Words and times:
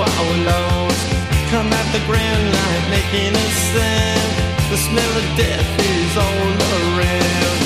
wallows. 0.00 0.98
Come 1.52 1.68
at 1.80 1.86
the 1.92 2.02
grand 2.08 2.44
light 2.56 2.84
making 2.96 3.32
a 3.34 3.46
sound. 3.72 4.30
The 4.72 4.78
smell 4.86 5.12
of 5.20 5.26
death 5.36 5.70
is 5.92 6.12
all 6.26 6.50
around. 6.80 7.58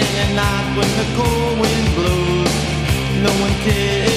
And 0.00 0.10
at 0.24 0.30
night 0.42 0.68
when 0.78 0.90
the 1.00 1.08
cold 1.18 1.54
wind 1.62 1.88
blows, 1.98 2.54
no 3.26 3.32
one 3.44 3.54
cares, 3.66 4.07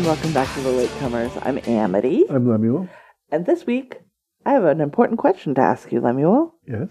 and 0.00 0.06
welcome 0.06 0.32
back 0.32 0.50
to 0.54 0.62
the 0.62 0.70
Latecomers. 0.70 1.30
I'm 1.46 1.58
Amity, 1.66 2.24
I'm 2.30 2.48
Lemuel. 2.48 2.88
and 3.30 3.44
this 3.44 3.66
week 3.66 4.00
I 4.46 4.52
have 4.54 4.64
an 4.64 4.80
important 4.80 5.18
question 5.18 5.54
to 5.56 5.60
ask 5.60 5.92
you, 5.92 6.00
Lemuel. 6.00 6.54
Yes. 6.66 6.88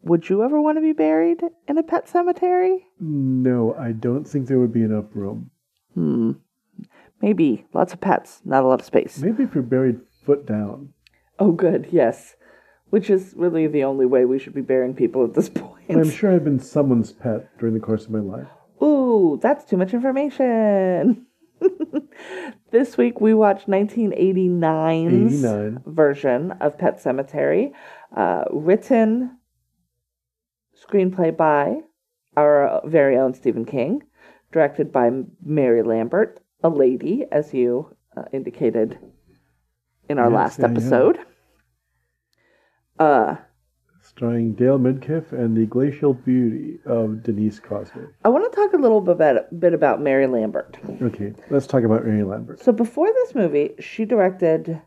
Would 0.00 0.30
you 0.30 0.42
ever 0.42 0.58
want 0.58 0.78
to 0.78 0.80
be 0.80 0.94
buried 0.94 1.42
in 1.68 1.76
a 1.76 1.82
pet 1.82 2.08
cemetery? 2.08 2.86
No, 2.98 3.74
I 3.78 3.92
don't 3.92 4.24
think 4.24 4.48
there 4.48 4.58
would 4.58 4.72
be 4.72 4.80
enough 4.80 5.04
room. 5.12 5.50
Hmm. 5.92 6.32
Maybe. 7.20 7.66
Lots 7.74 7.92
of 7.92 8.00
pets, 8.00 8.40
not 8.46 8.64
a 8.64 8.66
lot 8.66 8.80
of 8.80 8.86
space. 8.86 9.18
Maybe 9.18 9.42
if 9.42 9.54
you're 9.54 9.62
buried 9.62 10.00
foot 10.24 10.46
down. 10.46 10.94
Oh, 11.38 11.52
good, 11.52 11.88
yes. 11.92 12.34
Which 12.88 13.10
is 13.10 13.34
really 13.36 13.66
the 13.66 13.84
only 13.84 14.06
way 14.06 14.24
we 14.24 14.38
should 14.38 14.54
be 14.54 14.62
burying 14.62 14.94
people 14.94 15.22
at 15.22 15.34
this 15.34 15.48
point. 15.54 15.90
I'm 15.90 16.08
sure 16.10 16.32
I've 16.32 16.44
been 16.44 16.60
someone's 16.60 17.12
pet 17.12 17.46
during 17.58 17.74
the 17.74 17.80
course 17.80 18.06
of 18.06 18.10
my 18.10 18.20
life. 18.20 18.48
Ooh, 18.82 19.38
that's 19.42 19.66
too 19.66 19.76
much 19.76 19.92
information. 19.92 21.25
this 22.70 22.96
week 22.96 23.20
we 23.20 23.34
watched 23.34 23.68
1989's 23.68 25.44
89. 25.44 25.82
version 25.86 26.52
of 26.60 26.78
Pet 26.78 27.02
Sematary, 27.02 27.72
uh, 28.16 28.44
written 28.50 29.38
screenplay 30.76 31.36
by 31.36 31.78
our 32.36 32.80
very 32.84 33.16
own 33.16 33.34
Stephen 33.34 33.64
King, 33.64 34.02
directed 34.52 34.92
by 34.92 35.10
Mary 35.42 35.82
Lambert, 35.82 36.40
a 36.62 36.68
lady, 36.68 37.24
as 37.32 37.54
you 37.54 37.94
uh, 38.16 38.24
indicated 38.32 38.98
in 40.08 40.18
our 40.18 40.30
Yes, 40.30 40.34
last 40.36 40.58
yeah, 40.58 40.64
yeah. 40.66 40.70
episode. 40.72 41.18
Uh, 42.98 43.36
Starring 44.16 44.54
Dale 44.54 44.78
Midkiff 44.78 45.32
and 45.32 45.54
the 45.54 45.66
glacial 45.66 46.14
beauty 46.14 46.78
of 46.86 47.22
Denise 47.22 47.60
Crosby. 47.60 48.00
I 48.24 48.30
want 48.30 48.50
to 48.50 48.56
talk 48.56 48.72
a 48.72 48.78
little 48.78 49.02
bit 49.02 49.60
bit 49.60 49.74
about 49.74 50.00
Mary 50.00 50.26
Lambert. 50.26 50.78
Okay, 51.02 51.34
let's 51.50 51.66
talk 51.66 51.84
about 51.84 52.06
Mary 52.06 52.22
Lambert. 52.24 52.60
So 52.60 52.72
before 52.72 53.12
this 53.12 53.34
movie, 53.34 53.74
she 53.78 54.06
directed 54.06 54.80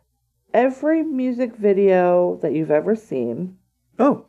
every 0.51 1.03
music 1.03 1.55
video 1.55 2.39
that 2.41 2.53
you've 2.53 2.71
ever 2.71 2.95
seen. 2.95 3.57
Oh, 3.99 4.25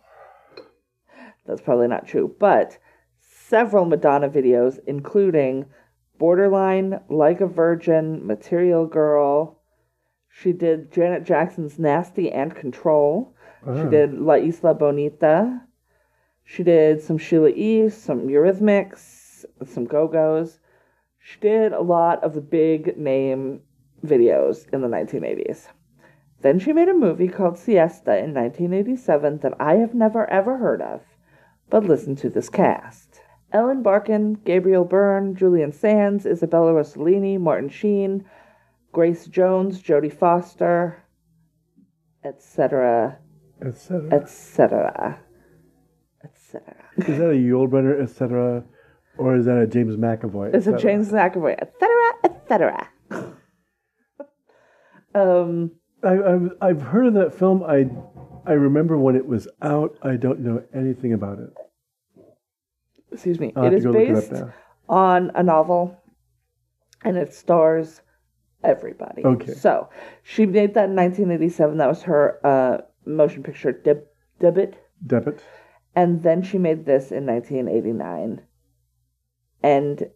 That's 1.47 1.63
probably 1.63 1.89
not 1.89 2.07
true, 2.07 2.37
but 2.39 2.77
several 3.21 3.87
Madonna 3.87 4.29
videos, 4.29 4.81
including 4.87 5.65
Borderline, 6.19 7.01
Like 7.09 7.41
a 7.41 7.47
Virgin, 7.47 8.27
Material 8.27 8.85
Girl. 8.87 9.63
She 10.29 10.53
did 10.53 10.93
Janet 10.93 11.25
Jackson's 11.25 11.79
Nasty 11.79 12.31
and 12.31 12.55
Control. 12.55 13.35
She 13.65 13.71
Ah. 13.71 13.89
did 13.89 14.15
La 14.15 14.35
Isla 14.35 14.75
Bonita. 14.75 15.63
She 16.45 16.63
did 16.63 17.01
some 17.03 17.19
Sheila 17.19 17.51
E., 17.51 17.89
some 17.89 18.29
Eurythmics, 18.29 19.45
some 19.65 19.85
Go 19.85 20.09
Go's. 20.09 20.61
She 21.19 21.39
did 21.41 21.73
a 21.73 21.83
lot 21.83 22.23
of 22.25 22.35
the 22.35 22.41
big 22.41 22.97
name 22.97 23.61
videos 24.05 24.67
in 24.73 24.81
the 24.81 24.89
1980s. 24.89 25.69
Then 26.41 26.59
she 26.59 26.73
made 26.73 26.89
a 26.89 26.95
movie 26.95 27.29
called 27.29 27.59
Siesta 27.59 28.17
in 28.17 28.33
1987 28.33 29.39
that 29.39 29.55
I 29.61 29.75
have 29.77 29.95
never 29.95 30.29
ever 30.31 30.57
heard 30.57 30.81
of, 30.81 31.03
but 31.69 31.85
listen 31.85 32.17
to 32.17 32.31
this 32.31 32.49
cast. 32.49 33.21
Ellen 33.53 33.83
Barkin, 33.83 34.39
Gabriel 34.45 34.85
Byrne, 34.87 35.35
Julian 35.35 35.73
Sands, 35.73 36.25
Isabella 36.25 36.73
Rossellini, 36.73 37.39
Martin 37.39 37.69
Sheen, 37.69 38.25
Grace 38.93 39.27
Jones, 39.27 39.83
Jodie 39.83 40.13
Foster, 40.13 41.03
etc., 42.25 43.19
etc. 43.63 44.09
etc., 44.13 45.21
etc. 46.25 46.77
Is 46.97 47.19
that 47.19 47.31
a 47.31 47.35
Yul 47.35 47.69
Brynner, 47.69 48.03
etc., 48.03 48.65
or 49.19 49.37
is 49.37 49.47
that 49.47 49.59
a 49.59 49.67
James 49.67 49.97
McAvoy? 49.97 50.55
It's 50.55 50.67
a? 50.67 50.77
James 50.77 51.11
McAvoy, 51.11 51.57
etc., 51.61 51.89
etc. 52.25 52.89
um, 55.15 55.73
I, 56.03 56.13
I've, 56.13 56.51
I've 56.61 56.83
heard 56.83 57.07
of 57.07 57.15
that 57.15 57.35
film. 57.35 57.63
I 57.63 57.89
I 58.47 58.53
remember 58.53 58.97
when 58.97 59.17
it 59.17 59.27
was 59.27 59.49
out. 59.63 59.97
I 60.03 60.17
don't 60.17 60.41
know 60.41 60.63
anything 60.75 61.13
about 61.13 61.39
it. 61.39 61.51
excuse 63.13 63.39
me. 63.39 63.53
I'll 63.57 63.67
It 63.67 63.75
is 63.75 63.85
look 63.85 63.97
it 63.97 64.15
based 64.15 64.43
on 64.89 65.31
a 65.35 65.43
novel, 65.43 65.97
and 67.05 67.17
it 67.17 67.35
stars 67.35 68.01
everybody. 68.65 69.25
Okay. 69.25 69.53
So 69.53 69.89
she 70.23 70.47
made 70.47 70.75
that 70.75 70.89
in 70.89 70.97
1987. 70.97 71.79
That 71.79 71.89
was 71.89 72.03
her 72.03 72.41
uh, 72.45 72.79
motion 73.07 73.43
picture 73.43 73.73
deb- 73.73 74.07
debut, 74.39 74.73
Debit. 75.07 75.43
and 75.95 76.23
then 76.23 76.43
she 76.43 76.59
made 76.59 76.85
this 76.87 77.11
in 77.13 77.27
1989. 77.27 78.43
And 79.63 80.11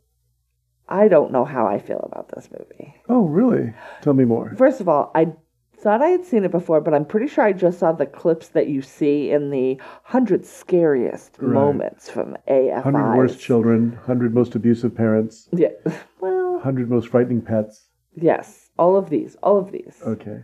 I 0.89 1.09
don't 1.09 1.33
know 1.33 1.45
how 1.45 1.67
I 1.67 1.79
feel 1.79 2.01
about 2.11 2.31
this 2.35 2.49
movie. 2.51 2.95
Oh, 3.09 3.25
really? 3.27 3.73
Tell 4.03 4.15
me 4.15 4.25
more. 4.25 4.55
First 4.57 4.81
of 4.81 4.89
all, 4.89 5.11
I 5.15 5.33
thought 5.77 6.03
I 6.03 6.09
had 6.09 6.25
seen 6.25 6.45
it 6.45 6.51
before, 6.51 6.81
but 6.81 6.95
I'm 6.95 7.05
pretty 7.05 7.27
sure 7.27 7.45
I 7.45 7.53
just 7.53 7.79
saw 7.79 7.93
the 7.93 8.07
clips 8.07 8.49
that 8.49 8.69
you 8.69 8.81
see 8.81 9.31
in 9.31 9.51
the 9.51 9.75
100 9.75 10.47
scariest 10.47 11.37
Right. 11.41 11.53
moments 11.53 12.09
from 12.09 12.37
AFI. 12.49 12.83
Hundred 12.83 13.17
worst 13.17 13.41
children. 13.41 13.93
Hundred 14.07 14.35
most 14.35 14.55
abusive 14.55 14.95
parents. 14.95 15.49
Yeah. 15.53 15.69
Well, 16.21 16.61
Hundred 16.61 16.89
most 16.89 17.09
frightening 17.09 17.43
pets. 17.43 17.89
yes. 18.15 18.71
All 18.79 18.97
of 18.97 19.11
these. 19.11 19.37
All 19.43 19.59
of 19.59 19.71
these. 19.73 20.01
Okay. 20.07 20.41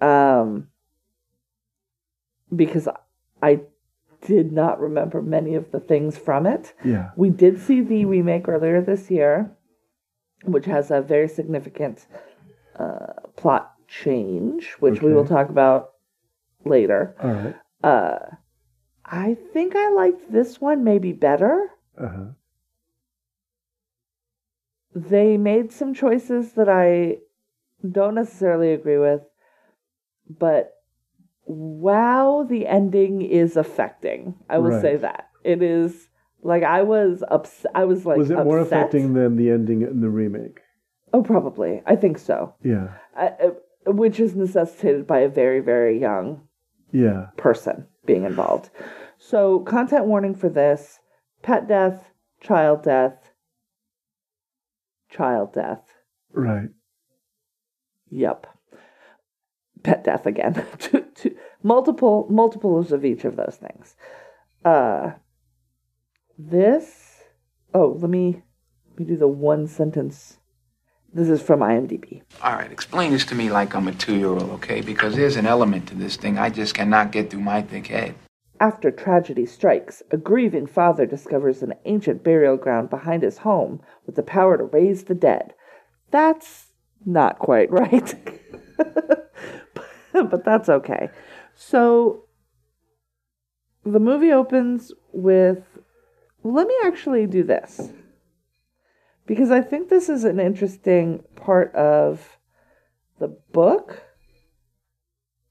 Um, 0.00 0.68
because 2.56 2.88
I 3.42 3.60
did 4.22 4.52
not 4.52 4.80
remember 4.80 5.20
many 5.22 5.54
of 5.54 5.70
the 5.70 5.80
things 5.80 6.16
from 6.16 6.46
it. 6.46 6.72
Yeah. 6.84 7.10
We 7.16 7.30
did 7.30 7.60
see 7.60 7.80
the 7.80 8.04
remake 8.04 8.48
earlier 8.48 8.80
this 8.80 9.10
year, 9.10 9.50
which 10.44 10.64
has 10.66 10.90
a 10.90 11.02
very 11.02 11.28
significant 11.28 12.06
uh, 12.78 13.12
plot 13.36 13.74
change, 13.86 14.72
which 14.80 15.02
we 15.02 15.12
will 15.12 15.26
talk 15.26 15.50
about 15.50 15.92
later. 16.64 17.14
All 17.22 17.32
right. 17.32 17.54
Uh, 17.82 18.18
I 19.04 19.36
think 19.52 19.76
I 19.76 19.90
liked 19.90 20.32
this 20.32 20.60
one 20.60 20.82
maybe 20.84 21.12
better. 21.12 21.70
Uh 21.98 22.08
huh. 22.08 22.24
They 24.94 25.36
made 25.36 25.72
some 25.72 25.92
choices 25.92 26.52
that 26.52 26.68
I 26.68 27.18
don't 27.88 28.14
necessarily 28.14 28.72
agree 28.72 28.98
with, 28.98 29.22
but 30.30 30.73
wow, 31.46 32.46
the 32.48 32.66
ending 32.66 33.22
is 33.22 33.56
affecting. 33.56 34.34
I 34.48 34.58
will 34.58 34.70
Right. 34.70 34.80
say 34.82 34.96
that 34.96 35.28
it 35.42 35.62
is 35.62 36.08
like 36.42 36.62
I 36.62 36.82
was 36.82 37.22
upset. 37.28 37.72
I 37.74 37.84
was 37.84 38.04
like, 38.06 38.18
was 38.18 38.30
it 38.30 38.44
more 38.44 38.58
affecting 38.60 39.14
than 39.14 39.36
the 39.36 39.50
ending 39.50 39.82
in 39.82 40.00
the 40.00 40.10
remake? 40.10 40.60
Oh, 41.12 41.22
probably. 41.22 41.82
I 41.86 41.96
think 41.96 42.18
so. 42.18 42.54
Yeah. 42.62 42.88
I, 43.16 43.28
uh, 43.28 43.50
which 43.92 44.18
is 44.18 44.34
necessitated 44.34 45.06
by 45.06 45.20
a 45.20 45.28
very, 45.28 45.60
very 45.60 45.98
young 46.00 46.48
Yeah. 46.90 47.28
person 47.36 47.86
being 48.04 48.24
involved. 48.24 48.70
So, 49.18 49.60
content 49.60 50.06
warning 50.06 50.34
for 50.34 50.48
this 50.48 51.00
pet 51.42 51.68
death, 51.68 52.10
child 52.40 52.82
death, 52.82 53.32
child 55.08 55.52
death. 55.54 55.82
Right. 56.32 56.70
Yep. 58.10 58.46
Pet 59.82 60.04
death 60.04 60.26
again. 60.26 60.64
multiple 61.64 62.28
multiples 62.30 62.92
of 62.92 63.04
each 63.04 63.24
of 63.24 63.34
those 63.34 63.58
things. 63.60 63.96
Uh 64.64 65.12
this 66.38 67.24
oh, 67.74 67.96
let 68.00 68.10
me 68.10 68.42
let 68.90 69.00
me 69.00 69.06
do 69.06 69.16
the 69.16 69.26
one 69.26 69.66
sentence. 69.66 70.38
This 71.12 71.28
is 71.28 71.42
from 71.42 71.60
IMDb. 71.60 72.22
All 72.42 72.54
right, 72.54 72.70
explain 72.72 73.12
this 73.12 73.24
to 73.26 73.34
me 73.34 73.50
like 73.50 73.74
I'm 73.74 73.88
a 73.88 73.92
two 73.92 74.16
year 74.16 74.28
old, 74.28 74.50
okay? 74.50 74.80
Because 74.80 75.16
there's 75.16 75.36
an 75.36 75.46
element 75.46 75.88
to 75.88 75.94
this 75.94 76.16
thing 76.16 76.38
I 76.38 76.50
just 76.50 76.74
cannot 76.74 77.12
get 77.12 77.30
through 77.30 77.40
my 77.40 77.62
thick 77.62 77.86
head. 77.86 78.14
After 78.60 78.90
tragedy 78.90 79.46
strikes, 79.46 80.02
a 80.10 80.16
grieving 80.16 80.66
father 80.66 81.06
discovers 81.06 81.62
an 81.62 81.74
ancient 81.84 82.22
burial 82.22 82.56
ground 82.56 82.88
behind 82.88 83.22
his 83.22 83.38
home 83.38 83.80
with 84.06 84.14
the 84.14 84.22
power 84.22 84.56
to 84.56 84.64
raise 84.64 85.04
the 85.04 85.14
dead. 85.14 85.54
That's 86.10 86.66
not 87.04 87.38
quite 87.38 87.70
right. 87.72 88.14
but 90.12 90.44
that's 90.44 90.68
okay. 90.68 91.10
So 91.54 92.24
the 93.84 94.00
movie 94.00 94.32
opens 94.32 94.92
with 95.12 95.62
let 96.42 96.66
me 96.66 96.74
actually 96.84 97.26
do 97.26 97.42
this. 97.42 97.90
because 99.26 99.50
I 99.50 99.62
think 99.62 99.88
this 99.88 100.08
is 100.08 100.24
an 100.24 100.38
interesting 100.38 101.24
part 101.36 101.74
of 101.74 102.38
the 103.18 103.28
book 103.28 104.02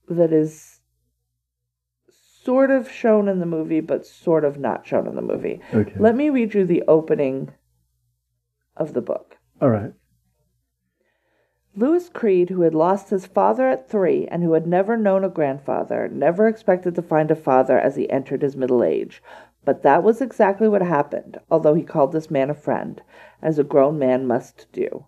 that 0.08 0.32
is 0.32 0.80
sort 2.44 2.70
of 2.70 2.90
shown 2.90 3.26
in 3.28 3.40
the 3.40 3.46
movie, 3.46 3.80
but 3.80 4.06
sort 4.06 4.44
of 4.44 4.58
not 4.58 4.86
shown 4.86 5.08
in 5.08 5.16
the 5.16 5.22
movie. 5.22 5.60
Okay. 5.72 5.94
Let 5.98 6.14
me 6.14 6.28
read 6.30 6.54
you 6.54 6.64
the 6.64 6.82
opening 6.86 7.52
of 8.76 8.92
the 8.92 9.00
book. 9.00 9.38
All 9.60 9.70
right. 9.70 9.92
Louis 11.76 12.08
Creed, 12.08 12.50
who 12.50 12.60
had 12.60 12.74
lost 12.74 13.10
his 13.10 13.26
father 13.26 13.68
at 13.68 13.88
three 13.88 14.28
and 14.28 14.44
who 14.44 14.52
had 14.52 14.64
never 14.64 14.96
known 14.96 15.24
a 15.24 15.28
grandfather, 15.28 16.08
never 16.08 16.46
expected 16.46 16.94
to 16.94 17.02
find 17.02 17.32
a 17.32 17.34
father 17.34 17.76
as 17.76 17.96
he 17.96 18.08
entered 18.08 18.42
his 18.42 18.56
middle 18.56 18.84
age. 18.84 19.20
But 19.64 19.82
that 19.82 20.04
was 20.04 20.20
exactly 20.20 20.68
what 20.68 20.82
happened, 20.82 21.40
although 21.50 21.74
he 21.74 21.82
called 21.82 22.12
this 22.12 22.30
man 22.30 22.48
a 22.48 22.54
friend, 22.54 23.02
as 23.42 23.58
a 23.58 23.64
grown 23.64 23.98
man 23.98 24.24
must 24.24 24.70
do, 24.70 25.06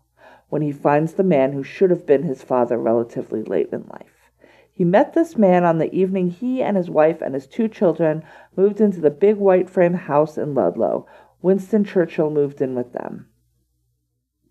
when 0.49 0.61
he 0.61 0.73
finds 0.73 1.13
the 1.13 1.23
man 1.23 1.53
who 1.53 1.63
should 1.63 1.91
have 1.91 2.05
been 2.05 2.25
his 2.25 2.43
father 2.43 2.79
relatively 2.79 3.45
late 3.45 3.69
in 3.71 3.87
life. 3.87 4.33
He 4.73 4.85
met 4.85 5.13
this 5.13 5.37
man 5.37 5.63
on 5.63 5.79
the 5.79 5.95
evening 5.95 6.31
he 6.31 6.65
and 6.65 6.77
his 6.77 6.91
wife 6.91 7.23
and 7.23 7.35
his 7.35 7.47
two 7.47 7.69
children 7.69 8.25
moved 8.57 8.81
into 8.81 9.01
the 9.01 9.11
big 9.11 9.37
white 9.37 9.71
frame 9.71 9.95
house 9.95 10.37
in 10.37 10.53
Ludlow. 10.53 11.07
Winston 11.43 11.85
Churchill 11.85 12.31
moved 12.31 12.61
in 12.61 12.75
with 12.75 12.93
them. 12.93 13.29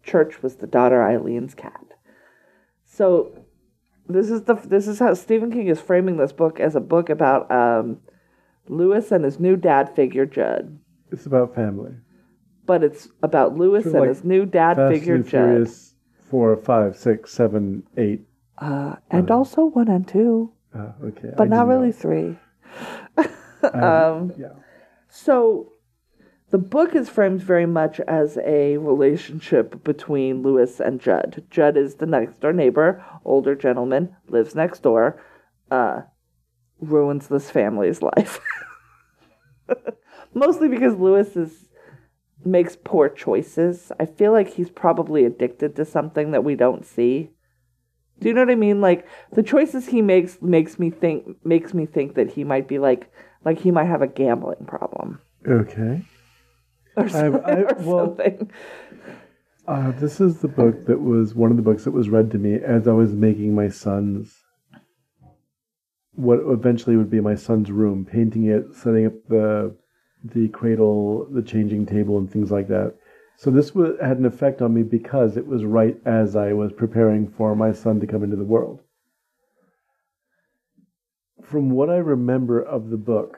Church 0.02 0.42
was 0.42 0.56
the 0.56 0.68
daughter 0.68 1.02
Eileen's 1.04 1.54
cat. 1.54 1.85
So 2.96 3.08
this 4.08 4.30
is 4.32 4.44
the 4.44 4.54
this 4.56 4.88
is 4.88 5.00
how 5.00 5.14
Stephen 5.14 5.52
King 5.52 5.68
is 5.68 5.82
framing 5.82 6.16
this 6.18 6.32
book 6.32 6.60
as 6.62 6.76
a 6.76 6.80
book 6.80 7.10
about 7.10 7.52
um, 7.52 8.00
Lewis 8.70 9.12
and 9.12 9.26
his 9.26 9.38
new 9.40 9.58
dad 9.58 9.94
figure 9.96 10.26
Judd, 10.26 10.80
It's 11.12 11.26
about 11.26 11.54
family. 11.54 11.92
but 12.66 12.84
it's 12.84 13.10
about 13.22 13.58
Lewis 13.58 13.84
Sort 13.84 13.96
of 13.96 13.96
and 13.96 14.02
like 14.08 14.16
his 14.16 14.24
new 14.24 14.46
dad 14.46 14.78
Fast 14.78 14.94
figure 14.94 15.16
and 15.16 15.26
Judd, 15.26 15.32
Furious 15.32 15.96
four, 16.30 16.56
five, 16.56 16.96
six, 16.96 17.32
seven, 17.34 17.84
eight. 17.98 18.22
uh, 18.60 18.96
and 19.12 19.30
also 19.30 19.66
one 19.66 19.90
and 19.90 20.08
two, 20.08 20.52
Uh, 20.74 20.92
okay. 21.04 21.32
but 21.36 21.44
I 21.44 21.48
not 21.48 21.68
really 21.68 21.88
know. 21.88 21.92
three. 22.04 22.38
Um, 23.74 24.32
yeah. 24.38 24.50
So 25.10 25.72
the 26.56 26.60
book 26.60 26.96
is 26.96 27.10
framed 27.10 27.42
very 27.42 27.66
much 27.66 28.00
as 28.08 28.38
a 28.38 28.78
relationship 28.78 29.84
between 29.84 30.42
Lewis 30.42 30.80
and 30.80 31.02
Judd. 31.02 31.44
Judd 31.50 31.76
is 31.76 31.96
the 31.96 32.06
next 32.06 32.40
door 32.40 32.54
neighbor, 32.54 33.04
older 33.26 33.56
gentleman, 33.56 34.16
lives 34.30 34.56
next 34.56 34.82
door, 34.82 35.22
uh, 35.70 36.04
ruins 36.80 37.28
this 37.28 37.52
family's 37.52 38.02
life. 38.16 38.40
Mostly 40.34 40.70
because 40.70 40.96
Lewis 40.96 41.36
is 41.36 41.68
makes 42.46 42.78
poor 42.82 43.10
choices. 43.10 43.92
I 44.00 44.06
feel 44.06 44.32
like 44.32 44.54
he's 44.54 44.70
probably 44.70 45.26
addicted 45.26 45.76
to 45.76 45.84
something 45.84 46.32
that 46.32 46.46
we 46.46 46.56
don't 46.56 46.86
see. 46.86 47.32
Do 48.22 48.30
you 48.30 48.34
know 48.34 48.44
what 48.44 48.52
I 48.52 48.56
mean? 48.56 48.80
Like 48.80 49.06
the 49.34 49.44
choices 49.44 49.88
he 49.88 50.02
makes 50.02 50.42
makes 50.42 50.80
me 50.80 50.90
think 50.90 51.36
makes 51.44 51.74
me 51.74 51.86
think 51.86 52.16
that 52.16 52.32
he 52.32 52.46
might 52.46 52.70
be 52.70 52.80
like 52.80 53.12
like 53.44 53.60
he 53.60 53.72
might 53.72 53.88
have 53.88 54.02
a 54.02 54.08
gambling 54.08 54.66
problem 54.66 55.20
Okay. 55.48 56.02
Or, 56.98 57.10
so- 57.10 57.42
I- 57.46 57.54
or 57.62 57.76
well- 57.80 58.06
something. 58.18 58.52
Uh, 59.68 59.92
this 59.94 60.22
is 60.22 60.40
the 60.42 60.48
book 60.48 60.86
that 60.86 61.02
was 61.02 61.34
one 61.34 61.50
of 61.50 61.58
the 61.58 61.64
books 61.64 61.86
that 61.86 61.92
was 61.92 62.08
read 62.08 62.30
to 62.32 62.38
me 62.38 62.54
as 62.54 62.88
I 62.88 62.92
was 62.92 63.14
making 63.14 63.56
my 63.56 63.68
son's 63.68 64.44
what 66.14 66.40
eventually 66.46 66.96
would 66.96 67.10
be 67.10 67.20
my 67.20 67.34
son's 67.36 67.72
room, 67.72 68.06
painting 68.06 68.46
it, 68.46 68.76
setting 68.76 69.06
up 69.08 69.14
the 69.28 69.76
the 70.24 70.48
cradle, 70.50 71.26
the 71.32 71.42
changing 71.42 71.86
table, 71.88 72.18
and 72.20 72.32
things 72.32 72.52
like 72.52 72.68
that. 72.68 72.94
So 73.38 73.50
this 73.52 73.74
wa 73.76 73.90
had 74.02 74.18
an 74.20 74.26
effect 74.26 74.62
on 74.62 74.74
me 74.74 74.84
because 74.84 75.36
it 75.36 75.46
was 75.48 75.66
right 75.66 75.98
as 76.06 76.36
I 76.36 76.54
was 76.54 76.72
preparing 76.72 77.28
for 77.28 77.56
my 77.56 77.74
son 77.74 78.00
to 78.02 78.08
come 78.08 78.24
into 78.24 78.38
the 78.38 78.44
world. 78.44 78.82
From 81.44 81.70
what 81.72 81.90
I 81.90 81.98
remember 81.98 82.62
of 82.62 82.90
the 82.92 82.98
book, 82.98 83.38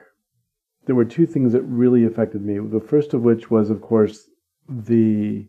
there 0.87 0.95
were 0.95 1.05
two 1.05 1.25
things 1.27 1.53
that 1.53 1.61
really 1.63 2.05
affected 2.05 2.41
me. 2.43 2.57
The 2.57 2.79
first 2.79 3.13
of 3.13 3.21
which 3.21 3.51
was, 3.51 3.69
of 3.69 3.81
course, 3.81 4.29
the 4.67 5.47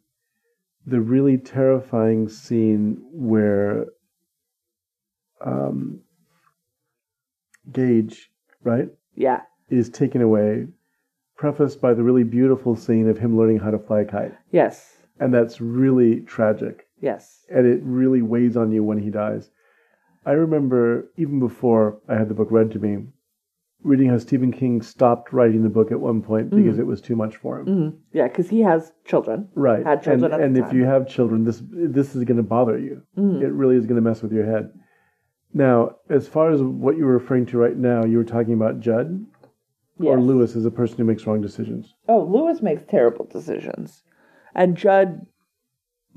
the 0.87 1.01
really 1.01 1.37
terrifying 1.37 2.29
scene 2.29 2.99
where 3.13 3.87
um, 5.45 6.01
Gage, 7.73 8.31
right, 8.65 8.89
Yeah. 9.15 9.43
is 9.69 9.91
taken 9.91 10.23
away, 10.23 10.67
prefaced 11.37 11.81
by 11.81 11.93
the 11.95 12.03
really 12.03 12.25
beautiful 12.25 12.75
scene 12.75 13.09
of 13.09 13.19
him 13.19 13.37
learning 13.37 13.59
how 13.59 13.71
to 13.71 13.79
fly 13.79 14.01
a 14.01 14.05
kite. 14.07 14.35
Yes. 14.51 14.97
And 15.21 15.35
that's 15.35 15.61
really 15.61 16.21
tragic. 16.23 16.87
Yes. 17.01 17.45
And 17.51 17.67
it 17.67 17.81
really 17.83 18.23
weighs 18.23 18.57
on 18.57 18.73
you 18.73 18.83
when 18.83 18.99
he 18.99 19.11
dies. 19.11 19.51
I 20.25 20.33
remember, 20.33 21.11
even 21.17 21.39
before 21.39 21.99
I 22.09 22.15
had 22.15 22.29
the 22.29 22.35
book 22.35 22.49
read 22.51 22.71
to 22.73 22.79
me, 22.79 23.05
reading 23.83 24.09
how 24.09 24.19
Stephen 24.19 24.53
King 24.53 24.83
stopped 24.83 25.33
writing 25.33 25.63
the 25.63 25.69
book 25.69 25.93
at 25.93 26.01
one 26.01 26.21
point 26.23 26.51
because 26.51 26.79
it 26.79 26.87
was 26.87 27.01
too 27.01 27.17
much 27.17 27.37
for 27.37 27.61
him. 27.61 27.67
hmm 27.67 27.97
Yeah, 28.13 28.29
because 28.29 28.49
he 28.49 28.61
has 28.61 28.93
children. 29.05 29.49
Right. 29.55 29.85
Had 29.85 30.03
children 30.03 30.33
and 30.33 30.43
and 30.43 30.59
if 30.59 30.73
you 30.73 30.85
have 30.85 31.09
children, 31.09 31.45
this 31.45 31.63
this 31.71 32.15
is 32.17 32.25
going 32.25 32.37
to 32.39 32.43
bother 32.43 32.79
you. 32.79 33.03
Mhm. 33.17 33.43
It 33.43 33.53
really 33.53 33.77
is 33.77 33.87
going 33.87 33.97
to 33.97 34.03
mess 34.09 34.23
with 34.23 34.33
your 34.33 34.45
head. 34.47 34.71
Now, 35.55 35.97
as 36.11 36.29
far 36.29 36.51
as 36.51 36.61
what 36.63 36.97
you 36.97 37.05
were 37.07 37.13
referring 37.15 37.47
to 37.47 37.59
right 37.59 37.77
now, 37.77 38.05
you 38.05 38.19
were 38.19 38.25
talking 38.25 38.53
about 38.55 38.81
Judd 38.81 39.25
or 39.99 40.19
Yes. 40.19 40.27
Lewis 40.27 40.57
as 40.57 40.65
a 40.67 40.71
person 40.71 40.99
who 40.99 41.05
makes 41.05 41.27
wrong 41.27 41.41
decisions. 41.41 41.95
Oh, 42.09 42.23
Lewis 42.25 42.61
makes 42.61 42.83
terrible 42.85 43.25
decisions, 43.27 44.03
and 44.55 44.77
Judd 44.77 45.27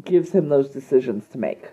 gives 0.04 0.32
him 0.32 0.50
those 0.50 0.70
decisions 0.70 1.28
to 1.30 1.38
make. 1.38 1.72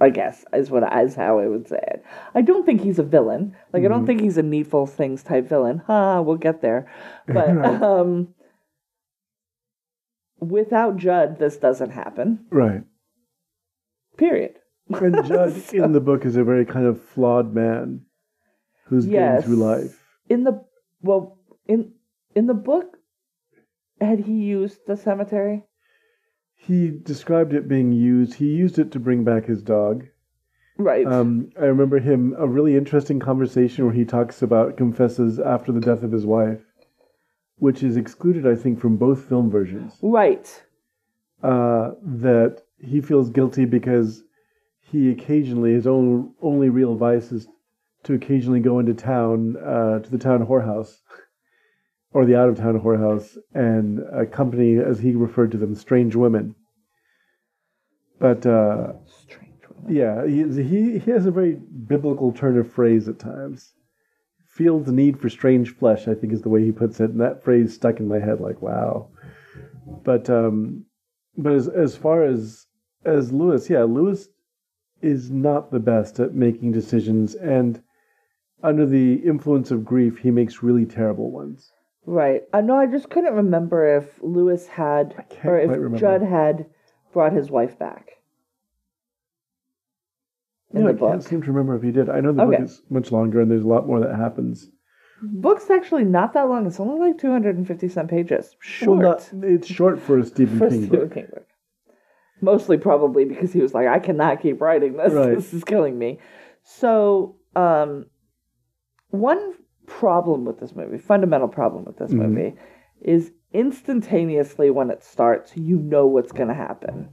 I 0.00 0.10
guess 0.10 0.44
is 0.52 0.70
what 0.70 0.82
is 1.04 1.14
how 1.14 1.38
I 1.40 1.46
would 1.46 1.68
say 1.68 1.78
it. 1.88 2.04
I 2.34 2.40
don't 2.40 2.64
think 2.64 2.80
he's 2.80 2.98
a 2.98 3.02
villain. 3.02 3.54
Like 3.72 3.84
I 3.84 3.88
don't 3.88 4.06
think 4.06 4.20
he's 4.22 4.38
a 4.38 4.42
needful 4.42 4.86
things 4.86 5.22
type 5.22 5.46
villain. 5.48 5.82
Ha, 5.86 6.20
we'll 6.22 6.36
get 6.36 6.62
there. 6.62 6.90
But 7.26 7.50
um, 7.82 8.34
without 10.40 10.96
Judd, 10.96 11.38
this 11.38 11.56
doesn't 11.58 11.90
happen. 11.90 12.46
Right. 12.50 12.82
Period. 14.16 14.56
And 14.88 15.24
Judd 15.26 15.52
So- 15.52 15.84
in 15.84 15.92
the 15.92 16.00
book 16.00 16.24
is 16.24 16.36
a 16.36 16.44
very 16.44 16.64
kind 16.64 16.86
of 16.86 17.00
flawed 17.02 17.54
man 17.54 18.02
who's 18.86 19.06
Yes. 19.06 19.42
getting 19.44 19.56
through 19.56 19.64
life. 19.64 20.02
In 20.28 20.44
the 20.44 20.64
well, 21.02 21.38
in 21.66 21.92
in 22.34 22.46
the 22.46 22.54
book, 22.54 22.96
had 24.00 24.20
he 24.20 24.32
used 24.32 24.78
the 24.86 24.96
cemetery? 24.96 25.64
He 26.62 26.90
described 26.90 27.54
it 27.54 27.68
being 27.68 27.90
used. 27.92 28.34
He 28.34 28.46
used 28.46 28.78
it 28.78 28.92
to 28.92 29.00
bring 29.00 29.24
back 29.24 29.46
his 29.46 29.62
dog. 29.62 30.06
Right. 30.76 31.06
Um, 31.06 31.50
I 31.58 31.64
remember 31.64 31.98
him 31.98 32.34
a 32.38 32.46
really 32.46 32.76
interesting 32.76 33.18
conversation 33.18 33.86
where 33.86 33.94
he 33.94 34.04
talks 34.04 34.42
about 34.42 34.76
confesses 34.76 35.38
after 35.38 35.72
the 35.72 35.80
death 35.80 36.02
of 36.02 36.12
his 36.12 36.26
wife, 36.26 36.60
which 37.56 37.82
is 37.82 37.96
excluded, 37.96 38.46
I 38.46 38.56
think, 38.56 38.78
from 38.78 38.96
both 38.98 39.24
film 39.24 39.50
versions. 39.50 39.96
right. 40.02 40.62
Uh, 41.42 41.92
that 42.02 42.60
he 42.78 43.00
feels 43.00 43.30
guilty 43.30 43.64
because 43.64 44.22
he 44.80 45.10
occasionally 45.10 45.72
his 45.72 45.86
own 45.86 46.34
only 46.42 46.68
real 46.68 46.94
vice 46.94 47.32
is 47.32 47.48
to 48.02 48.12
occasionally 48.12 48.60
go 48.60 48.78
into 48.78 48.92
town 48.92 49.56
uh, 49.56 50.00
to 50.00 50.10
the 50.10 50.18
town 50.18 50.46
whorehouse 50.46 50.98
or 52.12 52.24
the 52.24 52.36
out 52.36 52.48
of 52.48 52.56
town 52.56 52.80
whorehouse 52.80 53.38
and 53.54 54.00
accompany, 54.12 54.78
as 54.78 54.98
he 54.98 55.14
referred 55.14 55.52
to 55.52 55.58
them, 55.58 55.74
strange 55.74 56.16
women. 56.16 56.54
But 58.18 58.44
uh, 58.44 58.94
Strange. 59.06 59.62
woman. 59.68 59.94
yeah, 59.94 60.26
he, 60.26 60.62
he 60.62 60.98
he 60.98 61.10
has 61.10 61.26
a 61.26 61.30
very 61.30 61.54
biblical 61.54 62.32
turn 62.32 62.58
of 62.58 62.70
phrase 62.70 63.08
at 63.08 63.18
times. 63.18 63.72
Feels 64.46 64.84
the 64.84 64.92
need 64.92 65.18
for 65.18 65.30
strange 65.30 65.74
flesh, 65.76 66.08
I 66.08 66.14
think 66.14 66.32
is 66.32 66.42
the 66.42 66.48
way 66.48 66.64
he 66.64 66.72
puts 66.72 67.00
it, 67.00 67.10
and 67.10 67.20
that 67.20 67.42
phrase 67.42 67.74
stuck 67.74 68.00
in 68.00 68.08
my 68.08 68.18
head 68.18 68.40
like 68.40 68.60
wow. 68.60 69.08
But 70.04 70.28
um, 70.28 70.84
but 71.38 71.52
as 71.52 71.68
as 71.68 71.96
far 71.96 72.24
as 72.24 72.66
as 73.04 73.32
Lewis, 73.32 73.70
yeah, 73.70 73.84
Lewis 73.84 74.28
is 75.00 75.30
not 75.30 75.70
the 75.70 75.80
best 75.80 76.20
at 76.20 76.34
making 76.34 76.72
decisions, 76.72 77.34
and 77.36 77.82
under 78.62 78.84
the 78.84 79.14
influence 79.14 79.70
of 79.70 79.84
grief, 79.84 80.18
he 80.18 80.30
makes 80.30 80.62
really 80.62 80.84
terrible 80.84 81.30
ones. 81.30 81.72
Right. 82.06 82.42
I 82.52 82.60
know. 82.60 82.76
I 82.76 82.86
just 82.86 83.10
couldn't 83.10 83.34
remember 83.34 83.96
if 83.96 84.18
Lewis 84.22 84.66
had, 84.66 85.14
or 85.44 85.58
if 85.58 85.70
remember. 85.70 85.98
Judd 85.98 86.22
had 86.22 86.66
brought 87.12 87.32
his 87.32 87.50
wife 87.50 87.78
back. 87.78 88.12
In 90.72 90.84
No, 90.84 90.92
the 90.92 91.04
I 91.04 91.08
can't 91.10 91.24
seem 91.24 91.42
to 91.42 91.48
remember 91.52 91.76
if 91.76 91.82
he 91.82 91.90
did. 91.90 92.08
I 92.08 92.20
know 92.20 92.32
the 92.32 92.42
Okay. 92.42 92.56
book 92.58 92.64
is 92.64 92.82
much 92.90 93.12
longer, 93.12 93.40
and 93.40 93.50
there's 93.50 93.64
a 93.64 93.68
lot 93.68 93.86
more 93.86 94.00
that 94.00 94.14
happens. 94.14 94.70
Book's 95.22 95.68
actually 95.68 96.04
not 96.04 96.32
that 96.32 96.48
long. 96.48 96.66
It's 96.66 96.80
only 96.80 97.08
like 97.08 97.18
two 97.18 97.30
hundred 97.30 97.56
and 97.56 97.66
fifty 97.66 97.88
some 97.88 98.08
pages. 98.08 98.56
Short. 98.60 98.98
Well, 98.98 99.10
not, 99.10 99.44
it's 99.44 99.68
short 99.68 100.00
for 100.00 100.18
a 100.18 100.24
Stephen 100.24 100.58
for 100.58 100.70
King 100.70 100.86
Stephen 100.86 101.00
book. 101.00 101.14
King 101.14 101.26
book. 101.26 101.46
Mostly 102.40 102.78
probably 102.78 103.26
because 103.26 103.52
he 103.52 103.60
was 103.60 103.74
like, 103.74 103.86
I 103.86 103.98
cannot 103.98 104.40
keep 104.40 104.60
writing 104.62 104.96
this. 104.96 105.12
Right. 105.12 105.34
This 105.34 105.52
is 105.52 105.62
killing 105.64 105.98
me. 105.98 106.20
So, 106.62 107.36
um, 107.54 108.06
one 109.10 109.54
problem 110.00 110.44
with 110.46 110.58
this 110.60 110.74
movie, 110.74 110.98
fundamental 110.98 111.48
problem 111.48 111.84
with 111.84 111.96
this 111.98 112.12
Mhm. 112.12 112.18
movie, 112.22 112.54
is 113.02 113.32
instantaneously 113.52 114.68
when 114.70 114.90
it 114.90 115.02
starts, 115.02 115.56
you 115.56 115.76
know 115.92 116.06
what's 116.06 116.32
gonna 116.32 116.54
happen. 116.68 117.08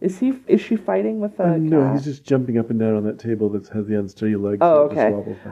Is 0.00 0.18
he? 0.20 0.28
Is 0.46 0.60
she 0.60 0.76
fighting 0.76 1.16
with 1.20 1.38
a 1.40 1.54
Uh, 1.54 1.56
no, 1.56 1.80
cat? 1.82 1.92
he's 1.92 2.04
just 2.04 2.24
jumping 2.24 2.56
up 2.58 2.70
and 2.70 2.78
down 2.78 2.94
on 2.94 3.04
that 3.04 3.18
table 3.18 3.48
that 3.50 3.66
has 3.68 3.86
the 3.86 3.96
unsteady 3.98 4.36
legs. 4.36 4.60
Oh, 4.60 4.82
okay. 4.88 5.10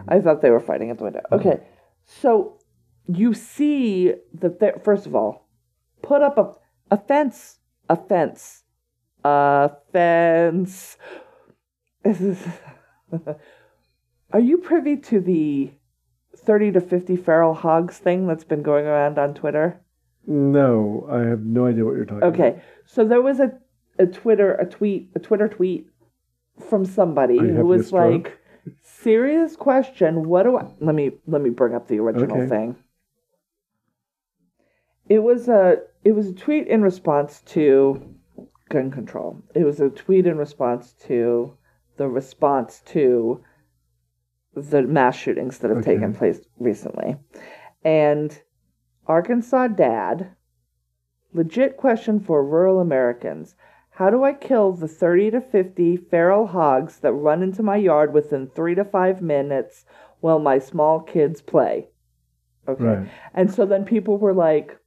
I 0.09 0.21
thought 0.21 0.41
they 0.41 0.51
were 0.51 0.61
fighting 0.71 0.91
at 0.91 0.99
the 0.99 1.05
window. 1.05 1.23
Okay, 1.33 1.61
so 2.05 2.59
you 3.07 3.33
see 3.35 4.15
that 4.35 4.59
there. 4.61 4.79
First 4.89 5.07
of 5.07 5.15
all, 5.15 5.49
put 6.03 6.23
up 6.23 6.37
a 6.39 6.47
a 6.93 6.97
fence, 6.97 7.59
a 7.89 7.97
fence, 7.97 8.65
a 9.25 9.71
fence. 9.93 10.97
This 12.05 12.21
is- 12.21 12.47
Are 14.33 14.41
you 14.51 14.59
privy 14.59 14.97
to 15.11 15.21
the 15.21 15.73
thirty 16.47 16.73
to 16.73 16.81
fifty 16.81 17.17
feral 17.17 17.55
hogs 17.55 17.99
thing 17.99 18.27
that's 18.27 18.45
been 18.45 18.63
going 18.63 18.87
around 18.87 19.19
on 19.19 19.35
Twitter? 19.35 19.81
No, 20.27 21.07
I 21.11 21.21
have 21.21 21.41
no 21.45 21.67
idea 21.67 21.85
what 21.85 21.97
you're 21.97 22.05
talking 22.05 22.23
about. 22.29 22.35
Okay, 22.35 22.63
so 22.87 23.05
there 23.05 23.23
was 23.23 23.41
a 23.41 23.59
a 23.99 24.07
Twitter 24.07 24.55
a 24.55 24.67
tweet 24.67 25.11
a 25.15 25.19
Twitter 25.19 25.49
tweet 25.49 25.89
from 26.69 26.85
somebody 26.85 27.39
who 27.39 27.67
was 27.67 27.93
like, 27.93 28.39
"Serious 28.83 29.57
question. 29.57 30.29
What 30.29 30.45
do 30.45 30.57
I?" 30.57 30.67
Let 30.81 30.95
me 30.95 31.13
let 31.27 31.43
me 31.43 31.51
bring 31.51 31.75
up 31.75 31.89
the 31.89 31.99
original 31.99 32.39
Okay. 32.39 32.49
thing. 32.49 32.77
It 35.09 35.21
was 35.21 35.49
a 35.49 35.83
it 36.05 36.13
was 36.13 36.29
a 36.29 36.35
tweet 36.35 36.67
in 36.67 36.83
response 36.83 37.41
to 37.43 38.15
gun 38.69 38.91
control. 38.91 39.43
It 39.55 39.65
was 39.65 39.81
a 39.81 39.91
tweet 39.91 40.27
in 40.27 40.37
response 40.39 40.93
to 41.07 41.57
the 41.97 42.09
response 42.09 42.81
to 42.87 43.41
the 44.57 44.83
mass 44.83 45.15
shootings 45.15 45.59
that 45.59 45.69
have 45.69 45.81
Okay. 45.81 45.95
taken 45.95 46.15
place 46.15 46.41
recently. 46.59 47.17
And 47.85 48.41
Arkansas 49.07 49.69
dad, 49.69 50.35
legit 51.33 51.77
question 51.77 52.19
for 52.19 52.43
rural 52.45 52.81
Americans. 52.81 53.55
How 53.91 54.11
do 54.11 54.25
I 54.25 54.33
kill 54.33 54.73
the 54.73 54.89
30 54.89 55.31
to 55.33 55.41
50 55.41 55.97
feral 55.97 56.49
hogs 56.49 56.99
that 57.01 57.13
run 57.13 57.43
into 57.43 57.63
my 57.63 57.77
yard 57.77 58.13
within 58.13 58.49
three 58.49 58.75
to 58.75 58.85
five 58.85 59.23
minutes 59.23 59.85
while 60.21 60.39
my 60.39 60.59
small 60.59 61.01
kids 61.01 61.41
play? 61.43 61.89
Okay. 62.67 62.85
Right. 62.85 63.09
And 63.35 63.53
so 63.53 63.65
then 63.65 63.85
people 63.85 64.19
were 64.19 64.35
like, 64.35 64.79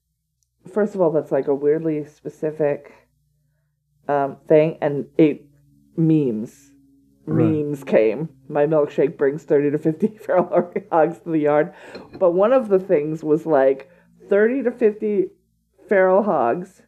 first 0.72 0.96
of 0.96 1.02
all, 1.02 1.12
that's 1.12 1.32
like 1.32 1.48
a 1.48 1.56
weirdly 1.56 2.06
specific 2.06 2.92
um, 4.08 4.38
thing, 4.48 4.78
and 4.82 5.08
it 5.18 5.46
memes. 5.96 6.69
Right. 7.30 7.46
Memes 7.46 7.84
came. 7.84 8.30
My 8.48 8.66
milkshake 8.66 9.18
brings 9.18 9.44
30 9.44 9.72
to 9.72 9.78
50 9.78 10.08
feral 10.26 10.72
hogs 10.92 11.20
to 11.20 11.30
the 11.30 11.40
yard. 11.40 11.74
But 12.18 12.32
one 12.32 12.54
of 12.54 12.70
the 12.70 12.80
things 12.80 13.24
was 13.24 13.46
like 13.46 13.90
30 14.30 14.64
to 14.64 14.72
50 14.72 15.28
feral 15.88 16.24
hogs, 16.24 16.82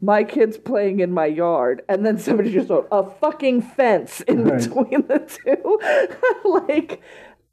my 0.00 0.22
kids 0.24 0.58
playing 0.58 1.00
in 1.00 1.10
my 1.12 1.24
yard, 1.26 1.82
and 1.88 2.04
then 2.04 2.18
somebody 2.18 2.52
just 2.52 2.68
wrote 2.68 2.88
a 2.92 3.08
fucking 3.08 3.62
fence 3.62 4.20
in 4.22 4.44
Right. 4.44 4.58
between 4.62 5.06
the 5.06 5.18
two. 5.20 6.48
like, 6.68 7.00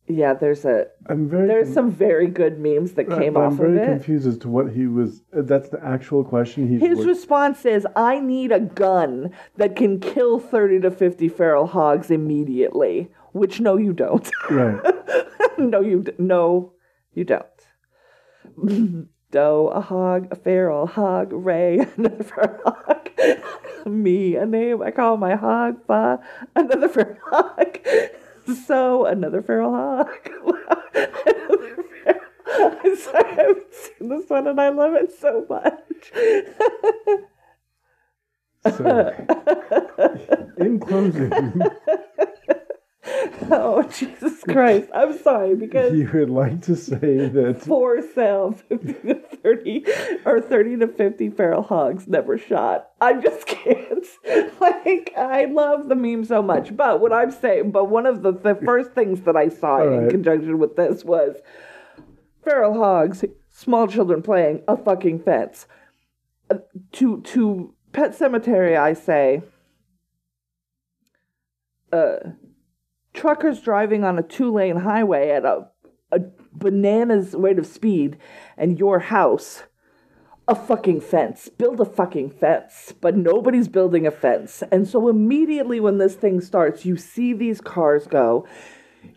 yeah, 0.08 0.34
there's 0.34 0.66
a 0.66 0.88
I'm 1.08 1.30
very. 1.30 1.48
there's 1.48 1.74
some 1.74 1.90
very 1.92 2.28
good 2.28 2.60
memes 2.60 2.94
that 2.94 3.08
right, 3.08 3.22
came 3.22 3.38
off 3.38 3.52
I'm 3.54 3.58
very 3.58 3.78
of 3.78 3.84
it. 3.84 3.86
confused 3.88 4.28
as 4.28 4.38
to 4.40 4.50
what 4.50 4.72
he 4.74 4.86
was. 4.88 5.22
uh, 5.36 5.42
That's 5.44 5.70
the 5.70 5.84
actual 5.84 6.24
question. 6.24 6.68
He's 6.68 6.82
His 6.82 7.06
response 7.06 7.66
is, 7.66 7.88
"I 7.96 8.20
need 8.20 8.52
a 8.52 8.60
gun 8.60 9.32
that 9.58 9.76
can 9.76 10.00
kill 10.00 10.40
thirty 10.40 10.80
to 10.82 10.92
fifty 10.92 11.30
feral 11.30 11.68
hogs 11.68 12.12
immediately." 12.12 13.12
Which 13.32 13.60
no, 13.60 13.78
you 13.78 13.94
don't. 13.94 14.30
right. 14.52 14.80
no, 15.58 15.82
you 15.82 16.06
no, 16.20 16.74
you 17.14 17.24
don't. 17.24 17.48
Doe, 19.32 19.68
a 19.70 19.82
hog, 19.82 20.28
a 20.30 20.36
feral 20.36 20.86
hog, 20.86 21.30
Ray, 21.34 21.80
another 21.98 22.24
feral 22.24 22.60
hog, 22.66 23.10
me, 23.88 24.36
a 24.36 24.46
name 24.46 24.84
I 24.84 24.92
call 24.92 25.18
my 25.18 25.34
hog, 25.36 25.84
Fa, 25.88 26.20
another 26.56 26.88
feral 26.88 27.18
hog, 27.32 27.80
so 28.66 29.06
another 29.06 29.42
feral 29.42 29.72
hog. 29.72 30.10
another 30.96 31.84
feral- 32.04 32.20
I'm 32.86 32.96
sorry, 32.98 33.26
I 33.26 33.34
haven't 33.34 33.74
seen 33.74 34.10
this 34.10 34.30
one 34.30 34.48
and 34.48 34.60
I 34.62 34.70
love 34.70 34.94
it 34.94 35.12
so 35.20 35.46
much. 35.50 36.12
So, 38.78 39.14
in 40.58 40.80
closing, 40.80 41.32
oh 43.52 43.84
Jesus 43.84 44.42
Christ! 44.44 44.90
I'm 44.96 45.18
sorry 45.20 45.56
because 45.56 45.94
you 45.94 46.10
would 46.14 46.30
like 46.30 46.62
to 46.64 46.76
say 46.76 47.28
that 47.28 47.62
four 47.62 48.02
sale 48.14 48.54
50 48.54 48.94
to 48.94 49.16
30 49.16 49.86
or 50.26 50.40
30 50.40 50.78
to 50.78 50.88
50 50.88 51.30
feral 51.32 51.64
hogs 51.64 52.08
never 52.08 52.38
shot 52.38 52.92
i 53.02 53.14
just 53.20 53.46
can't 53.48 54.06
like 54.62 55.14
i 55.18 55.46
love 55.46 55.90
the 55.90 55.96
meme 55.96 56.24
so 56.24 56.42
much 56.42 56.76
but 56.78 57.02
what 57.02 57.12
i'm 57.12 57.32
saying 57.32 57.72
but 57.72 57.86
one 57.86 58.06
of 58.06 58.22
the, 58.24 58.32
the 58.32 58.56
first 58.64 58.92
things 58.92 59.22
that 59.22 59.36
i 59.36 59.50
saw 59.50 59.80
All 59.80 59.88
in 59.88 60.04
right. 60.04 60.10
conjunction 60.12 60.58
with 60.60 60.78
this 60.78 61.04
was 61.04 61.36
feral 62.44 62.74
hogs 62.74 63.26
small 63.52 63.88
children 63.88 64.22
playing 64.22 64.62
a 64.68 64.78
fucking 64.78 65.20
fence 65.20 65.68
Uh, 66.50 66.58
to 66.94 67.22
to 67.22 67.74
pet 67.92 68.16
cemetery 68.16 68.78
i 68.78 68.94
say 68.94 69.42
uh 71.92 72.18
truckers 73.24 73.62
driving 73.62 74.04
on 74.04 74.20
a 74.20 74.22
two 74.22 74.52
lane 74.52 74.76
highway 74.76 75.30
at 75.30 75.46
a, 75.46 75.66
a 76.12 76.20
bananas 76.52 77.34
rate 77.34 77.58
of 77.58 77.66
speed 77.66 78.18
and 78.58 78.78
your 78.78 79.00
house 79.00 79.64
a 80.46 80.54
fucking 80.54 81.00
fence. 81.00 81.48
Build 81.48 81.80
a 81.80 81.86
fucking 81.86 82.32
fence 82.32 82.94
but 83.00 83.16
nobody's 83.16 83.70
building 83.70 84.06
a 84.06 84.12
fence. 84.12 84.62
And 84.74 84.86
so 84.86 85.08
immediately 85.08 85.80
when 85.80 86.00
this 86.00 86.16
thing 86.16 86.42
starts 86.42 86.86
you 86.86 86.98
see 86.98 87.32
these 87.32 87.62
cars 87.62 88.08
go. 88.08 88.46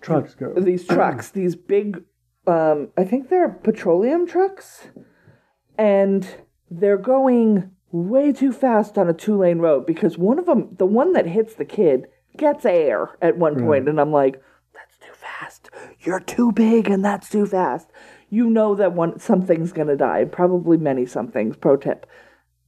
Trucks 0.00 0.36
go. 0.36 0.54
these 0.54 0.86
trucks 0.96 1.30
these 1.30 1.56
big 1.56 2.04
um 2.46 2.88
i 2.96 3.02
think 3.02 3.28
they're 3.28 3.48
petroleum 3.48 4.24
trucks 4.24 4.86
and 5.76 6.28
they're 6.70 6.96
going 6.96 7.72
way 7.90 8.32
too 8.32 8.52
fast 8.52 8.98
on 8.98 9.08
a 9.08 9.12
two 9.12 9.36
lane 9.36 9.58
road 9.58 9.84
because 9.84 10.16
one 10.16 10.38
of 10.38 10.46
them 10.46 10.76
the 10.78 10.86
one 10.86 11.12
that 11.12 11.26
hits 11.26 11.54
the 11.54 11.64
kid 11.64 12.06
gets 12.36 12.64
air 12.64 13.16
at 13.22 13.36
one 13.36 13.58
point 13.58 13.88
and 13.88 14.00
i'm 14.00 14.12
like 14.12 14.42
that's 14.76 14.98
too 14.98 15.12
fast. 15.14 15.70
You're 16.00 16.20
too 16.20 16.52
big 16.52 16.88
and 16.88 17.04
that's 17.04 17.28
too 17.28 17.46
fast. 17.46 17.88
You 18.28 18.50
know 18.50 18.74
that 18.74 18.92
one 18.92 19.18
something's 19.18 19.72
going 19.72 19.88
to 19.88 19.96
die. 19.96 20.24
Probably 20.24 20.76
many 20.76 21.06
somethings 21.06 21.56
pro 21.56 21.76
tip 21.76 22.06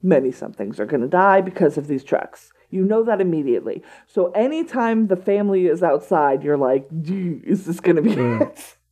many 0.00 0.30
somethings 0.30 0.78
are 0.78 0.86
going 0.86 1.00
to 1.00 1.08
die 1.08 1.40
because 1.40 1.76
of 1.76 1.88
these 1.88 2.04
trucks. 2.04 2.52
You 2.70 2.84
know 2.84 3.02
that 3.02 3.20
immediately. 3.20 3.82
So 4.06 4.30
anytime 4.30 5.08
the 5.08 5.16
family 5.16 5.66
is 5.66 5.82
outside 5.82 6.42
you're 6.42 6.56
like 6.56 6.88
"Gee, 7.02 7.40
is 7.44 7.66
this 7.66 7.80
going 7.80 7.96
to 7.96 8.02
be 8.02 8.12
it? 8.12 8.76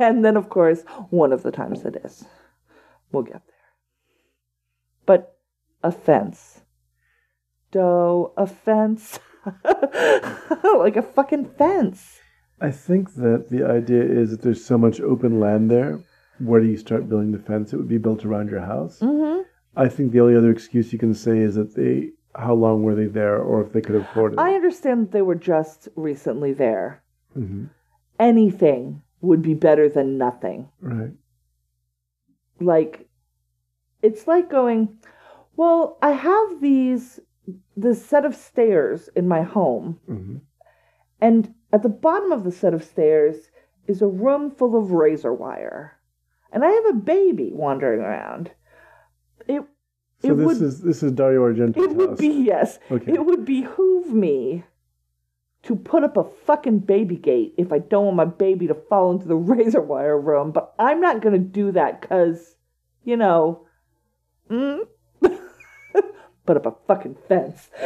And 0.00 0.24
then 0.24 0.36
of 0.36 0.48
course 0.48 0.82
one 1.10 1.32
of 1.32 1.42
the 1.42 1.52
times 1.52 1.84
it 1.84 1.96
is. 2.04 2.24
We'll 3.12 3.22
get 3.22 3.42
there. 3.46 3.56
But 5.06 5.36
a 5.82 5.92
fence 5.92 6.60
doe 7.70 8.32
a 8.36 8.46
fence 8.46 9.18
like 10.78 10.96
a 10.96 11.02
fucking 11.02 11.46
fence 11.58 12.20
I 12.60 12.70
think 12.70 13.14
that 13.14 13.48
the 13.48 13.64
idea 13.66 14.02
is 14.02 14.30
that 14.30 14.42
there's 14.42 14.62
so 14.62 14.76
much 14.76 15.00
open 15.00 15.40
land 15.40 15.70
there. 15.70 15.98
Where 16.40 16.60
do 16.60 16.66
you 16.66 16.76
start 16.76 17.08
building 17.08 17.32
the 17.32 17.38
fence? 17.38 17.72
It 17.72 17.78
would 17.78 17.88
be 17.88 17.96
built 17.96 18.22
around 18.26 18.50
your 18.50 18.60
house. 18.60 18.98
mm-hmm. 19.00 19.40
I 19.76 19.88
think 19.88 20.12
the 20.12 20.20
only 20.20 20.36
other 20.36 20.50
excuse 20.50 20.92
you 20.92 20.98
can 20.98 21.14
say 21.14 21.38
is 21.38 21.54
that 21.54 21.74
they, 21.74 22.10
how 22.34 22.52
long 22.52 22.82
were 22.82 22.94
they 22.94 23.06
there, 23.06 23.38
or 23.38 23.62
if 23.64 23.72
they 23.72 23.80
could 23.80 23.96
afford 23.96 24.34
it. 24.34 24.38
i 24.38 24.54
understand 24.54 24.98
that 25.06 25.12
they 25.12 25.22
were 25.22 25.34
just 25.52 25.88
recently 25.96 26.52
there 26.52 27.02
hmm 27.32 27.64
anything 28.18 29.00
would 29.22 29.40
be 29.40 29.54
better 29.54 29.88
than 29.88 30.18
nothing 30.18 30.68
Right. 30.82 31.12
like 32.60 33.08
it's 34.02 34.26
like 34.26 34.50
going 34.50 34.98
well 35.56 35.96
i 36.02 36.10
have 36.12 36.60
these 36.60 37.20
this 37.76 38.04
set 38.04 38.24
of 38.24 38.34
stairs 38.34 39.08
in 39.14 39.26
my 39.28 39.42
home. 39.42 39.98
Hmm 40.06 40.36
and 41.22 41.52
at 41.70 41.82
the 41.82 41.88
bottom 41.90 42.32
of 42.32 42.44
the 42.44 42.50
set 42.50 42.72
of 42.72 42.82
stairs 42.82 43.50
is 43.86 44.00
a 44.00 44.06
room 44.06 44.50
full 44.50 44.74
of 44.74 44.90
razor 44.90 45.34
wire. 45.34 45.98
And 46.52 46.64
i 46.64 46.70
have 46.70 46.86
a 46.86 46.94
baby 46.94 47.50
wandering 47.52 48.00
around. 48.00 48.52
It 49.46 49.62
So 50.22 50.32
It 50.32 50.36
this 50.36 50.46
would- 50.46 50.62
is 50.62 50.80
this 50.80 51.02
is 51.02 51.12
Dario 51.12 51.42
Argento's 51.42 51.84
it 51.84 51.90
would 51.94 52.16
be 52.16 52.28
yes. 52.28 52.78
Okay. 52.90 53.12
it 53.12 53.24
would 53.26 53.44
behoove 53.44 54.12
me 54.14 54.64
to 55.64 55.76
put 55.76 56.04
up 56.04 56.16
a 56.16 56.24
fucking 56.24 56.78
baby 56.78 57.16
gate 57.16 57.52
if 57.58 57.70
i 57.70 57.78
don't 57.78 58.06
want 58.06 58.16
my 58.16 58.24
baby 58.24 58.66
to 58.66 58.74
fall 58.74 59.10
into 59.10 59.28
the 59.28 59.36
razor 59.52 59.82
wire 59.82 60.18
room. 60.18 60.52
But 60.52 60.72
i'm 60.78 61.00
not 61.02 61.20
going 61.20 61.34
to 61.34 61.38
do 61.60 61.70
that 61.72 62.00
because 62.00 62.56
you 63.04 63.16
know 63.18 63.66
mm, 64.50 64.86
put 66.50 66.56
up 66.56 66.66
a 66.66 66.86
fucking 66.88 67.16
fence 67.28 67.70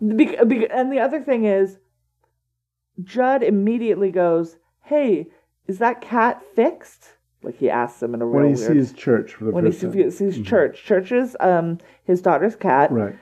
and 0.00 0.92
the 0.92 1.00
other 1.00 1.20
thing 1.20 1.44
is 1.44 1.78
judd 3.02 3.42
immediately 3.42 4.12
goes 4.12 4.58
hey 4.82 5.26
is 5.66 5.78
that 5.78 6.00
cat 6.00 6.40
fixed 6.54 7.14
Like 7.42 7.56
he 7.56 7.68
asks 7.68 8.00
him 8.00 8.14
in 8.14 8.22
a 8.22 8.26
real 8.26 8.44
when 8.44 8.54
he 8.54 8.60
weird. 8.60 8.86
sees 8.86 8.92
church 8.92 9.34
for 9.34 9.46
the 9.46 9.50
when 9.50 9.66
he 9.66 9.72
time. 9.72 9.92
sees, 9.92 10.18
sees 10.18 10.40
Church, 10.46 10.84
Church 10.84 11.10
is 11.10 11.36
um 11.40 11.78
his 12.04 12.22
daughter's 12.22 12.54
cat. 12.54 12.92
Right. 12.92 13.18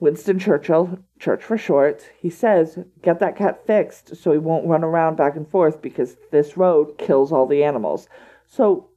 Winston 0.00 0.40
Churchill, 0.40 0.98
Church 1.20 1.44
for 1.44 1.56
short. 1.56 2.10
He 2.18 2.28
says, 2.30 2.76
"Get 3.02 3.20
that 3.20 3.36
cat 3.36 3.64
fixed 3.68 4.16
so 4.16 4.32
he 4.32 4.38
won't 4.38 4.66
run 4.66 4.82
around 4.82 5.16
back 5.16 5.36
and 5.36 5.48
forth 5.48 5.80
because 5.80 6.16
this 6.32 6.56
road 6.56 6.98
kills 6.98 7.30
all 7.30 7.46
the 7.46 7.62
animals." 7.62 8.08
So 8.46 8.88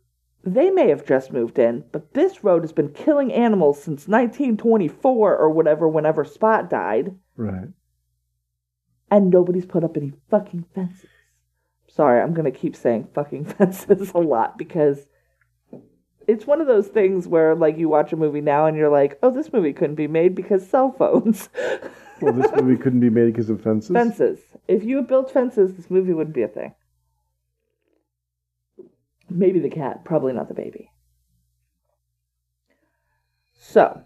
they 0.46 0.70
may 0.70 0.90
have 0.90 1.06
just 1.06 1.34
moved 1.34 1.58
in, 1.60 1.84
but 1.92 2.14
this 2.14 2.44
road 2.44 2.62
has 2.64 2.72
been 2.72 2.90
killing 2.94 3.34
animals 3.34 3.78
since 3.82 4.08
1924 4.08 5.36
or 5.36 5.50
whatever. 5.50 5.88
Whenever 5.88 6.24
Spot 6.24 6.70
died. 6.70 7.16
Right. 7.38 7.70
and 9.12 9.30
nobody's 9.30 9.66
put 9.66 9.84
up 9.84 9.98
any 9.98 10.14
fucking 10.30 10.66
fences. 10.74 11.10
Sorry, 11.88 12.22
I'm 12.22 12.34
gonna 12.34 12.52
keep 12.52 12.76
saying 12.76 13.10
fucking 13.14 13.46
fences 13.58 14.12
a 14.14 14.20
lot 14.20 14.58
because 14.58 15.10
it's 16.28 16.48
one 16.48 16.62
of 16.62 16.68
those 16.68 16.88
things 16.88 17.28
where 17.28 17.56
like 17.56 17.78
you 17.78 17.88
watch 17.90 18.12
a 18.14 18.16
movie 18.16 18.42
now 18.42 18.66
and 18.68 18.76
you're 18.78 18.90
like, 18.90 19.18
oh, 19.22 19.32
this 19.32 19.52
movie 19.54 19.74
couldn't 19.74 19.96
be 19.96 20.08
made 20.08 20.34
because 20.36 20.68
cell 20.68 20.92
phones. 20.92 21.50
Well, 22.22 22.34
this 22.34 22.52
movie 22.56 22.78
couldn't 22.82 23.02
be 23.02 23.10
made 23.10 23.26
because 23.34 23.50
of 23.50 23.62
fences. 23.62 23.92
fences. 23.92 24.40
If 24.70 24.84
you 24.86 24.96
had 24.98 25.08
built 25.08 25.32
fences, 25.32 25.74
this 25.74 25.92
movie 25.92 26.14
wouldn't 26.14 26.36
be 26.36 26.44
a 26.44 26.48
thing. 26.48 26.74
Maybe 29.36 29.60
the 29.60 29.70
cat, 29.70 30.06
probably 30.06 30.32
not 30.32 30.48
the 30.48 30.54
baby. 30.54 30.92
So, 33.54 34.02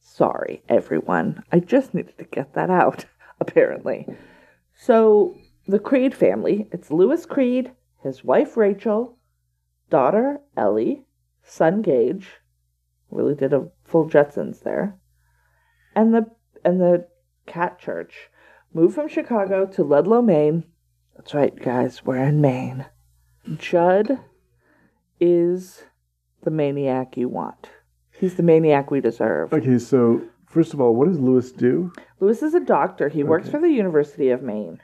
sorry, 0.00 0.64
everyone. 0.68 1.44
I 1.52 1.60
just 1.60 1.94
needed 1.94 2.18
to 2.18 2.24
get 2.24 2.54
that 2.54 2.68
out, 2.68 3.04
apparently. 3.40 4.04
So, 4.74 5.36
the 5.68 5.78
Creed 5.78 6.12
family 6.12 6.68
it's 6.72 6.90
Lewis 6.90 7.24
Creed, 7.24 7.70
his 8.02 8.24
wife 8.24 8.56
Rachel, 8.56 9.16
daughter 9.90 10.40
Ellie, 10.56 11.04
son 11.44 11.80
Gage, 11.80 12.40
really 13.12 13.36
did 13.36 13.52
a 13.52 13.68
full 13.84 14.10
Jetsons 14.10 14.64
there, 14.64 14.96
and 15.94 16.12
the 16.12 16.26
and 16.64 16.80
the 16.80 17.06
cat 17.46 17.78
church 17.78 18.28
moved 18.74 18.96
from 18.96 19.06
Chicago 19.06 19.66
to 19.66 19.84
Ludlow, 19.84 20.20
Maine. 20.20 20.64
That's 21.14 21.32
right, 21.32 21.54
guys, 21.54 22.04
we're 22.04 22.16
in 22.24 22.40
Maine. 22.40 22.86
Judd 23.56 24.18
is 25.20 25.82
the 26.42 26.50
maniac 26.50 27.16
you 27.16 27.28
want. 27.28 27.70
He's 28.18 28.34
the 28.34 28.42
maniac 28.42 28.90
we 28.90 29.00
deserve. 29.00 29.52
Okay, 29.52 29.78
so 29.78 30.22
first 30.46 30.74
of 30.74 30.80
all, 30.80 30.94
what 30.94 31.08
does 31.08 31.20
Lewis 31.20 31.52
do? 31.52 31.92
Lewis 32.20 32.42
is 32.42 32.54
a 32.54 32.60
doctor. 32.60 33.08
He 33.08 33.22
works 33.22 33.48
for 33.48 33.60
the 33.60 33.68
University 33.70 34.30
of 34.30 34.42
Maine. 34.42 34.80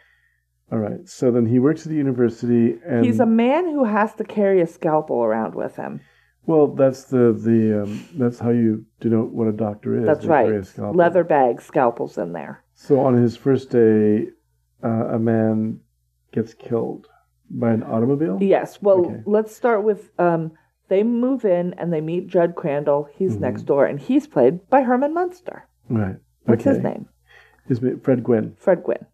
All 0.72 0.78
right, 0.78 1.06
so 1.08 1.30
then 1.30 1.46
he 1.46 1.58
works 1.58 1.82
at 1.82 1.90
the 1.90 1.96
university, 1.96 2.78
and 2.86 3.04
He's 3.04 3.20
a 3.20 3.26
man 3.26 3.64
who 3.66 3.84
has 3.84 4.14
to 4.14 4.24
carry 4.24 4.60
a 4.60 4.66
scalpel 4.66 5.22
around 5.22 5.54
with 5.54 5.76
him. 5.76 6.00
well, 6.46 6.68
that's 6.68 7.04
the 7.04 7.32
the 7.32 7.82
um, 7.82 8.08
that's 8.14 8.38
how 8.38 8.50
you 8.50 8.84
denote 9.00 9.30
what 9.32 9.46
a 9.48 9.52
doctor 9.52 9.98
is. 9.98 10.06
That's 10.06 10.24
right. 10.26 10.64
Leather 10.78 11.24
bag, 11.24 11.60
scalpels 11.60 12.18
in 12.18 12.32
there. 12.32 12.64
So 12.74 13.00
on 13.00 13.14
his 13.14 13.36
first 13.36 13.70
day, 13.70 14.28
uh, 14.82 14.88
a 15.14 15.18
man 15.18 15.80
gets 16.32 16.54
killed 16.54 17.08
by 17.50 17.70
an 17.72 17.82
automobile. 17.82 18.38
Yes. 18.40 18.80
Well, 18.82 19.06
Okay. 19.06 19.22
let's 19.26 19.54
start 19.54 19.82
with 19.84 20.10
um, 20.18 20.52
they 20.88 21.02
move 21.02 21.44
in 21.44 21.74
and 21.74 21.92
they 21.92 22.00
meet 22.00 22.26
Judd 22.28 22.54
Crandall. 22.54 23.08
He's 23.14 23.32
Mm-hmm. 23.32 23.40
next 23.42 23.62
door, 23.62 23.86
and 23.86 23.98
he's 24.00 24.26
played 24.26 24.68
by 24.68 24.82
Herman 24.82 25.14
Munster. 25.14 25.66
Right. 25.88 26.16
What's 26.44 26.62
okay. 26.66 26.74
his 26.74 26.82
name? 26.82 27.08
His 27.66 27.80
name 27.82 28.00
Fred 28.00 28.22
Gwynne, 28.22 28.54
Fred 28.58 28.82
Gwynne. 28.82 29.06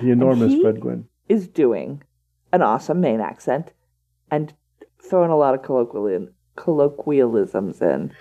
the 0.00 0.10
enormous 0.10 0.54
Fred 0.60 0.80
Gwynne. 0.80 1.06
is 1.28 1.46
doing 1.48 2.02
an 2.52 2.62
awesome 2.62 3.00
Maine 3.00 3.20
accent 3.20 3.72
and 4.30 4.54
throwing 5.02 5.30
a 5.30 5.36
lot 5.36 5.54
of 5.54 5.62
colloquial 5.62 6.28
colloquialisms 6.56 7.80
in. 7.82 8.12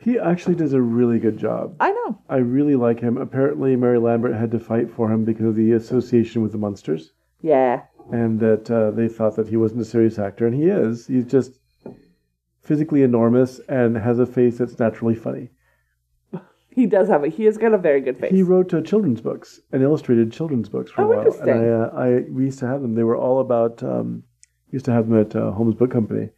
He 0.00 0.18
actually 0.18 0.54
does 0.54 0.72
a 0.72 0.80
really 0.80 1.18
good 1.18 1.36
job. 1.38 1.76
I 1.80 1.92
know. 1.92 2.18
I 2.30 2.36
really 2.38 2.76
like 2.76 2.98
him. 3.00 3.18
Apparently, 3.18 3.76
Mary 3.76 3.98
Lambert 3.98 4.34
had 4.34 4.50
to 4.52 4.58
fight 4.58 4.90
for 4.90 5.12
him 5.12 5.24
because 5.24 5.44
of 5.46 5.54
the 5.56 5.72
association 5.72 6.42
with 6.42 6.52
the 6.52 6.58
Munsters, 6.58 7.12
Yeah. 7.42 7.82
And 8.12 8.38
that 8.40 8.70
uh, 8.70 8.90
they 8.90 9.08
thought 9.08 9.36
that 9.36 9.48
he 9.48 9.56
wasn't 9.56 9.80
a 9.80 9.84
serious 9.84 10.18
actor, 10.18 10.46
and 10.46 10.54
he 10.54 10.64
is. 10.64 11.06
He's 11.06 11.24
just 11.26 11.52
physically 12.62 13.02
enormous 13.02 13.60
and 13.68 13.96
has 13.96 14.18
a 14.18 14.26
face 14.26 14.58
that's 14.58 14.78
naturally 14.78 15.14
funny. 15.14 15.50
He 16.68 16.84
does 16.86 17.08
have 17.08 17.24
a 17.24 17.28
he 17.28 17.44
has 17.44 17.56
got 17.56 17.72
a 17.72 17.78
very 17.78 18.00
good 18.02 18.18
face. 18.18 18.30
He 18.32 18.42
wrote 18.42 18.74
uh, 18.74 18.82
children's 18.82 19.22
books 19.22 19.60
and 19.72 19.82
illustrated 19.82 20.30
children's 20.30 20.68
books 20.68 20.90
for 20.90 21.02
Oh, 21.02 21.04
a 21.04 21.08
while. 21.08 21.18
interesting. 21.20 21.48
And 21.48 21.60
I, 21.64 21.68
uh, 21.70 21.90
I 21.94 22.20
we 22.30 22.44
used 22.44 22.58
to 22.58 22.66
have 22.66 22.82
them. 22.82 22.94
They 22.94 23.04
were 23.04 23.16
all 23.16 23.40
about. 23.40 23.82
Um, 23.82 24.24
used 24.72 24.84
to 24.84 24.92
have 24.92 25.08
them 25.08 25.18
at 25.20 25.34
uh, 25.34 25.52
Holmes 25.52 25.76
Book 25.76 25.90
Company, 25.92 26.28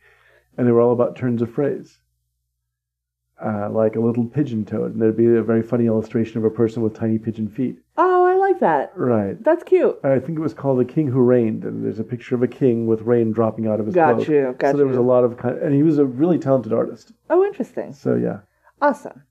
and 0.56 0.66
they 0.66 0.70
were 0.70 0.82
all 0.82 0.92
about 0.92 1.16
turns 1.16 1.40
of 1.42 1.50
phrase. 1.50 1.98
Uh, 3.42 3.70
like 3.70 3.96
a 3.96 4.00
little 4.00 4.24
pigeon 4.26 4.64
toad, 4.64 4.92
and 4.92 5.00
there'd 5.00 5.16
be 5.16 5.26
a 5.26 5.42
very 5.42 5.62
funny 5.62 5.86
illustration 5.86 6.38
of 6.38 6.44
a 6.44 6.50
person 6.50 6.82
with 6.82 6.94
tiny 6.94 7.18
pigeon 7.18 7.48
feet. 7.48 7.78
Like 8.60 8.90
that. 8.92 8.92
Right. 8.96 9.42
That's 9.42 9.62
cute. 9.64 9.98
I 10.04 10.18
think 10.18 10.38
it 10.38 10.42
was 10.42 10.54
called 10.54 10.78
The 10.80 10.84
King 10.84 11.06
Who 11.08 11.20
Reigned, 11.20 11.64
and 11.64 11.84
there's 11.84 11.98
a 11.98 12.04
picture 12.04 12.34
of 12.34 12.42
a 12.42 12.48
king 12.48 12.86
with 12.86 13.02
rain 13.02 13.32
dropping 13.32 13.66
out 13.66 13.80
of 13.80 13.86
his 13.86 13.94
Got 13.94 14.16
cloak. 14.16 14.28
you, 14.28 14.54
got 14.58 14.72
so 14.72 14.76
there 14.76 14.86
was 14.86 14.96
a 14.96 15.00
you. 15.00 15.06
lot 15.06 15.24
of 15.24 15.36
kind, 15.36 15.58
and 15.58 15.74
he 15.74 15.82
was 15.82 15.98
a 15.98 16.04
really 16.04 16.38
talented 16.38 16.72
artist. 16.72 17.12
Oh, 17.30 17.44
interesting. 17.44 17.92
So 17.92 18.14
yeah, 18.14 18.40
Awesome. 18.80 19.22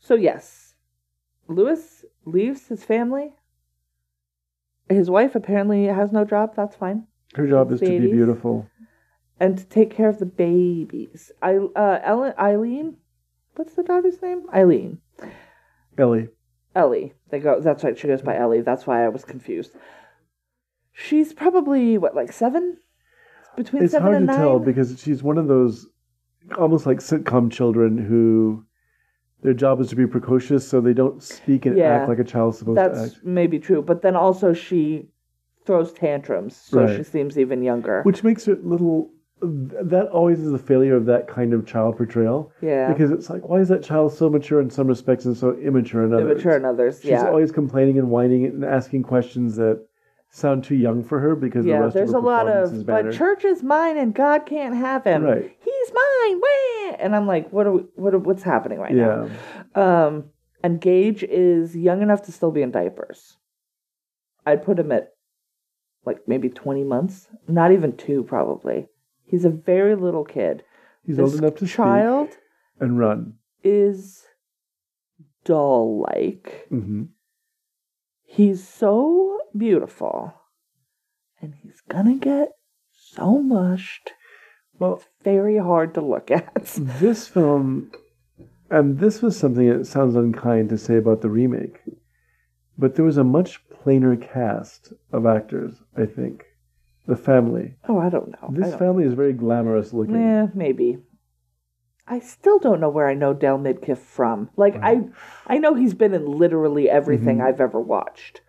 So 0.00 0.14
yes, 0.14 0.74
Lewis 1.48 2.04
leaves 2.24 2.68
his 2.68 2.84
family. 2.84 3.34
His 4.88 5.08
wife 5.10 5.34
apparently 5.34 5.84
has 5.86 6.12
no 6.12 6.24
job. 6.24 6.54
That's 6.56 6.76
fine. 6.76 7.06
her 7.34 7.46
job 7.46 7.72
is 7.72 7.80
to 7.80 7.86
be 7.86 7.92
Babies. 7.98 8.12
beautiful. 8.12 8.68
and 9.40 9.56
to 9.58 9.64
take 9.64 9.90
care 9.90 10.08
of 10.08 10.18
the 10.18 10.26
babies. 10.26 11.32
I, 11.40 11.56
uh, 11.56 12.00
Ellen, 12.04 12.34
Eileen, 12.38 12.96
what's 13.56 13.74
the 13.74 13.82
daughter's 13.82 14.20
name? 14.22 14.42
Eileen. 14.54 14.98
Ellie, 15.98 16.28
Ellie. 16.74 17.14
They 17.30 17.38
go. 17.38 17.60
That's 17.60 17.84
right. 17.84 17.98
She 17.98 18.06
goes 18.08 18.22
by 18.22 18.36
Ellie. 18.36 18.60
That's 18.62 18.86
why 18.86 19.04
I 19.04 19.08
was 19.08 19.24
confused. 19.24 19.72
She's 20.92 21.32
probably 21.32 21.98
what, 21.98 22.14
like 22.14 22.32
seven? 22.32 22.78
Between 23.56 23.82
it's 23.82 23.92
seven 23.92 24.02
hard 24.06 24.16
and 24.16 24.26
to 24.28 24.32
nine. 24.32 24.40
tell 24.40 24.58
because 24.58 25.00
she's 25.00 25.22
one 25.22 25.38
of 25.38 25.48
those 25.48 25.86
almost 26.58 26.86
like 26.86 26.98
sitcom 26.98 27.50
children 27.50 27.98
who 27.98 28.64
their 29.42 29.54
job 29.54 29.80
is 29.80 29.88
to 29.88 29.96
be 29.96 30.06
precocious, 30.06 30.66
so 30.66 30.80
they 30.80 30.92
don't 30.94 31.22
speak 31.22 31.66
and 31.66 31.76
Yeah. 31.76 31.90
act 32.00 32.08
like 32.08 32.18
a 32.18 32.24
child's 32.24 32.58
supposed 32.58 32.78
That's 32.78 33.10
to 33.12 33.16
act. 33.16 33.24
maybe 33.24 33.58
true, 33.58 33.82
but 33.82 34.02
then 34.02 34.16
also 34.16 34.52
she 34.52 35.08
throws 35.64 35.92
tantrums, 35.92 36.56
so 36.56 36.84
Right. 36.84 36.96
she 36.96 37.02
seems 37.02 37.38
even 37.38 37.62
younger. 37.62 38.02
Which 38.02 38.22
makes 38.24 38.48
it 38.48 38.64
little. 38.64 39.10
That 39.42 40.08
always 40.12 40.38
is 40.40 40.52
a 40.52 40.58
failure 40.58 40.94
of 40.94 41.06
that 41.06 41.26
kind 41.26 41.52
of 41.52 41.66
child 41.66 41.96
portrayal. 41.96 42.52
yeah, 42.60 42.92
Because 42.92 43.10
it's 43.10 43.28
like, 43.28 43.48
why 43.48 43.58
is 43.58 43.68
that 43.68 43.82
child 43.82 44.12
so 44.12 44.30
mature 44.30 44.60
in 44.60 44.70
some 44.70 44.86
respects 44.86 45.24
and 45.24 45.36
so 45.36 45.54
immature 45.58 46.04
in 46.04 46.14
others? 46.14 46.30
immature 46.30 46.54
and 46.56 46.64
others. 46.64 47.00
She's 47.00 47.10
yeah, 47.10 47.26
always 47.26 47.50
complaining 47.50 47.98
and 47.98 48.08
whining 48.08 48.46
and 48.46 48.64
asking 48.64 49.02
questions 49.02 49.56
that 49.56 49.84
sound 50.30 50.62
too 50.64 50.76
young 50.76 51.02
for 51.02 51.18
her 51.18 51.34
because 51.34 51.64
the 51.64 51.72
yeah. 51.72 51.78
rest 51.78 51.94
There's 51.94 52.10
of 52.14 52.22
a 52.22 52.26
lot 52.26 52.46
of, 52.48 52.86
but 52.86 53.12
church 53.12 53.44
is 53.44 53.62
mine 53.62 53.98
and 53.98 54.14
God 54.14 54.46
can't 54.46 54.76
have 54.76 55.04
him. 55.04 55.24
Right. 55.24 55.56
He's 55.60 55.92
mine. 55.92 56.40
Wah! 56.40 56.96
And 57.00 57.16
I'm 57.16 57.26
like, 57.26 57.52
what 57.52 57.66
are 57.66 57.72
we, 57.72 57.80
what 57.96 58.14
are, 58.14 58.18
what's 58.18 58.42
happening 58.44 58.78
right 58.78 58.94
now? 58.94 59.28
yeah, 59.76 60.06
Um, 60.06 60.24
and 60.62 60.80
Gage 60.80 61.24
is 61.24 61.76
young 61.76 62.00
enough 62.00 62.22
to 62.22 62.32
still 62.32 62.52
be 62.52 62.62
in 62.62 62.70
diapers. 62.70 63.36
I'd 64.46 64.64
put 64.64 64.78
him 64.78 64.92
at 64.92 65.08
like 66.06 66.18
maybe 66.28 66.48
20 66.48 66.84
months, 66.84 67.28
not 67.48 67.72
even 67.72 67.96
two, 67.96 68.22
probably. 68.24 68.86
He's 69.32 69.46
a 69.46 69.50
very 69.50 69.94
little 69.94 70.24
kid. 70.24 70.62
he's 71.06 71.16
This 71.16 71.24
old 71.32 71.34
enough 71.42 71.54
to 71.56 71.66
child 71.66 72.28
speak 72.32 72.40
and 72.80 72.98
run. 72.98 73.32
is 73.64 74.26
doll 75.46 76.04
like. 76.06 76.66
hmm 76.68 77.04
He's 78.24 78.66
so 78.68 79.40
beautiful, 79.56 80.34
and 81.40 81.54
he's 81.62 81.80
gonna 81.88 82.16
get 82.16 82.50
so 82.92 83.38
mushed. 83.40 84.12
Well, 84.78 85.02
Very 85.24 85.56
hard 85.56 85.94
to 85.94 86.02
look 86.02 86.30
at. 86.30 86.64
this 87.00 87.26
film, 87.26 87.90
and 88.70 88.98
this 88.98 89.22
was 89.22 89.38
something 89.38 89.66
that 89.70 89.86
sounds 89.86 90.14
unkind 90.14 90.68
to 90.68 90.76
say 90.76 90.96
about 90.96 91.22
the 91.22 91.30
remake, 91.30 91.80
but 92.76 92.96
there 92.96 93.04
was 93.06 93.16
a 93.16 93.24
much 93.24 93.66
plainer 93.70 94.14
cast 94.14 94.92
of 95.10 95.24
actors. 95.24 95.76
I 95.96 96.04
think 96.04 96.44
the 97.06 97.16
family. 97.16 97.74
Oh, 97.88 97.98
I 97.98 98.08
don't 98.08 98.30
know. 98.30 98.48
This 98.52 98.70
don't- 98.70 98.78
family 98.78 99.04
is 99.04 99.14
very 99.14 99.32
glamorous 99.32 99.92
looking. 99.92 100.20
Yeah, 100.20 100.46
maybe. 100.54 100.98
I 102.06 102.18
still 102.18 102.58
don't 102.58 102.80
know 102.80 102.88
where 102.90 103.08
I 103.08 103.14
know 103.14 103.32
Del 103.32 103.58
Midkiff 103.58 103.98
from. 103.98 104.50
Like 104.56 104.76
I 104.82 105.02
I 105.46 105.58
know 105.58 105.74
he's 105.74 105.94
been 105.94 106.14
in 106.14 106.26
literally 106.26 106.90
everything 106.90 107.38
Mm-hmm. 107.38 107.46
I've 107.46 107.60
ever 107.60 107.80
watched. 107.80 108.40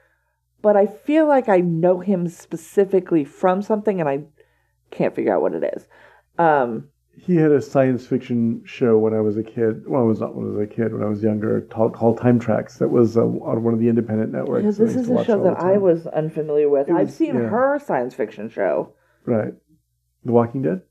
But 0.62 0.76
I 0.76 0.88
feel 0.88 1.28
like 1.28 1.50
I 1.50 1.58
know 1.60 2.00
him 2.00 2.28
specifically 2.28 3.24
from 3.26 3.62
something 3.62 4.00
and 4.00 4.10
I 4.10 4.24
can't 4.92 5.14
figure 5.16 5.34
out 5.36 5.42
what 5.42 5.54
it 5.54 5.64
is. 5.76 5.88
Um 6.40 6.90
He 7.16 7.36
had 7.36 7.52
a 7.52 7.62
science 7.62 8.06
fiction 8.08 8.64
show 8.66 8.98
when 8.98 9.14
I 9.14 9.22
was 9.22 9.38
a 9.38 9.44
kid. 9.44 9.88
Well, 9.88 10.02
I 10.02 10.04
was 10.04 10.20
not 10.20 10.36
when 10.36 10.48
I 10.48 10.50
was 10.58 10.70
a 10.70 10.74
kid. 10.74 10.94
When 10.94 11.04
I 11.04 11.06
was 11.06 11.22
younger, 11.22 11.62
called, 11.62 11.94
called 11.94 12.20
Time 12.20 12.40
Trax. 12.40 12.80
That 12.80 12.90
was 12.90 13.16
uh, 13.16 13.22
on 13.22 13.64
one 13.64 13.74
of 13.74 13.80
the 13.80 13.88
independent 13.88 14.32
networks. 14.32 14.80
I 14.80 14.84
this 14.84 14.96
is 14.96 15.10
a 15.10 15.24
show 15.24 15.44
that 15.44 15.60
I 15.60 15.78
was 15.78 16.08
unfamiliar 16.08 16.70
with. 16.70 16.90
It 16.90 16.96
I've 16.96 17.12
seen 17.12 17.36
yeah. 17.36 17.50
her 17.50 17.80
science 17.86 18.14
fiction 18.14 18.50
show. 18.50 18.94
right. 19.26 19.54
The 20.26 20.32
Walking 20.32 20.64
Dead. 20.64 20.82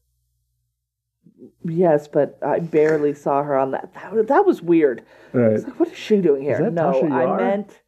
Yes, 1.64 2.06
but 2.06 2.38
I 2.42 2.60
barely 2.60 3.14
saw 3.14 3.42
her 3.42 3.56
on 3.56 3.72
that. 3.72 3.92
That, 3.94 4.28
that 4.28 4.46
was 4.46 4.62
weird. 4.62 5.02
Right. 5.32 5.52
It's 5.52 5.64
like, 5.64 5.80
what 5.80 5.90
is 5.90 5.98
she 5.98 6.20
doing 6.20 6.42
here? 6.42 6.70
no, 6.70 7.02
I 7.10 7.36
meant, 7.36 7.80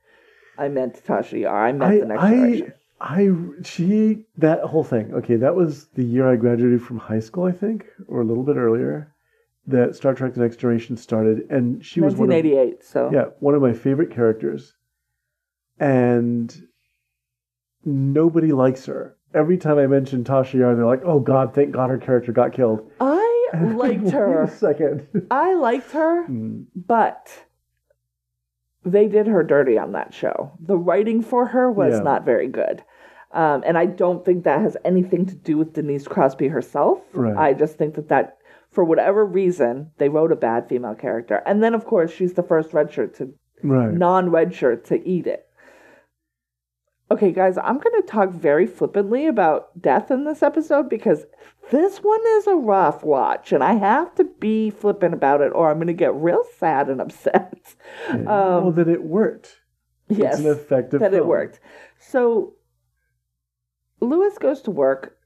I 0.59 0.69
meant 0.69 1.05
Tasha 1.05 1.41
Yar. 1.41 1.67
I 1.67 1.73
meant 1.73 1.93
I, 1.93 1.99
the 2.01 2.07
next 2.07 2.23
I, 2.23 2.31
generation. 2.31 2.73
I, 3.01 3.31
she, 3.65 4.25
that 4.39 4.61
whole 4.63 4.85
thing. 4.85 5.13
Okay, 5.15 5.37
that 5.37 5.55
was 5.55 5.87
the 5.95 6.05
year 6.05 6.31
I 6.31 6.37
graduated 6.37 6.83
from 6.83 6.99
high 6.99 7.21
school, 7.21 7.45
I 7.45 7.53
think, 7.53 7.87
or 8.09 8.21
a 8.21 8.25
little 8.25 8.45
bit 8.45 8.57
earlier. 8.57 9.13
That 9.67 9.95
Star 9.97 10.15
Trek: 10.15 10.35
The 10.35 10.41
Next 10.41 10.57
Generation 10.57 10.97
started, 10.97 11.47
and 11.51 11.85
she 11.85 12.01
was 12.01 12.15
one 12.15 12.29
of 12.31 12.35
1988. 12.35 12.85
So 12.85 13.11
yeah 13.13 13.25
one 13.41 13.55
of 13.55 13.63
my 13.63 13.73
favorite 13.73 14.11
characters, 14.11 14.75
and 15.81 16.55
nobody 17.85 18.53
likes 18.53 18.87
her. 18.87 19.17
Every 19.33 19.57
time 19.59 19.79
I 19.79 19.87
mention 19.87 20.23
Tasha 20.23 20.55
Yar, 20.55 20.75
they're 20.77 20.87
like, 20.87 21.03
"Oh 21.05 21.19
God, 21.19 21.55
thank 21.55 21.73
God 21.73 21.91
her 21.91 21.99
character 21.99 22.31
got 22.33 22.53
killed." 22.53 22.91
I 23.01 23.49
liked 23.55 23.75
Wait 24.05 24.13
her. 24.13 24.43
a 24.43 24.51
second. 24.51 25.07
I 25.31 25.55
liked 25.55 25.91
her, 25.93 26.27
Mm, 26.29 26.67
but 26.77 27.29
they 28.85 29.09
did 29.09 29.27
her 29.27 29.43
dirty 29.43 29.79
on 29.79 29.93
that 29.93 30.13
show. 30.15 30.53
The 30.61 30.77
writing 30.77 31.23
for 31.23 31.47
her 31.47 31.71
was 31.71 31.95
Yeah. 31.95 32.01
not 32.03 32.25
very 32.25 32.49
good. 32.49 32.83
Um, 33.33 33.65
and 33.67 33.77
I 33.77 33.87
don't 33.87 34.25
think 34.25 34.45
that 34.45 34.61
has 34.61 34.77
anything 34.85 35.27
to 35.27 35.35
do 35.35 35.59
with 35.59 35.73
Denise 35.73 36.07
Crosby 36.07 36.49
herself. 36.49 37.01
Right. 37.15 37.37
I 37.37 37.53
just 37.53 37.77
think 37.77 37.95
that 37.97 38.09
that, 38.09 38.37
for 38.71 38.85
whatever 38.85 39.25
reason, 39.27 39.91
they 39.99 40.09
wrote 40.09 40.31
a 40.31 40.37
bad 40.37 40.69
female 40.69 40.95
character. 40.95 41.43
And 41.47 41.63
then, 41.63 41.75
of 41.75 41.85
course, 41.85 42.13
she's 42.13 42.35
the 42.35 42.43
first 42.45 42.73
red 42.73 42.93
shirt 42.93 43.15
to 43.17 43.33
right. 43.65 43.93
non 43.93 44.31
red 44.31 44.55
shirt 44.55 44.85
to 44.87 45.05
eat 45.09 45.27
it. 45.27 45.47
Okay, 47.11 47.33
guys, 47.33 47.59
I'm 47.59 47.79
going 47.79 48.01
to 48.01 48.07
talk 48.09 48.31
very 48.31 48.67
flippantly 48.67 49.27
about 49.27 49.81
death 49.81 50.11
in 50.11 50.25
this 50.25 50.43
episode 50.43 50.89
because 50.89 51.25
this 51.71 51.99
one 51.99 52.21
is 52.39 52.47
a 52.47 52.55
rough 52.57 53.05
watch 53.05 53.53
and 53.53 53.63
I 53.63 53.75
have 53.75 54.15
to 54.17 54.25
be 54.25 54.71
flippant 54.71 55.13
about 55.15 55.41
it 55.43 55.53
or 55.55 55.71
I'm 55.71 55.77
going 55.77 55.87
to 55.89 55.93
get 55.93 56.15
real 56.15 56.43
sad 56.59 56.89
and 56.89 57.01
upset. 57.01 57.75
Um, 58.11 58.25
well, 58.27 58.71
that 58.73 58.89
it 58.89 59.03
worked. 59.05 59.61
yes, 60.09 60.35
It's 60.39 60.45
an 60.47 60.51
effective 60.53 61.01
that 61.01 61.15
it 61.15 61.27
worked. 61.27 61.61
So 61.99 62.55
Lewis 64.01 64.37
goes 64.39 64.61
to 64.63 64.71
work, 64.71 65.17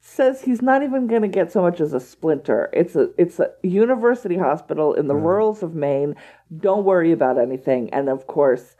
says 0.00 0.42
he's 0.42 0.62
not 0.62 0.82
even 0.82 1.06
going 1.06 1.22
to 1.22 1.28
get 1.28 1.52
so 1.52 1.62
much 1.62 1.80
as 1.80 1.92
a 1.92 2.00
splinter. 2.00 2.70
It's 2.72 2.96
a 2.96 3.10
it's 3.18 3.38
a 3.40 3.50
university 3.62 4.36
hospital 4.38 4.94
in 4.94 5.06
the 5.08 5.14
Right. 5.14 5.24
rurals 5.24 5.62
of 5.62 5.74
Maine. 5.74 6.14
Don't 6.56 6.84
worry 6.84 7.12
about 7.12 7.38
anything. 7.38 7.90
And 7.92 8.08
of 8.08 8.26
course, 8.26 8.74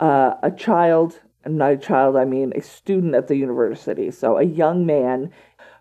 uh, 0.00 0.34
a 0.42 0.50
child, 0.50 1.20
not 1.46 1.72
a 1.72 1.76
child, 1.76 2.16
I 2.16 2.24
mean 2.24 2.52
a 2.56 2.62
student 2.62 3.14
at 3.14 3.28
the 3.28 3.36
university. 3.36 4.10
So 4.10 4.38
a 4.38 4.44
young 4.44 4.86
man 4.86 5.30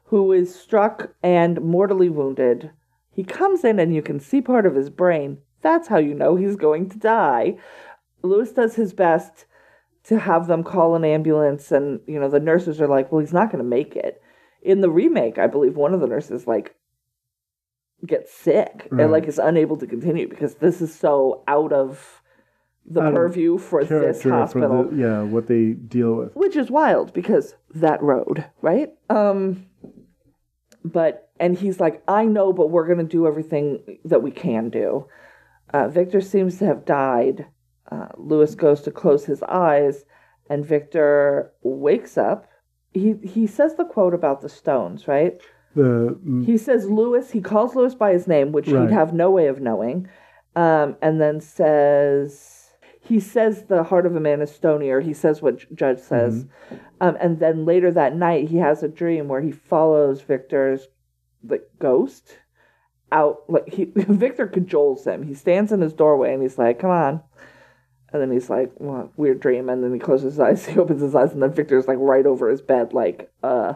who 0.05 0.31
is 0.31 0.53
struck 0.53 1.13
and 1.23 1.61
mortally 1.61 2.09
wounded. 2.09 2.71
He 3.13 3.23
comes 3.23 3.63
in 3.63 3.79
and 3.79 3.93
you 3.93 4.01
can 4.01 4.19
see 4.19 4.41
part 4.41 4.65
of 4.65 4.75
his 4.75 4.89
brain. 4.89 5.37
That's 5.61 5.87
how 5.87 5.97
you 5.97 6.13
know 6.13 6.35
he's 6.35 6.55
going 6.55 6.89
to 6.89 6.97
die. 6.97 7.57
Lewis 8.23 8.51
does 8.51 8.75
his 8.75 8.93
best 8.93 9.45
to 10.03 10.17
have 10.19 10.47
them 10.47 10.63
call 10.63 10.95
an 10.95 11.05
ambulance 11.05 11.71
and 11.71 11.99
you 12.07 12.19
know 12.19 12.27
the 12.29 12.39
nurses 12.39 12.81
are 12.81 12.87
like 12.87 13.11
well 13.11 13.19
he's 13.19 13.33
not 13.33 13.51
going 13.51 13.63
to 13.63 13.69
make 13.69 13.95
it 13.95 14.21
in 14.63 14.81
the 14.81 14.89
remake 14.89 15.37
i 15.37 15.45
believe 15.45 15.75
one 15.75 15.93
of 15.93 16.01
the 16.01 16.07
nurses 16.07 16.47
like 16.47 16.73
gets 18.05 18.33
sick 18.33 18.87
Right. 18.89 19.03
and 19.03 19.11
like 19.11 19.25
is 19.27 19.37
unable 19.37 19.77
to 19.77 19.85
continue 19.85 20.27
because 20.27 20.55
this 20.55 20.81
is 20.81 20.93
so 20.93 21.43
out 21.47 21.71
of 21.71 22.20
the 22.85 23.01
Out 23.01 23.13
purview 23.13 23.57
for 23.57 23.83
this 23.83 23.89
Character 23.89 24.21
for 24.21 24.31
hospital 24.31 24.83
the, 24.85 24.95
yeah, 24.97 25.21
what 25.23 25.47
they 25.47 25.71
deal 25.71 26.15
with. 26.15 26.35
which 26.35 26.55
is 26.55 26.69
wild 26.71 27.13
because 27.13 27.55
that 27.75 28.01
road 28.01 28.45
right 28.61 28.89
um 29.09 29.65
but 30.83 31.29
and 31.39 31.57
he's 31.57 31.79
like 31.79 32.01
i 32.07 32.25
know 32.25 32.51
but 32.53 32.69
we're 32.71 32.85
going 32.87 32.97
to 32.97 33.03
do 33.03 33.27
everything 33.27 33.99
that 34.05 34.21
we 34.23 34.31
can 34.31 34.69
do 34.69 35.05
uh, 35.73 35.87
victor 35.87 36.21
seems 36.21 36.57
to 36.57 36.65
have 36.65 36.85
died 36.85 37.45
uh, 37.91 38.07
lewis 38.17 38.55
goes 38.55 38.81
to 38.81 38.91
close 38.91 39.25
his 39.25 39.43
eyes 39.43 40.03
and 40.49 40.65
victor 40.65 41.51
wakes 41.61 42.17
up 42.17 42.47
he 42.93 43.15
he 43.23 43.45
says 43.47 43.75
the 43.75 43.85
quote 43.85 44.13
about 44.13 44.41
the 44.41 44.49
stones 44.49 45.07
right 45.07 45.39
The 45.75 46.17
mm, 46.27 46.45
he 46.45 46.57
says 46.57 46.89
Lewis. 46.89 47.31
He 47.31 47.39
calls 47.39 47.75
Lewis 47.75 47.95
by 47.95 48.11
his 48.11 48.27
name, 48.27 48.51
which 48.51 48.67
Right. 48.67 48.89
he'd 48.89 48.93
have 48.93 49.13
no 49.13 49.31
way 49.31 49.47
of 49.47 49.61
knowing, 49.61 50.09
um, 50.57 50.97
and 51.01 51.21
then 51.21 51.39
says 51.39 52.60
he 53.11 53.19
says 53.19 53.65
the 53.65 53.83
heart 53.83 54.05
of 54.05 54.15
a 54.15 54.21
man 54.21 54.41
is 54.41 54.57
stonier. 54.57 55.03
He 55.03 55.13
says 55.13 55.41
what 55.41 55.75
Judd 55.75 55.99
says, 55.99 56.45
um, 57.01 57.17
and 57.19 57.39
then 57.41 57.65
later 57.65 57.91
that 57.91 58.15
night 58.15 58.47
he 58.47 58.55
has 58.55 58.83
a 58.83 58.87
dream 58.87 59.27
where 59.27 59.41
he 59.41 59.51
follows 59.51 60.21
Victor's 60.21 60.87
like 61.43 61.63
ghost 61.77 62.37
out. 63.11 63.41
Like 63.49 63.67
he 63.67 63.83
Victor 63.95 64.47
cajoles 64.47 65.05
him. 65.05 65.23
He 65.23 65.33
stands 65.33 65.73
in 65.73 65.81
his 65.81 65.91
doorway 65.91 66.33
and 66.33 66.41
he's 66.41 66.57
like, 66.57 66.79
"Come 66.79 66.91
on." 66.91 67.21
And 68.13 68.21
then 68.21 68.31
he's 68.31 68.49
like, 68.49 68.71
well, 68.77 69.11
weird 69.17 69.41
dream. 69.41 69.67
And 69.67 69.83
then 69.83 69.93
he 69.93 69.99
closes 69.99 70.33
his 70.33 70.39
eyes, 70.39 70.65
he 70.67 70.79
opens 70.79 71.01
his 71.01 71.15
eyes, 71.15 71.33
and 71.33 71.43
then 71.43 71.53
Victor's 71.53 71.87
like 71.87 71.97
right 71.99 72.25
over 72.25 72.49
his 72.49 72.61
bed, 72.61 72.93
like, 72.93 73.29
uh, 73.43 73.73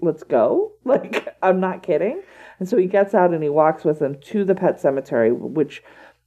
let's 0.00 0.22
go. 0.22 0.70
Like, 0.86 1.34
I'm 1.42 1.60
not 1.60 1.82
kidding. 1.82 2.22
And 2.60 2.68
so 2.68 2.76
he 2.76 2.86
gets 2.86 3.14
out 3.14 3.32
and 3.32 3.42
he 3.42 3.48
walks 3.48 3.84
with 3.84 4.02
him 4.02 4.18
to 4.20 4.44
the 4.44 4.54
pet 4.54 4.78
cemetery, 4.78 5.32
which 5.32 5.82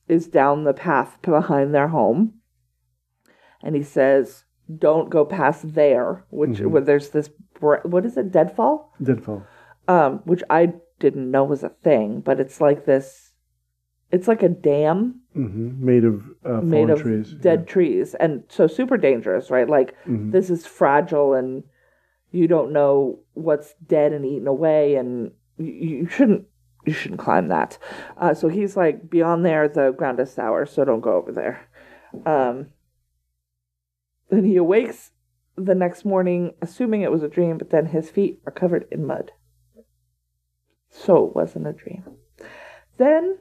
is 0.08 0.28
down 0.28 0.63
the 0.63 0.74
path 0.74 1.17
behind 1.22 1.74
their 1.74 1.89
home. 1.89 2.34
And 3.62 3.76
he 3.76 3.84
says, 3.84 4.43
don't 4.78 5.10
go 5.10 5.26
past 5.26 5.74
there, 5.76 6.26
which 6.30 6.60
Mhm. 6.60 6.72
where 6.72 6.82
there's 6.82 7.10
this, 7.10 7.30
what 7.60 8.06
is 8.06 8.17
it, 8.17 8.32
deadfall? 8.32 8.93
Deadfall. 9.02 9.43
Um, 9.88 10.20
which 10.26 10.43
I 10.50 10.74
didn't 11.00 11.32
know 11.32 11.43
was 11.43 11.63
a 11.63 11.70
thing, 11.70 12.22
but 12.22 12.39
it's 12.39 12.60
like 12.60 12.86
this, 12.86 13.34
it's 14.12 14.28
like 14.28 14.43
a 14.43 14.50
dam 14.50 15.22
hmm 15.34 15.84
Made 15.86 16.04
of 16.04 16.24
uh, 16.46 16.62
made 16.62 16.89
of 16.89 17.02
trees. 17.02 17.34
dead 17.36 17.67
trees 17.67 18.15
and 18.15 18.43
so 18.48 18.65
super 18.65 18.98
dangerous 18.98 19.52
right 19.52 19.70
like 19.70 19.93
Mhm. 20.06 20.32
this 20.32 20.50
is 20.50 20.65
fragile 20.65 21.34
and 21.34 21.63
you 22.32 22.48
don't 22.48 22.72
know 22.72 23.20
what's 23.34 23.74
dead 23.86 24.13
and 24.13 24.26
eaten 24.26 24.48
away 24.48 24.96
and 24.96 25.32
you, 25.58 25.72
you 25.72 26.08
shouldn't 26.08 26.46
you 26.88 26.93
shouldn't 26.93 27.19
climb 27.19 27.47
that 27.50 27.78
uh, 28.17 28.34
so 28.34 28.47
he's 28.47 28.76
like 28.78 29.10
beyond 29.10 29.45
there 29.45 29.67
the 29.67 29.91
ground 29.91 30.19
is 30.19 30.32
sour 30.32 30.65
so 30.65 30.84
don't 30.86 31.02
go 31.02 31.13
over 31.15 31.32
there 31.32 31.67
um 32.26 32.67
then 34.30 34.43
he 34.43 34.56
awakes 34.56 35.12
the 35.56 35.76
next 35.76 36.06
morning 36.06 36.54
assuming 36.62 37.02
it 37.02 37.12
was 37.12 37.23
a 37.23 37.28
dream 37.28 37.58
but 37.58 37.69
then 37.69 37.88
his 37.88 38.10
feet 38.10 38.39
are 38.45 38.52
covered 38.52 38.86
in 38.91 39.06
mud 39.06 39.32
so 40.89 41.28
it 41.28 41.36
wasn't 41.36 41.67
a 41.67 41.73
dream 41.73 42.04
then 42.97 43.38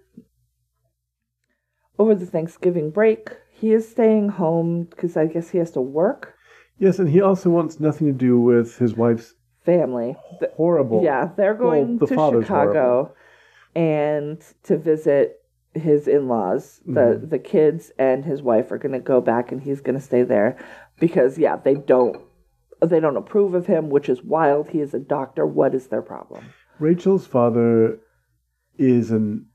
over 1.98 2.14
the 2.14 2.26
Thanksgiving 2.26 2.90
break, 2.90 3.30
he 3.50 3.72
is 3.72 3.88
staying 3.88 4.28
home 4.28 4.84
because 4.84 5.16
I 5.16 5.26
guess 5.26 5.50
he 5.50 5.58
has 5.58 5.70
to 5.72 5.80
work. 5.80 6.34
Yes, 6.78 6.98
and 6.98 7.08
he 7.08 7.22
also 7.22 7.48
wants 7.48 7.80
nothing 7.80 8.06
to 8.06 8.12
do 8.12 8.38
with 8.38 8.76
his 8.76 8.94
wife's 8.94 9.34
Family. 9.64 10.14
Horrible. 10.56 11.02
yeah, 11.02 11.30
they're 11.36 11.54
Well, 11.54 11.70
going 11.72 11.98
the 11.98 12.06
to 12.06 12.14
Chicago 12.14 13.14
and 13.76 14.42
to 14.64 14.78
visit 14.78 15.40
his 15.74 16.08
in-laws. 16.08 16.80
The 16.86 17.20
Mhm. 17.20 17.30
the 17.30 17.38
kids 17.38 17.92
and 17.98 18.24
his 18.24 18.42
wife 18.42 18.72
are 18.72 18.78
going 18.78 18.92
to 18.92 18.98
go 18.98 19.20
back 19.20 19.52
and 19.52 19.60
he's 19.60 19.82
going 19.82 19.98
to 19.98 20.04
stay 20.04 20.22
there 20.22 20.56
because 20.98 21.38
yeah, 21.38 21.56
they 21.56 21.74
don't 21.74 22.16
they 22.80 22.98
don't 23.00 23.16
approve 23.18 23.54
of 23.54 23.66
him, 23.66 23.90
which 23.90 24.08
is 24.08 24.24
wild. 24.24 24.68
He 24.70 24.80
is 24.80 24.94
a 24.94 24.98
doctor. 24.98 25.46
What 25.46 25.74
is 25.74 25.88
their 25.88 26.02
problem? 26.02 26.44
Rachel's 26.78 27.26
father 27.26 27.98
is 28.78 29.10
an 29.10 29.46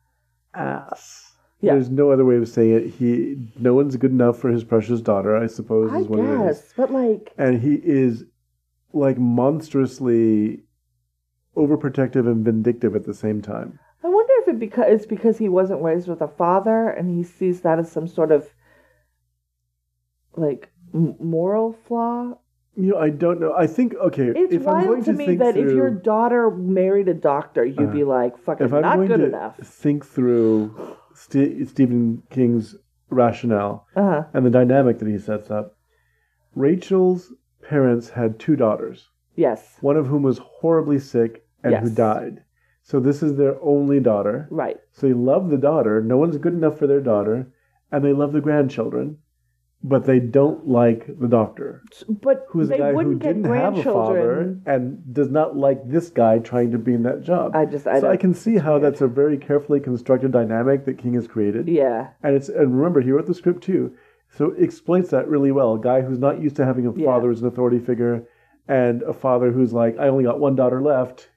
ass. 0.53 1.36
Yeah. 1.60 1.73
There's 1.73 1.89
no 1.91 2.12
other 2.12 2.25
way 2.25 2.38
of 2.38 2.47
saying 2.47 2.73
it. 2.73 2.88
He, 2.88 3.38
no 3.60 3.75
one's 3.75 3.95
good 3.95 4.10
enough 4.12 4.38
for 4.39 4.49
his 4.49 4.63
precious 4.63 5.01
daughter. 5.01 5.36
I 5.38 5.45
suppose 5.47 5.91
I 5.91 5.99
is 5.99 6.07
what 6.07 6.19
it 6.19 6.25
is. 6.25 6.39
guess, 6.41 6.73
but 6.75 6.91
like 6.91 7.31
And 7.38 7.62
he 7.62 7.75
is 7.75 8.25
like 8.93 9.17
monstrously 9.19 10.63
overprotective 11.55 12.27
and 12.27 12.43
vindictive 12.43 12.95
at 12.95 13.05
the 13.05 13.13
same 13.13 13.41
time. 13.41 13.79
I 14.51 14.53
wonder 14.53 14.65
if 14.65 14.69
it 14.69 14.69
because 14.69 14.85
it's 14.93 15.05
because 15.05 15.37
he 15.37 15.49
wasn't 15.49 15.81
raised 15.81 16.07
with 16.07 16.21
a 16.21 16.27
father 16.27 16.89
and 16.89 17.09
he 17.09 17.23
sees 17.23 17.61
that 17.61 17.79
as 17.79 17.91
some 17.91 18.07
sort 18.07 18.31
of 18.31 18.49
like 20.35 20.69
m- 20.93 21.15
moral 21.19 21.73
flaw. 21.73 22.37
You 22.75 22.91
know, 22.91 22.97
I 22.97 23.09
don't 23.09 23.39
know. 23.41 23.53
I 23.53 23.67
think 23.67 23.93
okay. 23.95 24.27
It's 24.35 24.53
if 24.53 24.67
I'm 24.67 24.85
going 24.85 24.87
wild 24.87 25.05
to 25.05 25.11
to 25.11 25.17
me 25.17 25.25
think 25.25 25.39
that 25.39 25.57
if 25.57 25.71
your 25.71 25.89
daughter 25.89 26.49
married 26.51 27.09
a 27.09 27.13
doctor, 27.13 27.65
you'd 27.65 27.89
Uh, 27.89 27.91
be 27.91 28.03
like, 28.05 28.37
"Fucking 28.37 28.65
if 28.65 28.73
I'm 28.73 28.81
not 28.81 28.95
going 28.95 29.07
good 29.09 29.17
to 29.17 29.25
enough." 29.25 29.57
think 29.57 30.05
through 30.05 30.73
Ste 31.13 31.67
Stephen 31.67 32.23
King's 32.29 32.77
rationale 33.09 33.87
Uh 33.95 34.01
huh. 34.01 34.23
and 34.33 34.45
the 34.45 34.49
dynamic 34.49 34.99
that 34.99 35.07
he 35.09 35.17
sets 35.17 35.51
up, 35.51 35.75
Rachel's 36.55 37.33
parents 37.61 38.09
had 38.11 38.39
two 38.39 38.55
daughters, 38.55 39.09
Yes. 39.35 39.77
one 39.81 39.97
of 39.97 40.07
whom 40.07 40.23
was 40.23 40.37
horribly 40.37 40.97
sick 40.99 41.45
and 41.63 41.75
who 41.75 41.89
died. 41.89 42.43
So 42.84 43.00
this 43.00 43.22
is 43.24 43.36
their 43.36 43.62
only 43.62 44.00
daughter. 44.00 44.48
Right. 44.50 44.78
So 44.91 45.08
they 45.08 45.13
love 45.13 45.50
the 45.50 45.58
daughter. 45.58 46.02
No 46.02 46.17
one's 46.17 46.38
good 46.38 46.54
enough 46.54 46.78
for 46.80 46.88
their 46.88 47.00
daughter, 47.02 47.48
and 47.91 48.04
they 48.04 48.13
love 48.13 48.34
the 48.34 48.41
grandchildren. 48.41 49.17
but 49.84 50.06
they 50.06 50.20
don't 50.20 50.67
like 50.67 51.08
the 51.20 51.28
doctor, 51.28 51.82
But 52.08 52.46
who 52.50 52.60
is 52.62 52.70
they 52.70 52.76
a 52.76 52.78
guy 52.78 52.89
who 52.91 52.96
wouldn't 52.98 53.20
get 53.20 53.34
didn't 53.34 53.46
have 53.52 53.76
a 53.76 53.82
father 53.84 54.13
grandchildren. 54.13 54.62
and 54.67 55.13
does 55.13 55.30
not 55.32 55.58
like 55.58 55.89
this 55.89 56.12
guy 56.12 56.38
trying 56.38 56.70
to 56.70 56.78
be 56.78 56.94
in 56.94 57.02
that 57.02 57.24
job. 57.24 57.56
I 57.56 57.65
just, 57.65 57.88
I 57.88 58.00
so 58.00 58.08
I 58.12 58.15
can 58.15 58.36
see 58.36 58.58
how 58.58 58.78
that's 58.78 59.02
a 59.02 59.08
very 59.08 59.38
carefully 59.39 59.80
constructed 59.80 60.32
dynamic 60.32 60.86
that 60.86 61.00
King 61.00 61.15
has 61.15 61.28
created. 61.28 61.67
yeah, 61.67 62.10
And 62.22 62.36
it's 62.36 62.48
and 62.48 62.78
remember 62.78 63.02
he 63.02 63.12
wrote 63.12 63.26
the 63.26 63.34
script 63.34 63.63
too, 63.63 63.96
so 64.30 64.52
it 64.52 64.62
explains 64.62 65.10
that 65.10 65.28
really 65.28 65.52
well. 65.52 65.74
A 65.74 65.80
guy 65.82 66.02
who's 66.02 66.20
not 66.20 66.39
used 66.39 66.58
to 66.58 66.65
having 66.65 66.86
a 66.86 66.94
Yeah. 66.94 67.06
father 67.08 67.32
as 67.32 67.41
an 67.41 67.48
authority 67.48 67.80
figure, 67.80 68.28
and 68.67 69.02
a 69.02 69.13
father 69.13 69.52
who's 69.52 69.74
like, 69.74 69.98
I 69.98 70.10
only 70.10 70.26
got 70.26 70.39
one 70.39 70.56
daughter 70.56 70.80
left. 70.80 71.30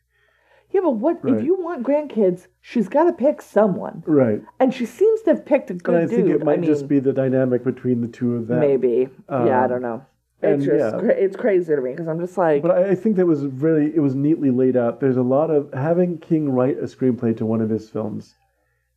Yeah. 0.75 0.81
But 0.83 0.97
what 0.97 1.25
Right. 1.25 1.35
if 1.37 1.45
you 1.45 1.55
want 1.55 1.87
grandkids? 1.87 2.49
She's 2.61 2.89
got 2.89 3.05
to 3.05 3.13
pick 3.13 3.41
someone, 3.41 4.03
Right. 4.07 4.43
and 4.61 4.75
she 4.75 4.85
seems 4.85 5.23
to 5.23 5.31
have 5.31 5.45
picked 5.47 5.71
a 5.71 5.75
good 5.75 5.95
And 5.95 6.05
I 6.05 6.07
dude. 6.07 6.27
think 6.27 6.29
it 6.41 6.45
might 6.45 6.59
I 6.59 6.67
just 6.67 6.83
mean, 6.83 6.89
be 6.89 6.99
the 6.99 7.13
dynamic 7.13 7.65
between 7.65 8.01
the 8.03 8.09
two 8.09 8.35
of 8.37 8.49
them. 8.49 8.61
maybe. 8.61 9.09
yeah, 9.31 9.61
I 9.61 9.65
Um, 9.65 9.71
don't 9.71 9.83
know. 9.83 10.03
and 10.43 10.55
It's 10.57 10.65
just 10.67 10.95
yeah. 10.95 11.01
cra- 11.01 11.15
it's 11.15 11.37
crazy 11.37 11.75
to 11.75 11.81
me 11.81 11.93
because 11.93 12.07
I'm 12.09 12.21
just 12.21 12.37
like, 12.37 12.61
But 12.63 12.73
I, 12.73 12.91
I 12.91 12.95
think 12.95 13.17
that 13.17 13.25
was 13.27 13.47
really 13.47 13.95
it 13.95 14.01
was 14.01 14.15
neatly 14.15 14.51
laid 14.51 14.77
out. 14.77 15.01
There's 15.01 15.17
a 15.17 15.23
lot 15.23 15.51
of 15.51 15.73
having 15.73 16.19
King 16.19 16.51
write 16.51 16.77
a 16.79 16.83
screenplay 16.85 17.35
to 17.39 17.47
one 17.47 17.63
of 17.63 17.71
his 17.71 17.89
films 17.89 18.35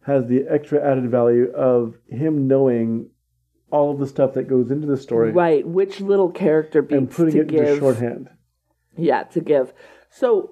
has 0.01 0.25
the 0.27 0.45
extra 0.49 0.79
added 0.81 1.09
value 1.09 1.49
of 1.53 1.97
him 2.07 2.47
knowing 2.47 3.09
all 3.71 3.91
of 3.91 3.99
the 3.99 4.07
stuff 4.07 4.33
that 4.33 4.47
goes 4.47 4.71
into 4.71 4.87
the 4.87 4.95
story 4.97 5.31
right, 5.31 5.67
which 5.67 5.99
little 6.01 6.29
character 6.31 6.81
beats 6.81 6.97
and 6.97 7.11
putting 7.11 7.33
to 7.33 7.41
it 7.41 7.47
give 7.47 7.65
into 7.67 7.79
shorthand. 7.79 8.29
Yeah, 8.95 9.23
to 9.23 9.41
give. 9.41 9.73
So, 10.09 10.51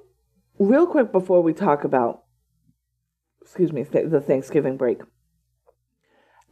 real 0.60 0.88
quick 0.88 1.12
before 1.12 1.42
we 1.42 1.54
talk 1.54 1.84
about, 1.84 2.24
excuse 3.42 3.72
me, 3.72 3.84
th- 3.84 4.10
the 4.10 4.22
Thanksgiving 4.22 4.78
break, 4.78 5.00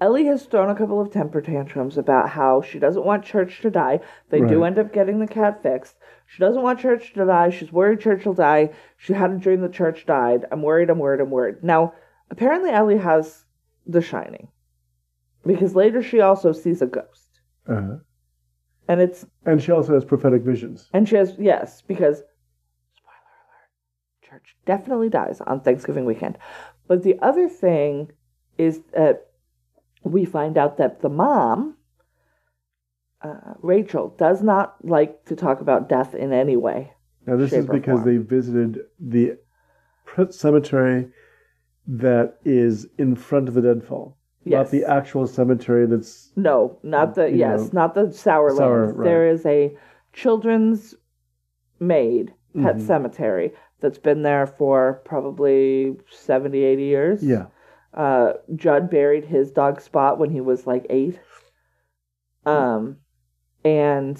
Ellie 0.01 0.25
has 0.25 0.45
thrown 0.45 0.69
a 0.69 0.75
couple 0.75 0.99
of 0.99 1.11
temper 1.11 1.39
tantrums 1.39 1.97
about 1.97 2.29
how 2.29 2.61
she 2.61 2.77
doesn't 2.79 3.05
want 3.05 3.23
Church 3.23 3.61
to 3.61 3.69
die. 3.69 4.01
They 4.29 4.39
do 4.41 4.63
end 4.65 4.77
up 4.77 4.91
getting 4.91 5.19
the 5.19 5.27
cat 5.27 5.63
fixed. 5.63 5.95
She 6.25 6.39
doesn't 6.39 6.61
want 6.61 6.79
Church 6.79 7.13
to 7.13 7.25
die. 7.25 7.49
She's 7.51 7.71
worried 7.71 8.01
Church 8.01 8.25
will 8.25 8.33
die. 8.33 8.71
She 8.97 9.13
had 9.13 9.31
a 9.31 9.37
dream 9.37 9.61
the 9.61 9.69
Church 9.69 10.05
died. 10.05 10.45
I'm 10.51 10.61
worried, 10.61 10.89
I'm 10.89 10.99
worried, 10.99 11.21
I'm 11.21 11.29
worried. 11.29 11.63
Now, 11.63 11.93
apparently, 12.29 12.71
Ellie 12.71 12.97
has 12.97 13.45
The 13.87 14.01
Shining. 14.01 14.49
Because 15.45 15.75
later 15.75 16.01
she 16.01 16.19
also 16.19 16.51
sees 16.51 16.81
a 16.81 16.87
ghost. 16.87 17.39
Uh-huh. 17.69 17.97
And 18.89 18.99
it's 18.99 19.25
And 19.45 19.61
she 19.61 19.71
also 19.71 19.93
has 19.93 20.03
prophetic 20.03 20.41
visions. 20.41 20.89
and 20.91 21.07
she 21.07 21.15
has, 21.15 21.35
yes, 21.39 21.81
because, 21.81 22.23
church 24.33 24.55
definitely 24.65 25.09
dies 25.09 25.41
on 25.41 25.61
Thanksgiving 25.61 26.05
weekend. 26.05 26.37
But 26.87 27.03
the 27.03 27.17
other 27.21 27.47
thing 27.47 28.11
is 28.57 28.79
that 28.93 29.27
we 30.03 30.25
find 30.25 30.57
out 30.57 30.77
that 30.77 31.01
the 31.01 31.09
mom, 31.09 31.77
uh, 33.21 33.53
Rachel, 33.61 34.09
does 34.17 34.41
not 34.41 34.75
like 34.83 35.25
to 35.25 35.35
talk 35.35 35.61
about 35.61 35.87
death 35.89 36.13
in 36.15 36.33
any 36.33 36.57
way. 36.57 36.93
Now 37.25 37.37
this 37.37 37.53
is 37.53 37.65
because 37.65 38.01
form. 38.01 38.05
they 38.05 38.17
visited 38.17 38.79
the 38.99 39.37
cemetery 40.29 41.09
that 41.87 42.37
is 42.43 42.87
in 42.97 43.15
front 43.15 43.47
of 43.47 43.53
the 43.53 43.61
deadfall, 43.61 44.17
Yes. 44.43 44.57
not 44.65 44.71
the 44.71 44.85
actual 44.85 45.25
cemetery 45.27 45.85
that's 45.85 46.31
No, 46.35 46.77
not 46.83 47.15
the, 47.15 47.31
yes, 47.31 47.73
know, 47.73 47.81
not 47.81 47.95
the 47.95 48.11
sour, 48.11 48.51
Sour, 48.51 48.85
land. 48.87 48.97
right. 48.97 49.05
There 49.05 49.27
is 49.29 49.45
a 49.45 49.77
children's 50.11 50.95
made 51.79 52.33
pet 52.61 52.75
Mhm. 52.77 52.81
cemetery 52.81 53.53
that's 53.83 53.99
been 53.99 54.23
there 54.23 54.47
for 54.47 55.01
probably 55.05 55.95
70, 56.09 56.63
80 56.63 56.83
years. 56.83 57.23
yeah. 57.23 57.45
uh, 57.93 58.33
Judd 58.55 58.89
buried 58.89 59.25
his 59.25 59.51
dog 59.51 59.79
Spot 59.81 60.17
when 60.17 60.31
he 60.31 60.41
was 60.41 60.65
like 60.65 60.87
eight. 60.89 61.19
Um, 62.45 62.97
and 63.63 64.19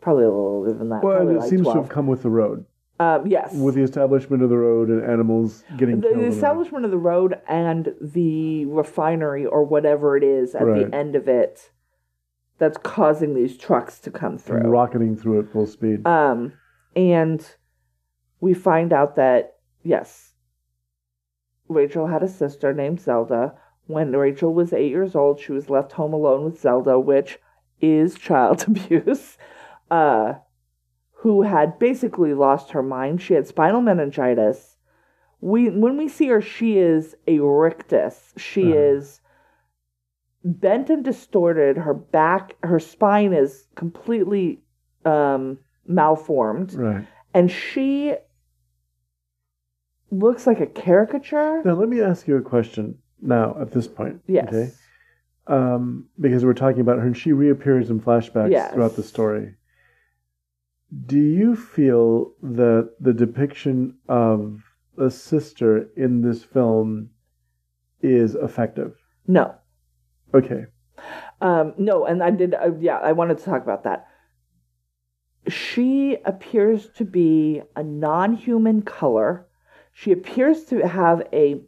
probably 0.00 0.24
a 0.24 0.28
little 0.28 0.40
older 0.46 0.72
than 0.74 0.88
that. 0.90 1.02
Well, 1.02 1.20
and 1.26 1.30
it 1.36 1.40
like 1.40 1.48
seems 1.50 1.62
12. 1.62 1.74
to 1.76 1.82
have 1.82 1.88
come 1.90 2.06
with 2.06 2.22
the 2.22 2.30
road, 2.30 2.64
Um, 3.00 3.26
yes. 3.26 3.54
with 3.54 3.74
the 3.74 3.82
establishment 3.82 4.42
of 4.42 4.50
the 4.50 4.56
road 4.58 4.88
and 4.88 5.02
animals 5.04 5.64
getting 5.76 6.00
the, 6.00 6.08
the 6.08 6.14
and 6.14 6.24
establishment 6.24 6.84
of 6.84 6.90
the 6.90 6.98
road 6.98 7.40
and 7.48 7.94
the 8.00 8.66
refinery 8.66 9.46
or 9.46 9.64
whatever 9.64 10.16
it 10.16 10.22
is 10.24 10.54
at 10.54 10.66
Right. 10.66 10.90
the 10.90 10.96
end 10.96 11.16
of 11.16 11.28
it 11.28 11.70
that's 12.58 12.76
causing 12.78 13.34
these 13.34 13.56
trucks 13.56 14.00
to 14.00 14.10
come 14.10 14.36
through. 14.36 14.60
rocketing 14.62 15.16
through 15.16 15.40
at 15.40 15.48
full 15.48 15.66
speed. 15.66 16.04
Um, 16.06 16.52
and 16.96 17.54
we 18.40 18.54
find 18.54 18.92
out 18.92 19.16
that 19.16 19.56
yes, 19.82 20.32
Rachel 21.68 22.06
had 22.06 22.22
a 22.22 22.28
sister 22.28 22.72
named 22.72 23.00
Zelda. 23.00 23.54
When 23.86 24.12
Rachel 24.12 24.52
was 24.52 24.72
eight 24.72 24.90
years 24.90 25.14
old, 25.14 25.40
she 25.40 25.52
was 25.52 25.70
left 25.70 25.92
home 25.92 26.12
alone 26.12 26.44
with 26.44 26.60
Zelda, 26.60 26.98
which 27.00 27.38
is 27.80 28.14
child 28.18 28.64
abuse. 28.68 29.36
Uh, 29.90 30.34
who 31.22 31.42
had 31.42 31.78
basically 31.80 32.32
lost 32.34 32.70
her 32.70 32.82
mind. 32.82 33.20
She 33.20 33.34
had 33.34 33.46
spinal 33.48 33.80
meningitis. 33.80 34.76
We 35.40 35.68
when 35.70 35.96
we 35.96 36.08
see 36.08 36.28
her, 36.28 36.40
she 36.40 36.78
is 36.78 37.16
a 37.26 37.38
rictus. 37.40 38.34
She 38.36 38.72
Uh-huh. 38.72 38.78
is 38.80 39.20
bent 40.44 40.90
and 40.90 41.02
distorted. 41.04 41.76
Her 41.78 41.94
back, 41.94 42.56
her 42.62 42.78
spine 42.78 43.32
is 43.32 43.66
completely 43.74 44.62
um, 45.04 45.58
malformed, 45.86 46.74
right. 46.74 47.06
and 47.34 47.50
she 47.50 48.14
looks 50.10 50.46
like 50.46 50.60
a 50.60 50.66
caricature. 50.66 51.62
Now 51.64 51.74
let 51.74 51.88
me 51.88 52.00
ask 52.00 52.26
you 52.28 52.36
a 52.36 52.42
question. 52.42 52.98
Now 53.20 53.56
at 53.60 53.72
this 53.72 53.88
point, 53.88 54.20
Yes. 54.26 54.48
okay, 54.48 54.70
um, 55.46 56.08
because 56.20 56.44
we're 56.44 56.54
talking 56.54 56.80
about 56.80 56.98
her, 56.98 57.06
and 57.06 57.16
she 57.16 57.32
reappears 57.32 57.90
in 57.90 58.00
flashbacks 58.00 58.50
Yes. 58.50 58.72
throughout 58.72 58.94
the 58.96 59.02
story. 59.02 59.54
Do 61.06 61.18
you 61.18 61.54
feel 61.56 62.32
that 62.42 62.94
the 63.00 63.12
depiction 63.12 63.98
of 64.08 64.62
a 64.96 65.10
sister 65.10 65.88
in 65.96 66.22
this 66.22 66.42
film 66.44 67.10
is 68.00 68.34
effective? 68.34 68.96
No, 69.26 69.54
Okay. 70.32 70.66
um, 71.40 71.74
no, 71.76 72.06
and 72.06 72.22
I 72.22 72.30
did. 72.30 72.54
Uh, 72.54 72.72
yeah, 72.78 72.98
I 72.98 73.12
wanted 73.12 73.38
to 73.38 73.44
talk 73.44 73.62
about 73.62 73.84
that. 73.84 74.06
She 75.48 76.16
appears 76.24 76.88
to 76.90 77.04
be 77.04 77.62
a 77.76 77.82
non-human 77.82 78.82
color. 78.82 79.46
She 80.00 80.12
appears 80.12 80.64
to 80.66 80.86
have 80.86 81.26
a 81.32 81.60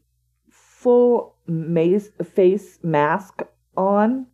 full 0.49 1.35
maze, 1.49 2.13
face 2.23 2.79
mask 2.81 3.43
on. 3.77 4.29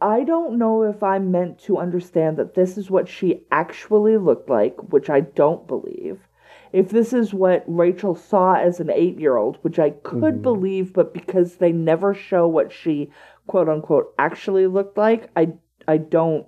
I 0.00 0.24
don't 0.24 0.58
know 0.58 0.82
if 0.82 1.00
I'm 1.00 1.30
meant 1.30 1.60
to 1.60 1.78
understand 1.78 2.38
that 2.38 2.54
this 2.54 2.76
is 2.76 2.90
what 2.90 3.06
she 3.06 3.46
actually 3.52 4.16
looked 4.16 4.50
like, 4.50 4.92
which 4.92 5.08
I 5.08 5.20
don't 5.20 5.68
believe. 5.68 6.26
If 6.72 6.88
this 6.88 7.12
is 7.12 7.32
what 7.32 7.62
Rachel 7.68 8.16
saw 8.16 8.54
as 8.54 8.80
an 8.80 8.90
eight 8.90 9.20
year 9.20 9.36
old, 9.36 9.58
which 9.62 9.78
I 9.78 9.90
could 9.90 10.38
Mhm. 10.38 10.42
believe, 10.42 10.92
but 10.92 11.14
because 11.14 11.58
they 11.58 11.70
never 11.70 12.14
show 12.14 12.48
what 12.48 12.72
she 12.72 13.12
quote 13.46 13.68
unquote 13.68 14.12
actually 14.18 14.66
looked 14.66 14.98
like, 14.98 15.30
I 15.36 15.52
I 15.86 15.98
don't 15.98 16.46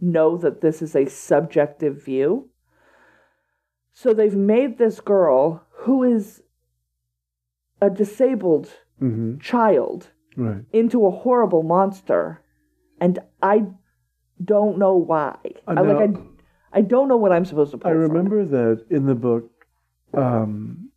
know 0.00 0.36
that 0.36 0.60
this 0.60 0.80
is 0.80 0.94
a 0.94 1.06
subjective 1.06 2.04
view. 2.04 2.50
So 4.00 4.14
they've 4.14 4.36
made 4.36 4.78
this 4.78 5.00
girl 5.00 5.64
who 5.82 6.04
is 6.04 6.40
a 7.82 7.90
disabled 7.90 8.70
Mm-hmm. 9.02 9.38
child 9.38 10.08
Right. 10.36 10.64
into 10.72 11.04
a 11.06 11.10
horrible 11.10 11.62
monster, 11.64 12.42
and 13.00 13.18
I 13.42 13.66
don't 14.44 14.78
know 14.78 14.96
why. 14.96 15.36
Uh, 15.68 15.74
I 15.76 15.80
like 15.82 16.10
now- 16.10 16.22
I, 16.72 16.78
I 16.78 16.80
don't 16.82 17.08
know 17.08 17.16
what 17.16 17.32
I'm 17.32 17.44
supposed 17.44 17.70
to. 17.72 17.78
I 17.78 17.90
from. 17.92 17.98
remember 17.98 18.44
that 18.44 18.86
in 18.90 19.06
the 19.06 19.14
book, 19.16 19.50
um, 20.14 20.90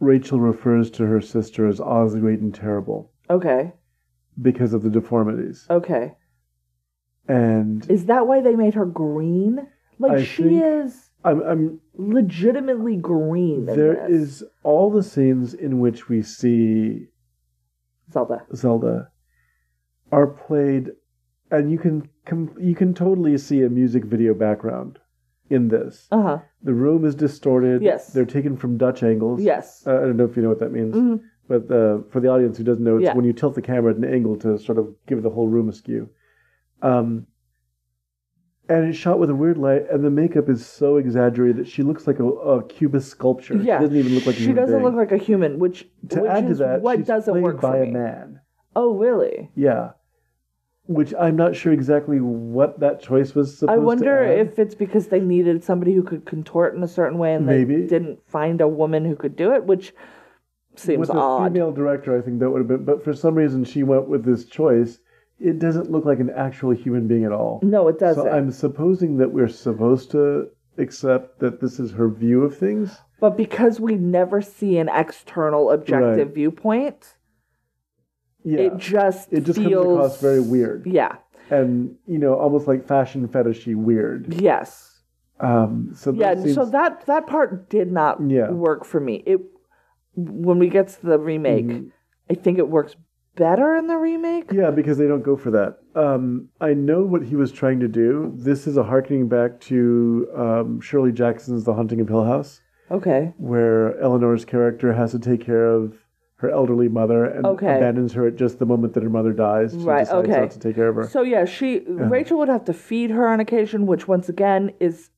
Rachel 0.00 0.38
refers 0.40 0.90
to 0.92 1.04
her 1.06 1.20
sister 1.22 1.66
as 1.66 1.80
Oz 1.80 2.12
the 2.14 2.20
Great 2.20 2.40
and 2.40 2.54
Terrible 2.54 3.10
Okay, 3.30 3.72
because 4.40 4.72
of 4.74 4.82
the 4.82 4.90
deformities. 4.90 5.66
okay. 5.70 6.14
And 7.28 7.90
Is 7.90 8.04
that 8.06 8.26
why 8.26 8.40
they 8.42 8.54
made 8.56 8.74
her 8.74 8.86
green? 8.86 9.66
Like 9.98 10.18
I 10.18 10.24
she 10.24 10.58
is 10.58 11.10
I'm, 11.24 11.40
I'm 11.42 11.80
legitimately 11.94 12.96
green. 12.96 13.66
there 13.66 14.08
is 14.10 14.44
all 14.62 14.90
the 14.90 15.02
scenes 15.02 15.54
in 15.54 15.80
which 15.80 16.08
we 16.08 16.22
see 16.22 17.06
Zelda. 18.12 18.44
Zelda 18.54 19.08
are 20.12 20.26
played, 20.28 20.90
and 21.50 21.70
you 21.70 21.78
can 21.78 22.08
com- 22.26 22.54
you 22.60 22.74
can 22.74 22.94
totally 22.94 23.36
see 23.38 23.62
a 23.62 23.68
music 23.68 24.04
video 24.04 24.34
background 24.34 24.98
in 25.50 25.68
this. 25.68 26.06
Uh 26.12 26.22
huh. 26.22 26.38
The 26.62 26.74
room 26.74 27.04
is 27.04 27.14
distorted. 27.14 27.82
Yes. 27.82 28.12
they're 28.12 28.24
taken 28.24 28.56
from 28.56 28.76
Dutch 28.78 29.02
angles. 29.02 29.40
Yes. 29.40 29.82
Uh, 29.86 29.96
I 29.96 30.00
don't 30.00 30.16
know 30.16 30.24
if 30.24 30.36
you 30.36 30.42
know 30.42 30.48
what 30.48 30.60
that 30.60 30.72
means, 30.72 30.94
Mhm. 30.94 31.20
but 31.48 31.62
uh, 31.70 32.02
for 32.10 32.20
the 32.20 32.28
audience 32.28 32.58
who 32.58 32.64
doesn't 32.64 32.84
know, 32.84 32.96
it's 32.96 33.04
Yeah. 33.04 33.14
when 33.14 33.24
you 33.24 33.32
tilt 33.32 33.54
the 33.54 33.62
camera 33.62 33.90
at 33.92 33.96
an 33.98 34.04
angle 34.04 34.36
to 34.38 34.58
sort 34.58 34.78
of 34.78 34.94
give 35.08 35.22
the 35.22 35.30
whole 35.30 35.48
room 35.48 35.68
a 35.68 35.72
skew. 35.72 36.08
Um, 36.82 37.26
and 38.68 38.88
it's 38.88 38.98
shot 38.98 39.18
with 39.18 39.30
a 39.30 39.34
weird 39.34 39.58
light, 39.58 39.84
and 39.90 40.04
the 40.04 40.10
makeup 40.10 40.48
is 40.48 40.64
so 40.66 40.96
exaggerated 40.96 41.56
that 41.58 41.68
she 41.68 41.82
looks 41.82 42.06
like 42.06 42.18
a, 42.18 42.24
a 42.26 42.62
cubist 42.64 43.08
sculpture. 43.10 43.56
Yeah. 43.56 43.78
she 43.78 43.84
doesn't 43.84 43.96
even 43.98 44.14
look 44.14 44.26
like 44.26 44.34
a 44.36 44.38
she 44.38 44.44
human 44.46 44.56
doesn't 44.62 44.78
being. 44.78 44.84
look 44.84 44.94
like 44.94 45.12
a 45.12 45.22
human, 45.22 45.58
which 45.58 45.88
To 46.08 46.22
which 46.22 46.30
add 46.30 46.46
to 46.46 46.50
is 46.52 46.58
that, 46.58 46.80
what 46.82 46.98
she's 46.98 47.06
doesn't 47.06 47.32
played 47.34 47.42
work 47.44 47.60
by 47.60 47.72
for 47.72 47.82
a 47.82 47.86
me. 47.86 47.92
man. 47.92 48.40
Oh, 48.74 48.94
really? 48.96 49.50
Yeah. 49.54 49.90
Which 50.88 51.12
I'm 51.18 51.34
not 51.36 51.56
sure 51.56 51.72
exactly 51.72 52.20
what 52.20 52.78
that 52.80 53.00
choice 53.02 53.34
was 53.34 53.58
supposed 53.58 53.60
to 53.60 53.66
be. 53.66 53.72
I 53.72 53.76
wonder 53.78 54.24
to 54.26 54.32
add. 54.40 54.46
if 54.46 54.58
it's 54.58 54.74
because 54.74 55.08
they 55.08 55.18
needed 55.20 55.64
somebody 55.64 55.92
who 55.94 56.02
could 56.02 56.24
contort 56.26 56.74
in 56.76 56.82
a 56.82 56.88
certain 56.88 57.18
way 57.18 57.34
and 57.34 57.44
Maybe. 57.46 57.76
they 57.80 57.86
didn't 57.86 58.20
find 58.28 58.60
a 58.60 58.68
woman 58.68 59.04
who 59.04 59.16
could 59.16 59.34
do 59.34 59.52
it, 59.52 59.64
which 59.64 59.92
seems 60.76 61.00
with 61.00 61.10
a 61.10 61.14
odd. 61.14 61.52
female 61.52 61.72
director, 61.72 62.16
I 62.16 62.20
think 62.20 62.38
that 62.38 62.50
would 62.50 62.58
have 62.60 62.68
been. 62.68 62.84
But 62.84 63.02
for 63.02 63.14
some 63.14 63.34
reason, 63.34 63.64
she 63.64 63.82
went 63.82 64.08
with 64.08 64.24
this 64.24 64.44
choice. 64.44 64.98
It 65.38 65.58
doesn't 65.58 65.90
look 65.90 66.04
like 66.04 66.18
an 66.20 66.30
actual 66.30 66.70
human 66.70 67.06
being 67.06 67.24
at 67.24 67.32
all. 67.32 67.60
No, 67.62 67.88
it 67.88 67.98
doesn't. 67.98 68.24
So 68.24 68.30
I'm 68.30 68.50
supposing 68.50 69.18
that 69.18 69.30
we're 69.32 69.48
supposed 69.48 70.10
to 70.12 70.48
accept 70.78 71.40
that 71.40 71.60
this 71.60 71.78
is 71.78 71.92
her 71.92 72.08
view 72.08 72.42
of 72.42 72.56
things. 72.56 72.96
But 73.20 73.36
because 73.36 73.78
we 73.80 73.96
never 73.96 74.40
see 74.42 74.78
an 74.78 74.88
external 74.88 75.70
objective 75.70 76.28
Right. 76.28 76.34
viewpoint, 76.34 77.16
Yeah, 78.44 78.60
it 78.60 78.76
just 78.76 79.32
it 79.32 79.44
just 79.44 79.58
feels 79.58 79.84
comes 79.84 79.96
across 79.96 80.20
very 80.20 80.40
weird, 80.40 80.86
Yeah. 80.86 81.16
and 81.50 81.96
you 82.06 82.18
know, 82.18 82.34
almost 82.34 82.66
like 82.68 82.86
fashion 82.86 83.26
fetishy 83.28 83.74
weird. 83.74 84.32
Yes. 84.34 85.02
Um, 85.40 85.90
so 85.94 86.12
Yeah. 86.12 86.34
seems, 86.34 86.54
So 86.54 86.64
that 86.66 87.04
that 87.06 87.26
part 87.26 87.68
did 87.68 87.90
not 87.92 88.20
Yeah. 88.30 88.50
work 88.52 88.84
for 88.84 89.00
me. 89.00 89.22
It 89.26 89.40
when 90.14 90.58
we 90.58 90.68
get 90.70 90.88
to 90.88 91.06
the 91.06 91.18
remake, 91.18 91.66
Mhm. 91.66 91.90
I 92.30 92.34
think 92.34 92.58
it 92.58 92.68
works 92.68 92.96
better 93.36 93.76
in 93.76 93.86
the 93.86 93.96
remake. 93.96 94.50
Yeah, 94.52 94.70
because 94.70 94.98
they 94.98 95.06
don't 95.06 95.22
go 95.22 95.36
for 95.36 95.50
that. 95.52 95.78
Um, 95.94 96.48
I 96.60 96.74
know 96.74 97.02
what 97.04 97.22
he 97.22 97.36
was 97.36 97.52
trying 97.52 97.80
to 97.80 97.88
do. 97.88 98.32
This 98.36 98.66
is 98.66 98.76
a 98.76 98.82
harkening 98.82 99.28
back 99.28 99.60
to 99.62 100.28
um, 100.34 100.80
Shirley 100.80 101.12
Jackson's 101.12 101.64
The 101.64 101.74
Haunting 101.74 102.00
of 102.00 102.08
Hill 102.08 102.24
House, 102.24 102.60
Okay. 102.90 103.32
where 103.38 103.98
Eleanor's 104.00 104.44
character 104.44 104.92
has 104.94 105.12
to 105.12 105.18
take 105.18 105.40
care 105.40 105.66
of 105.66 105.96
her 106.38 106.50
elderly 106.50 106.88
mother 106.88 107.24
and 107.24 107.46
Okay. 107.46 107.76
abandons 107.76 108.12
her 108.12 108.26
at 108.26 108.36
just 108.36 108.58
the 108.58 108.66
moment 108.66 108.92
that 108.94 109.02
her 109.02 109.08
mother 109.08 109.32
dies. 109.32 109.72
She 109.72 109.78
Right, 109.78 110.00
decides 110.04 110.28
okay. 110.28 110.40
not 110.40 110.50
to 110.50 110.58
take 110.58 110.74
care 110.74 110.88
of 110.88 110.96
her. 110.96 111.04
So 111.04 111.22
yeah, 111.22 111.46
she 111.46 111.80
Rachel 111.88 112.38
would 112.38 112.48
have 112.48 112.64
to 112.66 112.74
feed 112.74 113.10
her 113.10 113.26
on 113.26 113.40
occasion, 113.40 113.86
which 113.86 114.06
once 114.06 114.28
again 114.28 114.72
is 114.78 115.08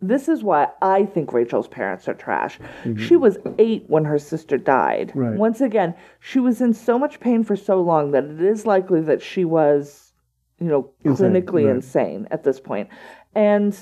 this 0.00 0.28
is 0.28 0.42
why 0.42 0.68
I 0.80 1.04
think 1.04 1.32
Rachel's 1.32 1.68
parents 1.68 2.08
are 2.08 2.14
trash. 2.14 2.58
She 2.96 3.16
was 3.16 3.36
eight 3.58 3.84
when 3.88 4.04
her 4.04 4.18
sister 4.18 4.56
died. 4.56 5.08
Mm-hmm. 5.08 5.18
Right. 5.18 5.36
Once 5.36 5.60
again, 5.60 5.94
she 6.20 6.38
was 6.38 6.60
in 6.60 6.72
so 6.72 6.98
much 6.98 7.20
pain 7.20 7.42
for 7.42 7.56
so 7.56 7.80
long 7.80 8.12
that 8.12 8.24
it 8.24 8.40
is 8.40 8.64
likely 8.64 9.00
that 9.02 9.22
she 9.22 9.44
was, 9.44 10.12
you 10.60 10.68
know, 10.68 10.90
Insane, 11.04 11.32
clinically 11.32 11.66
right. 11.66 11.76
insane 11.76 12.28
at 12.30 12.44
this 12.44 12.60
point. 12.60 12.88
And 13.34 13.76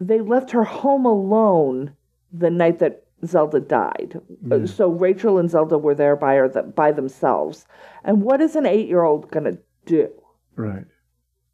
they 0.00 0.20
left 0.20 0.50
her 0.50 0.64
home 0.64 1.06
alone 1.06 1.94
the 2.32 2.50
night 2.50 2.80
that 2.80 3.04
Zelda 3.24 3.60
died. 3.60 4.20
So 4.66 4.88
Rachel 4.88 5.38
and 5.38 5.50
Zelda 5.50 5.78
were 5.78 5.94
there 5.94 6.16
by 6.16 6.34
her 6.34 6.48
by 6.48 6.92
themselves. 6.92 7.66
And 8.04 8.22
what 8.22 8.40
is 8.40 8.56
an 8.56 8.66
eight 8.66 8.88
year 8.88 9.04
old 9.04 9.30
gonna 9.30 9.58
do? 9.86 10.10
right. 10.56 10.84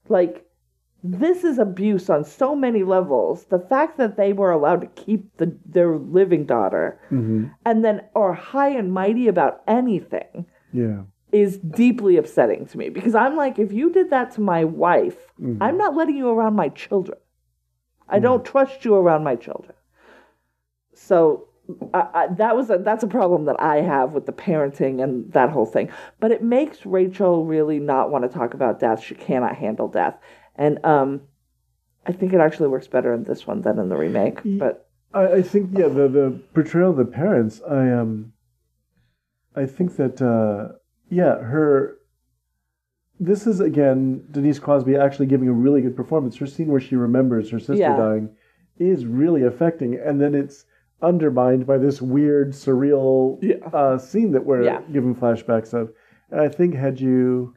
Like, 0.08 0.44
this 1.02 1.42
is 1.42 1.58
abuse 1.58 2.08
on 2.08 2.24
so 2.24 2.54
many 2.54 2.84
levels. 2.84 3.44
The 3.46 3.58
fact 3.58 3.98
that 3.98 4.16
they 4.16 4.32
were 4.32 4.52
allowed 4.52 4.82
to 4.82 4.86
keep 4.88 5.36
the, 5.38 5.56
their 5.66 5.96
living 5.96 6.44
daughter 6.46 7.00
hmm 7.08 7.46
and 7.64 7.84
then 7.84 8.02
are 8.14 8.32
high 8.32 8.70
and 8.70 8.92
mighty 8.92 9.28
about 9.28 9.62
anything 9.66 10.46
Yeah. 10.72 11.02
is 11.32 11.58
deeply 11.58 12.16
upsetting 12.16 12.66
to 12.66 12.78
me 12.78 12.88
because 12.88 13.14
I'm 13.14 13.36
like, 13.36 13.58
if 13.58 13.72
you 13.72 13.90
did 13.90 14.10
that 14.10 14.32
to 14.32 14.40
my 14.40 14.64
wife, 14.64 15.16
I'm 15.60 15.76
not 15.78 15.96
letting 15.96 16.16
you 16.16 16.28
around 16.28 16.54
my 16.54 16.68
children. 16.68 17.18
I 18.08 18.18
don't 18.18 18.44
trust 18.44 18.84
you 18.84 18.94
around 18.94 19.24
my 19.24 19.36
children. 19.36 19.74
So 20.94 21.48
I, 21.94 22.08
I, 22.14 22.26
that 22.34 22.56
was 22.56 22.70
a, 22.70 22.78
that's 22.78 23.02
a 23.02 23.08
problem 23.08 23.44
that 23.46 23.60
I 23.60 23.76
have 23.76 24.12
with 24.12 24.26
the 24.26 24.32
parenting 24.32 25.02
and 25.02 25.32
that 25.32 25.50
whole 25.50 25.66
thing. 25.66 25.90
But 26.20 26.30
it 26.32 26.42
makes 26.42 26.84
Rachel 26.84 27.44
really 27.44 27.78
not 27.78 28.10
want 28.10 28.24
to 28.24 28.28
talk 28.28 28.54
about 28.54 28.80
death. 28.80 29.02
She 29.02 29.14
cannot 29.14 29.56
handle 29.56 29.88
death, 29.88 30.16
and 30.62 30.84
um, 30.84 31.22
I 32.06 32.12
think 32.12 32.32
it 32.32 32.40
actually 32.40 32.68
works 32.68 32.86
better 32.86 33.12
in 33.12 33.24
this 33.24 33.46
one 33.46 33.62
than 33.62 33.78
in 33.80 33.88
the 33.88 33.96
remake. 33.96 34.38
But 34.44 34.88
I, 35.12 35.24
I 35.38 35.42
think 35.42 35.70
yeah, 35.76 35.88
the 35.88 36.06
the 36.08 36.40
portrayal 36.54 36.90
of 36.90 36.96
the 36.96 37.04
parents. 37.04 37.60
I 37.68 37.90
um, 37.90 38.32
I 39.56 39.66
think 39.66 39.96
that 39.96 40.22
uh, 40.22 40.76
yeah, 41.10 41.36
her. 41.38 41.98
This 43.20 43.46
is 43.46 43.60
again 43.60 44.24
Denise 44.30 44.58
Crosby 44.58 44.96
actually 44.96 45.26
giving 45.26 45.48
a 45.48 45.52
really 45.52 45.80
good 45.82 45.96
performance. 45.96 46.36
Her 46.36 46.46
scene 46.46 46.68
where 46.68 46.80
she 46.80 46.96
remembers 46.96 47.50
her 47.50 47.58
sister 47.58 47.74
Yeah. 47.76 47.96
dying 47.96 48.30
is 48.78 49.04
really 49.06 49.42
affecting, 49.44 49.94
and 49.96 50.20
then 50.20 50.34
it's 50.34 50.64
undermined 51.02 51.66
by 51.66 51.78
this 51.78 52.00
weird, 52.00 52.50
surreal 52.52 53.38
Yeah. 53.42 53.56
uh, 53.72 53.98
scene 53.98 54.30
that 54.32 54.44
we're 54.44 54.62
Yeah. 54.62 54.80
given 54.92 55.14
flashbacks 55.14 55.74
of. 55.74 55.92
And 56.30 56.40
I 56.40 56.48
think 56.48 56.74
had 56.74 57.00
you 57.00 57.54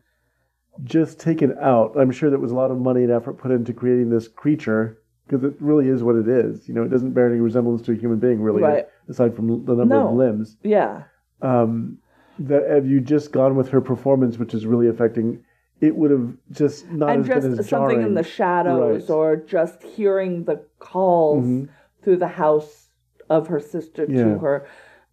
just 0.84 1.20
taken 1.20 1.56
out, 1.60 1.96
I'm 1.98 2.12
sure 2.12 2.30
there 2.30 2.40
was 2.40 2.52
a 2.52 2.56
lot 2.56 2.72
of 2.72 2.80
money 2.80 3.04
and 3.04 3.12
effort 3.12 3.34
put 3.38 3.52
into 3.52 3.74
creating 3.74 4.10
this 4.10 4.28
creature 4.28 4.98
because 5.28 5.44
it 5.44 5.56
really 5.60 5.88
is 5.88 6.04
what 6.04 6.16
it 6.16 6.28
is. 6.28 6.68
You 6.68 6.74
know, 6.76 6.84
it 6.84 6.90
doesn't 6.90 7.12
bear 7.14 7.30
any 7.30 7.40
resemblance 7.40 7.82
to 7.84 7.94
a 7.94 7.96
human 7.96 8.20
being, 8.20 8.42
really, 8.42 8.62
Right. 8.62 8.86
aside 9.10 9.36
from 9.36 9.48
the 9.66 9.74
number 9.76 9.96
No. 9.96 10.10
of 10.10 10.16
limbs. 10.16 10.58
yeah, 10.64 11.04
Um, 11.42 11.98
that 12.40 12.70
have 12.70 12.86
you 12.86 13.00
just 13.02 13.32
gone 13.32 13.56
with 13.56 13.70
her 13.70 13.82
performance, 13.82 14.38
which 14.38 14.54
is 14.54 14.66
really 14.68 14.88
affecting, 14.88 15.40
it 15.82 15.96
would 15.96 16.12
have 16.12 16.34
just 16.52 16.92
not 16.92 17.10
and 17.10 17.26
just 17.26 17.42
something 17.42 17.68
jarring. 17.98 18.02
in 18.02 18.14
the 18.14 18.24
shadows 18.24 19.10
Right. 19.10 19.16
or 19.16 19.36
just 19.38 19.82
hearing 19.84 20.44
the 20.44 20.62
calls 20.80 21.46
Mhm. 21.46 21.70
through 22.02 22.18
the 22.18 22.28
house 22.28 22.90
of 23.30 23.48
her 23.48 23.60
sister 23.60 24.06
Yeah. 24.08 24.24
to 24.26 24.38
her 24.40 24.66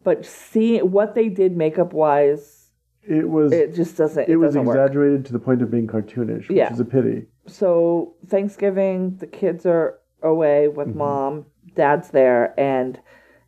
but 0.05 0.25
seeing 0.25 0.91
what 0.91 1.15
they 1.15 1.29
did 1.29 1.57
makeup 1.57 1.93
wise 1.95 2.62
It 3.07 3.29
was 3.29 3.53
it 3.53 3.75
just 3.75 3.97
doesn't 3.97 4.23
it, 4.25 4.29
it 4.31 4.37
was 4.37 4.49
doesn't 4.55 4.65
work 4.65 4.77
exaggerated 4.77 5.25
to 5.27 5.33
the 5.33 5.39
point 5.39 5.61
of 5.63 5.71
being 5.71 5.87
cartoonish, 5.89 6.49
which 6.49 6.57
Yeah. 6.57 6.73
is 6.73 6.79
a 6.81 6.85
pity. 6.85 7.27
so 7.47 8.15
thanksgiving 8.29 9.17
the 9.17 9.27
kids 9.27 9.67
are 9.67 9.99
away 10.23 10.69
with 10.69 10.89
Mm-hmm. 10.89 10.99
mom 10.99 11.47
dad's 11.75 12.11
there 12.11 12.55
and 12.59 13.01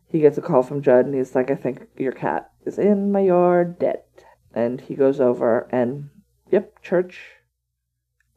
he 0.09 0.19
gets 0.19 0.37
a 0.37 0.41
call 0.41 0.61
from 0.63 0.81
judd 0.81 1.05
and 1.05 1.15
he's 1.15 1.33
like 1.35 1.49
i 1.49 1.55
think 1.55 1.87
your 1.97 2.11
cat 2.11 2.51
is 2.65 2.77
in 2.77 3.11
my 3.13 3.21
yard 3.21 3.79
dead 3.79 4.01
and 4.53 4.81
he 4.81 4.93
goes 4.95 5.21
over 5.21 5.67
and 5.71 6.09
yep 6.51 6.81
church 6.81 7.21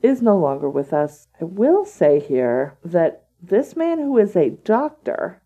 is 0.00 0.22
no 0.22 0.38
longer 0.38 0.70
with 0.70 0.92
us 0.92 1.26
i 1.40 1.44
will 1.44 1.85
say 1.85 2.20
here 2.20 2.78
that 2.85 3.24
this 3.42 3.74
man 3.74 3.98
who 3.98 4.16
is 4.18 4.37
a 4.37 4.50
doctor 4.50 5.42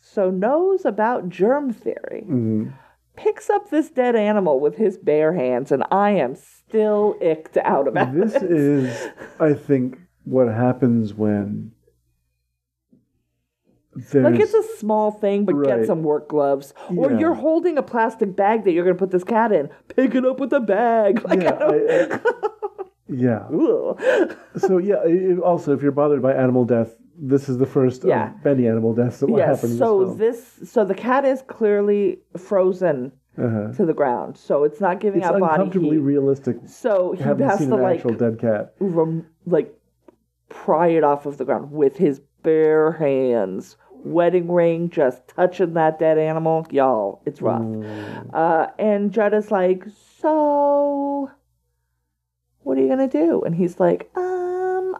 so 0.00 0.30
knows 0.30 0.84
about 0.84 1.28
germ 1.28 1.72
theory 1.72 2.24
Mhm. 2.28 2.72
Picks 3.18 3.50
up 3.50 3.70
this 3.70 3.90
dead 3.90 4.14
animal 4.16 4.60
with 4.60 4.76
his 4.76 4.96
bare 4.96 5.32
hands 5.32 5.72
and 5.72 5.82
i 5.90 6.10
am 6.10 6.34
still 6.36 7.16
icked 7.20 7.56
out 7.58 7.88
about 7.88 8.14
it. 8.14 8.20
This 8.28 8.42
is, 8.42 9.08
I 9.40 9.52
think, 9.54 9.98
what 10.24 10.48
happens 10.48 11.14
when 11.14 11.72
there's 14.12 14.24
Like 14.32 14.40
it's 14.40 14.54
a 14.54 14.62
small 14.78 15.10
thing, 15.10 15.44
but 15.44 15.60
get 15.64 15.86
some 15.86 16.02
work 16.02 16.28
gloves. 16.28 16.72
Or 16.94 17.10
you're 17.12 17.34
holding 17.34 17.78
a 17.78 17.82
plastic 17.82 18.36
bag 18.36 18.64
that 18.64 18.72
you're 18.72 18.84
going 18.84 18.94
to 18.96 18.98
put 18.98 19.10
this 19.10 19.24
cat 19.24 19.50
in. 19.50 19.70
Pick 19.96 20.14
it 20.14 20.24
up 20.24 20.38
with 20.38 20.52
a 20.52 20.60
bag. 20.60 21.22
Like, 21.28 21.42
yeah, 21.42 21.58
I 21.60 21.64
I- 21.64 22.14
I- 22.14 22.20
yeah. 23.08 23.48
So 24.58 24.78
yeah. 24.78 24.96
i- 25.04 25.32
i- 25.32 25.40
Also, 25.42 25.72
if 25.74 25.82
you're 25.82 25.90
bothered 25.92 26.22
by 26.22 26.34
animal 26.34 26.64
death, 26.64 26.94
this 27.20 27.48
is 27.48 27.58
the 27.58 27.66
first 27.66 28.04
Yeah. 28.04 28.30
of 28.34 28.44
many 28.44 28.68
animal 28.68 28.94
deaths 28.94 29.20
that 29.20 29.26
will 29.28 29.38
Yes. 29.38 29.62
happen. 29.62 29.76
So 29.76 30.14
this, 30.14 30.54
this, 30.54 30.70
so 30.70 30.84
the 30.84 30.94
cat 30.94 31.24
is 31.24 31.42
clearly 31.42 32.20
frozen 32.36 33.12
uh-huh. 33.36 33.72
to 33.72 33.84
the 33.86 33.94
ground. 33.94 34.36
So 34.36 34.64
it's 34.64 34.80
not 34.80 35.00
giving 35.00 35.20
it's 35.20 35.28
out 35.28 35.40
body 35.40 35.44
heat. 35.44 35.60
uncomfortably 35.66 35.98
realistic. 35.98 36.56
so 36.66 37.12
he 37.12 37.22
has 37.22 37.58
to 37.58 37.64
an 37.64 37.70
like, 37.70 37.96
actual 37.96 38.14
dead 38.14 38.38
cat. 38.38 38.74
rem- 38.78 39.26
like 39.46 39.74
pry 40.48 40.88
it 40.88 41.04
off 41.04 41.26
of 41.26 41.38
the 41.38 41.44
ground 41.44 41.72
with 41.72 41.96
his 41.96 42.20
bare 42.42 42.92
hands. 42.92 43.76
Wedding 44.04 44.50
ring 44.50 44.90
just 44.90 45.26
touching 45.26 45.74
that 45.74 45.98
dead 45.98 46.18
animal, 46.18 46.64
y'all. 46.70 47.20
It's 47.26 47.42
rough. 47.42 47.60
Mm. 47.60 48.30
Uh, 48.32 48.68
and 48.78 49.12
Judd 49.12 49.34
is 49.34 49.50
like, 49.50 49.84
so 50.20 51.30
what 52.60 52.78
are 52.78 52.80
you 52.80 52.88
gonna 52.88 53.08
do? 53.08 53.42
And 53.42 53.54
he's 53.56 53.80
like, 53.80 54.08
um, 54.14 54.37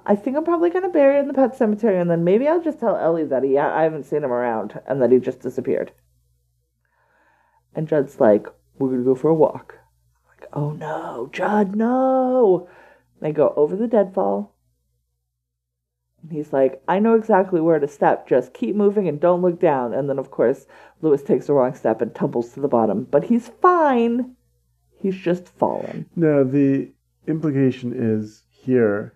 I 0.06 0.16
think 0.16 0.36
I'm 0.36 0.44
probably 0.44 0.70
gonna 0.70 0.88
bury 0.88 1.16
it 1.16 1.20
in 1.20 1.28
the 1.28 1.34
pet 1.34 1.56
cemetery, 1.56 2.00
and 2.00 2.10
then 2.10 2.24
maybe 2.24 2.48
I'll 2.48 2.62
just 2.62 2.80
tell 2.80 2.96
Ellie 2.96 3.24
that 3.24 3.42
he 3.42 3.58
I 3.58 3.82
haven't 3.82 4.04
seen 4.04 4.24
him 4.24 4.32
around 4.32 4.80
and 4.86 5.00
that 5.02 5.12
he 5.12 5.18
just 5.18 5.40
disappeared. 5.40 5.92
And 7.74 7.88
Judd's 7.88 8.20
like, 8.20 8.46
we're 8.78 8.90
gonna 8.90 9.02
go 9.02 9.14
for 9.14 9.28
a 9.28 9.34
walk. 9.34 9.76
I'm 9.78 10.40
like, 10.40 10.48
oh 10.52 10.70
no, 10.72 11.28
Judd, 11.32 11.76
no. 11.76 12.68
They 13.20 13.32
go 13.32 13.52
over 13.56 13.76
the 13.76 13.88
deadfall. 13.88 14.54
And 16.22 16.32
he's 16.32 16.52
like, 16.52 16.82
I 16.88 16.98
know 16.98 17.14
exactly 17.14 17.60
where 17.60 17.78
to 17.78 17.88
step. 17.88 18.28
Just 18.28 18.54
keep 18.54 18.74
moving 18.74 19.08
and 19.08 19.20
don't 19.20 19.42
look 19.42 19.60
down. 19.60 19.94
And 19.94 20.08
then, 20.08 20.18
of 20.18 20.30
course, 20.30 20.66
Lewis 21.00 21.22
takes 21.22 21.46
the 21.46 21.52
wrong 21.52 21.74
step 21.74 22.00
and 22.02 22.14
tumbles 22.14 22.52
to 22.52 22.60
the 22.60 22.68
bottom. 22.68 23.04
But 23.04 23.24
he's 23.24 23.48
fine. 23.60 24.34
He's 25.00 25.16
just 25.16 25.48
fallen. 25.48 26.06
Now 26.16 26.42
the 26.42 26.90
implication 27.28 27.92
is 27.94 28.42
here 28.50 29.14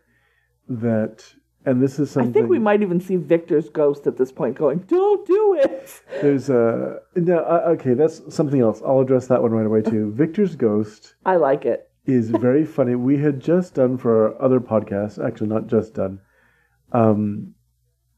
that 0.81 1.25
and 1.65 1.81
this 1.81 1.99
is 2.01 2.11
something. 2.11 2.31
I 2.31 2.33
think 2.33 2.49
we 2.51 2.59
might 2.59 2.83
even 2.83 3.01
see 3.01 3.15
Victor's 3.17 3.69
ghost 3.69 4.07
at 4.09 4.17
this 4.17 4.33
point 4.33 4.57
going, 4.57 4.79
"Don't 4.89 5.25
do 5.27 5.55
it." 5.63 6.03
There's 6.21 6.51
a 6.51 6.99
no. 7.15 7.39
Uh, 7.39 7.63
okay, 7.79 7.95
that's 7.95 8.35
something 8.35 8.61
else. 8.61 8.83
I'll 8.85 9.01
address 9.01 9.29
that 9.29 9.41
one 9.43 9.53
right 9.53 9.67
away 9.67 9.83
too. 9.83 10.11
Victor's 10.17 10.57
ghost 10.57 11.15
I 11.25 11.37
like 11.37 11.65
it. 11.65 11.89
is 12.05 12.31
very 12.49 12.65
funny. 12.65 12.97
We 12.97 13.19
had 13.19 13.39
just 13.39 13.75
done 13.75 13.97
for 13.97 14.33
our 14.35 14.43
other 14.43 14.59
podcast, 14.61 15.25
actually 15.25 15.49
not 15.49 15.69
just 15.69 15.95
done, 15.95 16.19
um, 16.93 17.55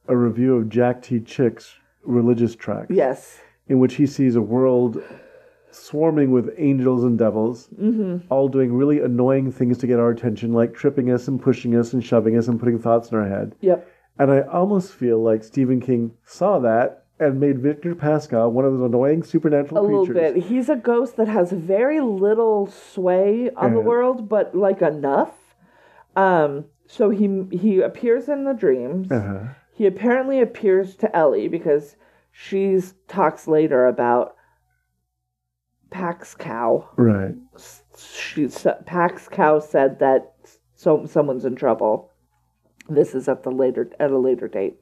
a 0.09 0.17
review 0.17 0.57
of 0.57 0.69
Jack 0.71 1.03
T. 1.03 1.21
Chick's 1.21 1.75
religious 2.03 2.55
tracks, 2.55 2.87
Yes. 2.91 3.41
in 3.69 3.79
which 3.79 3.95
he 3.97 4.07
sees 4.07 4.37
a 4.37 4.43
world 4.43 5.03
swarming 5.75 6.31
with 6.31 6.55
angels 6.57 7.05
and 7.05 7.19
devils, 7.19 7.69
all 8.31 8.49
doing 8.49 8.73
really 8.73 9.01
annoying 9.01 9.51
things 9.53 9.79
to 9.79 9.87
get 9.87 9.99
our 9.99 10.11
attention, 10.11 10.53
like 10.53 10.75
tripping 10.75 11.11
us 11.11 11.29
and 11.29 11.41
pushing 11.43 11.75
us 11.77 11.93
and 11.93 12.05
shoving 12.05 12.37
us 12.37 12.49
and 12.49 12.59
putting 12.59 12.79
thoughts 12.79 13.11
in 13.11 13.19
our 13.19 13.29
head. 13.29 13.55
Yep. 13.61 13.89
And 14.19 14.31
I 14.31 14.43
almost 14.43 14.93
feel 14.93 15.23
like 15.23 15.43
Stephen 15.43 15.81
King 15.81 16.13
saw 16.25 16.61
that 16.61 17.05
and 17.19 17.41
made 17.41 17.59
Victor 17.61 17.95
Pascow 17.95 18.51
one 18.51 18.65
of 18.65 18.73
those 18.73 18.87
annoying 18.89 19.23
supernatural 19.23 19.81
A 19.81 19.83
little 19.83 20.07
creatures. 20.07 20.35
bit. 20.35 20.45
He's 20.45 20.69
a 20.69 20.77
ghost 20.77 21.17
that 21.17 21.29
has 21.29 21.51
very 21.53 22.01
little 22.01 22.67
sway 22.67 23.51
on 23.57 23.75
the 23.75 23.81
world, 23.81 24.29
but 24.29 24.55
like 24.55 24.83
enough. 24.83 25.33
Um. 26.17 26.67
So 26.87 27.11
he 27.11 27.47
he 27.51 27.81
appears 27.81 28.29
in 28.29 28.45
the 28.45 28.53
dreams. 28.53 29.11
Uh-huh. 29.11 29.55
He 29.73 29.87
apparently 29.87 30.41
appears 30.41 30.95
to 30.97 31.17
Ellie 31.17 31.49
because 31.49 31.97
she 32.31 32.79
talks 33.09 33.49
later 33.49 33.87
about 33.87 34.37
Pax 35.95 36.35
Cow. 36.35 36.89
Right. 36.97 37.37
She 37.97 38.49
Pax 38.85 39.29
Cow 39.29 39.61
said 39.61 40.01
that 40.01 40.35
so 40.75 41.07
someone's 41.07 41.45
in 41.45 41.55
trouble. 41.55 42.11
This 42.89 43.15
is 43.15 43.29
at 43.29 43.45
the 43.45 43.53
later 43.53 43.89
at 44.01 44.11
a 44.11 44.19
later 44.19 44.49
date. 44.49 44.81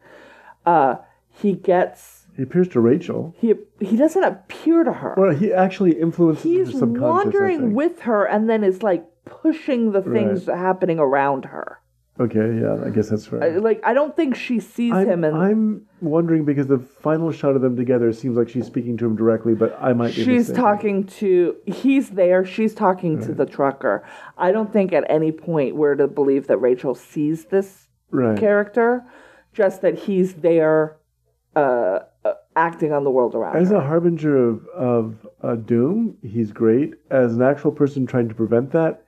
Uh, 0.65 0.97
he 1.29 1.53
gets 1.53 2.27
He 2.35 2.43
appears 2.43 2.69
to 2.69 2.81
Rachel. 2.81 3.35
he 3.39 3.53
he 3.79 3.99
doesn't 3.99 4.25
appear 4.25 4.85
to 4.85 4.93
her. 4.93 5.15
Well, 5.19 5.35
he 5.35 5.53
actually 5.53 6.01
influences 6.01 6.45
He's 6.45 6.73
her 6.73 6.79
subconscious. 6.79 7.03
I 7.03 7.09
wandering 7.11 7.75
with 7.75 8.01
her 8.01 8.25
and 8.25 8.49
then 8.49 8.65
is 8.65 8.83
like 8.83 9.05
pushing 9.27 9.93
the 9.93 10.01
things 10.01 10.47
happening 10.47 10.99
around 10.99 11.45
her. 11.45 11.79
Okay, 12.25 12.61
yeah, 12.61 12.85
I 12.85 12.91
guess 12.91 13.09
that's 13.09 13.33
I- 13.33 13.37
right. 13.37 13.62
Like 13.62 13.81
I 13.85 13.95
don't 13.95 14.14
think 14.14 14.37
she 14.37 14.61
sees 14.61 14.93
I'm, 14.93 15.09
him 15.09 15.25
and 15.25 15.37
I'm 15.37 15.87
wondering 16.01 16.45
because 16.45 16.66
the 16.66 16.79
final 16.79 17.33
shot 17.33 17.57
of 17.57 17.62
them 17.62 17.77
together 17.77 18.12
seems 18.12 18.37
like 18.37 18.49
she's 18.49 18.66
speaking 18.66 18.97
to 18.99 19.07
him 19.07 19.16
directly, 19.16 19.55
but 19.55 19.77
I 19.81 19.93
might 19.93 20.14
be 20.14 20.25
she's 20.25 20.49
mistaken. 20.49 20.62
talking 20.62 21.05
to 21.05 21.57
he's 21.66 22.11
there 22.11 22.45
she's 22.45 22.75
talking 22.75 23.20
to 23.20 23.33
the 23.33 23.47
trucker 23.47 24.05
i 24.39 24.51
don't 24.53 24.73
think 24.73 24.93
at 24.93 25.05
any 25.09 25.33
point 25.33 25.77
we're 25.77 25.95
to 25.95 26.07
believe 26.07 26.47
that 26.47 26.59
rachel 26.59 26.95
sees 26.95 27.47
this 27.47 27.89
right. 28.11 28.39
character 28.39 29.05
just 29.53 29.83
that 29.83 29.99
he's 29.99 30.35
there 30.35 30.97
uh, 31.57 32.01
uh 32.25 32.35
acting 32.57 32.93
on 32.93 33.05
the 33.05 33.11
world 33.11 33.35
around 33.35 33.57
As 33.57 33.70
her. 33.70 33.77
a 33.77 33.81
harbinger 33.81 34.37
of 34.37 34.66
of 34.68 35.27
uh, 35.43 35.57
doom, 35.57 36.16
he's 36.23 36.53
great. 36.53 36.95
As 37.11 37.35
an 37.35 37.43
actual 37.43 37.73
person 37.73 38.07
trying 38.07 38.29
to 38.29 38.35
prevent 38.35 38.70
that, 38.73 39.05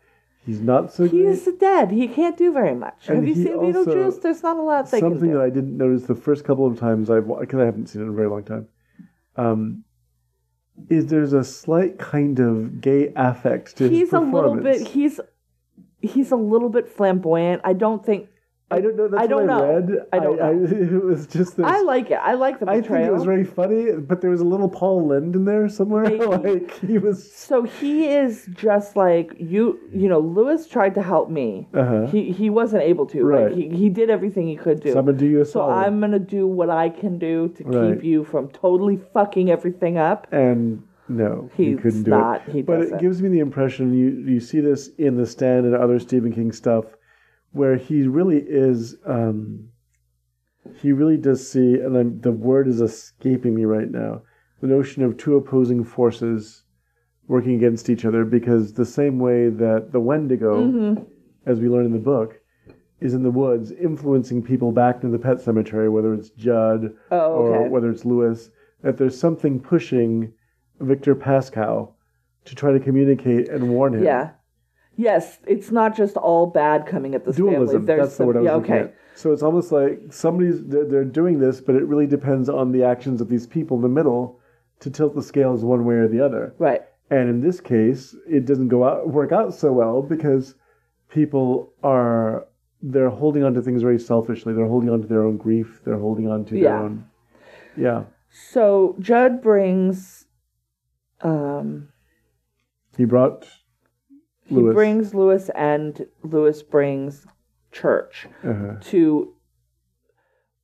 he's 0.47 0.61
not 0.61 0.93
so 0.93 1.09
great. 1.09 1.27
he's 1.27 1.45
dead. 1.59 1.91
He 1.91 2.09
can't 2.09 2.37
do 2.37 2.53
very 2.53 2.75
much. 2.75 3.09
And 3.09 3.19
have 3.19 3.27
you 3.29 3.35
seen 3.35 3.55
also- 3.55 3.85
beetlejuice 3.85 4.23
there's 4.23 4.43
not 4.43 4.57
a 4.57 4.63
lot 4.63 4.91
they 4.91 5.01
Something 5.01 5.19
can 5.21 5.29
do. 5.29 5.35
that 5.35 5.43
I 5.45 5.51
didn't 5.51 5.77
notice 5.77 6.05
the 6.05 6.15
first 6.15 6.45
couple 6.45 6.67
of 6.67 6.79
times 6.79 7.11
I've 7.11 7.27
because 7.27 7.61
I 7.61 7.65
haven't 7.65 7.89
seen 7.89 8.03
it 8.03 8.05
in 8.07 8.11
a 8.11 8.15
very 8.15 8.29
long 8.29 8.45
time. 8.45 8.69
Um, 9.37 9.85
is 10.89 11.07
there's 11.07 11.33
a 11.33 11.45
slight 11.45 11.99
kind 11.99 12.39
of 12.41 12.81
gay 12.81 13.13
affect 13.17 13.77
to 13.77 13.85
his 13.85 13.93
he's 13.93 14.13
a 14.13 14.21
little 14.21 14.57
bit 14.57 14.87
he's 14.89 15.21
he's 16.01 16.31
a 16.33 16.37
little 16.37 16.69
bit 16.69 16.89
flamboyant. 16.89 17.61
I 17.65 17.73
don't 17.73 18.05
think 18.05 18.29
I 18.75 18.81
don't 18.81 18.97
know. 18.97 19.09
That's 19.09 19.23
I 19.23 19.27
don't 19.27 19.47
what 19.47 19.57
I 19.57 19.59
know. 19.61 19.75
read. 19.75 20.07
I 20.13 20.19
don't 20.19 20.39
know. 20.39 20.67
it 20.99 21.05
was 21.05 21.27
just 21.27 21.57
this. 21.57 21.67
i 21.67 21.81
like 21.83 22.11
it 22.11 22.21
i 22.23 22.35
like 22.35 22.59
the 22.61 22.69
I 22.71 22.81
think 22.81 22.91
it 23.07 23.13
was 23.13 23.25
very 23.25 23.45
funny, 23.45 23.93
but 23.93 24.21
there 24.21 24.31
was 24.31 24.41
a 24.41 24.45
little 24.45 24.69
Paul 24.69 25.07
Lynde 25.09 25.35
in 25.37 25.45
there 25.45 25.69
somewhere. 25.69 26.05
Maybe. 26.11 26.25
like 26.27 26.71
he 26.81 26.99
was. 26.99 27.31
So 27.33 27.63
he 27.65 28.09
is 28.09 28.49
just 28.53 28.97
like 28.97 29.33
you. 29.39 29.79
You 29.93 30.09
know, 30.09 30.21
Lewis 30.21 30.67
tried 30.67 30.95
to 30.97 31.03
help 31.03 31.31
me. 31.31 31.69
Uh-huh. 31.75 32.07
He 32.07 32.33
he 32.33 32.51
wasn't 32.51 32.83
able 32.83 33.07
to. 33.07 33.25
Right. 33.25 33.45
Like 33.53 33.55
he 33.55 33.69
he 33.77 33.89
did 33.89 34.11
everything 34.11 34.47
he 34.49 34.57
could 34.57 34.81
do. 34.81 34.93
So 34.93 34.99
I'm 34.99 35.07
gonna 35.07 35.19
do 35.19 35.27
you 35.27 35.41
a 35.41 35.45
So 35.45 35.53
solid. 35.61 35.75
I'm 35.75 36.01
gonna 36.01 36.19
do 36.19 36.47
what 36.47 36.71
I 36.71 36.89
can 36.89 37.19
do 37.19 37.49
to 37.57 37.65
Right. 37.65 37.95
keep 37.95 38.05
you 38.05 38.25
from 38.25 38.49
totally 38.49 38.99
fucking 39.13 39.51
everything 39.51 39.99
up. 39.99 40.27
and 40.33 40.83
no, 41.09 41.51
he 41.57 41.75
couldn't 41.75 42.05
do 42.05 42.11
not. 42.13 42.49
it. 42.49 42.65
But 42.67 42.79
doesn't. 42.81 42.95
it 42.95 43.01
gives 43.01 43.21
me 43.23 43.29
the 43.29 43.41
impression 43.41 43.93
you 43.93 44.09
you 44.33 44.41
see 44.41 44.61
this 44.61 44.89
in 44.99 45.17
the 45.17 45.27
stand 45.27 45.67
and 45.67 45.75
other 45.75 45.99
Stephen 45.99 46.33
King 46.33 46.51
stuff, 46.51 46.87
where 47.55 47.77
he 47.77 48.07
really 48.07 48.39
is. 48.47 48.97
Um, 49.07 49.69
he 50.81 50.93
really 50.93 51.17
does 51.17 51.49
see, 51.51 51.75
and 51.75 51.97
I'm, 51.97 52.21
the 52.21 52.33
word 52.33 52.69
is 52.69 52.81
escaping 52.81 53.55
me 53.55 53.65
right 53.65 53.91
now. 53.91 54.23
The 54.61 54.67
notion 54.67 55.03
of 55.03 55.17
two 55.17 55.37
opposing 55.37 55.85
forces 55.85 56.65
working 57.29 57.55
against 57.55 57.89
each 57.91 58.05
other, 58.05 58.25
because 58.25 58.73
the 58.73 58.85
same 58.85 59.19
way 59.19 59.49
that 59.51 59.93
the 59.93 60.01
Wendigo, 60.01 60.63
Mm-hmm. 60.67 61.03
as 61.47 61.61
we 61.61 61.69
learn 61.69 61.85
in 61.87 61.93
the 61.93 61.99
book, 61.99 62.41
is 63.01 63.13
in 63.15 63.23
the 63.23 63.31
woods 63.31 63.73
influencing 63.73 64.43
people 64.43 64.73
back 64.73 65.01
to 65.01 65.09
the 65.09 65.19
pet 65.19 65.41
cemetery, 65.41 65.89
whether 65.91 66.15
it's 66.15 66.31
Judd 66.31 66.95
Oh, 67.11 67.33
or 67.33 67.69
whether 67.69 67.91
it's 67.91 68.05
Lewis, 68.07 68.51
that 68.83 68.97
there's 68.97 69.19
something 69.19 69.61
pushing 69.61 70.33
Victor 70.81 71.15
Pascow 71.15 71.93
to 72.47 72.55
try 72.55 72.73
to 72.73 72.81
communicate 72.81 73.49
and 73.49 73.69
warn 73.71 73.95
him. 73.95 74.05
Yeah. 74.05 74.31
Yes, 74.97 75.39
it's 75.47 75.71
not 75.71 75.97
just 75.97 76.17
all 76.17 76.47
bad 76.47 76.87
coming 76.87 77.15
at 77.15 77.25
this 77.25 77.37
Dualism. 77.37 77.67
family. 77.67 77.87
There's 77.87 78.09
That's 78.09 78.17
the 78.19 78.27
word 78.27 78.37
I 78.37 78.41
was 78.41 78.47
yeah, 78.47 78.55
okay. 78.55 78.79
at. 78.81 78.95
So 79.17 79.33
it's 79.33 79.43
almost 79.43 79.73
like 79.73 80.01
somebody's 80.11 80.65
they're, 80.65 80.85
they're 80.85 81.05
doing 81.05 81.39
this, 81.39 81.61
but 81.61 81.75
it 81.75 81.85
really 81.85 82.07
depends 82.07 82.49
on 82.49 82.73
the 82.73 82.85
actions 82.85 83.21
of 83.21 83.29
these 83.29 83.47
people 83.47 83.77
in 83.77 83.83
the 83.83 83.89
middle 83.89 84.41
to 84.81 84.91
tilt 84.91 85.15
the 85.15 85.23
scales 85.23 85.65
one 85.65 85.85
way 85.85 85.95
or 85.95 86.09
the 86.09 86.21
other. 86.21 86.55
Right. 86.59 86.83
And 87.11 87.29
in 87.29 87.41
this 87.41 87.61
case, 87.61 88.15
it 88.29 88.45
doesn't 88.45 88.69
go 88.69 88.85
out 88.85 89.09
work 89.09 89.33
out 89.33 89.55
so 89.55 89.73
well 89.73 90.03
because 90.03 90.55
people 91.09 91.73
are 91.83 92.47
they're 92.83 93.11
holding 93.11 93.43
on 93.45 93.55
to 93.55 93.63
things 93.63 93.83
very 93.83 93.99
selfishly. 93.99 94.53
They're 94.53 94.67
holding 94.69 94.91
on 94.91 95.03
to 95.03 95.09
their 95.09 95.23
own 95.25 95.37
grief. 95.39 95.81
They're 95.85 95.99
holding 95.99 96.29
on 96.29 96.45
to 96.47 96.55
their 96.61 96.77
own. 96.77 97.07
Yeah. 97.77 98.05
So 98.31 98.97
Judd 98.99 99.43
brings 99.43 100.27
um 101.21 101.89
He 102.97 103.05
brought 103.05 103.49
he 104.47 104.57
Lewis. 104.57 104.75
brings 104.75 105.15
Lewis 105.15 105.51
and 105.55 106.07
Lewis 106.23 106.63
brings 106.63 107.27
Church 107.73 108.27
uh-huh. 108.45 108.75
to 108.81 109.35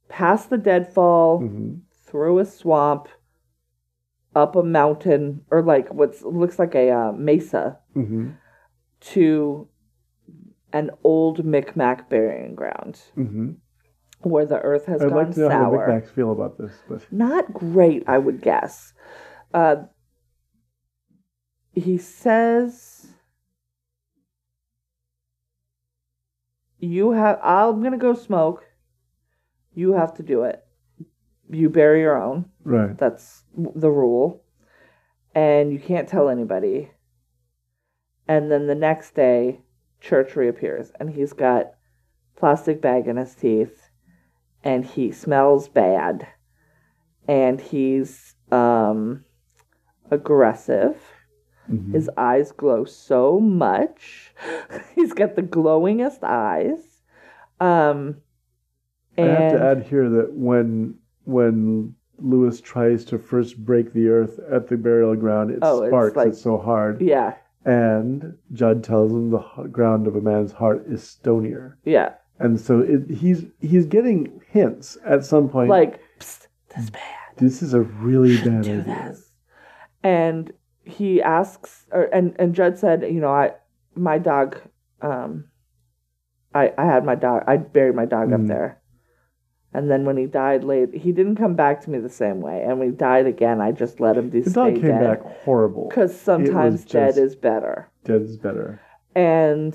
pass 0.08 0.46
the 0.46 0.58
deadfall 0.58 1.38
hmm 1.40 1.74
through 2.06 2.40
a 2.40 2.44
swamp 2.44 3.06
up 4.34 4.56
a 4.56 4.62
mountain 4.64 5.42
or 5.50 5.62
like 5.62 5.92
what 5.94 6.20
looks 6.22 6.58
like 6.58 6.74
a 6.74 6.90
uh, 6.90 7.12
mesa 7.12 7.78
hmm 7.94 8.30
to 9.00 9.68
an 10.72 10.90
old 11.04 11.44
Micmac 11.44 12.08
burying 12.08 12.54
ground 12.56 13.00
hmm 13.14 13.52
where 14.22 14.44
the 14.44 14.58
earth 14.60 14.86
has 14.86 15.00
I'd 15.02 15.08
gone 15.08 15.16
like 15.16 15.34
to 15.34 15.40
know 15.40 15.48
how 15.48 15.70
the 15.70 15.76
sour. 15.78 15.88
Micmacs 15.88 16.10
feel 16.14 16.32
about 16.32 16.58
this, 16.58 16.72
but 16.88 17.10
Not 17.10 17.52
great, 17.54 18.04
I 18.06 18.18
would 18.18 18.42
guess. 18.42 18.92
Uh, 19.54 19.76
he 21.72 21.96
says, 21.96 22.99
"You 26.80 27.12
have. 27.12 27.38
I'm 27.42 27.82
gonna 27.82 27.98
go 27.98 28.14
smoke. 28.14 28.64
You 29.72 29.92
have 29.92 30.14
to 30.14 30.22
do 30.22 30.42
it. 30.42 30.64
You 31.48 31.68
bury 31.68 32.00
your 32.00 32.20
own. 32.20 32.50
right. 32.64 32.96
That's 32.96 33.44
the 33.54 33.90
rule, 33.90 34.42
and 35.34 35.72
you 35.72 35.78
can't 35.78 36.08
tell 36.08 36.28
anybody." 36.28 36.90
And 38.26 38.50
then 38.50 38.66
the 38.66 38.74
next 38.74 39.14
day, 39.14 39.62
Church 40.00 40.36
reappears, 40.36 40.92
and 40.98 41.10
he's 41.10 41.32
got 41.32 41.72
plastic 42.36 42.80
bag 42.80 43.06
in 43.06 43.16
his 43.16 43.34
teeth, 43.34 43.90
and 44.64 44.84
he 44.84 45.12
smells 45.12 45.68
bad, 45.68 46.26
and 47.28 47.60
he's 47.60 48.34
um 48.50 49.24
aggressive. 50.10 50.96
Mhm. 51.70 51.92
His 51.94 52.10
eyes 52.16 52.52
glow 52.52 52.84
so 52.84 53.38
much. 53.40 54.34
he's 54.94 55.12
got 55.12 55.36
the 55.36 55.42
glowingest 55.42 56.22
eyes. 56.22 57.02
Um, 57.60 58.16
and... 59.16 59.30
I 59.30 59.40
have 59.42 59.52
to 59.52 59.64
add 59.64 59.82
here 59.84 60.08
that 60.10 60.32
when 60.32 60.94
when 61.24 61.94
Lewis 62.18 62.60
tries 62.60 63.04
to 63.06 63.18
first 63.18 63.64
break 63.64 63.92
the 63.92 64.08
earth 64.08 64.38
at 64.50 64.68
the 64.68 64.76
burial 64.76 65.14
ground, 65.16 65.50
it 65.50 65.58
Oh, 65.62 65.82
it's 65.82 65.90
sparks. 65.90 66.16
like- 66.16 66.28
it's 66.28 66.42
so 66.42 66.58
hard. 66.58 67.00
yeah, 67.00 67.34
And 67.64 68.34
Judd 68.52 68.82
tells 68.82 69.12
him 69.12 69.30
the 69.30 69.38
ground 69.70 70.06
of 70.06 70.16
a 70.16 70.20
man's 70.20 70.52
heart 70.52 70.84
is 70.86 71.02
stonier, 71.02 71.74
yeah, 71.84 72.14
and 72.38 72.58
so 72.58 72.80
it, 72.80 73.08
he's 73.10 73.44
he's 73.60 73.86
getting 73.86 74.40
hints 74.50 74.96
at 75.04 75.24
some 75.24 75.48
point. 75.48 75.68
like 75.70 76.00
Psst, 76.18 76.46
is 76.78 76.90
bad. 76.90 77.00
this 77.36 77.62
is 77.62 77.74
a 77.74 77.80
really 77.82 78.36
bad 78.38 78.62
do 78.64 78.80
idea. 78.80 78.82
this. 79.08 79.30
And 80.02 80.52
he 80.90 81.22
asks, 81.22 81.86
or 81.92 82.04
and 82.12 82.34
and 82.38 82.54
Judd 82.54 82.78
said, 82.78 83.02
you 83.02 83.20
know, 83.20 83.30
I 83.30 83.52
my 83.94 84.18
dog, 84.18 84.60
um, 85.02 85.44
I 86.54 86.72
I 86.76 86.84
had 86.84 87.04
my 87.04 87.14
dog, 87.14 87.44
I 87.46 87.56
buried 87.56 87.94
my 87.94 88.04
dog 88.06 88.32
up 88.32 88.40
Mm. 88.40 88.48
there, 88.48 88.80
And 89.72 89.90
then 89.90 90.04
when 90.04 90.16
he 90.16 90.26
died 90.26 90.64
late, 90.64 90.92
he 90.94 91.12
didn't 91.12 91.36
come 91.36 91.54
back 91.54 91.80
to 91.82 91.90
me 91.90 91.98
the 91.98 92.08
same 92.08 92.40
way. 92.40 92.62
And 92.66 92.78
when 92.78 92.90
he 92.90 92.94
died 92.96 93.26
again, 93.26 93.60
I 93.60 93.70
just 93.72 94.00
let 94.00 94.16
him 94.16 94.28
be 94.28 94.40
The 94.40 94.50
dog 94.50 94.74
came 94.74 94.80
dead. 94.98 95.00
back 95.00 95.22
horrible. 95.22 95.88
Because 95.88 96.18
sometimes 96.18 96.84
dead 96.84 97.16
is 97.16 97.36
better. 97.36 97.88
Dead 98.04 98.22
is 98.22 98.36
better. 98.36 98.80
And 99.14 99.72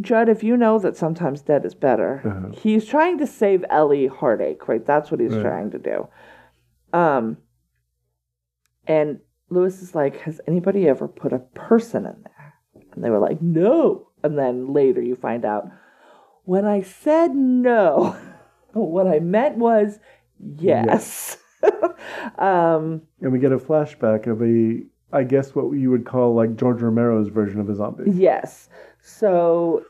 Judd, 0.00 0.28
if 0.28 0.42
you 0.44 0.56
know 0.56 0.78
that 0.78 0.96
sometimes 0.96 1.42
dead 1.42 1.64
is 1.64 1.74
better, 1.74 2.22
Uh-huh. 2.24 2.50
he's 2.52 2.84
trying 2.86 3.18
to 3.18 3.26
save 3.26 3.64
Ellie 3.70 4.06
heartache, 4.06 4.66
right? 4.68 4.84
That's 4.84 5.10
what 5.10 5.20
he's 5.20 5.32
Right. 5.34 5.42
trying 5.42 5.70
to 5.72 5.78
do. 5.78 6.08
Um, 6.92 7.38
and 8.86 9.20
Lewis 9.54 9.80
is 9.82 9.94
like, 9.94 10.20
"Has 10.22 10.40
anybody 10.46 10.88
ever 10.88 11.08
put 11.08 11.32
a 11.32 11.38
person 11.38 12.06
in 12.06 12.16
there?" 12.22 12.54
And 12.92 13.02
they 13.02 13.10
were 13.10 13.18
like, 13.18 13.40
"No." 13.40 14.08
And 14.22 14.38
then 14.38 14.72
later 14.72 15.02
you 15.02 15.16
find 15.16 15.44
out 15.44 15.70
when 16.44 16.64
I 16.64 16.82
said 16.82 17.34
no, 17.34 18.16
what 18.72 19.06
I 19.06 19.18
meant 19.20 19.58
was 19.58 19.98
yes. 20.38 21.38
um, 22.38 23.02
And 23.20 23.32
we 23.32 23.38
get 23.38 23.52
a 23.52 23.58
flashback 23.58 24.26
of 24.26 24.42
a, 24.42 24.82
I 25.16 25.24
guess 25.24 25.54
what 25.54 25.72
you 25.72 25.90
would 25.90 26.04
call 26.04 26.34
like 26.34 26.56
George 26.56 26.80
Romero's 26.80 27.28
version 27.28 27.60
of 27.60 27.68
a 27.68 27.74
zombie. 27.74 28.10
Yes. 28.10 28.68
So 29.00 29.84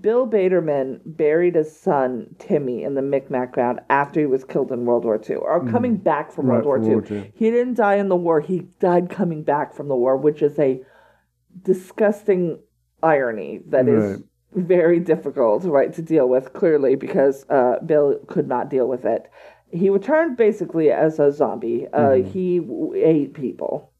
Bill 0.00 0.26
Baterman 0.26 1.00
buried 1.04 1.54
his 1.54 1.74
son 1.78 2.34
Timmy 2.38 2.82
in 2.82 2.94
the 2.94 3.02
Micmac 3.02 3.52
ground 3.52 3.80
after 3.90 4.20
he 4.20 4.26
was 4.26 4.44
killed 4.44 4.70
in 4.72 4.84
World 4.84 5.04
War 5.04 5.20
II, 5.28 5.36
or 5.36 5.64
coming 5.66 5.96
back 5.96 6.32
from 6.32 6.46
Mm. 6.46 6.48
Right, 6.50 6.64
World 6.64 6.66
War 6.66 6.78
II. 6.78 6.94
World 6.96 7.10
War 7.10 7.18
II. 7.20 7.32
He 7.34 7.50
didn't 7.50 7.74
die 7.74 7.96
in 7.96 8.08
the 8.08 8.16
war; 8.16 8.40
he 8.40 8.60
died 8.80 9.08
coming 9.10 9.42
back 9.42 9.74
from 9.74 9.88
the 9.88 9.96
war, 9.96 10.16
which 10.16 10.42
is 10.42 10.58
a 10.58 10.82
disgusting 11.62 12.58
irony 13.02 13.60
that 13.68 13.88
is 13.88 14.04
Right. 14.16 14.24
very 14.54 15.00
difficult, 15.00 15.64
right, 15.64 15.92
to 15.94 16.02
deal 16.02 16.28
with. 16.28 16.52
Clearly, 16.52 16.94
because 16.96 17.44
uh, 17.50 17.78
Bill 17.84 18.18
could 18.26 18.48
not 18.48 18.70
deal 18.70 18.86
with 18.88 19.04
it. 19.04 19.28
He 19.70 19.90
returned 19.90 20.36
basically 20.36 20.90
as 20.90 21.18
a 21.18 21.32
zombie. 21.32 21.86
Uh, 21.92 21.98
Mm-hmm. 22.10 22.30
He 22.30 22.58
w- 22.60 22.92
ate 22.94 23.34
people. 23.34 23.90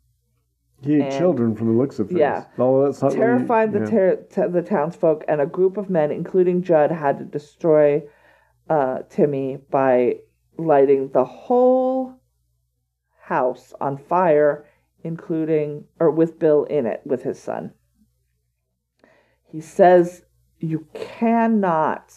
He 0.83 1.01
ate 1.01 1.13
children 1.13 1.55
from 1.57 1.69
the 1.69 1.73
looks 1.73 1.99
of 1.99 2.09
things. 2.09 2.21
Yeah. 2.21 2.45
Although 2.59 2.87
that's 2.87 3.03
not 3.03 3.13
really- 3.13 3.25
terrified 3.25 3.73
the 3.73 3.81
yeah. 3.81 3.87
ter- 3.87 4.17
t- 4.17 4.47
the 4.53 4.63
townsfolk, 4.63 5.25
and 5.27 5.41
a 5.41 5.47
group 5.47 5.77
of 5.77 5.89
men, 5.91 6.11
including 6.11 6.63
Judd, 6.63 6.91
had 6.91 7.19
to 7.19 7.25
destroy 7.25 8.03
uh, 8.69 9.01
Timmy 9.09 9.59
by 9.71 10.17
lighting 10.59 11.11
the 11.13 11.25
whole 11.25 12.21
house 13.23 13.73
on 13.81 13.97
fire, 13.97 14.67
including 15.03 15.85
or 15.99 16.11
with 16.11 16.39
Bill 16.39 16.65
in 16.65 16.87
it 16.87 17.01
with 17.05 17.23
his 17.23 17.39
son. 17.41 17.73
He 19.45 19.61
says 19.61 20.23
you 20.59 20.87
cannot 20.95 22.13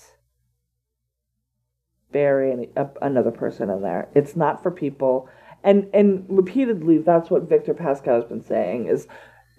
bury 2.11 2.51
any, 2.51 2.69
a, 2.75 2.89
another 3.01 3.31
person 3.31 3.69
in 3.69 3.81
there. 3.81 4.09
It's 4.15 4.35
not 4.35 4.61
for 4.61 4.71
people. 4.71 5.29
And 5.63 5.89
and 5.93 6.25
repeatedly, 6.29 6.99
that's 6.99 7.29
what 7.29 7.49
Victor 7.49 7.73
Pascow 7.73 8.15
has 8.15 8.23
been 8.25 8.41
saying 8.41 8.87
is 8.87 9.07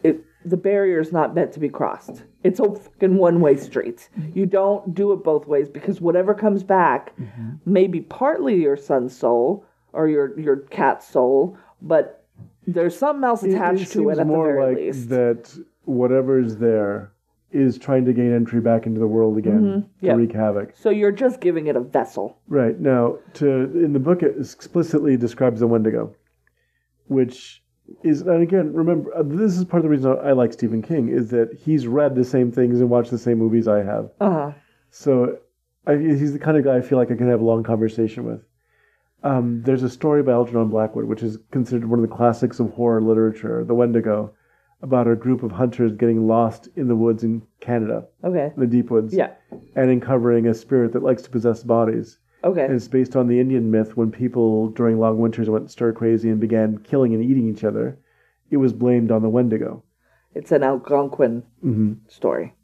it 0.03 0.25
the 0.45 0.57
barrier 0.57 1.01
is 1.01 1.13
not 1.13 1.35
meant 1.35 1.53
to 1.53 1.61
be 1.61 1.69
crossed. 1.69 2.23
It's 2.43 2.61
a 2.61 2.75
fucking 2.75 3.17
one 3.17 3.41
way 3.41 3.57
street. 3.57 4.09
Mm-hmm. 4.19 4.39
You 4.39 4.47
don't 4.47 4.95
do 4.95 5.13
it 5.13 5.23
both 5.23 5.47
ways 5.47 5.69
because 5.69 6.01
whatever 6.01 6.35
comes 6.35 6.63
back 6.63 7.15
mm-hmm. 7.17 7.51
may 7.71 7.87
be 7.87 8.01
partly 8.01 8.55
your 8.57 8.77
son's 8.77 9.17
soul 9.17 9.67
or 9.93 10.09
your 10.09 10.39
your 10.39 10.57
cat's 10.57 11.07
soul, 11.07 11.59
but 11.83 12.25
there's 12.67 12.97
something 12.97 13.25
else 13.25 13.43
attached 13.43 13.83
it 13.83 13.91
to 13.91 14.09
it 14.09 14.19
at 14.19 14.27
the 14.27 14.33
very 14.33 14.69
like 14.69 14.77
least. 14.77 15.09
that 15.11 15.55
whatever's 15.85 16.57
there 16.57 17.13
is 17.53 17.79
trying 17.79 18.05
to 18.05 18.13
gain 18.13 18.33
entry 18.33 18.61
back 18.61 18.87
into 18.87 19.01
the 19.01 19.07
world 19.07 19.37
again 19.37 19.63
to 19.63 19.69
Mm-hmm. 19.69 20.07
Yep. 20.07 20.17
wreak 20.17 20.33
havoc. 20.33 20.73
so 20.77 20.91
you're 20.91 21.11
just 21.13 21.41
giving 21.41 21.67
it 21.67 21.77
a 21.77 21.81
vessel. 21.81 22.39
Right 22.49 22.79
now, 22.79 23.19
to 23.35 23.47
in 23.47 23.93
the 23.93 23.99
book, 23.99 24.23
it 24.23 24.37
explicitly 24.39 25.17
describes 25.17 25.61
the 25.61 25.67
Wendigo, 25.67 26.15
which 27.07 27.63
is, 28.05 28.23
and 28.23 28.43
again, 28.43 28.73
remember, 28.73 29.13
uh, 29.17 29.23
this 29.25 29.59
is 29.59 29.65
part 29.65 29.81
of 29.81 29.85
the 29.85 29.89
reason 29.89 30.17
I 30.23 30.33
like 30.33 30.53
Stephen 30.53 30.81
King 30.83 31.09
is 31.09 31.31
that 31.31 31.51
he's 31.61 31.87
read 31.89 32.15
the 32.15 32.25
same 32.25 32.53
things 32.53 32.81
and 32.81 32.89
watched 32.89 33.11
the 33.11 33.19
same 33.19 33.39
movies 33.39 33.67
I 33.67 33.83
have. 33.83 34.11
Uh 34.21 34.31
huh. 34.31 34.53
So 34.91 35.39
I, 35.87 35.97
he's 35.97 36.33
the 36.33 36.39
kind 36.39 36.57
of 36.57 36.65
guy 36.65 36.77
I 36.77 36.81
feel 36.83 36.99
like 36.99 37.11
I 37.11 37.17
can 37.17 37.29
have 37.29 37.41
a 37.41 37.45
long 37.45 37.63
conversation 37.65 38.25
with. 38.25 38.43
Um, 39.23 39.63
there's 39.65 39.83
a 39.83 39.91
story 39.91 40.23
by 40.23 40.33
Algernon 40.33 40.69
Blackwood, 40.71 41.05
which 41.05 41.23
is 41.23 41.37
considered 41.51 41.89
one 41.91 41.99
of 42.03 42.09
the 42.09 42.15
classics 42.15 42.59
of 42.61 42.73
horror 42.73 43.03
literature, 43.03 43.65
The 43.65 43.75
Wendigo, 43.75 44.33
about 44.83 45.07
a 45.09 45.15
group 45.17 45.43
of 45.43 45.53
hunters 45.53 45.93
getting 45.93 46.27
lost 46.27 46.69
in 46.77 46.89
the 46.89 46.97
woods 46.97 47.23
in 47.23 47.43
Canada, 47.61 48.07
Okay. 48.25 48.53
in 48.55 48.61
the 48.61 48.67
deep 48.67 48.91
woods, 48.91 49.15
Yeah. 49.15 49.31
and 49.77 49.91
uncovering 49.91 50.47
a 50.47 50.55
spirit 50.55 50.93
that 50.93 51.03
likes 51.03 51.23
to 51.23 51.31
possess 51.31 51.63
bodies. 51.63 52.19
Okay. 52.43 52.65
And 52.65 52.73
it's 52.75 52.89
based 52.89 53.17
on 53.17 53.27
the 53.27 53.39
Indian 53.39 53.71
myth 53.71 53.97
when 53.97 54.11
people 54.11 54.69
during 54.71 54.99
long 54.99 55.19
winters 55.19 55.51
went 55.51 55.71
stir 55.71 55.93
crazy 55.93 56.31
and 56.31 56.41
began 56.41 56.79
killing 56.79 57.13
and 57.13 57.23
eating 57.23 57.47
each 57.49 57.65
other. 57.65 57.99
It 58.51 58.57
was 58.57 58.73
blamed 58.73 59.11
on 59.11 59.21
the 59.23 59.29
Wendigo. 59.29 59.83
It's 60.35 60.51
an 60.53 60.63
Algonquin 60.63 61.43
hmm 61.61 61.93
story. 62.09 62.55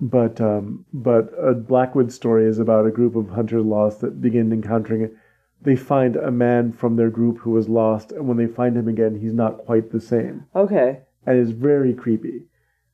But 0.00 0.40
um, 0.40 0.84
but 0.94 1.32
a 1.38 1.52
Blackwood 1.54 2.12
story 2.12 2.46
is 2.46 2.58
about 2.58 2.86
a 2.86 2.90
group 2.90 3.16
of 3.16 3.28
hunters 3.30 3.64
lost 3.64 4.00
that 4.00 4.20
begin 4.20 4.52
encountering. 4.52 5.10
They 5.62 5.76
find 5.76 6.16
a 6.16 6.30
man 6.30 6.72
from 6.72 6.96
their 6.96 7.10
group 7.10 7.38
who 7.38 7.50
was 7.50 7.68
lost, 7.68 8.12
and 8.12 8.26
when 8.26 8.38
they 8.38 8.46
find 8.46 8.76
him 8.76 8.88
again, 8.88 9.14
he's 9.16 9.34
not 9.34 9.58
quite 9.58 9.90
the 9.90 10.00
same, 10.00 10.44
Okay. 10.56 11.00
And 11.26 11.38
it's 11.38 11.50
very 11.50 11.94
creepy. 11.94 12.42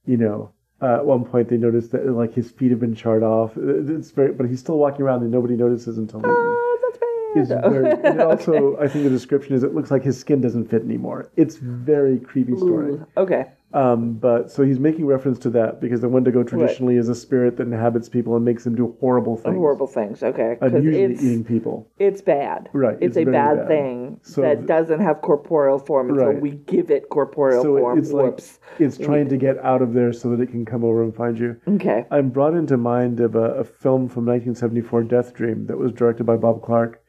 You 0.04 0.16
know, 0.16 0.52
uh, 0.80 0.96
at 0.96 1.06
one 1.06 1.24
point 1.24 1.48
they 1.48 1.56
notice 1.56 1.88
that 1.88 2.06
like 2.06 2.34
his 2.34 2.50
feet 2.50 2.70
have 2.70 2.80
been 2.80 2.94
charred 2.94 3.22
off. 3.22 3.52
It's 3.56 4.10
very, 4.10 4.32
but 4.32 4.46
he's 4.48 4.60
still 4.60 4.78
walking 4.78 5.02
around, 5.02 5.22
and 5.22 5.30
nobody 5.30 5.56
notices 5.56 5.98
until. 5.98 6.22
Oh, 6.24 6.78
that's 6.82 7.48
bad. 7.48 7.70
very, 7.70 7.90
and 8.04 8.20
also, 8.20 8.76
I 8.78 8.88
think 8.88 9.04
the 9.04 9.10
description 9.10 9.54
is 9.54 9.62
it 9.62 9.74
looks 9.74 9.90
like 9.90 10.02
his 10.02 10.18
skin 10.18 10.40
doesn't 10.40 10.70
fit 10.70 10.82
anymore. 10.82 11.30
It's 11.36 11.56
very 11.56 12.18
creepy 12.18 12.56
story. 12.56 12.94
Ooh, 12.94 13.06
okay. 13.16 13.46
Um, 13.72 14.14
but 14.14 14.50
so 14.50 14.62
he's 14.62 14.78
making 14.78 15.06
reference 15.06 15.38
to 15.40 15.50
that 15.50 15.80
because 15.80 16.00
the 16.00 16.08
Wendigo 16.08 16.42
traditionally 16.44 16.96
is 16.96 17.08
a 17.08 17.14
spirit 17.14 17.56
that 17.56 17.64
inhabits 17.64 18.08
people 18.08 18.36
and 18.36 18.44
makes 18.44 18.64
them 18.64 18.74
do 18.76 18.96
horrible 19.00 19.36
things. 19.36 19.56
Horrible 19.56 19.88
things. 19.88 20.22
Okay. 20.22 20.56
And 20.60 20.70
Because 20.72 20.84
usually 20.84 21.02
it's 21.02 21.22
eating 21.22 21.44
people. 21.44 21.90
it's 21.98 22.22
bad. 22.22 22.70
Right, 22.72 22.96
It's, 23.00 23.16
it's 23.16 23.28
a 23.28 23.30
bad, 23.30 23.56
bad. 23.58 23.68
thing 23.68 24.20
So 24.22 24.42
that 24.42 24.54
th- 24.58 24.66
doesn't 24.66 25.00
have 25.00 25.20
corporeal 25.20 25.78
form 25.80 26.10
until 26.10 26.26
Right. 26.26 26.40
we 26.40 26.52
give 26.52 26.90
it 26.90 27.08
corporeal 27.10 27.62
So 27.62 27.76
form. 27.78 27.98
it's 27.98 28.12
like 28.12 28.40
it's 28.78 28.96
trying 28.98 29.28
to 29.28 29.36
get 29.36 29.58
out 29.58 29.82
of 29.82 29.92
there 29.94 30.12
so 30.12 30.30
that 30.30 30.40
it 30.40 30.50
can 30.50 30.64
come 30.64 30.84
over 30.84 31.02
and 31.02 31.14
find 31.14 31.36
you. 31.38 31.56
okay. 31.68 32.06
I'm 32.10 32.30
brought 32.30 32.54
into 32.54 32.76
mind 32.76 33.20
of 33.20 33.34
a, 33.34 33.56
a 33.56 33.64
film 33.64 34.08
from 34.08 34.24
1974, 34.26 35.02
Death 35.04 35.34
Dream, 35.34 35.66
that 35.66 35.76
was 35.76 35.92
directed 35.92 36.24
by 36.24 36.36
Bob 36.36 36.62
Clark. 36.62 37.02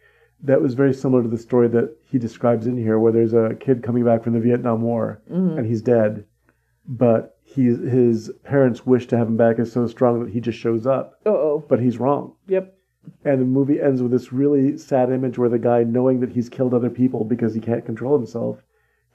That 0.44 0.62
was 0.62 0.74
very 0.74 0.94
similar 0.94 1.22
to 1.24 1.30
the 1.30 1.38
story 1.38 1.68
that 1.70 1.96
he 2.04 2.18
describes 2.20 2.68
in 2.68 2.78
here, 2.78 3.00
where 3.00 3.12
there's 3.12 3.34
a 3.34 3.56
kid 3.60 3.84
coming 3.84 4.04
back 4.04 4.24
from 4.24 4.34
the 4.34 4.40
Vietnam 4.40 4.82
War 4.82 5.22
Mm-hmm. 5.32 5.60
and 5.60 5.68
he's 5.68 5.82
dead, 5.82 6.26
but 6.88 7.38
he's, 7.44 7.78
his 7.80 8.32
parents' 8.44 8.86
wish 8.86 9.08
to 9.08 9.18
have 9.18 9.28
him 9.28 9.38
back 9.38 9.60
is 9.60 9.72
so 9.72 9.88
strong 9.88 10.24
that 10.24 10.32
he 10.34 10.40
just 10.40 10.58
shows 10.58 10.86
up, 10.86 11.20
Uh 11.26 11.30
oh. 11.30 11.66
but 11.68 11.80
he's 11.80 11.98
wrong. 11.98 12.34
Yep. 12.48 12.74
And 13.24 13.42
the 13.42 13.46
movie 13.46 13.82
ends 13.82 14.02
with 14.02 14.12
this 14.12 14.34
really 14.34 14.78
sad 14.78 15.12
image 15.12 15.38
where 15.38 15.50
the 15.50 15.60
guy, 15.60 15.84
knowing 15.84 16.20
that 16.20 16.32
he's 16.32 16.50
killed 16.50 16.74
other 16.74 16.90
people 16.90 17.24
because 17.24 17.54
he 17.54 17.62
can't 17.62 17.86
control 17.86 18.18
himself, 18.18 18.62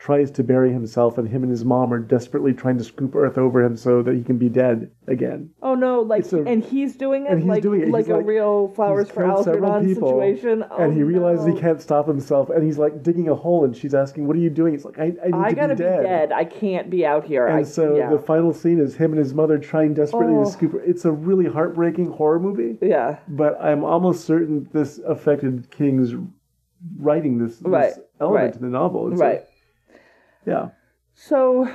tries 0.03 0.33
to 0.33 0.43
bury 0.43 0.73
himself, 0.73 1.17
and 1.17 1.29
him 1.29 1.45
and 1.45 1.51
his 1.51 1.65
mom 1.65 1.95
are 1.95 2.01
desperately 2.01 2.53
trying 2.53 2.77
to 2.77 2.83
scoop 2.83 3.15
earth 3.15 3.39
over 3.39 3.63
him 3.63 3.77
so 3.77 4.03
that 4.03 4.17
he 4.17 4.23
can 4.25 4.37
be 4.37 4.49
dead 4.49 4.91
again. 5.07 5.49
Oh 5.63 5.77
no! 5.77 6.01
Like, 6.01 6.31
a- 6.33 6.43
and 6.43 6.65
he's 6.65 6.97
doing 6.97 7.25
it 7.25 7.31
and 7.31 7.39
he's 7.43 7.49
like 7.49 7.63
doing 7.63 7.83
it. 7.83 7.89
like 7.89 8.07
He's 8.07 8.15
a 8.15 8.19
real 8.19 8.67
flowers 8.75 9.09
for 9.09 9.25
Algernon 9.25 9.87
people, 9.87 10.09
situation. 10.09 10.65
Oh, 10.69 10.79
and 10.79 10.93
he 10.93 11.03
oh, 11.05 11.07
realizes 11.07 11.47
no. 11.47 11.55
he 11.55 11.61
can't 11.61 11.81
stop 11.81 12.09
himself, 12.09 12.51
and 12.51 12.65
he's 12.65 12.79
like 12.79 13.05
digging 13.05 13.29
a 13.29 13.35
hole, 13.37 13.65
and 13.65 13.77
she's 13.77 13.95
asking, 13.95 14.27
"What 14.27 14.35
are 14.35 14.41
you 14.41 14.51
doing?" 14.51 14.73
He's 14.73 14.85
like, 14.85 14.99
"I, 14.99 15.05
I 15.05 15.27
need 15.29 15.35
I 15.35 15.49
to 15.51 15.55
gotta 15.55 15.75
be 15.77 15.85
be 15.85 15.89
dead." 15.89 16.03
dead. 16.03 16.33
I 16.33 16.45
can't 16.47 16.91
be 16.91 17.07
out 17.07 17.25
here. 17.25 17.47
And 17.47 17.59
I, 17.59 17.63
so 17.63 17.97
yeah. 17.97 18.11
the 18.11 18.19
final 18.19 18.53
scene 18.53 18.81
is 18.81 18.97
him 18.97 19.13
and 19.13 19.21
his 19.21 19.35
mother 19.35 19.57
trying 19.57 19.95
desperately 19.95 20.35
Oh. 20.35 20.45
to 20.45 20.51
scoop. 20.51 20.73
Her. 20.73 20.81
It's 20.81 21.05
a 21.05 21.13
really 21.13 21.47
heartbreaking 21.47 22.11
horror 22.11 22.41
movie, 22.41 22.77
yeah. 22.83 23.19
but 23.29 23.57
I'm 23.63 23.85
almost 23.85 24.25
certain 24.25 24.69
this 24.73 24.99
affected 25.07 25.71
King's 25.71 26.13
writing 26.99 27.39
this, 27.39 27.59
this 27.59 27.69
Right, 27.69 27.93
element 28.21 28.45
right, 28.47 28.57
in 28.57 28.63
the 28.63 28.69
novel. 28.69 29.13
It's 29.13 29.21
Right. 29.21 29.43
Yeah. 30.47 30.69
So 31.15 31.69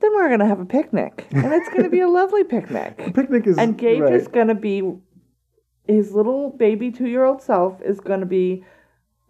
then 0.00 0.10
we're 0.14 0.28
gonna 0.28 0.46
have 0.46 0.60
a 0.60 0.66
picnic, 0.66 1.26
and 1.30 1.52
it's 1.52 1.68
gonna 1.68 1.88
be 1.88 2.00
a 2.00 2.08
lovely 2.20 2.44
picnic. 2.44 3.14
Picnic 3.14 3.46
is 3.46 3.58
And 3.58 3.78
Gage 3.78 4.00
right. 4.00 4.12
is 4.14 4.28
gonna 4.28 4.54
be 4.54 4.82
his 5.86 6.12
little 6.12 6.50
baby 6.50 6.90
two 6.90 7.06
year 7.08 7.24
old 7.24 7.42
self 7.42 7.80
is 7.82 8.00
gonna 8.00 8.26
be 8.26 8.64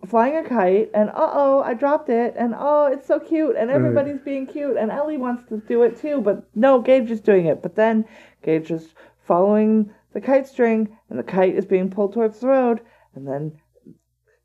flying 0.06 0.36
a 0.36 0.48
kite 0.48 0.90
and 0.94 1.08
uh 1.10 1.30
oh 1.32 1.62
I 1.62 1.74
dropped 1.74 2.08
it 2.08 2.34
and 2.36 2.54
oh 2.56 2.86
it's 2.92 3.06
so 3.06 3.18
cute 3.18 3.56
and 3.56 3.70
everybody's 3.70 4.20
being 4.20 4.46
cute 4.46 4.76
and 4.76 4.90
Ellie 4.90 5.16
wants 5.16 5.48
to 5.48 5.56
do 5.66 5.82
it 5.82 5.98
too 5.98 6.20
but 6.20 6.44
no 6.54 6.80
Gage 6.80 7.10
is 7.10 7.20
doing 7.20 7.46
it 7.46 7.62
but 7.62 7.74
then 7.74 8.04
Gage 8.42 8.70
is 8.70 8.94
following 9.26 9.90
the 10.12 10.20
kite 10.20 10.46
string 10.46 10.96
and 11.08 11.18
the 11.18 11.22
kite 11.22 11.54
is 11.54 11.64
being 11.64 11.90
pulled 11.90 12.12
towards 12.12 12.40
the 12.40 12.48
road 12.48 12.80
and 13.14 13.26
then 13.26 13.52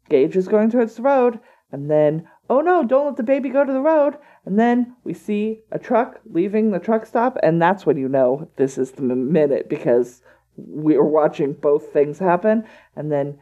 Gage 0.09 0.37
is 0.37 0.47
going 0.47 0.71
towards 0.71 0.95
the 0.95 1.03
road 1.03 1.39
and 1.71 1.91
then 1.91 2.27
oh 2.49 2.61
no 2.61 2.83
don't 2.83 3.07
let 3.07 3.17
the 3.17 3.23
baby 3.23 3.49
go 3.49 3.63
to 3.63 3.73
the 3.73 3.81
road 3.81 4.17
and 4.45 4.57
then 4.59 4.95
we 5.03 5.13
see 5.13 5.61
a 5.71 5.79
truck 5.79 6.19
leaving 6.25 6.71
the 6.71 6.79
truck 6.79 7.05
stop 7.05 7.37
and 7.43 7.61
that's 7.61 7.85
when 7.85 7.97
you 7.97 8.09
know 8.09 8.49
this 8.57 8.77
is 8.77 8.91
the 8.91 9.01
minute 9.01 9.69
because 9.69 10.21
we 10.55 10.95
are 10.95 11.03
watching 11.03 11.53
both 11.53 11.93
things 11.93 12.19
happen 12.19 12.65
and 12.95 13.11
then 13.11 13.37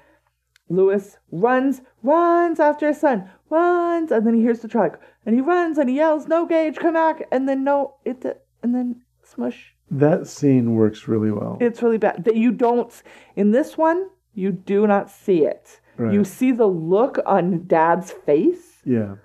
Lewis 0.70 1.18
runs, 1.32 1.82
runs 2.04 2.60
after 2.60 2.90
his 2.90 3.00
son, 3.00 3.30
runs, 3.50 4.12
and 4.12 4.28
then 4.28 4.34
he 4.34 4.42
hears 4.42 4.60
the 4.60 4.68
truck, 4.68 5.00
and 5.26 5.34
he 5.34 5.42
runs 5.42 5.78
and 5.78 5.90
he 5.90 5.96
yells, 5.96 6.28
"No, 6.28 6.46
Gage, 6.46 6.76
come 6.76 6.94
back!" 6.94 7.26
And 7.32 7.48
then 7.48 7.64
no, 7.64 7.96
it, 8.04 8.26
and 8.62 8.76
then 8.76 9.02
smush. 9.24 9.74
That 9.90 10.28
scene 10.28 10.76
works 10.76 11.08
really 11.08 11.32
well. 11.32 11.58
It's 11.62 11.82
really 11.82 11.98
bad 11.98 12.26
that 12.26 12.36
you 12.36 12.52
don't. 12.52 12.92
In 13.36 13.52
this 13.52 13.78
one, 13.78 14.10
you 14.34 14.52
do 14.52 14.86
not 14.86 15.10
see 15.10 15.46
it. 15.46 15.80
Right. 15.96 16.14
You 16.14 16.24
see 16.24 16.52
the 16.52 16.68
look 16.68 17.18
on 17.26 17.66
Dad's 17.66 18.12
face, 18.12 18.77
yeah. 18.88 19.16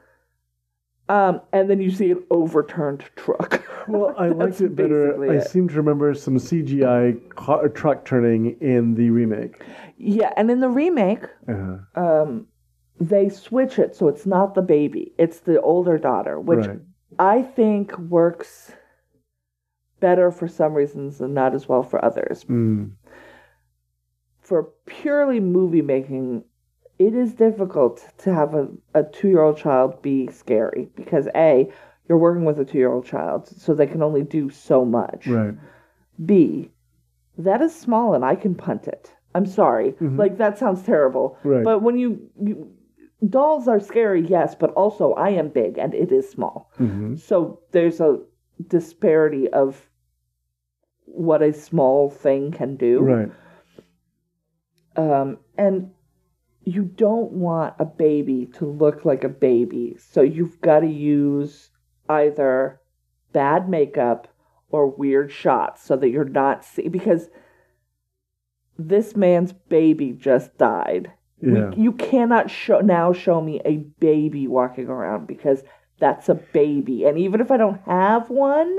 um, 1.09 1.41
and 1.53 1.69
then 1.71 1.81
you 1.81 1.91
see 1.91 2.11
an 2.11 2.23
overturned 2.31 3.05
truck. 3.17 3.65
Well, 3.89 4.15
I 4.19 4.29
liked 4.43 4.61
it 4.61 4.75
better. 4.77 5.23
I 5.31 5.37
it. 5.37 5.49
seem 5.49 5.69
to 5.69 5.75
remember 5.75 6.15
some 6.15 6.37
CGI 6.37 7.35
car, 7.35 7.69
truck 7.69 8.05
turning 8.05 8.57
in 8.61 8.95
the 8.95 9.11
remake. 9.11 9.63
yeah, 9.97 10.33
and 10.37 10.51
in 10.51 10.61
the 10.61 10.69
remake, 10.69 11.25
Uh, 11.49 11.79
um, 11.95 12.47
they 13.01 13.29
switch 13.29 13.79
it 13.79 13.97
so 13.97 14.09
it's 14.09 14.27
not 14.27 14.55
the 14.55 14.63
baby; 14.63 15.13
it's 15.19 15.41
the 15.41 15.61
older 15.61 15.99
daughter, 15.99 16.39
which 16.41 16.67
right. 16.67 16.79
I 17.19 17.43
think 17.43 17.97
works 17.99 18.73
better 20.01 20.31
for 20.31 20.49
some 20.49 20.75
reasons 20.75 21.21
and 21.21 21.35
not 21.35 21.55
as 21.55 21.69
well 21.69 21.83
for 21.83 22.05
others. 22.05 22.45
Mm. 22.45 22.93
For 24.41 24.65
purely 24.87 25.39
movie 25.41 25.83
making, 25.83 26.45
it 26.99 27.15
is 27.15 27.35
difficult 27.35 28.07
to 28.19 28.35
have 28.35 28.55
a, 28.55 28.69
a 28.95 29.03
two 29.03 29.29
year 29.29 29.43
old 29.43 29.57
child 29.57 30.01
be 30.03 30.29
scary 30.31 30.89
because 30.95 31.29
A, 31.35 31.71
you're 32.09 32.19
working 32.19 32.45
with 32.45 32.59
a 32.59 32.65
two 32.65 32.79
year 32.79 32.93
old 32.93 33.07
child, 33.07 33.49
so 33.49 33.75
they 33.75 33.87
can 33.87 34.03
only 34.03 34.23
do 34.23 34.51
so 34.51 34.85
much. 34.85 35.27
Right. 35.27 35.55
B, 36.25 36.71
that 37.39 37.63
is 37.63 37.75
small 37.75 38.15
and 38.15 38.25
I 38.25 38.35
can 38.35 38.55
punt 38.55 38.87
it. 38.87 39.13
I'm 39.35 39.47
sorry. 39.47 39.95
Like, 40.01 40.37
that 40.37 40.59
sounds 40.59 40.83
terrible. 40.83 41.39
Right. 41.43 41.65
But 41.65 41.83
when 41.83 41.99
you, 41.99 42.29
you. 42.43 42.71
Dolls 43.29 43.69
are 43.69 43.79
scary, 43.79 44.21
yes, 44.27 44.57
but 44.57 44.71
also 44.73 45.13
I 45.13 45.31
am 45.31 45.49
big 45.49 45.79
and 45.79 45.95
it 45.95 46.11
is 46.11 46.29
small. 46.29 46.71
hmm 46.77 47.15
So 47.17 47.61
there's 47.71 48.01
a 48.01 48.19
disparity 48.69 49.49
of 49.49 49.89
what 51.05 51.41
a 51.41 51.53
small 51.53 52.11
thing 52.11 52.51
can 52.51 52.77
do. 52.77 52.99
Right. 52.99 53.31
Um, 54.97 55.39
and 55.57 55.93
you 56.65 56.85
don't 56.85 57.33
want 57.33 57.75
a 57.79 57.85
baby 57.85 58.47
to 58.55 58.67
look 58.67 59.05
like 59.05 59.25
a 59.25 59.29
baby. 59.29 59.97
So 59.99 60.23
you've 60.23 60.61
got 60.61 60.81
to 60.81 60.87
use 60.89 61.71
either 62.09 62.81
bad 63.33 63.69
makeup 63.69 64.29
or 64.71 64.87
weird 64.89 65.33
shots 65.33 65.83
so 65.83 65.97
that 65.97 66.11
you're 66.11 66.25
not 66.25 66.65
see 66.65 66.89
because 66.89 67.29
this 68.79 69.17
man's 69.17 69.53
baby 69.53 70.13
just 70.13 70.57
died. 70.59 71.13
We- 71.41 71.53
Yeah. 71.55 71.73
you 71.77 71.93
cannot 71.93 72.51
show 72.51 72.81
now 72.81 73.13
show 73.13 73.41
me 73.41 73.61
a 73.65 73.79
baby 74.01 74.47
walking 74.47 74.89
around 74.89 75.27
because 75.27 75.65
that's 75.99 76.29
a 76.29 76.35
baby. 76.35 77.05
And 77.05 77.19
even 77.19 77.41
if 77.41 77.51
I 77.51 77.57
don't 77.57 77.81
have 77.83 78.31
one, 78.31 78.79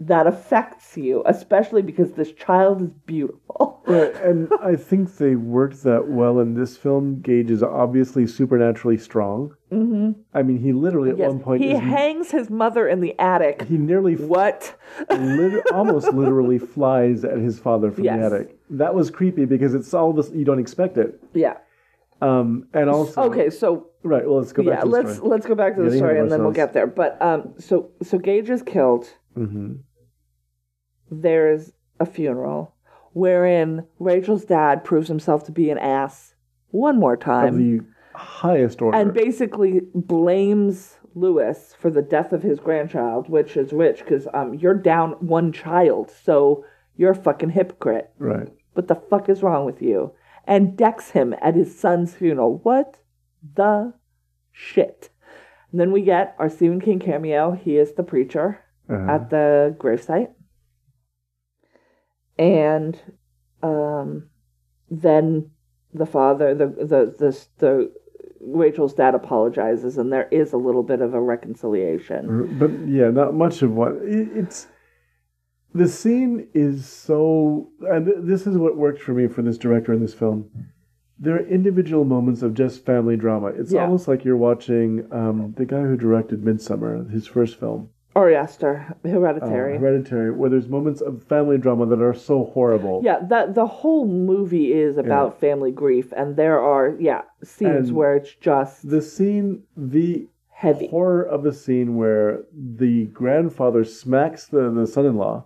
that 0.00 0.26
affects 0.26 0.96
you, 0.96 1.22
especially 1.26 1.82
because 1.82 2.12
this 2.12 2.32
child 2.32 2.82
is 2.82 2.90
beautiful. 3.06 3.76
Right, 3.88 4.14
and 4.16 4.50
I 4.62 4.76
think 4.76 5.16
they 5.16 5.34
worked 5.34 5.82
that 5.84 6.08
well 6.08 6.40
in 6.40 6.52
this 6.52 6.76
film. 6.76 7.22
Gage 7.22 7.50
is 7.50 7.62
obviously 7.62 8.26
supernaturally 8.26 8.98
strong. 8.98 9.54
Mm-hmm. 9.72 10.10
I 10.34 10.42
mean, 10.42 10.58
he 10.58 10.74
literally 10.74 11.08
at 11.10 11.16
Yes. 11.16 11.28
one 11.30 11.40
point 11.40 11.62
he 11.64 11.70
is, 11.70 11.80
hangs 11.80 12.30
his 12.30 12.50
mother 12.50 12.86
in 12.86 13.00
the 13.00 13.18
attic. 13.18 13.62
he 13.62 13.78
nearly 13.78 14.16
What? 14.16 14.76
lit- 15.10 15.72
almost 15.72 16.12
literally 16.12 16.58
flies 16.74 17.24
at 17.24 17.38
his 17.38 17.58
father 17.58 17.90
from 17.90 18.04
Yes. 18.04 18.18
the 18.18 18.26
attic. 18.26 18.58
That 18.68 18.94
was 18.94 19.10
creepy 19.10 19.46
because 19.46 19.74
it's 19.74 19.94
all 19.94 20.12
this 20.12 20.30
you 20.34 20.44
don't 20.44 20.58
expect 20.58 20.98
it. 20.98 21.18
Yeah. 21.32 21.56
Um, 22.20 22.68
and 22.74 22.90
also, 22.90 23.22
Okay, 23.22 23.48
so 23.48 23.86
right. 24.02 24.26
Well, 24.26 24.36
let's 24.38 24.52
go 24.52 24.62
back 24.64 24.74
yeah, 24.74 24.80
to 24.80 24.86
the 24.86 24.90
let's 24.92 25.14
story. 25.14 25.28
let's 25.30 25.46
go 25.46 25.54
back 25.54 25.76
to 25.76 25.82
the 25.82 25.88
Getting 25.88 26.02
ahead 26.04 26.10
story 26.10 26.20
and 26.20 26.30
then 26.30 26.42
we'll 26.42 26.52
get 26.52 26.74
there. 26.74 26.86
But 26.86 27.20
um, 27.22 27.54
so 27.58 27.90
so 28.02 28.18
Gage 28.18 28.50
is 28.50 28.62
killed. 28.62 29.08
hmm 29.34 29.76
There's 31.10 31.72
a 32.00 32.06
funeral 32.06 32.74
wherein 33.12 33.84
Rachel's 33.98 34.44
dad 34.44 34.84
proves 34.84 35.08
himself 35.08 35.44
to 35.44 35.52
be 35.52 35.70
an 35.70 35.78
ass 35.78 36.34
one 36.70 36.98
more 37.00 37.16
time. 37.16 37.48
Of 37.54 37.58
the 37.58 37.80
highest 38.14 38.82
order. 38.82 38.96
and 38.98 39.12
basically 39.14 39.80
blames 39.94 40.96
Lewis 41.14 41.74
for 41.78 41.90
the 41.90 42.02
death 42.02 42.32
of 42.32 42.42
his 42.42 42.60
grandchild, 42.60 43.28
which 43.28 43.56
is 43.56 43.72
rich 43.72 43.98
because 44.00 44.28
um, 44.34 44.54
you're 44.54 44.74
down 44.74 45.12
one 45.12 45.52
child, 45.52 46.10
so 46.24 46.64
you're 46.96 47.12
a 47.12 47.14
fucking 47.16 47.50
hypocrite. 47.50 48.10
right. 48.18 48.48
What 48.74 48.86
the 48.86 48.94
fuck 48.94 49.28
is 49.28 49.42
wrong 49.42 49.64
with 49.64 49.82
you? 49.82 50.12
And 50.44 50.76
decks 50.76 51.10
him 51.10 51.34
at 51.42 51.56
his 51.56 51.76
son's 51.78 52.14
funeral. 52.14 52.58
What 52.62 52.98
the 53.54 53.92
shit? 54.52 55.10
And 55.72 55.80
then 55.80 55.90
we 55.90 56.02
get 56.02 56.36
our 56.38 56.48
Stephen 56.48 56.80
King 56.80 57.00
cameo. 57.00 57.52
He 57.52 57.76
is 57.76 57.94
the 57.94 58.02
preacher 58.04 58.60
Uh-huh. 58.88 59.10
at 59.10 59.30
the 59.30 59.74
gravesite. 59.78 60.30
And 62.38 63.00
um, 63.62 64.28
then 64.90 65.50
the 65.92 66.06
father, 66.06 66.54
the, 66.54 66.66
the, 66.66 67.14
the, 67.18 67.46
the, 67.58 67.92
Rachel's 68.40 68.94
dad 68.94 69.14
apologizes, 69.14 69.98
and 69.98 70.12
there 70.12 70.28
is 70.30 70.52
a 70.52 70.56
little 70.56 70.84
bit 70.84 71.00
of 71.00 71.12
a 71.12 71.20
reconciliation. 71.20 72.56
But 72.58 72.70
yeah, 72.88 73.10
not 73.10 73.34
much 73.34 73.62
of 73.62 73.72
what 73.72 73.92
it, 73.96 74.28
it's. 74.34 74.68
The 75.74 75.88
scene 75.88 76.48
is 76.54 76.88
so, 76.88 77.68
and 77.90 78.06
th- 78.06 78.18
this 78.20 78.46
is 78.46 78.56
what 78.56 78.76
worked 78.76 79.02
for 79.02 79.12
me 79.12 79.26
for 79.28 79.42
this 79.42 79.58
director 79.58 79.92
in 79.92 80.00
this 80.00 80.14
film. 80.14 80.50
There 81.18 81.34
are 81.34 81.46
individual 81.46 82.04
moments 82.04 82.42
of 82.42 82.54
just 82.54 82.86
family 82.86 83.16
drama. 83.16 83.48
It's 83.48 83.72
Yeah. 83.72 83.82
almost 83.82 84.08
like 84.08 84.24
you're 84.24 84.36
watching 84.36 85.06
um, 85.12 85.52
the 85.56 85.66
guy 85.66 85.82
who 85.82 85.96
directed 85.96 86.42
Midsommar, 86.42 87.10
his 87.10 87.26
first 87.26 87.58
film, 87.58 87.90
Ari 88.18 88.34
Aster, 88.36 88.96
uh, 89.04 89.08
Hereditary. 89.08 89.78
Hereditary, 89.78 90.30
where 90.32 90.50
there's 90.50 90.68
moments 90.68 91.00
of 91.00 91.22
family 91.24 91.56
drama 91.58 91.86
that 91.86 92.02
are 92.02 92.14
so 92.14 92.44
horrible. 92.46 93.00
Yeah, 93.04 93.20
that 93.28 93.54
the 93.54 93.66
whole 93.66 94.06
movie 94.06 94.72
is 94.72 94.96
about 94.98 95.38
family 95.38 95.70
grief, 95.70 96.12
and 96.16 96.36
there 96.36 96.58
are 96.60 96.96
yeah 96.98 97.22
scenes 97.44 97.88
And 97.88 97.96
where 97.96 98.16
it's 98.16 98.34
just 98.34 98.88
The 98.88 99.00
scene, 99.02 99.62
the 99.76 100.26
heavy. 100.50 100.88
horror 100.88 101.22
of 101.22 101.44
the 101.44 101.52
scene 101.52 101.96
where 101.96 102.42
the 102.52 103.06
grandfather 103.06 103.84
smacks 103.84 104.46
the, 104.46 104.70
the 104.70 104.86
son-in-law 104.86 105.44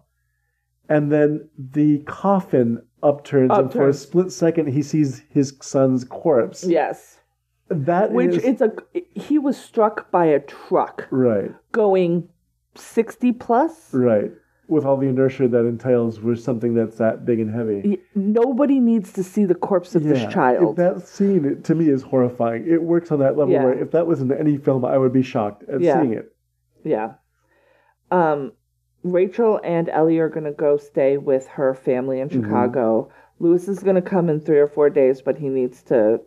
and 0.89 1.13
then 1.13 1.49
the 1.59 1.99
coffin 2.07 2.81
upturns 3.03 3.51
and 3.53 3.71
for 3.71 3.89
a 3.89 3.93
split 3.95 4.33
second 4.33 4.69
he 4.69 4.83
sees 4.83 5.23
his 5.29 5.55
son's 5.61 6.03
corpse 6.05 6.65
Yes, 6.65 7.21
that 7.69 8.11
which 8.13 8.37
is- 8.37 8.45
it's 8.45 8.63
a 8.63 8.73
he 9.15 9.39
was 9.39 9.57
struck 9.59 10.11
by 10.11 10.25
a 10.27 10.41
truck 10.41 11.07
right 11.11 11.53
going 11.73 12.29
sixty 12.75 13.33
plus. 13.33 13.93
right 13.93 14.31
with 14.69 14.85
all 14.87 14.97
the 14.97 15.07
inertia 15.09 15.49
that 15.49 15.67
entails 15.67 16.21
with 16.21 16.41
something 16.41 16.73
that's 16.75 16.97
that 16.97 17.25
big 17.27 17.41
and 17.41 17.53
heavy 17.55 17.83
Y- 17.85 17.99
Nobody 18.15 18.81
needs 18.81 19.13
to 19.15 19.23
see 19.25 19.45
the 19.45 19.55
corpse 19.57 19.95
of 19.95 20.05
this 20.05 20.33
child. 20.33 20.71
if 20.71 20.77
that 20.77 21.07
scene 21.07 21.45
it, 21.45 21.65
to 21.65 21.75
me 21.75 21.89
is 21.91 22.03
horrifying 22.03 22.67
it 22.67 22.81
works 22.83 23.11
on 23.13 23.19
that 23.19 23.37
level 23.37 23.53
Yeah. 23.53 23.65
where 23.65 23.75
if 23.75 23.91
that 23.91 24.07
was 24.07 24.21
in 24.23 24.33
any 24.33 24.57
film 24.57 24.85
i 24.85 24.97
would 24.97 25.13
be 25.13 25.23
shocked 25.23 25.65
at 25.69 25.81
Yeah. 25.81 26.01
seeing 26.01 26.13
it 26.15 26.33
Yeah. 26.85 27.15
Um, 28.11 28.53
Rachel 29.05 29.61
and 29.65 29.89
Ellie 29.89 30.19
are 30.19 30.29
going 30.29 30.45
to 30.45 30.53
go 30.53 30.77
stay 30.77 31.17
with 31.19 31.47
her 31.49 31.75
family 31.75 32.21
in 32.21 32.29
Mm-hmm. 32.29 32.43
Chicago. 32.45 33.11
Lewis 33.39 33.69
is 33.69 33.81
going 33.83 33.97
to 33.97 34.03
come 34.03 34.29
in 34.29 34.41
three 34.41 34.59
or 34.59 34.69
four 34.69 34.91
days, 34.91 35.23
but 35.23 35.39
he 35.39 35.49
needs 35.49 35.83
to, 35.85 36.21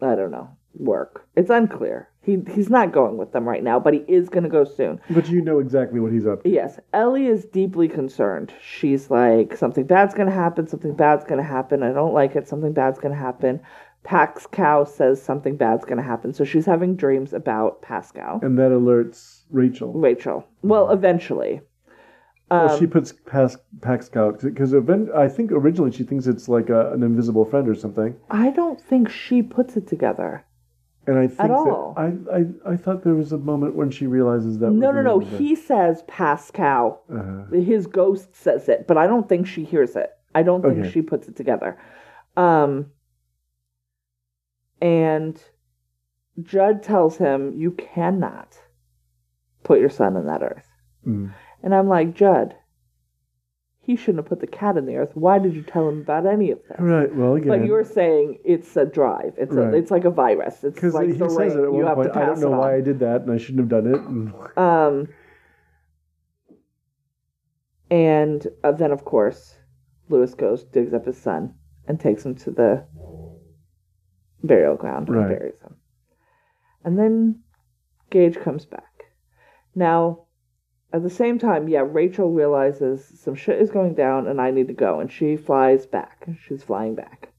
I 0.00 0.14
don't 0.14 0.30
know, 0.30 0.48
work. 0.74 1.26
It's 1.36 1.50
unclear. 1.50 2.08
He 2.22 2.38
he's 2.54 2.68
not 2.68 2.92
going 2.92 3.16
with 3.16 3.32
them 3.32 3.48
right 3.48 3.62
now, 3.64 3.80
but 3.80 3.94
he 3.94 4.00
is 4.00 4.28
going 4.28 4.42
to 4.42 4.50
go 4.50 4.64
soon. 4.64 5.00
but 5.10 5.28
you 5.30 5.40
know 5.40 5.58
exactly 5.58 6.00
what 6.00 6.12
he's 6.12 6.26
up 6.26 6.42
to 6.42 6.48
Yes, 6.50 6.78
Ellie 6.92 7.26
is 7.26 7.46
deeply 7.46 7.88
concerned. 7.88 8.52
She's 8.62 9.10
like, 9.10 9.56
something 9.56 9.84
bad's 9.84 10.12
going 10.14 10.28
to 10.28 10.34
happen. 10.34 10.66
Something 10.68 10.94
bad's 10.94 11.24
going 11.24 11.38
to 11.40 11.46
happen. 11.46 11.82
I 11.82 11.92
don't 11.92 12.12
like 12.12 12.36
it. 12.36 12.46
Something 12.46 12.72
bad's 12.74 12.98
going 12.98 13.14
to 13.14 13.18
happen. 13.20 13.60
Pascow 14.04 14.86
says 14.88 15.22
something 15.22 15.56
bad's 15.56 15.84
going 15.84 15.98
to 15.98 16.02
happen, 16.02 16.32
so 16.32 16.42
she's 16.44 16.64
having 16.66 16.96
dreams 16.96 17.32
about 17.34 17.82
Pascow. 17.82 18.42
and 18.42 18.58
that 18.58 18.70
alerts 18.70 19.42
rachel 19.50 19.92
Rachel. 19.92 20.46
Well, 20.62 20.90
eventually. 20.90 21.60
Well, 22.50 22.70
Um, 22.72 22.78
she 22.80 22.86
puts 22.86 23.12
Pas- 23.12 23.58
Pascow 23.80 24.40
because 24.42 24.74
I 24.74 25.28
think 25.28 25.52
originally 25.52 25.92
she 25.92 26.02
thinks 26.04 26.26
it's 26.26 26.48
like 26.48 26.68
a, 26.70 26.92
an 26.92 27.02
invisible 27.02 27.44
friend 27.44 27.68
or 27.68 27.74
something, 27.74 28.16
I 28.30 28.50
don't 28.50 28.80
think 28.80 29.08
she 29.10 29.42
puts 29.42 29.76
it 29.76 29.86
together. 29.86 30.44
And 31.06 31.18
I 31.18 31.26
think 31.26 31.50
all. 31.50 31.94
that 31.96 32.02
I, 32.30 32.70
I 32.70 32.72
I 32.74 32.76
thought 32.76 33.02
there 33.02 33.14
was 33.14 33.32
a 33.32 33.38
moment 33.38 33.74
when 33.74 33.90
she 33.90 34.06
realizes 34.06 34.58
that. 34.58 34.70
No, 34.70 34.92
no, 34.92 35.02
no. 35.02 35.18
He 35.18 35.56
says 35.56 36.02
Pascow. 36.08 36.98
Uh-huh. 37.12 37.56
His 37.56 37.86
ghost 37.86 38.36
says 38.36 38.68
it, 38.68 38.86
but 38.86 38.96
I 38.98 39.06
don't 39.06 39.28
think 39.28 39.46
she 39.46 39.64
hears 39.64 39.96
it. 39.96 40.10
I 40.34 40.42
don't 40.42 40.62
think 40.62 40.78
Okay. 40.78 40.90
she 40.90 41.02
puts 41.02 41.26
it 41.26 41.36
together. 41.36 41.78
Um, 42.36 42.92
and 44.80 45.42
Judd 46.42 46.82
tells 46.82 47.16
him, 47.16 47.54
You 47.56 47.72
cannot 47.72 48.58
put 49.64 49.80
your 49.80 49.90
son 49.90 50.16
in 50.16 50.26
that 50.26 50.42
earth. 50.42 50.68
Mm. 51.06 51.32
And 51.62 51.74
I'm 51.74 51.88
like, 51.88 52.14
Judd, 52.14 52.54
he 53.90 53.96
shouldn't 53.96 54.18
have 54.18 54.26
put 54.26 54.38
the 54.38 54.46
cat 54.46 54.76
in 54.76 54.86
the 54.86 54.94
earth. 54.94 55.10
Why 55.14 55.40
did 55.40 55.52
you 55.52 55.62
tell 55.62 55.88
him 55.88 55.98
about 56.02 56.24
any 56.24 56.52
of 56.52 56.60
this? 56.68 56.78
Right. 56.78 57.12
Well, 57.12 57.34
again, 57.34 57.48
But 57.48 57.66
you're 57.66 57.82
saying 57.84 58.38
it's 58.44 58.76
a 58.76 58.86
drive. 58.86 59.34
It's 59.36 59.52
Right. 59.52 59.74
a, 59.74 59.76
it's 59.76 59.90
like 59.90 60.04
a 60.04 60.10
virus. 60.10 60.62
It's 60.62 60.80
like 60.94 61.08
he 61.08 61.14
the 61.14 61.28
says 61.28 61.36
rain. 61.38 61.50
it 61.50 61.54
at 61.54 61.72
you 61.74 61.84
one 61.84 61.94
point. 61.96 62.16
I 62.16 62.24
don't 62.24 62.38
know 62.40 62.50
why. 62.50 62.76
I 62.76 62.80
did 62.82 63.00
that, 63.00 63.22
and 63.22 63.32
I 63.32 63.36
shouldn't 63.36 63.68
have 63.68 63.68
done 63.68 63.92
it. 63.92 64.56
Um, 64.56 65.08
and 67.90 68.46
uh, 68.62 68.70
then, 68.70 68.92
of 68.92 69.04
course, 69.04 69.56
Lewis 70.08 70.34
goes, 70.34 70.62
digs 70.62 70.94
up 70.94 71.06
his 71.06 71.18
son, 71.20 71.54
and 71.88 71.98
takes 71.98 72.24
him 72.24 72.36
to 72.36 72.52
the 72.52 72.84
burial 74.44 74.76
ground 74.76 75.08
and 75.08 75.28
buries 75.28 75.60
him. 75.60 75.74
And 76.84 76.96
then 76.96 77.40
Gage 78.10 78.38
comes 78.38 78.64
back. 78.66 79.06
Now, 79.74 80.26
at 80.92 81.02
the 81.02 81.10
same 81.10 81.38
time, 81.38 81.68
yeah, 81.68 81.84
Rachel 81.86 82.30
realizes 82.32 83.04
some 83.20 83.34
shit 83.34 83.60
is 83.60 83.70
going 83.70 83.94
down 83.94 84.26
and 84.26 84.40
I 84.40 84.50
need 84.50 84.68
to 84.68 84.74
go, 84.74 85.00
and 85.00 85.10
she 85.10 85.36
flies 85.36 85.86
back. 85.86 86.26
She's 86.46 86.62
flying 86.62 86.94
back. 86.94 87.32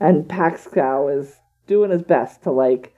And 0.00 0.26
Pascow 0.26 1.16
is 1.16 1.36
doing 1.66 1.90
his 1.90 2.02
best 2.02 2.42
to, 2.42 2.50
like, 2.50 2.94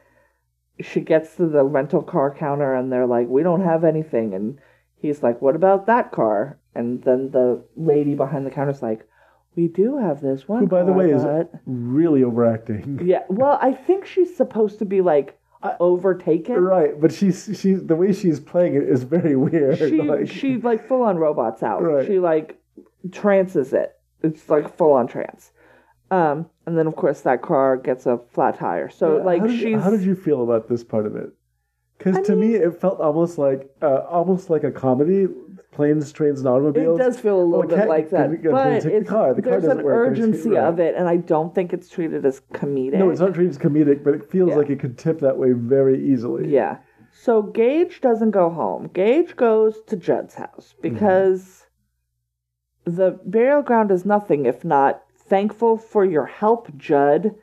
she 0.80 1.00
gets 1.00 1.36
to 1.36 1.46
the 1.46 1.64
rental 1.64 2.02
car 2.02 2.34
counter 2.34 2.74
and 2.74 2.90
they're 2.90 3.06
like, 3.06 3.28
we 3.28 3.42
don't 3.42 3.62
have 3.62 3.84
anything. 3.84 4.34
And 4.34 4.58
he's 4.96 5.22
like, 5.22 5.42
what 5.42 5.56
about 5.56 5.86
that 5.86 6.12
car? 6.12 6.58
And 6.74 7.02
then 7.02 7.30
the 7.30 7.64
lady 7.76 8.14
behind 8.14 8.46
the 8.46 8.50
counter's 8.50 8.82
like, 8.82 9.06
we 9.56 9.68
do 9.68 9.98
have 9.98 10.20
this 10.20 10.48
one. 10.48 10.60
who, 10.60 10.66
by 10.66 10.82
the 10.82 10.90
car, 10.90 10.98
way, 10.98 11.10
is 11.10 11.22
but-" 11.22 11.50
really 11.66 12.24
overacting. 12.24 13.00
Yeah, 13.04 13.22
well, 13.28 13.58
I 13.60 13.72
think 13.72 14.06
she's 14.06 14.36
supposed 14.36 14.78
to 14.80 14.84
be 14.84 15.00
like 15.00 15.38
overtaken. 15.80 16.56
Right, 16.56 17.00
but 17.00 17.12
she's 17.12 17.58
she's 17.60 17.84
the 17.84 17.96
way 17.96 18.12
she's 18.12 18.40
playing 18.40 18.74
it 18.74 18.84
is 18.84 19.02
very 19.02 19.36
weird. 19.36 19.78
She 19.78 20.00
like, 20.02 20.30
she 20.30 20.56
like 20.58 20.86
full 20.86 21.02
on 21.02 21.16
robots 21.16 21.62
out. 21.62 21.82
Right. 21.82 22.06
She 22.06 22.18
like 22.18 22.58
trances 23.12 23.72
it. 23.72 23.96
It's 24.22 24.48
like 24.48 24.76
full 24.76 24.92
on 24.92 25.06
trance. 25.06 25.52
Um, 26.10 26.46
and 26.66 26.78
then 26.78 26.86
of 26.86 26.96
course 26.96 27.22
that 27.22 27.42
car 27.42 27.76
gets 27.76 28.06
a 28.06 28.18
flat 28.30 28.58
tire. 28.58 28.90
So 28.90 29.16
like 29.16 29.40
how 29.40 29.46
did, 29.46 29.58
she's 29.58 29.82
how 29.82 29.90
did 29.90 30.02
you 30.02 30.14
feel 30.14 30.42
about 30.42 30.68
this 30.68 30.84
part 30.84 31.06
of 31.06 31.16
it? 31.16 31.30
Because 31.98 32.26
to 32.26 32.36
me, 32.36 32.54
it 32.54 32.80
felt 32.80 33.00
almost 33.00 33.38
like 33.38 33.70
uh, 33.80 34.00
almost 34.10 34.50
like 34.50 34.64
a 34.64 34.70
comedy, 34.70 35.28
planes, 35.74 36.12
trains, 36.12 36.40
and 36.40 36.48
automobiles. 36.48 36.98
it 36.98 37.02
does 37.02 37.20
feel 37.20 37.40
a 37.40 37.42
little 37.42 37.66
Well, 37.66 37.76
bit 37.76 37.88
like 37.88 38.10
that, 38.10 38.30
can- 38.42 38.50
but 38.50 38.80
take 38.80 39.00
the 39.00 39.04
car. 39.04 39.34
The 39.34 39.42
car 39.42 39.60
there's 39.60 39.64
an 39.64 39.82
work. 39.82 40.10
urgency 40.10 40.56
of 40.56 40.78
it, 40.80 40.94
and 40.94 41.08
I 41.08 41.16
don't 41.16 41.54
think 41.54 41.72
it's 41.72 41.88
treated 41.88 42.24
as 42.24 42.40
comedic. 42.52 42.98
No, 42.98 43.10
it's 43.10 43.20
not 43.20 43.34
treated 43.34 43.50
as 43.50 43.58
comedic, 43.58 44.02
but 44.02 44.14
it 44.14 44.30
feels 44.30 44.50
Yeah. 44.50 44.56
like 44.56 44.70
it 44.70 44.80
could 44.80 44.96
tip 44.96 45.20
that 45.20 45.36
way 45.36 45.52
very 45.52 46.02
easily. 46.02 46.48
Yeah. 46.48 46.78
So 47.12 47.42
Gage 47.42 48.00
doesn't 48.00 48.32
go 48.32 48.50
home. 48.50 48.90
Gage 48.92 49.36
goes 49.36 49.80
to 49.86 49.96
Judd's 49.96 50.34
house 50.34 50.74
mm-hmm. 50.74 50.94
because 50.94 51.66
the 52.84 53.18
burial 53.24 53.62
ground 53.62 53.90
is 53.90 54.04
nothing 54.04 54.46
if 54.46 54.64
not 54.64 55.02
thankful 55.16 55.76
for 55.76 56.04
your 56.04 56.26
help, 56.26 56.76
Judd. 56.76 57.34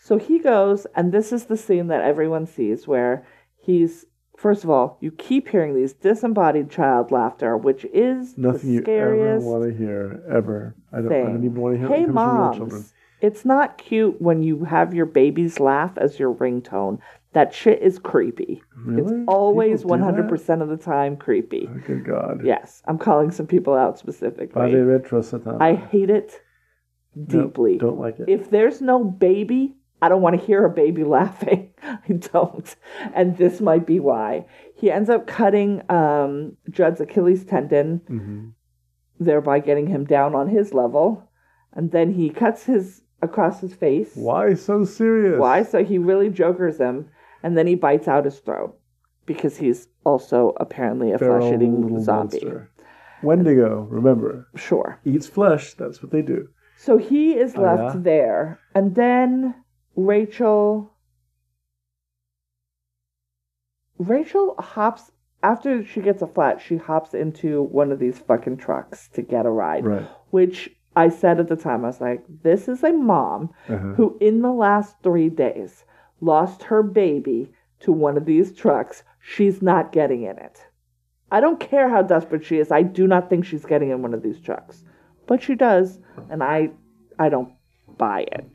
So 0.00 0.18
he 0.18 0.38
goes, 0.38 0.86
and 0.94 1.12
this 1.12 1.32
is 1.32 1.46
the 1.46 1.56
scene 1.56 1.88
that 1.88 2.02
everyone 2.02 2.46
sees 2.46 2.86
where 2.88 3.26
he's, 3.56 4.06
first 4.38 4.62
of 4.64 4.70
all, 4.70 4.96
you 5.00 5.10
keep 5.10 5.48
hearing 5.48 5.74
these 5.74 5.92
disembodied 5.92 6.70
child 6.70 7.10
laughter, 7.10 7.56
which 7.56 7.84
is 7.92 8.38
Nothing 8.38 8.68
the 8.70 8.90
you 8.90 8.96
ever 8.96 9.40
want 9.40 9.64
to 9.70 9.76
hear 9.76 10.22
ever. 10.30 10.74
I 10.92 10.96
don't. 11.02 11.12
I 11.12 11.22
don't 11.22 11.44
even 11.44 11.60
want 11.60 11.74
to 11.74 11.78
hear. 11.80 11.88
Hey, 11.88 12.02
it 12.04 12.06
comes 12.06 12.52
to 12.52 12.58
children. 12.58 12.70
moms, 12.80 12.94
it's 13.20 13.44
not 13.44 13.78
cute 13.78 14.22
when 14.22 14.42
you 14.42 14.64
have 14.64 14.94
your 14.94 15.06
baby's 15.06 15.58
laugh 15.58 15.98
as 15.98 16.18
your 16.18 16.32
ringtone. 16.32 17.00
That 17.32 17.52
shit 17.52 17.82
is 17.82 17.98
creepy. 17.98 18.62
Really? 18.74 19.02
It's 19.02 19.24
always 19.28 19.82
do 19.82 19.88
that? 19.88 19.98
100% 19.98 20.62
of 20.62 20.68
the 20.70 20.78
time 20.78 21.16
creepy. 21.16 21.68
Oh, 21.70 21.80
good 21.86 22.04
God. 22.06 22.40
Yes, 22.44 22.82
I'm 22.86 22.96
calling 22.98 23.30
some 23.30 23.46
people 23.46 23.74
out 23.74 23.98
specifically. 23.98 24.54
Padre 24.54 24.80
retro 24.80 25.20
Satan. 25.20 25.60
I 25.60 25.74
hate 25.74 26.08
it 26.10 26.40
No, 27.14 27.42
deeply. 27.42 27.76
don't 27.76 27.98
like 27.98 28.18
it. 28.18 28.28
If 28.30 28.50
there's 28.50 28.80
no 28.80 29.04
baby, 29.04 29.74
I 30.00 30.08
don't 30.08 30.22
want 30.22 30.38
to 30.38 30.46
hear 30.46 30.64
a 30.64 30.70
baby 30.70 31.04
laughing. 31.18 31.70
I 31.82 32.12
don't. 32.12 32.74
And 33.14 33.36
this 33.36 33.60
might 33.60 33.86
be 33.86 33.98
why. 34.00 34.46
He 34.76 34.90
ends 34.90 35.10
up 35.10 35.26
cutting 35.26 35.82
um, 35.90 36.56
Judd's 36.70 37.00
Achilles 37.00 37.44
tendon, 37.44 38.00
Mhm. 38.08 38.52
thereby 39.18 39.58
getting 39.60 39.86
him 39.88 40.04
down 40.04 40.34
on 40.34 40.48
his 40.48 40.72
level. 40.74 41.28
And 41.72 41.90
then 41.90 42.12
he 42.12 42.30
cuts 42.30 42.64
his 42.64 43.02
across 43.22 43.60
his 43.60 43.74
face. 43.74 44.12
Why 44.14 44.54
so 44.54 44.84
serious? 44.84 45.38
Why? 45.40 45.62
So 45.64 45.82
he 45.84 45.98
really 45.98 46.30
jokers 46.30 46.78
him, 46.78 47.08
and 47.42 47.56
then 47.58 47.66
he 47.66 47.74
bites 47.74 48.06
out 48.08 48.24
his 48.24 48.38
throat 48.38 48.78
because 49.26 49.56
he's 49.56 49.88
also 50.04 50.54
apparently 50.58 51.10
a 51.12 51.18
Feral 51.18 51.40
flesh-eating 51.40 51.82
little 51.82 52.00
zombie. 52.00 52.38
monster. 52.44 52.70
Wendigo, 53.22 53.86
remember, 53.90 54.46
Sure. 54.54 54.98
eats 55.04 55.26
flesh. 55.26 55.74
That's 55.74 56.00
what 56.02 56.12
they 56.12 56.22
do. 56.22 56.48
So 56.76 56.96
he 56.96 57.34
is 57.36 57.56
Oh, 57.56 57.62
left 57.62 57.96
yeah? 57.96 58.00
there, 58.02 58.58
and 58.74 58.94
then 58.94 59.54
Rachel. 59.98 60.92
Rachel 63.98 64.54
hops 64.58 65.10
after 65.42 65.84
she 65.84 66.00
gets 66.00 66.22
a 66.22 66.26
flat. 66.28 66.60
She 66.60 66.76
hops 66.76 67.14
into 67.14 67.62
one 67.64 67.90
of 67.90 67.98
these 67.98 68.18
fucking 68.20 68.58
trucks 68.58 69.08
to 69.14 69.22
get 69.22 69.44
a 69.44 69.50
ride. 69.50 69.84
Right. 69.84 70.06
Which 70.30 70.70
I 70.94 71.08
said 71.08 71.40
at 71.40 71.48
the 71.48 71.56
time, 71.56 71.84
I 71.84 71.88
was 71.88 72.00
like, 72.00 72.24
"This 72.42 72.68
is 72.68 72.84
a 72.84 72.92
mom 72.92 73.50
Uh-huh. 73.68 73.94
who, 73.94 74.16
in 74.20 74.40
the 74.42 74.52
last 74.52 75.02
three 75.02 75.28
days, 75.28 75.84
lost 76.20 76.62
her 76.64 76.82
baby 76.84 77.52
to 77.80 77.90
one 77.92 78.16
of 78.16 78.24
these 78.24 78.52
trucks. 78.52 79.02
She's 79.18 79.60
not 79.60 79.90
getting 79.90 80.22
in 80.22 80.38
it. 80.38 80.64
I 81.32 81.40
don't 81.40 81.58
care 81.60 81.88
how 81.88 82.02
desperate 82.02 82.44
she 82.44 82.58
is. 82.58 82.70
I 82.70 82.82
do 82.82 83.06
not 83.08 83.28
think 83.28 83.44
she's 83.44 83.66
getting 83.66 83.90
in 83.90 84.00
one 84.00 84.14
of 84.14 84.22
these 84.22 84.40
trucks, 84.40 84.84
but 85.26 85.42
she 85.42 85.54
does, 85.56 85.98
and 86.30 86.42
I, 86.42 86.70
I 87.18 87.28
don't 87.28 87.52
buy 87.96 88.20
it. 88.32 88.48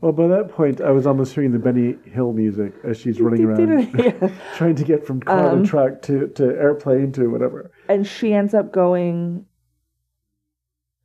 Well, 0.00 0.12
by 0.12 0.28
that 0.28 0.48
point, 0.48 0.80
I 0.80 0.92
was 0.92 1.06
almost 1.06 1.34
hearing 1.34 1.52
the 1.52 1.58
Benny 1.58 1.96
Hill 2.10 2.32
music 2.32 2.72
as 2.84 2.98
she's 2.98 3.20
running 3.20 3.44
around, 3.44 3.92
Yeah. 3.98 4.30
trying 4.56 4.76
to 4.76 4.84
get 4.84 5.06
from 5.06 5.20
car 5.20 5.50
Um, 5.50 5.62
to 5.62 5.68
truck 5.68 6.00
to, 6.02 6.28
to 6.28 6.44
airplane 6.44 7.12
to 7.12 7.28
whatever. 7.28 7.70
and 7.88 8.06
she 8.06 8.32
ends 8.32 8.54
up 8.54 8.72
going. 8.72 9.44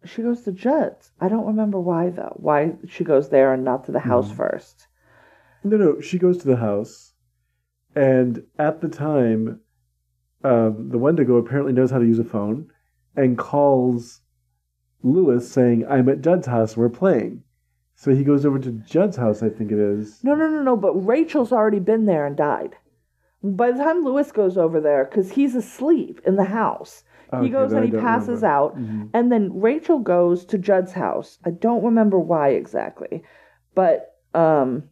She 0.06 0.22
goes 0.22 0.44
to 0.44 0.52
Judd's. 0.52 1.12
I 1.20 1.28
don't 1.28 1.46
remember 1.48 1.80
why 1.80 2.10
though. 2.10 2.34
Why 2.38 2.74
she 2.88 3.04
goes 3.04 3.30
there 3.30 3.54
and 3.54 3.64
not 3.66 3.86
to 3.86 3.92
the 3.92 4.00
house 4.00 4.30
Hmm. 4.30 4.36
first. 4.38 4.88
No, 5.64 5.78
no, 5.78 6.00
she 6.00 6.20
goes 6.20 6.38
to 6.38 6.48
the 6.48 6.58
house, 6.58 7.14
and 7.96 8.44
at 8.60 8.82
the 8.82 8.88
time, 8.88 9.62
um, 10.44 10.90
the 10.90 11.00
Wendigo 11.00 11.38
apparently 11.38 11.74
knows 11.74 11.90
how 11.90 11.98
to 11.98 12.06
use 12.06 12.20
a 12.20 12.24
phone 12.24 12.70
and 13.16 13.36
calls 13.38 14.22
Lewis 15.02 15.52
saying, 15.52 15.84
I'm 15.90 16.08
at 16.08 16.22
Judd's 16.22 16.46
house, 16.48 16.78
we're 16.78 16.90
playing. 16.90 17.42
So 17.96 18.14
he 18.14 18.24
goes 18.24 18.46
over 18.46 18.60
to 18.60 18.72
Judd's 18.72 19.18
house, 19.18 19.42
I 19.42 19.50
think 19.50 19.72
it 19.72 19.80
is. 19.80 20.22
No, 20.24 20.36
no, 20.36 20.48
no, 20.48 20.62
no. 20.62 20.76
But 20.76 20.94
Rachel's 20.96 21.52
already 21.54 21.80
been 21.80 22.06
there 22.06 22.26
and 22.26 22.36
died. 22.36 22.76
By 23.42 23.72
the 23.72 23.78
time 23.84 24.04
Lewis 24.04 24.32
goes 24.32 24.58
over 24.58 24.82
there, 24.82 25.06
because 25.06 25.32
he's 25.32 25.56
asleep 25.56 26.20
in 26.26 26.36
the 26.36 26.44
house, 26.46 27.04
Okay, 27.34 27.46
he 27.46 27.50
goes 27.50 27.72
and 27.74 27.86
he 27.86 27.92
passes 27.92 28.42
remember. 28.42 28.48
out, 28.48 28.78
Mhm. 28.78 29.10
and 29.14 29.32
then 29.32 29.60
Rachel 29.62 30.00
goes 30.00 30.46
to 30.46 30.58
Judd's 30.58 30.92
house. 30.94 31.40
I 31.46 31.52
don't 31.52 31.84
remember 31.84 32.20
why 32.20 32.50
exactly, 32.50 33.24
but 33.76 34.16
um, 34.34 34.84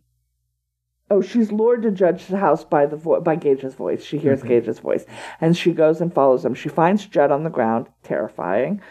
oh, 1.11 1.21
she's 1.21 1.51
lured 1.51 1.83
to 1.83 1.91
Judd's 1.91 2.27
house 2.29 2.63
by 2.63 2.85
the 2.85 2.95
vo- 2.95 3.21
by 3.21 3.35
Gage's 3.35 3.75
voice. 3.75 4.03
She 4.03 4.17
hears 4.17 4.39
Mm-hmm. 4.39 4.47
Gage's 4.47 4.79
voice, 4.79 5.05
and 5.41 5.55
she 5.57 5.73
goes 5.73 5.99
and 5.99 6.13
follows 6.13 6.45
him. 6.45 6.53
She 6.53 6.69
finds 6.69 7.05
Judd 7.05 7.31
on 7.31 7.43
the 7.43 7.49
ground, 7.49 7.87
terrifying, 8.03 8.81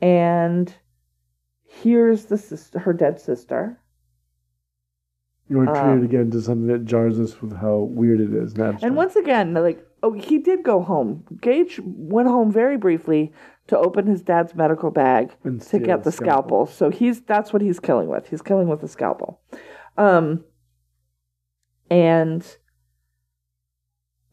and 0.00 0.74
hears 1.80 2.26
the 2.26 2.38
sister, 2.38 2.78
her 2.78 2.92
dead 2.92 3.20
sister. 3.20 3.78
You 5.48 5.56
want 5.58 5.70
to 5.70 5.74
treat 5.74 5.90
Um, 5.90 6.02
it 6.02 6.04
again 6.04 6.30
to 6.30 6.40
something 6.40 6.66
that 6.68 6.84
jars 6.84 7.18
us 7.18 7.40
with 7.42 7.56
how 7.56 7.78
weird 7.78 8.20
it 8.20 8.32
is. 8.32 8.52
And, 8.52 8.62
abstract. 8.62 8.84
And 8.84 8.96
once 8.96 9.16
again, 9.16 9.54
like, 9.54 9.86
oh, 10.02 10.12
he 10.12 10.38
did 10.38 10.62
go 10.62 10.80
home. 10.82 11.24
Gage 11.40 11.80
went 11.84 12.28
home 12.28 12.50
very 12.50 12.76
briefly 12.76 13.32
to 13.66 13.78
open 13.78 14.06
his 14.06 14.22
dad's 14.22 14.54
medical 14.54 14.90
bag 14.90 15.34
And 15.44 15.60
to 15.60 15.66
steal 15.66 15.80
get 15.80 16.04
the 16.04 16.10
the 16.10 16.16
scalpel. 16.16 16.66
So 16.66 16.90
he's 16.90 17.22
that's 17.22 17.52
what 17.52 17.62
he's 17.62 17.80
killing 17.80 18.08
with. 18.08 18.28
He's 18.28 18.42
killing 18.42 18.68
with 18.68 18.82
a 18.82 18.88
scalpel. 18.88 19.40
Um, 19.96 20.44
and 21.90 22.44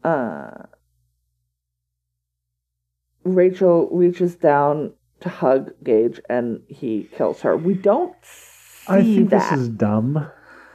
uh, 0.04 0.50
Rachel 3.24 3.88
reaches 3.92 4.36
down 4.36 4.94
to 5.20 5.28
hug 5.28 5.72
Gage, 5.84 6.20
and 6.28 6.60
he 6.68 7.08
kills 7.16 7.40
her. 7.42 7.56
We 7.56 7.74
don't 7.74 8.14
see 8.22 8.92
I 8.92 9.02
think 9.02 9.30
that. 9.30 9.50
this 9.50 9.60
is 9.60 9.68
dumb 9.68 10.30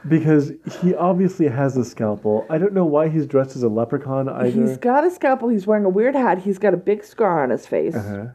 because 0.08 0.52
he 0.80 0.94
obviously 0.94 1.48
has 1.48 1.76
a 1.76 1.84
scalpel. 1.84 2.46
I 2.48 2.58
don't 2.58 2.72
know 2.72 2.84
why 2.86 3.08
he's 3.08 3.26
dressed 3.26 3.56
as 3.56 3.62
a 3.62 3.68
leprechaun 3.68 4.28
either. 4.28 4.50
He's 4.66 4.76
got 4.78 5.04
a 5.04 5.10
scalpel. 5.10 5.48
He's 5.48 5.66
wearing 5.66 5.84
a 5.84 5.88
weird 5.88 6.14
hat. 6.14 6.38
He's 6.38 6.58
got 6.58 6.74
a 6.74 6.76
big 6.78 7.04
scar 7.04 7.42
on 7.42 7.50
his 7.50 7.66
face. 7.66 7.94
uh-huh. 7.96 8.26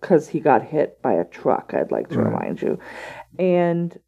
because 0.00 0.28
he 0.28 0.40
got 0.40 0.62
hit 0.64 1.00
by 1.02 1.12
a 1.12 1.24
truck. 1.24 1.72
I'd 1.74 1.90
like 1.92 2.08
to 2.10 2.18
Right. 2.18 2.26
remind 2.32 2.62
you, 2.62 2.78
and 3.38 3.98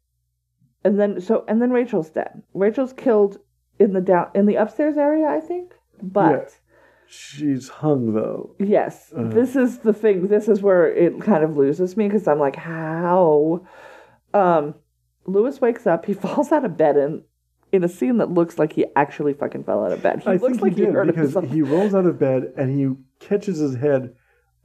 and 0.83 0.99
then 0.99 1.21
so 1.21 1.45
and 1.47 1.61
then 1.61 1.71
Rachel's 1.71 2.09
dead. 2.09 2.41
Rachel's 2.53 2.93
killed 2.93 3.37
in 3.79 3.93
the 3.93 4.01
down 4.01 4.29
in 4.35 4.45
the 4.45 4.55
upstairs 4.55 4.97
area, 4.97 5.27
I 5.27 5.39
think. 5.39 5.73
But 6.03 6.57
She's 7.13 7.67
hung 7.67 8.13
though. 8.13 8.55
Yes, 8.57 9.11
this 9.13 9.57
is 9.57 9.79
the 9.79 9.91
thing. 9.93 10.27
This 10.29 10.47
is 10.47 10.61
where 10.61 10.87
it 10.87 11.19
kind 11.21 11.43
of 11.43 11.57
loses 11.57 11.97
me 11.97 12.07
because 12.07 12.25
I'm 12.25 12.39
like, 12.39 12.55
how? 12.55 13.65
Um, 14.33 14.75
Lewis 15.25 15.59
wakes 15.59 15.85
up. 15.85 16.05
He 16.05 16.13
falls 16.25 16.53
out 16.53 16.63
of 16.63 16.77
bed 16.77 16.95
in 16.95 17.23
in 17.73 17.83
a 17.83 17.89
scene 17.89 18.17
that 18.19 18.31
looks 18.31 18.57
like 18.57 18.71
he 18.73 18.85
actually 18.95 19.33
fucking 19.33 19.63
fell 19.65 19.83
out 19.83 19.91
of 19.91 20.01
bed. 20.01 20.21
He 20.23 20.29
I 20.29 20.35
looks 20.35 20.59
like 20.61 20.73
he 20.75 20.85
did 20.85 20.93
hurt 20.93 21.07
because 21.07 21.33
himself. 21.33 21.49
he 21.53 21.61
rolls 21.61 21.93
out 21.93 22.05
of 22.05 22.17
bed 22.17 22.53
and 22.57 22.69
he 22.77 22.95
catches 23.25 23.57
his 23.59 23.75
head 23.75 24.13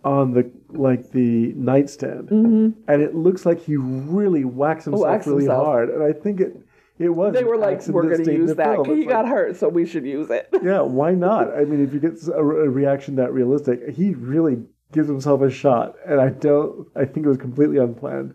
on 0.05 0.33
the 0.33 0.49
like 0.69 1.11
the 1.11 1.53
nightstand, 1.57 2.29
Mhm. 2.29 2.75
and 2.87 3.03
it 3.03 3.17
looks 3.17 3.45
like 3.45 3.59
he 3.61 3.77
really 3.77 4.45
whacks 4.45 4.85
himself 4.85 5.27
really 5.27 5.43
himself. 5.45 5.67
hard. 5.67 5.89
And 5.91 6.01
I 6.03 6.13
think 6.13 6.41
it 6.41 6.57
it 6.99 7.11
was. 7.11 7.35
They 7.35 7.45
were 7.45 7.59
like, 7.59 7.87
"We're 7.87 8.03
going 8.03 8.25
to 8.25 8.33
use 8.33 8.55
that. 8.55 8.87
He 8.87 8.93
It's 8.93 9.09
got 9.09 9.25
like, 9.25 9.33
hurt, 9.33 9.57
so 9.57 9.69
we 9.69 9.87
should 9.87 10.07
use 10.07 10.31
it." 10.31 10.49
Yeah, 10.63 10.81
why 10.81 11.13
not? 11.13 11.55
I 11.55 11.65
mean, 11.65 11.85
if 11.85 11.93
you 11.93 12.01
get 12.01 12.23
a, 12.29 12.39
a 12.39 12.43
reaction 12.43 13.17
that 13.17 13.33
realistic, 13.33 13.91
he 13.91 14.15
really 14.15 14.63
gives 14.93 15.09
himself 15.09 15.43
a 15.43 15.51
shot, 15.51 15.95
and 16.07 16.21
I 16.21 16.31
don't. 16.31 16.89
I 16.97 17.05
think 17.05 17.27
it 17.27 17.29
was 17.29 17.39
completely 17.39 17.79
unplanned. 17.79 18.35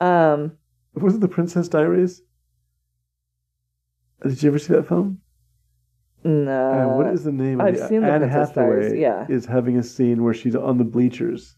Um, 0.00 0.52
Was 0.94 1.14
it 1.14 1.20
the 1.20 1.28
Princess 1.28 1.68
Diaries? 1.68 2.22
Did 4.22 4.42
you 4.42 4.48
ever 4.48 4.58
see 4.58 4.74
that 4.74 4.88
film? 4.88 5.20
no. 6.24 6.72
Uh, 6.72 6.96
what 6.96 7.14
is 7.14 7.24
the 7.24 7.32
name 7.32 7.60
of 7.60 7.66
I've 7.66 7.78
seen 7.78 8.02
The 8.02 8.10
Anne 8.10 8.20
Princess 8.20 8.48
Hathaway 8.48 8.80
Diaries, 8.80 9.00
yeah. 9.00 9.26
is 9.28 9.46
having 9.46 9.76
a 9.76 9.82
scene 9.82 10.24
where 10.24 10.34
she's 10.34 10.56
on 10.56 10.78
the 10.78 10.84
bleachers 10.84 11.56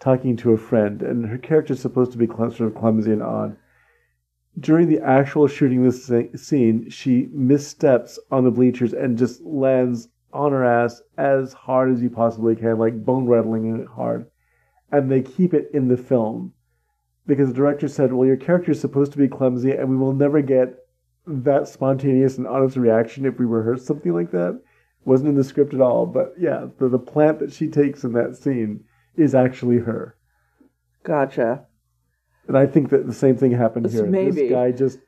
talking 0.00 0.36
to 0.36 0.52
a 0.52 0.58
friend, 0.58 1.02
and 1.02 1.26
her 1.26 1.38
character's 1.38 1.80
supposed 1.80 2.12
to 2.12 2.18
be 2.18 2.26
sort 2.26 2.60
of 2.60 2.74
clumsy 2.74 3.12
and 3.12 3.22
odd. 3.22 3.56
During 4.58 4.88
the 4.88 5.00
actual 5.00 5.46
shooting 5.46 5.82
this 5.82 6.10
scene, 6.34 6.88
she 6.90 7.28
missteps 7.32 8.18
on 8.30 8.44
the 8.44 8.50
bleachers 8.50 8.92
and 8.92 9.16
just 9.16 9.42
lands 9.42 10.08
on 10.32 10.52
her 10.52 10.64
ass 10.64 11.02
as 11.16 11.52
hard 11.52 11.90
as 11.90 12.02
you 12.02 12.10
possibly 12.10 12.54
can, 12.56 12.78
like 12.78 13.04
bone 13.04 13.26
rattling 13.26 13.86
hard. 13.86 14.26
And 14.90 15.10
they 15.10 15.22
keep 15.22 15.54
it 15.54 15.70
in 15.72 15.88
the 15.88 15.96
film 15.96 16.52
because 17.26 17.48
the 17.48 17.54
director 17.54 17.88
said, 17.88 18.12
"Well, 18.12 18.26
your 18.26 18.36
character 18.36 18.72
is 18.72 18.80
supposed 18.80 19.12
to 19.12 19.18
be 19.18 19.28
clumsy, 19.28 19.72
and 19.72 19.88
we 19.88 19.96
will 19.96 20.12
never 20.12 20.42
get 20.42 20.78
that 21.26 21.68
spontaneous 21.68 22.36
and 22.36 22.46
honest 22.46 22.76
reaction 22.76 23.24
if 23.24 23.38
we 23.38 23.46
rehearse 23.46 23.86
something 23.86 24.12
like 24.12 24.32
that." 24.32 24.54
It 24.54 25.06
Wasn't 25.06 25.28
in 25.28 25.36
the 25.36 25.44
script 25.44 25.72
at 25.72 25.80
all, 25.80 26.04
but 26.06 26.34
yeah, 26.38 26.68
the, 26.78 26.88
the 26.88 26.98
plant 26.98 27.38
that 27.38 27.52
she 27.52 27.68
takes 27.68 28.04
in 28.04 28.12
that 28.12 28.36
scene 28.36 28.84
is 29.16 29.34
actually 29.34 29.78
her. 29.78 30.16
Gotcha. 31.04 31.66
And 32.52 32.58
I 32.58 32.66
think 32.66 32.90
that 32.90 33.06
the 33.06 33.14
same 33.14 33.34
thing 33.36 33.50
happened 33.52 33.90
here. 33.90 34.04
maybe. 34.04 34.42
This 34.42 34.50
guy 34.50 34.72
just 34.72 34.98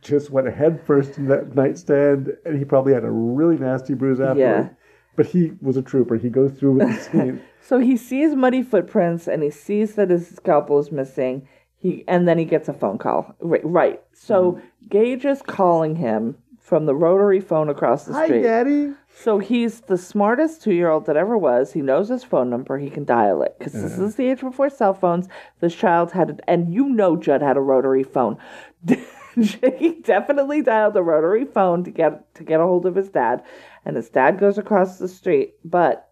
just 0.00 0.30
went 0.30 0.50
head 0.52 0.80
first 0.86 1.18
in 1.18 1.26
that 1.28 1.54
nightstand, 1.54 2.34
and 2.46 2.58
he 2.58 2.64
probably 2.64 2.94
had 2.94 3.04
a 3.04 3.10
really 3.10 3.58
nasty 3.58 3.92
bruise 3.92 4.18
after. 4.18 4.42
afterwards. 4.46 4.74
But 5.14 5.26
he 5.26 5.52
was 5.60 5.76
a 5.76 5.82
trooper. 5.82 6.16
He 6.16 6.30
goes 6.30 6.52
through 6.52 6.72
with 6.72 6.88
the 6.88 7.02
scene. 7.10 7.42
So 7.60 7.78
he 7.80 7.98
sees 7.98 8.34
muddy 8.34 8.62
footprints 8.62 9.28
and 9.28 9.42
he 9.42 9.50
sees 9.50 9.96
that 9.96 10.08
his 10.08 10.26
scalpel 10.28 10.78
is 10.78 10.90
missing. 10.90 11.46
He 11.76 12.02
and 12.08 12.26
then 12.26 12.38
he 12.38 12.46
gets 12.46 12.68
a 12.68 12.72
phone 12.72 12.96
call. 12.96 13.34
Right. 13.40 13.60
right. 13.62 14.00
So 14.14 14.52
Mm-hmm. 14.52 14.66
Gage 14.88 15.24
is 15.26 15.42
calling 15.42 15.96
him 15.96 16.38
from 16.70 16.86
the 16.86 16.94
rotary 16.94 17.40
phone 17.40 17.68
across 17.68 18.04
the 18.04 18.12
street. 18.12 18.20
Hi, 18.20 18.26
street. 18.26 18.42
Daddy. 18.44 18.92
So 19.12 19.40
he's 19.40 19.80
the 19.80 19.98
smartest 19.98 20.62
two 20.62 20.72
year 20.72 20.88
old 20.88 21.04
that 21.06 21.16
ever 21.16 21.36
was. 21.36 21.72
He 21.72 21.82
knows 21.82 22.08
his 22.08 22.22
phone 22.22 22.48
number. 22.48 22.78
He 22.78 22.88
can 22.88 23.04
dial 23.04 23.42
it 23.42 23.56
because 23.58 23.72
this 23.72 23.94
uh-huh. 23.94 24.04
is 24.04 24.14
the 24.14 24.28
age 24.30 24.38
before 24.38 24.70
cell 24.70 24.94
phones. 24.94 25.26
This 25.58 25.74
child 25.74 26.12
had, 26.12 26.30
it, 26.30 26.40
and 26.46 26.72
you 26.72 26.88
know, 26.88 27.16
Judd 27.16 27.42
had 27.42 27.56
a 27.56 27.60
rotary 27.60 28.04
phone. 28.04 28.38
he 29.34 30.00
definitely 30.04 30.62
dialed 30.62 30.96
a 30.96 31.02
rotary 31.02 31.44
phone 31.44 31.82
to 31.82 31.90
get 31.90 32.32
to 32.36 32.44
get 32.44 32.60
a 32.60 32.62
hold 32.62 32.86
of 32.86 32.94
his 32.94 33.08
dad, 33.08 33.42
and 33.84 33.96
his 33.96 34.08
dad 34.08 34.38
goes 34.38 34.56
across 34.56 35.00
the 35.00 35.08
street. 35.08 35.54
But 35.64 36.08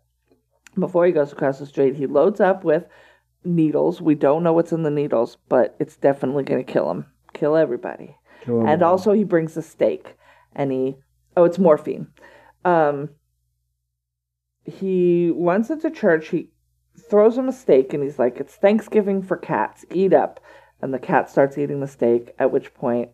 before 0.76 1.06
he 1.06 1.12
goes 1.12 1.30
across 1.30 1.60
the 1.60 1.66
street, 1.66 1.94
he 1.94 2.06
loads 2.06 2.40
up 2.40 2.64
with 2.64 2.84
needles. 3.44 4.02
We 4.02 4.16
don't 4.16 4.42
know 4.42 4.52
what's 4.52 4.72
in 4.72 4.82
the 4.82 4.90
needles, 4.90 5.36
but 5.48 5.76
it's 5.78 5.96
definitely 5.96 6.42
going 6.42 6.64
to 6.64 6.72
kill 6.72 6.90
him, 6.90 7.06
kill 7.32 7.54
everybody 7.54 8.16
Kill 8.40 8.66
and 8.66 8.82
also 8.82 9.12
he 9.12 9.24
brings 9.24 9.56
a 9.56 9.62
steak 9.62 10.16
he 10.56 10.96
oh 11.36 11.44
it's 11.44 11.58
morphine. 11.58 12.08
Um 12.64 13.10
he 14.64 15.32
runs 15.34 15.70
into 15.70 15.90
church 15.90 16.28
he 16.28 16.50
throws 17.08 17.38
him 17.38 17.48
a 17.48 17.52
steak 17.52 17.94
and 17.94 18.02
he's 18.02 18.18
like 18.18 18.38
it's 18.38 18.56
thanksgiving 18.56 19.22
for 19.22 19.36
cats 19.36 19.84
eat 19.92 20.12
up. 20.12 20.40
And 20.80 20.94
the 20.94 20.98
cat 20.98 21.28
starts 21.28 21.58
eating 21.58 21.80
the 21.80 21.88
steak 21.88 22.34
at 22.38 22.52
which 22.52 22.72
point 22.74 23.10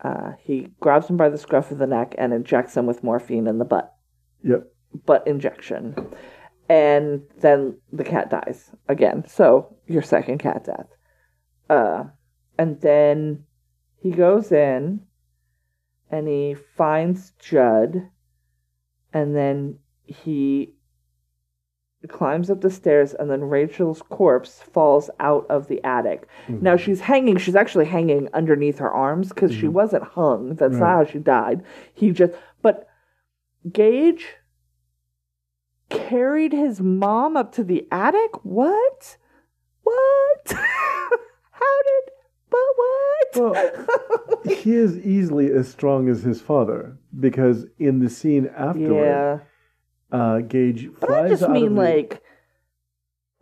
uh, 0.00 0.32
he 0.40 0.68
grabs 0.80 1.08
him 1.08 1.16
by 1.16 1.28
the 1.28 1.38
scruff 1.38 1.70
of 1.70 1.78
the 1.78 1.86
neck 1.86 2.14
and 2.18 2.32
injects 2.32 2.76
him 2.76 2.86
with 2.86 3.02
morphine 3.02 3.46
in 3.46 3.58
the 3.58 3.64
butt. 3.64 3.94
Yep. 4.42 4.70
butt 5.04 5.26
injection. 5.26 5.94
And 6.68 7.22
then 7.40 7.78
the 7.92 8.04
cat 8.04 8.30
dies 8.30 8.70
again. 8.88 9.24
So 9.26 9.76
your 9.86 10.02
second 10.02 10.38
cat 10.38 10.64
death. 10.64 10.88
Uh 11.68 12.04
and 12.58 12.80
then 12.80 13.44
he 14.02 14.10
goes 14.10 14.52
in 14.52 15.00
and 16.10 16.28
he 16.28 16.54
finds 16.76 17.32
judd 17.38 18.08
and 19.12 19.34
then 19.34 19.78
he 20.04 20.72
climbs 22.08 22.50
up 22.50 22.60
the 22.60 22.70
stairs 22.70 23.14
and 23.14 23.28
then 23.28 23.42
rachel's 23.42 24.00
corpse 24.02 24.62
falls 24.72 25.10
out 25.18 25.44
of 25.50 25.66
the 25.66 25.82
attic 25.82 26.28
mm-hmm. 26.46 26.62
now 26.62 26.76
she's 26.76 27.00
hanging 27.00 27.36
she's 27.36 27.56
actually 27.56 27.84
hanging 27.84 28.28
underneath 28.32 28.78
her 28.78 28.92
arms 28.92 29.30
because 29.30 29.52
she 29.52 29.62
mm-hmm. 29.62 29.72
wasn't 29.72 30.02
hung 30.04 30.54
that's 30.54 30.76
not 30.76 30.86
how 30.86 31.04
she 31.04 31.18
died 31.18 31.64
he 31.94 32.12
just 32.12 32.32
but 32.62 32.88
gage 33.72 34.36
carried 35.88 36.52
his 36.52 36.80
mom 36.80 37.36
up 37.36 37.52
to 37.52 37.64
the 37.64 37.86
attic? 37.90 38.44
What? 38.44 39.16
What? 39.82 40.46
How 40.52 41.82
did? 41.82 42.12
Well, 43.34 43.54
he 44.44 44.74
is 44.74 44.98
easily 44.98 45.50
as 45.50 45.68
strong 45.68 46.08
as 46.08 46.22
his 46.22 46.40
father 46.40 46.96
because 47.18 47.66
in 47.78 48.00
the 48.00 48.08
scene 48.08 48.50
afterward, 48.56 49.42
yeah. 50.12 50.18
uh, 50.18 50.38
Gage 50.40 50.88
But 51.00 51.08
flies 51.08 51.24
I 51.24 51.28
just 51.28 51.42
out 51.44 51.50
mean 51.50 51.66
of 51.66 51.74
the, 51.74 51.80
like 51.80 52.22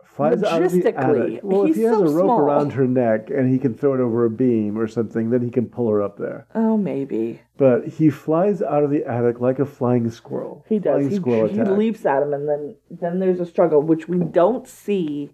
flies 0.03 0.43
out 0.43 0.63
of 0.63 0.71
the 0.71 0.97
attic. 0.97 1.39
Well, 1.43 1.65
if 1.65 1.75
he 1.75 1.81
has 1.83 1.97
so 1.97 2.05
a 2.05 2.09
rope 2.09 2.25
small. 2.25 2.39
around 2.39 2.73
her 2.73 2.87
neck 2.87 3.29
and 3.29 3.51
he 3.51 3.59
can 3.59 3.75
throw 3.75 3.93
it 3.93 3.99
over 3.99 4.25
a 4.25 4.29
beam 4.29 4.77
or 4.77 4.87
something, 4.87 5.29
then 5.29 5.41
he 5.41 5.51
can 5.51 5.65
pull 5.67 5.89
her 5.89 6.01
up 6.01 6.17
there. 6.17 6.47
oh 6.55 6.77
maybe. 6.77 7.41
But 7.57 7.87
he 7.87 8.09
flies 8.09 8.61
out 8.61 8.83
of 8.83 8.91
the 8.91 9.05
attic 9.05 9.39
like 9.39 9.59
a 9.59 9.65
flying 9.65 10.09
squirrel. 10.09 10.65
He 10.67 10.79
does. 10.79 11.07
He, 11.07 11.15
squirrel 11.17 11.49
he 11.49 11.61
leaps 11.61 12.05
at 12.05 12.23
him 12.23 12.33
and 12.33 12.47
then 12.47 12.75
then 12.89 13.19
there's 13.19 13.39
a 13.39 13.45
struggle 13.45 13.81
which 13.81 14.07
we 14.07 14.19
don't 14.19 14.67
see 14.67 15.31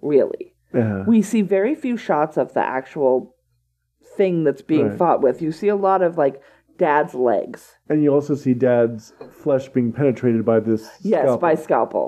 really. 0.00 0.54
Yeah. 0.72 1.04
We 1.06 1.22
see 1.22 1.42
very 1.42 1.74
few 1.74 1.96
shots 1.96 2.36
of 2.36 2.54
the 2.54 2.60
actual 2.60 3.34
thing 4.20 4.44
that's 4.44 4.60
being 4.62 4.88
Right. 4.90 4.98
fought 4.98 5.20
with. 5.22 5.40
You 5.40 5.50
see 5.52 5.68
a 5.68 5.76
lot 5.88 6.02
of 6.02 6.18
like 6.18 6.36
dad's 6.78 7.14
legs. 7.14 7.60
and 7.88 8.02
you 8.02 8.10
also 8.16 8.34
see 8.34 8.54
Dad's 8.54 9.12
flesh 9.42 9.68
being 9.76 9.92
penetrated 9.92 10.44
by 10.44 10.60
this. 10.60 10.82
Yes, 11.02 11.22
scalpel. 11.22 11.38
by 11.38 11.54
scalpel. 11.54 12.06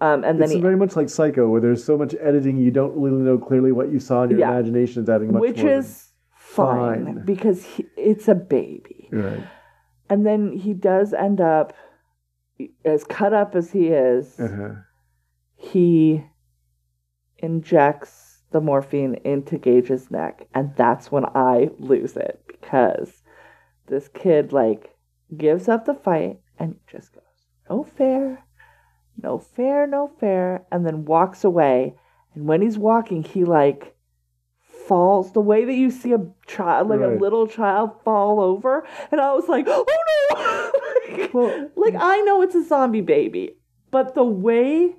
Um, 0.00 0.24
and 0.24 0.38
then 0.38 0.44
It's 0.48 0.54
he 0.54 0.60
very 0.60 0.76
much 0.76 0.96
like 0.96 1.08
Psycho, 1.08 1.48
where 1.48 1.60
there's 1.60 1.84
so 1.84 1.96
much 1.98 2.14
editing 2.30 2.56
you 2.56 2.70
don't 2.70 2.94
really 3.04 3.22
know 3.28 3.36
clearly 3.38 3.70
what 3.78 3.90
you 3.92 3.98
saw, 3.98 4.22
and 4.22 4.30
your 4.32 4.40
Yeah. 4.40 4.50
imagination 4.52 5.02
is 5.02 5.08
adding 5.08 5.30
much 5.32 5.40
which 5.40 5.58
more. 5.62 5.70
than- 5.70 5.78
is 5.80 6.12
fine, 6.34 7.04
fine. 7.04 7.24
because 7.24 7.64
he, 7.64 7.86
it's 7.96 8.26
a 8.28 8.34
baby. 8.34 9.08
right. 9.12 9.42
And 10.08 10.24
then 10.26 10.52
he 10.52 10.72
does 10.74 11.12
end 11.12 11.40
up, 11.40 11.72
as 12.84 13.04
cut 13.04 13.32
up 13.42 13.54
as 13.54 13.70
he 13.70 13.88
is, 13.88 14.38
Uh-huh. 14.40 14.70
he 15.56 16.24
injects 17.38 18.29
the 18.52 18.60
morphine 18.60 19.14
into 19.24 19.58
Gage's 19.58 20.10
neck, 20.10 20.46
and 20.54 20.74
that's 20.76 21.10
when 21.12 21.24
I 21.24 21.70
lose 21.78 22.16
it 22.16 22.42
because 22.48 23.22
this 23.86 24.08
kid 24.08 24.52
like 24.52 24.96
gives 25.36 25.68
up 25.68 25.84
the 25.84 25.94
fight 25.94 26.40
and 26.58 26.76
just 26.90 27.12
goes, 27.12 27.22
"No 27.68 27.84
fair, 27.84 28.44
no 29.22 29.38
fair, 29.38 29.86
no 29.86 30.08
fair," 30.18 30.64
and 30.72 30.84
then 30.86 31.04
walks 31.04 31.44
away. 31.44 31.94
And 32.34 32.46
when 32.46 32.62
he's 32.62 32.78
walking, 32.78 33.22
he 33.22 33.44
like 33.44 33.94
falls 34.60 35.32
the 35.32 35.40
way 35.40 35.64
that 35.64 35.74
you 35.74 35.90
see 35.90 36.12
a 36.12 36.26
child, 36.46 36.88
like 36.88 37.00
a 37.00 37.20
little 37.20 37.46
child, 37.46 37.90
fall 38.04 38.40
over. 38.40 38.84
And 39.12 39.20
I 39.20 39.32
was 39.32 39.48
like, 39.48 39.66
"Oh 39.68 39.84
no!" 40.34 41.16
like, 41.18 41.34
Well- 41.34 41.70
like 41.76 41.94
I 41.96 42.20
know 42.22 42.42
it's 42.42 42.54
a 42.56 42.64
zombie 42.66 43.00
baby, 43.00 43.56
but 43.90 44.14
the 44.14 44.24
way 44.24 44.96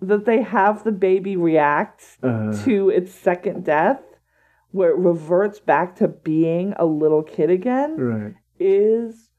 that 0.00 0.24
they 0.26 0.42
have 0.42 0.84
the 0.84 0.92
baby 0.92 1.36
react 1.36 2.18
Uh, 2.22 2.52
to 2.64 2.90
its 2.90 3.12
second 3.12 3.64
death, 3.64 4.02
where 4.70 4.90
it 4.90 4.96
reverts 4.98 5.58
back 5.60 5.96
to 5.96 6.08
being 6.08 6.74
a 6.78 6.84
little 6.84 7.22
kid 7.22 7.50
again, 7.50 7.96
right. 7.96 8.34
is 8.58 9.30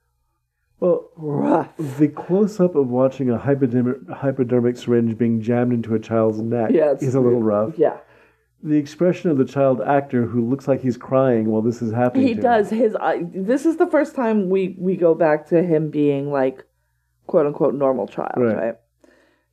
Well, 0.79 1.09
rough. 1.15 1.75
the 1.77 2.07
close 2.07 2.59
up 2.59 2.75
of 2.75 2.89
watching 2.89 3.29
a 3.29 3.37
hypodermic, 3.37 4.07
hypodermic 4.09 4.77
syringe 4.77 5.17
being 5.17 5.41
jammed 5.41 5.73
into 5.73 5.93
a 5.95 5.99
child's 5.99 6.39
neck 6.41 6.71
Yeah, 6.71 6.93
is 6.99 7.15
a 7.15 7.19
little 7.19 7.41
rough. 7.43 7.77
Yeah, 7.77 7.97
The 8.63 8.77
expression 8.77 9.29
of 9.29 9.37
the 9.37 9.45
child 9.45 9.81
actor 9.81 10.25
who 10.25 10.41
looks 10.47 10.67
like 10.67 10.81
he's 10.81 10.97
crying 10.97 11.49
while 11.51 11.61
this 11.61 11.81
is 11.81 11.91
happening. 11.93 12.27
he 12.27 12.33
to 12.33 12.39
him. 12.39 12.43
does. 12.43 12.69
His 12.71 12.95
eye- 12.95 13.25
this 13.33 13.65
is 13.65 13.77
the 13.77 13.87
first 13.87 14.15
time 14.15 14.49
we 14.49 14.75
we 14.79 14.95
go 14.97 15.13
back 15.13 15.47
to 15.49 15.61
him 15.61 15.89
being 15.91 16.31
like 16.31 16.63
quote 17.27 17.45
unquote 17.45 17.75
normal 17.75 18.07
child, 18.07 18.33
right? 18.37 18.55
Right. 18.57 18.75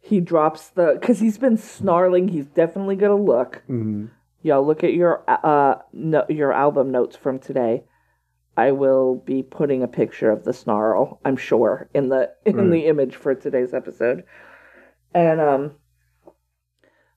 He 0.07 0.21
drops 0.21 0.69
the 0.69 0.99
because 1.01 1.19
he's 1.21 1.39
been 1.39 1.57
snarling. 1.57 2.29
He's 2.29 2.47
definitely 2.47 2.97
gonna 2.97 3.17
look. 3.17 3.63
hmm 3.67 4.07
Y'all 4.43 4.67
look 4.67 4.85
at 4.85 4.93
your 4.93 5.25
uh 5.27 5.77
no, 5.95 6.25
your 6.29 6.53
album 6.53 6.91
notes 6.91 7.17
from 7.17 7.39
today. 7.39 7.85
I 8.57 8.71
will 8.73 9.15
be 9.17 9.43
putting 9.43 9.83
a 9.83 9.89
picture 9.89 10.31
of 10.31 10.45
the 10.45 10.53
snarl. 10.53 11.21
I'm 11.25 11.37
sure 11.39 11.89
in 11.95 12.11
the 12.11 12.31
in 12.45 12.57
Right. 12.57 12.71
the 12.71 12.87
image 12.87 13.17
for 13.17 13.35
today's 13.35 13.73
episode, 13.73 14.25
and 15.15 15.41
um. 15.41 15.73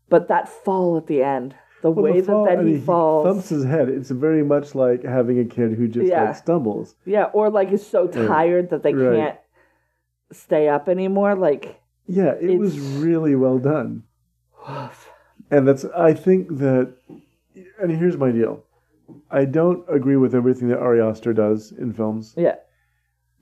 But 0.09 0.29
that 0.29 0.47
fall 0.47 0.95
at 0.95 1.07
the 1.07 1.21
end, 1.21 1.53
the 1.81 1.91
Well, 1.91 2.05
way 2.13 2.21
the 2.21 2.27
fall- 2.27 2.45
that 2.45 2.51
then 2.51 2.59
I 2.59 2.63
mean, 2.63 2.79
he 2.79 2.85
falls, 2.85 3.27
thumps 3.27 3.49
his 3.49 3.65
head. 3.65 3.89
It's 3.89 4.09
very 4.09 4.41
much 4.43 4.73
like 4.73 5.03
having 5.03 5.37
a 5.39 5.43
kid 5.45 5.73
who 5.73 5.89
just 5.89 6.07
Yeah. 6.07 6.23
like 6.27 6.35
stumbles. 6.37 6.95
yeah, 7.05 7.25
or 7.33 7.49
like 7.49 7.73
is 7.73 7.85
so 7.85 8.07
tired 8.07 8.69
that 8.69 8.83
they 8.83 8.93
Right. 8.93 9.17
can't 9.17 9.37
stay 10.31 10.69
up 10.69 10.87
anymore. 10.87 11.35
Like, 11.35 11.81
Yeah, 12.07 12.33
it 12.39 12.57
was 12.57 12.79
really 12.79 13.35
well 13.35 13.59
done. 13.59 14.03
And 15.51 15.67
that's 15.67 15.85
I 15.85 16.13
think 16.13 16.57
that 16.57 16.93
and 17.79 17.91
here's 17.91 18.17
my 18.17 18.31
deal. 18.31 18.63
I 19.31 19.45
don't 19.45 19.85
agree 19.89 20.17
with 20.17 20.35
everything 20.35 20.67
that 20.69 20.79
Ari 20.79 21.01
Aster 21.01 21.33
does 21.33 21.71
in 21.71 21.93
films, 21.93 22.33
yeah, 22.35 22.55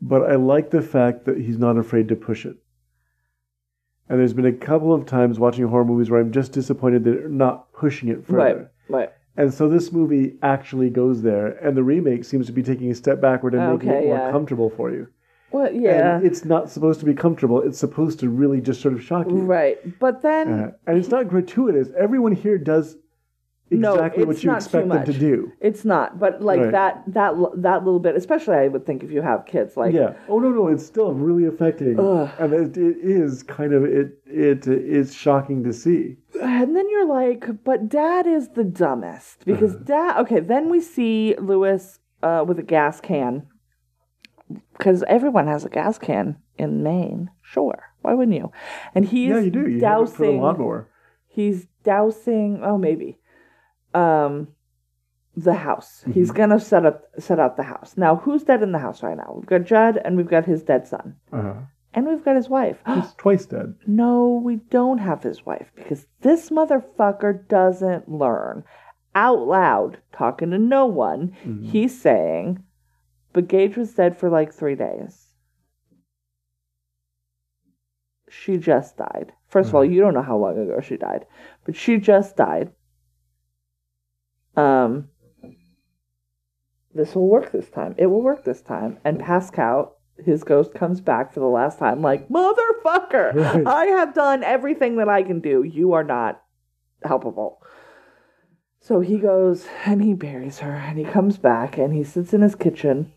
but 0.02 0.30
I 0.30 0.36
like 0.36 0.70
the 0.70 0.82
fact 0.82 1.26
that 1.26 1.38
he's 1.38 1.58
not 1.58 1.78
afraid 1.78 2.08
to 2.10 2.16
push 2.16 2.46
it. 2.46 2.58
And 4.08 4.20
there's 4.20 4.34
been 4.34 4.46
a 4.46 4.54
couple 4.54 4.94
of 4.94 5.08
times 5.08 5.40
watching 5.40 5.66
horror 5.68 5.86
movies 5.86 6.12
where 6.12 6.22
I'm 6.22 6.32
just 6.32 6.52
disappointed 6.52 7.04
that 7.04 7.12
they're 7.12 7.30
not 7.30 7.74
pushing 7.74 8.10
it 8.10 8.26
further. 8.26 8.70
right, 8.88 9.00
right. 9.00 9.12
And 9.38 9.54
so 9.54 9.68
this 9.68 9.92
movie 9.92 10.36
actually 10.42 10.90
goes 10.90 11.22
there, 11.22 11.48
and 11.48 11.76
the 11.76 11.84
remake 11.84 12.24
seems 12.24 12.46
to 12.46 12.54
be 12.54 12.64
taking 12.64 12.92
a 12.92 12.96
step 12.96 13.20
backward 13.20 13.54
and 13.54 13.74
making 13.74 13.90
it 13.90 14.06
more 14.06 14.18
yeah. 14.18 14.32
comfortable 14.32 14.70
for 14.70 14.92
you. 14.92 15.08
Well, 15.52 15.72
yeah, 15.74 16.18
And 16.18 16.26
it's 16.26 16.44
not 16.44 16.70
supposed 16.70 17.00
to 17.00 17.06
be 17.06 17.14
comfortable. 17.14 17.62
It's 17.62 17.78
supposed 17.80 18.20
to 18.20 18.30
really 18.30 18.60
just 18.62 18.82
sort 18.82 18.94
of 18.94 19.02
shock 19.02 19.28
you. 19.30 19.38
right. 19.38 19.78
But 20.00 20.22
then, 20.22 20.52
Uh, 20.52 20.72
and 20.88 20.98
it's 20.98 21.10
not 21.10 21.28
gratuitous. 21.30 21.90
Everyone 21.98 22.32
here 22.34 22.58
does 22.58 22.98
No, 23.72 23.94
exactly 23.96 24.26
what 24.26 24.36
it's 24.36 24.44
you 24.44 24.54
expect 24.54 24.88
them 24.90 25.06
to 25.06 25.14
do. 25.14 25.52
It's 25.60 25.84
not, 25.86 26.20
but 26.20 26.42
like 26.42 26.60
Right. 26.62 26.72
that 26.72 27.04
that 27.08 27.34
that 27.58 27.84
little 27.84 28.00
bit, 28.00 28.16
especially 28.16 28.56
I 28.58 28.68
would 28.68 28.86
think 28.86 29.04
if 29.04 29.12
you 29.12 29.22
have 29.24 29.46
kids, 29.46 29.76
like 29.76 29.92
yeah. 29.94 30.14
Oh 30.30 30.38
no, 30.40 30.50
no, 30.50 30.68
it's 30.68 30.86
still 30.86 31.14
really 31.14 31.46
affecting, 31.46 32.00
Ugh. 32.00 32.30
and 32.40 32.54
it, 32.54 32.78
it 32.78 32.98
is 33.02 33.42
kind 33.42 33.74
of 33.74 33.84
it. 33.84 34.20
It 34.28 34.68
is 34.68 35.16
shocking 35.16 35.64
to 35.64 35.74
see. 35.74 36.18
and 36.42 36.76
then 36.76 36.88
you're 36.92 37.08
like, 37.08 37.64
but 37.64 37.90
dad 37.90 38.28
is 38.28 38.50
the 38.50 38.64
dumbest 38.64 39.44
because 39.46 39.76
dad. 39.78 40.20
Okay, 40.22 40.42
then 40.42 40.70
we 40.70 40.80
see 40.82 41.34
Louis 41.40 41.98
uh, 42.22 42.44
with 42.48 42.60
a 42.60 42.64
gas 42.64 43.00
can 43.02 43.48
because 44.74 45.04
everyone 45.08 45.48
has 45.48 45.66
a 45.66 45.70
gas 45.70 45.98
can 45.98 46.38
in 46.58 46.84
Maine. 46.84 47.30
Sure, 47.42 47.92
why 48.02 48.14
wouldn't 48.14 48.38
you? 48.38 48.52
And 48.94 49.06
he's 49.06 49.30
yeah, 49.30 49.40
you 49.40 49.52
do. 49.52 49.68
You 49.68 49.80
have 49.84 50.02
it 50.04 50.10
for 50.10 50.18
the 50.18 50.24
dousing. 50.26 50.42
lawnmower. 50.42 50.90
He's 51.28 51.68
dousing. 51.84 52.62
Oh, 52.64 52.78
maybe. 52.78 53.18
Um, 53.94 54.50
the 55.36 55.54
house. 55.54 56.04
He's 56.14 56.30
Mm-hmm. 56.30 56.38
gonna 56.38 56.60
set 56.60 56.86
up 56.86 57.04
set 57.20 57.40
out 57.40 57.58
the 57.58 57.64
house. 57.64 57.96
Now, 57.98 58.16
who's 58.18 58.44
dead 58.44 58.64
in 58.64 58.72
the 58.72 58.80
house 58.80 59.04
right 59.04 59.18
now? 59.18 59.34
We've 59.36 59.46
got 59.46 59.64
Judd, 59.66 59.98
and 60.04 60.16
we've 60.18 60.28
got 60.30 60.46
his 60.46 60.64
dead 60.64 60.88
son, 60.88 61.16
Uh-huh. 61.34 61.56
and 61.94 62.08
we've 62.08 62.24
got 62.24 62.36
his 62.38 62.48
wife. 62.50 62.78
He's 62.94 63.14
twice 63.18 63.46
dead. 63.46 63.76
no, 63.86 64.42
we 64.44 64.58
don't 64.70 65.00
have 65.00 65.24
his 65.24 65.46
wife 65.46 65.72
because 65.76 66.08
this 66.22 66.50
motherfucker 66.50 67.48
doesn't 67.50 68.10
learn. 68.10 68.64
Out 69.14 69.40
loud, 69.48 69.98
talking 70.12 70.52
to 70.52 70.58
no 70.58 70.86
one, 70.86 71.32
he's 71.64 71.98
saying, 72.00 72.62
"But 73.36 73.50
Gage 73.50 73.76
was 73.76 73.94
dead 73.94 74.18
for 74.18 74.30
like 74.30 74.54
three 74.54 74.76
days." 74.76 75.28
She 78.30 78.56
just 78.56 78.96
died. 78.96 79.34
First 79.48 79.70
of 79.70 79.76
all, 79.76 79.84
you 79.84 80.00
don't 80.00 80.14
know 80.14 80.22
how 80.22 80.38
long 80.38 80.58
ago 80.58 80.80
she 80.80 80.96
died, 80.96 81.26
but 81.66 81.76
she 81.76 81.98
just 81.98 82.38
died. 82.38 82.72
Um, 84.56 85.10
this 86.94 87.14
will 87.14 87.28
work 87.28 87.52
this 87.52 87.70
time. 87.70 87.94
It 87.98 88.06
will 88.06 88.22
work 88.22 88.46
this 88.46 88.62
time. 88.62 89.00
And 89.04 89.20
Pascow, 89.20 89.92
his 90.18 90.46
ghost 90.46 90.74
comes 90.74 91.02
back 91.02 91.34
for 91.34 91.42
the 91.42 91.46
last 91.46 91.78
time, 91.78 92.02
like, 92.02 92.30
motherfucker, 92.30 93.34
Right. 93.34 93.68
I 93.68 93.86
have 93.88 94.14
done 94.14 94.44
everything 94.44 94.96
that 94.96 95.10
I 95.10 95.24
can 95.24 95.42
do. 95.42 95.64
You 95.64 95.92
are 95.92 96.06
not 96.06 96.42
helpable. 97.04 97.58
So 98.80 99.02
he 99.02 99.18
goes 99.18 99.68
and 99.86 100.02
he 100.02 100.14
buries 100.14 100.60
her 100.60 100.72
and 100.72 100.98
he 100.98 101.04
comes 101.04 101.38
back 101.38 101.78
and 101.78 101.94
he 101.94 102.04
sits 102.04 102.34
in 102.34 102.42
his 102.42 102.56
kitchen. 102.56 103.12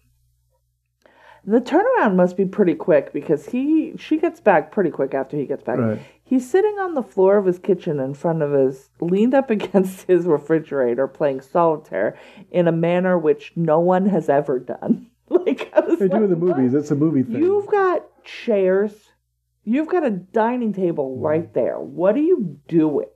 The 1.49 1.63
turnaround 1.63 2.15
must 2.15 2.37
be 2.37 2.45
pretty 2.45 2.75
quick 2.75 3.11
because 3.11 3.47
he 3.47 3.95
she 3.97 4.19
gets 4.19 4.39
back 4.39 4.71
pretty 4.71 4.91
quick 4.91 5.15
after 5.15 5.35
he 5.35 5.47
gets 5.47 5.63
back. 5.63 5.79
Right. 5.79 5.99
He's 6.23 6.49
sitting 6.49 6.79
on 6.79 6.93
the 6.93 7.03
floor 7.03 7.39
of 7.39 7.47
his 7.47 7.59
kitchen 7.59 8.01
in 8.01 8.13
front 8.13 8.43
of 8.43 8.53
his 8.53 8.91
leaned 9.01 9.33
up 9.33 9.49
against 9.59 10.03
his 10.03 10.27
refrigerator 10.27 11.09
playing 11.09 11.41
solitaire 11.41 12.19
in 12.51 12.69
a 12.69 12.73
manner 12.73 13.17
which 13.17 13.53
no 13.57 13.81
one 13.81 14.05
has 14.11 14.29
ever 14.29 14.59
done. 14.59 15.07
like 15.31 15.73
I 15.75 15.81
was 15.81 15.99
They 15.99 16.09
do 16.09 16.15
like, 16.17 16.25
in 16.25 16.31
the 16.31 16.37
movies. 16.37 16.75
It's 16.75 16.91
a 16.91 16.95
movie 16.95 17.23
thing. 17.23 17.41
You've 17.41 17.69
got 17.69 18.05
chairs. 18.25 18.93
You've 19.65 19.89
got 19.89 20.05
a 20.05 20.11
dining 20.11 20.75
table 20.75 21.15
mm-hmm. 21.15 21.25
right 21.25 21.55
there. 21.55 21.81
What 21.81 22.15
are 22.17 22.21
you 22.21 22.59
doing? 22.69 23.09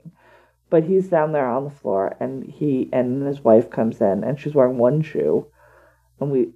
But 0.70 0.84
he's 0.84 1.10
down 1.10 1.32
there 1.32 1.50
on 1.50 1.64
the 1.64 1.70
floor, 1.70 2.16
and 2.18 2.44
he 2.44 2.88
and 2.94 3.26
his 3.26 3.42
wife 3.42 3.68
comes 3.68 4.00
in, 4.00 4.24
and 4.24 4.40
she's 4.40 4.54
wearing 4.54 4.78
one 4.78 5.02
shoe, 5.02 5.48
and 6.18 6.30
we 6.30 6.52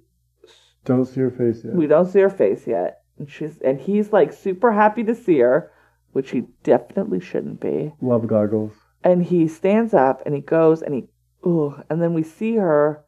Don't 0.87 1.05
see 1.05 1.21
her 1.21 1.29
face 1.29 1.63
yet. 1.63 1.73
we 1.75 1.85
don't 1.85 2.07
see 2.07 2.19
her 2.21 2.29
face 2.29 2.65
yet, 2.65 3.01
and 3.19 3.29
she's 3.29 3.59
and 3.61 3.79
he's 3.79 4.11
like 4.11 4.33
super 4.33 4.71
happy 4.71 5.03
to 5.03 5.13
see 5.13 5.39
her, 5.39 5.71
which 6.13 6.31
he 6.31 6.45
definitely 6.63 7.19
shouldn't 7.19 7.59
be. 7.59 7.93
Love 8.01 8.25
goggles. 8.25 8.71
And 9.03 9.23
he 9.23 9.47
stands 9.47 9.93
up 9.93 10.23
and 10.25 10.33
he 10.33 10.41
goes 10.41 10.81
and 10.81 10.93
he, 10.95 11.03
ugh, 11.45 11.83
and 11.89 12.01
then 12.01 12.13
we 12.13 12.23
see 12.23 12.55
her 12.55 13.03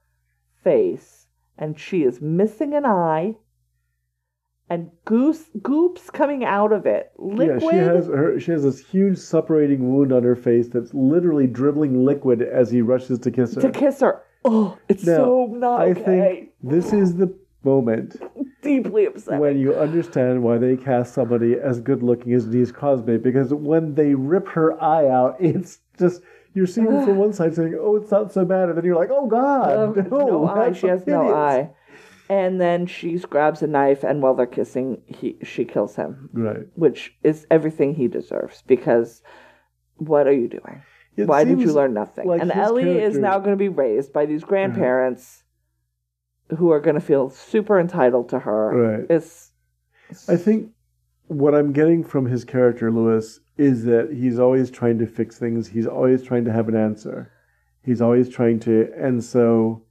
face, 0.64 1.26
and 1.58 1.80
she 1.80 2.04
is 2.04 2.22
missing 2.22 2.74
an 2.74 2.86
eye, 2.86 3.36
and 4.70 4.92
goose 5.06 5.46
goops 5.64 6.10
coming 6.10 6.44
out 6.46 6.72
of 6.72 6.86
it, 6.86 7.12
liquid. 7.18 7.62
Yeah, 7.64 7.70
she 7.72 7.78
has 7.78 8.08
her. 8.08 8.40
She 8.40 8.52
has 8.52 8.64
this 8.64 8.80
huge 8.86 9.18
suppurating 9.18 9.80
wound 9.80 10.12
on 10.12 10.24
her 10.24 10.36
face 10.36 10.68
that's 10.68 10.94
literally 10.94 11.48
dribbling 11.48 12.06
liquid 12.06 12.42
as 12.42 12.70
he 12.70 12.82
rushes 12.82 13.20
to 13.20 13.32
kiss 13.32 13.56
her. 13.56 13.62
to 13.62 13.72
kiss 13.72 14.02
her. 14.02 14.22
Oh, 14.46 14.78
it's 14.88 15.06
Now, 15.06 15.18
so 15.18 15.48
not 15.52 15.82
I 15.82 15.86
okay. 15.92 16.04
think 16.04 16.50
this 16.64 16.94
is 16.94 17.16
the 17.16 17.28
moment 17.64 18.16
Deeply 18.62 19.06
upset. 19.06 19.40
when 19.40 19.58
you 19.58 19.76
understand 19.76 20.44
why 20.44 20.58
they 20.58 20.76
cast 20.78 21.14
somebody 21.14 21.56
as 21.56 21.80
good 21.80 22.04
looking 22.04 22.34
as 22.34 22.46
Denise 22.46 22.72
Crosby 22.72 23.18
because 23.18 23.54
when 23.54 23.96
they 23.96 24.14
rip 24.16 24.48
her 24.50 24.82
eye 24.82 25.08
out, 25.08 25.36
it's 25.40 25.80
just 25.98 26.22
you're 26.54 26.66
seeing 26.68 26.88
it 26.88 27.06
from 27.06 27.18
one 27.18 27.32
side 27.32 27.56
saying, 27.56 27.78
"Oh, 27.80 27.96
it's 27.98 28.10
not 28.12 28.34
so 28.34 28.44
bad," 28.44 28.70
and 28.70 28.78
then 28.78 28.84
you're 28.84 28.96
like, 28.96 29.12
"Oh 29.12 29.28
God, 29.28 29.98
Um, 29.98 30.08
no, 30.12 30.28
no 30.28 30.48
eye. 30.48 30.72
She 30.74 30.88
has 30.88 31.06
no 31.06 31.34
eye. 31.34 31.70
And 32.28 32.60
then 32.62 32.86
she 32.86 33.18
grabs 33.20 33.62
a 33.64 33.68
knife, 33.68 34.04
and 34.04 34.22
while 34.22 34.34
they're 34.36 34.46
kissing, 34.46 35.02
he 35.06 35.38
she 35.44 35.64
kills 35.66 35.96
him, 35.96 36.30
Right. 36.34 36.68
which 36.76 37.16
is 37.24 37.46
everything 37.52 37.94
he 37.96 38.08
deserves. 38.08 38.62
Because 38.68 39.22
what 39.98 40.28
are 40.28 40.34
you 40.34 40.48
doing? 40.48 40.82
It 41.18 41.28
Why 41.28 41.44
did 41.44 41.60
you 41.60 41.72
learn 41.74 41.94
nothing? 41.94 42.28
like 42.28 42.42
and 42.42 42.52
Ellie 42.52 43.00
is 43.00 43.18
now 43.18 43.40
going 43.40 43.52
to 43.52 43.56
be 43.58 43.70
raised 43.70 44.12
by 44.14 44.26
these 44.26 44.44
grandparents 44.44 45.44
who 46.58 46.72
are 46.72 46.80
going 46.80 46.96
to 46.96 47.02
feel 47.02 47.30
super 47.30 47.80
entitled 47.80 48.30
to 48.30 48.40
her. 48.40 48.98
Right. 48.98 49.06
It's 49.10 49.52
I 50.28 50.36
think 50.36 50.72
what 51.28 51.54
I'm 51.54 51.72
getting 51.74 52.04
from 52.04 52.26
his 52.26 52.44
character, 52.44 52.92
Louis, 52.92 53.40
is 53.58 53.84
that 53.86 54.12
he's 54.12 54.40
always 54.40 54.72
trying 54.72 54.98
to 55.00 55.06
fix 55.06 55.38
things. 55.38 55.68
He's 55.68 55.86
always 55.86 56.24
trying 56.24 56.46
to 56.46 56.52
have 56.52 56.68
an 56.70 56.76
answer. 56.76 57.32
He's 57.84 58.02
always 58.02 58.30
trying 58.30 58.60
to, 58.62 58.92
and 58.98 59.24
so 59.24 59.84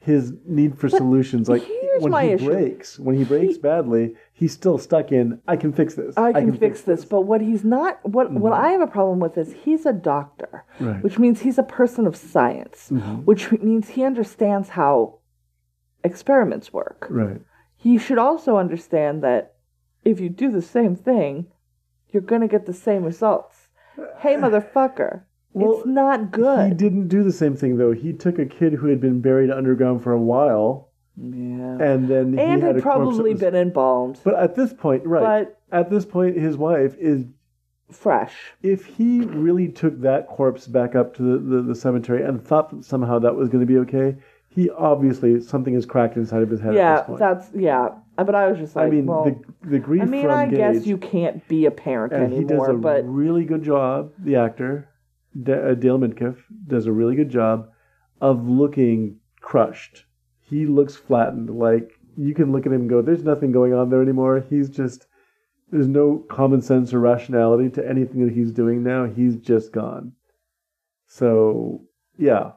his 0.00 0.32
need 0.46 0.78
for 0.78 0.88
solutions, 0.88 1.48
like 1.48 1.62
when 2.00 2.12
he 2.24 2.32
issue. 2.34 2.44
breaks, 2.46 2.98
when 2.98 3.16
he 3.16 3.24
breaks 3.24 3.54
He- 3.56 3.60
badly, 3.60 4.14
he's 4.32 4.52
still 4.52 4.78
stuck 4.78 5.10
in. 5.10 5.40
I 5.48 5.56
can 5.56 5.72
fix 5.72 5.94
this. 5.94 6.16
I 6.16 6.32
can, 6.32 6.56
fix, 6.56 6.82
this. 6.82 7.04
But 7.04 7.22
what 7.22 7.40
he's 7.40 7.64
not, 7.64 7.98
what 8.08 8.30
what 8.32 8.52
I 8.52 8.68
have 8.70 8.80
a 8.80 8.86
problem 8.86 9.18
with 9.18 9.36
is 9.36 9.52
he's 9.64 9.84
a 9.86 9.92
doctor, 9.92 10.64
Mm-hmm. 10.74 10.84
Right. 10.86 10.92
Mm-hmm. 10.94 11.02
which 11.02 11.18
means 11.18 11.40
he's 11.40 11.58
a 11.58 11.62
person 11.64 12.06
of 12.06 12.14
science, 12.14 12.90
which 13.24 13.50
means 13.52 13.88
he 13.88 14.04
understands 14.04 14.68
how 14.68 15.17
experiments 16.04 16.72
work. 16.72 17.06
Right. 17.10 17.40
He 17.76 17.98
should 17.98 18.18
also 18.18 18.56
understand 18.56 19.22
that 19.22 19.54
if 20.04 20.20
you 20.20 20.28
do 20.28 20.50
the 20.50 20.62
same 20.62 20.96
thing, 20.96 21.46
you're 22.10 22.22
going 22.22 22.40
to 22.40 22.48
get 22.48 22.66
the 22.66 22.72
same 22.72 23.04
results. 23.04 23.68
Hey, 24.18 24.34
motherfucker, 24.36 25.22
Well, 25.52 25.78
it's 25.78 25.86
not 25.86 26.30
good. 26.30 26.68
He 26.68 26.74
didn't 26.74 27.08
do 27.08 27.22
the 27.24 27.32
same 27.32 27.56
thing 27.56 27.76
though. 27.78 27.92
He 27.92 28.12
took 28.12 28.38
a 28.38 28.46
kid 28.46 28.74
who 28.74 28.86
had 28.88 29.00
been 29.00 29.20
buried 29.20 29.50
underground 29.50 30.02
for 30.02 30.12
a 30.12 30.20
while, 30.20 30.90
yeah. 31.16 31.78
and 31.80 32.08
then 32.08 32.32
he 32.34 32.40
And 32.40 32.62
had 32.62 32.76
had 32.76 32.82
probably 32.82 33.32
was- 33.32 33.40
been 33.40 33.54
embalmed, 33.56 34.20
But 34.24 34.34
at 34.36 34.54
this 34.54 34.72
point, 34.72 35.04
right? 35.04 35.48
But- 35.48 35.54
at 35.70 35.90
this 35.90 36.06
point, 36.06 36.36
his 36.36 36.56
wife 36.56 36.96
is 36.98 37.26
fresh. 37.90 38.34
if 38.62 38.84
he 38.86 39.20
really 39.20 39.68
took 39.68 40.00
that 40.00 40.28
corpse 40.28 40.66
back 40.66 40.94
up 40.94 41.14
to 41.16 41.22
the, 41.22 41.38
the, 41.56 41.62
the 41.62 41.74
cemetery 41.74 42.22
and 42.22 42.42
thought 42.42 42.70
that 42.70 42.84
somehow 42.84 43.18
that 43.18 43.34
was 43.34 43.48
going 43.48 43.60
to 43.60 43.66
be 43.66 43.78
okay, 43.78 44.16
he 44.58 44.68
obviously 44.70 45.40
something 45.40 45.74
is 45.74 45.86
cracked 45.86 46.16
inside 46.16 46.42
of 46.42 46.50
his 46.50 46.60
head 46.60 46.70
at 46.70 46.74
Yeah, 46.74 46.96
this 46.96 47.06
point. 47.06 47.18
that's 47.20 47.48
yeah. 47.54 47.90
But 48.16 48.34
I 48.34 48.48
was 48.50 48.58
just 48.58 48.74
like, 48.74 48.88
I 48.88 48.90
mean, 48.90 49.06
well, 49.06 49.22
the 49.24 49.68
the 49.68 49.78
grief 49.78 50.02
I 50.02 50.06
mean, 50.06 50.28
I 50.28 50.46
guess 50.46 50.84
you 50.84 50.98
can't 50.98 51.46
be 51.46 51.66
a 51.66 51.70
parent 51.70 52.12
and 52.12 52.32
he 52.32 52.40
does 52.40 52.50
anymore, 52.50 52.70
a 52.70 52.78
but 52.78 53.04
really 53.06 53.44
good 53.44 53.62
job. 53.62 54.10
The 54.18 54.34
actor, 54.34 54.88
D- 55.40 55.52
uh, 55.52 55.74
Dale 55.74 56.00
Midkiff, 56.00 56.38
does 56.66 56.86
a 56.86 56.92
really 56.92 57.14
good 57.14 57.30
job 57.30 57.68
of 58.20 58.48
looking 58.48 59.20
crushed. 59.40 60.04
He 60.40 60.66
looks 60.66 60.96
flattened. 60.96 61.50
Like 61.50 61.92
you 62.16 62.34
can 62.34 62.50
look 62.50 62.66
at 62.66 62.72
him 62.72 62.80
and 62.80 62.90
go, 62.90 63.00
"There's 63.00 63.22
nothing 63.22 63.52
going 63.52 63.72
on 63.74 63.90
there 63.90 64.02
anymore." 64.02 64.44
He's 64.50 64.68
just 64.68 65.06
there's 65.70 65.86
no 65.86 66.24
common 66.28 66.62
sense 66.62 66.92
or 66.92 66.98
rationality 66.98 67.70
to 67.70 67.88
anything 67.88 68.26
that 68.26 68.34
he's 68.34 68.50
doing 68.50 68.82
now. 68.82 69.04
He's 69.04 69.36
just 69.36 69.70
gone. 69.70 70.14
So 71.06 71.82
yeah, 72.18 72.52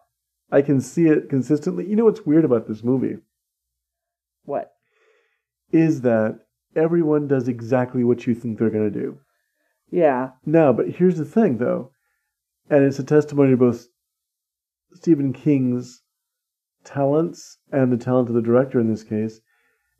I 0.51 0.61
can 0.61 0.81
see 0.81 1.07
it 1.07 1.29
consistently. 1.29 1.87
You 1.87 1.95
know 1.95 2.05
what's 2.05 2.25
weird 2.25 2.45
about 2.45 2.67
this 2.67 2.83
movie 2.83 3.17
what? 4.43 4.73
is 5.71 6.01
that 6.01 6.39
everyone 6.75 7.27
does 7.27 7.47
exactly 7.47 8.03
what 8.03 8.27
you 8.27 8.35
think 8.35 8.57
they're 8.57 8.69
going 8.69 8.91
to 8.91 8.99
do. 8.99 9.19
Yeah, 9.89 10.31
No, 10.45 10.71
but 10.71 10.89
here's 10.89 11.17
the 11.17 11.25
thing, 11.25 11.57
though, 11.57 11.91
and 12.69 12.83
it's 12.83 12.99
a 12.99 13.03
testimony 13.03 13.51
to 13.51 13.57
both 13.57 13.87
Stephen 14.93 15.33
King's 15.33 16.01
talents 16.83 17.57
and 17.71 17.91
the 17.91 17.97
talent 17.97 18.29
of 18.29 18.35
the 18.35 18.41
director 18.41 18.79
in 18.79 18.89
this 18.89 19.03
case, 19.03 19.41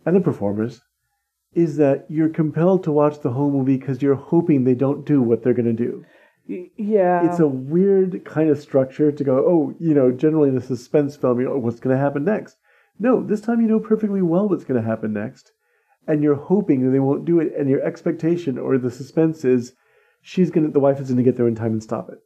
and 0.06 0.16
the 0.16 0.22
performers, 0.22 0.82
is 1.54 1.76
that 1.78 2.06
you're 2.10 2.30
compelled 2.30 2.84
to 2.86 2.92
watch 2.92 3.20
the 3.20 3.32
whole 3.32 3.52
movie 3.52 3.78
because 3.78 4.02
you're 4.02 4.16
hoping 4.16 4.64
they 4.64 4.76
don't 4.76 5.06
do 5.06 5.22
what 5.22 5.44
they're 5.44 5.54
going 5.54 5.66
to 5.66 5.74
do. 5.74 6.06
Yeah. 6.48 7.26
It's 7.26 7.40
a 7.40 7.48
weird 7.48 8.26
kind 8.26 8.50
of 8.50 8.60
structure 8.60 9.12
to 9.12 9.24
go, 9.24 9.38
oh, 9.38 9.74
you 9.80 9.94
know, 9.94 10.12
generally 10.12 10.50
in 10.50 10.58
a 10.58 10.62
suspense 10.62 11.16
film, 11.16 11.40
you 11.40 11.46
know, 11.46 11.58
what's 11.58 11.80
going 11.80 11.96
to 11.96 12.02
happen 12.02 12.24
next? 12.26 12.58
No, 13.00 13.24
this 13.24 13.42
time 13.42 13.62
you 13.62 13.68
know 13.68 13.80
perfectly 13.80 14.22
well 14.22 14.48
what's 14.50 14.64
going 14.64 14.82
to 14.82 14.88
happen 14.88 15.14
next, 15.14 15.52
and 16.08 16.22
you're 16.22 16.36
hoping 16.36 16.84
that 16.84 16.92
they 16.92 17.00
won't 17.00 17.26
do 17.26 17.40
it, 17.40 17.54
and 17.58 17.70
your 17.70 17.82
expectation 17.82 18.58
or 18.58 18.78
the 18.78 18.92
suspense 18.92 19.44
is 19.46 19.74
she's 20.22 20.52
going 20.52 20.68
to, 20.68 20.72
the 20.72 20.80
wife 20.80 21.00
is 21.00 21.08
going 21.08 21.18
to 21.18 21.24
get 21.24 21.36
there 21.38 21.48
in 21.48 21.56
time 21.56 21.72
and 21.72 21.82
stop 21.84 22.10
it. 22.10 22.20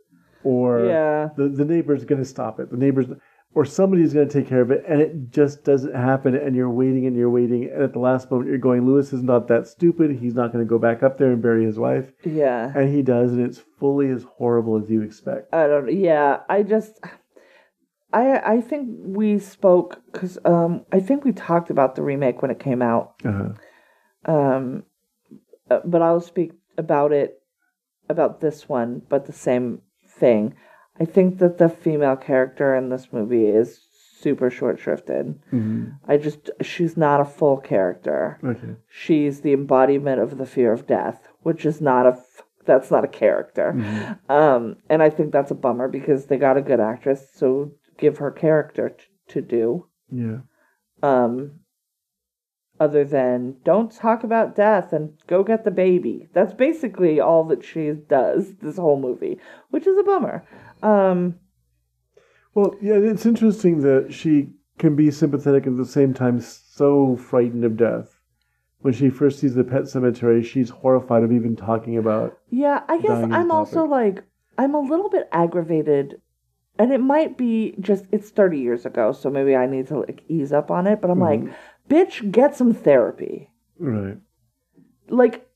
Or 0.43 0.85
Yeah. 0.85 1.29
the, 1.37 1.47
the 1.47 1.65
neighbor's 1.65 2.03
going 2.05 2.21
to 2.21 2.27
stop 2.27 2.59
it. 2.59 2.71
The 2.71 2.77
neighbor's, 2.77 3.07
or 3.55 3.63
somebody's 3.63 4.13
going 4.13 4.27
to 4.27 4.33
take 4.41 4.49
care 4.49 4.61
of 4.61 4.69
it, 4.69 4.83
and 4.87 5.01
it 5.01 5.31
just 5.31 5.63
doesn't 5.63 5.95
happen, 5.95 6.35
and 6.35 6.55
you're 6.55 6.69
waiting 6.69 7.07
and 7.07 7.15
you're 7.15 7.29
waiting, 7.29 7.63
and 7.71 7.81
at 7.81 7.93
the 7.93 7.99
last 7.99 8.29
moment 8.29 8.49
you're 8.49 8.59
going, 8.59 8.85
Louis 8.85 9.11
is 9.13 9.23
not 9.23 9.47
that 9.47 9.65
stupid. 9.65 10.11
He's 10.11 10.35
not 10.35 10.51
going 10.51 10.63
to 10.63 10.69
go 10.69 10.77
back 10.77 11.01
up 11.01 11.17
there 11.17 11.31
and 11.31 11.41
bury 11.41 11.65
his 11.65 11.79
wife. 11.79 12.11
yeah. 12.23 12.71
And 12.75 12.93
he 12.93 13.01
does, 13.01 13.31
and 13.31 13.41
it's 13.41 13.61
fully 13.79 14.09
as 14.09 14.23
horrible 14.23 14.77
as 14.77 14.91
you 14.91 15.01
expect. 15.01 15.53
I 15.53 15.67
don't. 15.67 15.91
Yeah, 15.91 16.41
I 16.49 16.63
just. 16.63 16.99
I 18.13 18.55
I 18.55 18.61
think 18.61 18.89
we 19.01 19.39
spoke 19.39 20.01
because 20.11 20.37
um 20.45 20.85
I 20.91 20.99
think 20.99 21.25
we 21.25 21.31
talked 21.31 21.69
about 21.69 21.95
the 21.95 22.01
remake 22.01 22.41
when 22.41 22.51
it 22.51 22.59
came 22.59 22.81
out. 22.81 23.15
Uh-huh. 23.25 23.51
Um, 24.31 24.83
uh, 25.69 25.79
but 25.83 26.01
I'll 26.01 26.21
speak 26.21 26.51
about 26.77 27.11
it 27.11 27.41
about 28.09 28.41
this 28.41 28.69
one, 28.69 29.01
but 29.09 29.25
the 29.25 29.33
same 29.33 29.81
thing. 30.07 30.55
I 30.99 31.05
think 31.05 31.39
that 31.39 31.57
the 31.57 31.69
female 31.69 32.15
character 32.15 32.75
in 32.75 32.89
this 32.89 33.09
movie 33.11 33.47
is 33.47 33.81
super 34.19 34.49
short 34.49 34.79
shrifted. 34.79 35.35
Mhm. 35.51 35.99
I 36.07 36.17
just 36.17 36.49
she's 36.61 36.95
not 36.97 37.19
a 37.21 37.25
full 37.25 37.57
character. 37.57 38.39
Okay. 38.43 38.75
She's 38.87 39.41
the 39.41 39.53
embodiment 39.53 40.21
of 40.21 40.37
the 40.37 40.45
fear 40.45 40.71
of 40.71 40.87
death, 40.87 41.27
which 41.43 41.65
is 41.65 41.81
not 41.81 42.05
a 42.05 42.09
f- 42.11 42.43
that's 42.65 42.89
not 42.89 43.03
a 43.03 43.07
character. 43.09 43.73
Mm-hmm. 43.75 44.31
Um, 44.31 44.77
and 44.89 45.03
I 45.03 45.09
think 45.11 45.31
that's 45.31 45.51
a 45.51 45.55
bummer 45.55 45.87
because 45.87 46.25
they 46.25 46.37
got 46.37 46.57
a 46.57 46.61
good 46.61 46.79
actress, 46.79 47.27
so 47.33 47.71
give 47.97 48.17
her 48.17 48.31
character 48.31 48.89
t- 48.89 49.03
to 49.27 49.41
do. 49.41 49.85
Yeah. 50.09 50.39
Um, 51.03 51.59
other 52.79 53.05
than 53.05 53.55
don't 53.63 53.91
talk 53.91 54.23
about 54.23 54.55
death 54.55 54.91
and 54.91 55.13
go 55.27 55.43
get 55.43 55.63
the 55.63 55.71
baby. 55.71 56.27
That's 56.33 56.53
basically 56.53 57.19
all 57.19 57.43
that 57.45 57.63
she 57.63 57.91
does 57.91 58.55
this 58.61 58.77
whole 58.77 58.99
movie, 58.99 59.39
which 59.69 59.85
is 59.87 59.97
a 59.97 60.03
bummer. 60.03 60.43
Um, 60.85 61.39
Well, 62.53 62.75
yeah, 62.81 62.93
it's 62.95 63.25
interesting 63.25 63.81
that 63.81 64.13
she 64.13 64.49
can 64.77 64.95
be 64.95 65.09
sympathetic 65.11 65.65
at 65.67 65.77
the 65.77 65.85
same 65.85 66.13
time 66.13 66.39
so 66.39 67.15
frightened 67.17 67.63
of 67.65 67.77
death. 67.77 68.19
When 68.79 68.93
she 68.93 69.09
first 69.09 69.39
sees 69.39 69.55
the 69.55 69.63
pet 69.63 69.87
cemetery, 69.87 70.43
she's 70.43 70.69
horrified 70.69 71.23
of 71.23 71.31
even 71.31 71.55
talking 71.55 71.97
about. 71.97 72.37
yeah, 72.49 72.83
I 72.87 72.99
guess 72.99 73.23
I'm 73.31 73.51
also 73.51 73.83
like 73.85 74.23
I'm 74.57 74.75
a 74.75 74.79
little 74.79 75.09
bit 75.09 75.27
aggravated. 75.31 76.21
And 76.77 76.91
it 76.91 76.99
might 76.99 77.37
be 77.37 77.75
just 77.79 78.05
it's 78.11 78.29
30 78.31 78.59
years 78.59 78.85
ago, 78.85 79.13
so 79.13 79.29
maybe 79.29 79.55
I 79.55 79.65
need 79.65 79.87
to 79.87 79.99
like 79.99 80.23
ease 80.27 80.51
up 80.51 80.69
on 80.69 80.87
it, 80.87 81.01
but 81.01 81.09
I'm 81.09 81.19
like, 81.21 81.41
bitch, 81.89 82.29
get 82.31 82.55
some 82.55 82.73
therapy. 82.73 83.49
Right. 83.79 84.17
like 85.09 85.47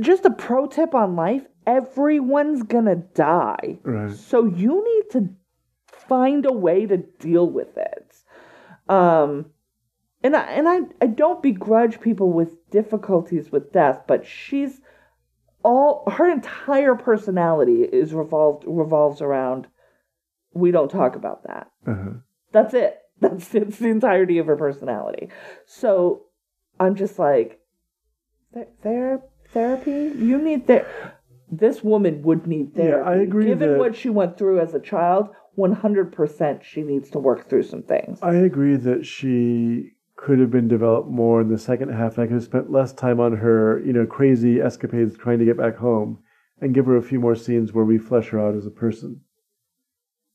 just 0.00 0.24
a 0.24 0.30
pro 0.30 0.66
tip 0.66 0.94
on 0.94 1.16
life 1.16 1.44
everyone's 1.66 2.62
gonna 2.62 2.96
die 2.96 3.78
Right. 3.82 4.10
so 4.10 4.44
you 4.44 4.84
need 4.84 5.10
to 5.12 5.34
find 5.86 6.44
a 6.46 6.52
way 6.52 6.86
to 6.86 6.96
deal 6.98 7.48
with 7.48 7.76
it 7.76 8.14
um 8.88 9.46
and 10.22 10.34
I, 10.34 10.42
and 10.44 10.66
I, 10.68 10.80
I 11.02 11.06
don't 11.06 11.42
begrudge 11.42 12.00
people 12.00 12.32
with 12.32 12.70
difficulties 12.70 13.50
with 13.52 13.72
death 13.72 14.02
but 14.06 14.26
she's 14.26 14.80
all 15.62 16.04
her 16.10 16.30
entire 16.30 16.94
personality 16.94 17.82
is 17.82 18.12
revolved 18.12 18.64
revolves 18.66 19.20
around 19.22 19.66
we 20.52 20.70
don't 20.70 20.90
talk 20.90 21.16
about 21.16 21.42
that 21.44 21.70
Uh-huh. 21.86 22.10
that's 22.52 22.74
it. 22.74 22.98
That's 23.20 23.54
it's 23.54 23.78
the 23.78 23.88
entirety 23.88 24.38
of 24.38 24.46
her 24.48 24.56
personality. 24.56 25.28
So 25.66 26.24
I'm 26.80 26.96
just 26.96 27.16
like, 27.18 27.60
"Th- 28.52 28.66
ther- 28.82 29.22
therapy. 29.50 30.12
You 30.18 30.36
need 30.42 30.66
ther- 30.66 30.86
This 31.50 31.84
woman 31.84 32.22
would 32.22 32.46
need 32.46 32.72
Yeah, 32.74 32.84
therapy. 32.84 33.10
I 33.10 33.14
agree 33.16 33.46
Given 33.46 33.70
that- 33.70 33.78
what 33.78 33.94
she 33.94 34.10
went 34.10 34.36
through 34.36 34.60
as 34.60 34.74
a 34.74 34.80
child, 34.80 35.28
100% 35.56 36.64
she 36.64 36.82
needs 36.82 37.10
to 37.10 37.18
work 37.18 37.48
through 37.48 37.62
some 37.62 37.82
things. 37.82 38.18
I 38.22 38.34
agree 38.34 38.76
that 38.76 39.06
she 39.06 39.92
could 40.16 40.38
have 40.38 40.50
been 40.50 40.68
developed 40.68 41.08
more 41.08 41.40
in 41.40 41.48
the 41.48 41.58
second 41.58 41.90
half. 41.90 42.18
I 42.18 42.26
could 42.26 42.34
have 42.34 42.44
spent 42.44 42.70
less 42.70 42.92
time 42.92 43.20
on 43.20 43.36
her, 43.36 43.80
you 43.84 43.92
know, 43.92 44.06
crazy 44.06 44.60
escapades 44.60 45.16
trying 45.16 45.38
to 45.38 45.44
get 45.44 45.56
back 45.56 45.76
home, 45.76 46.18
and 46.60 46.72
give 46.74 46.86
her 46.86 46.96
a 46.96 47.02
few 47.02 47.20
more 47.20 47.34
scenes 47.34 47.72
where 47.72 47.84
we 47.84 47.98
flesh 47.98 48.28
her 48.30 48.40
out 48.40 48.54
as 48.54 48.64
a 48.66 48.70
person. 48.70 49.20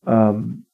Um, 0.05 0.66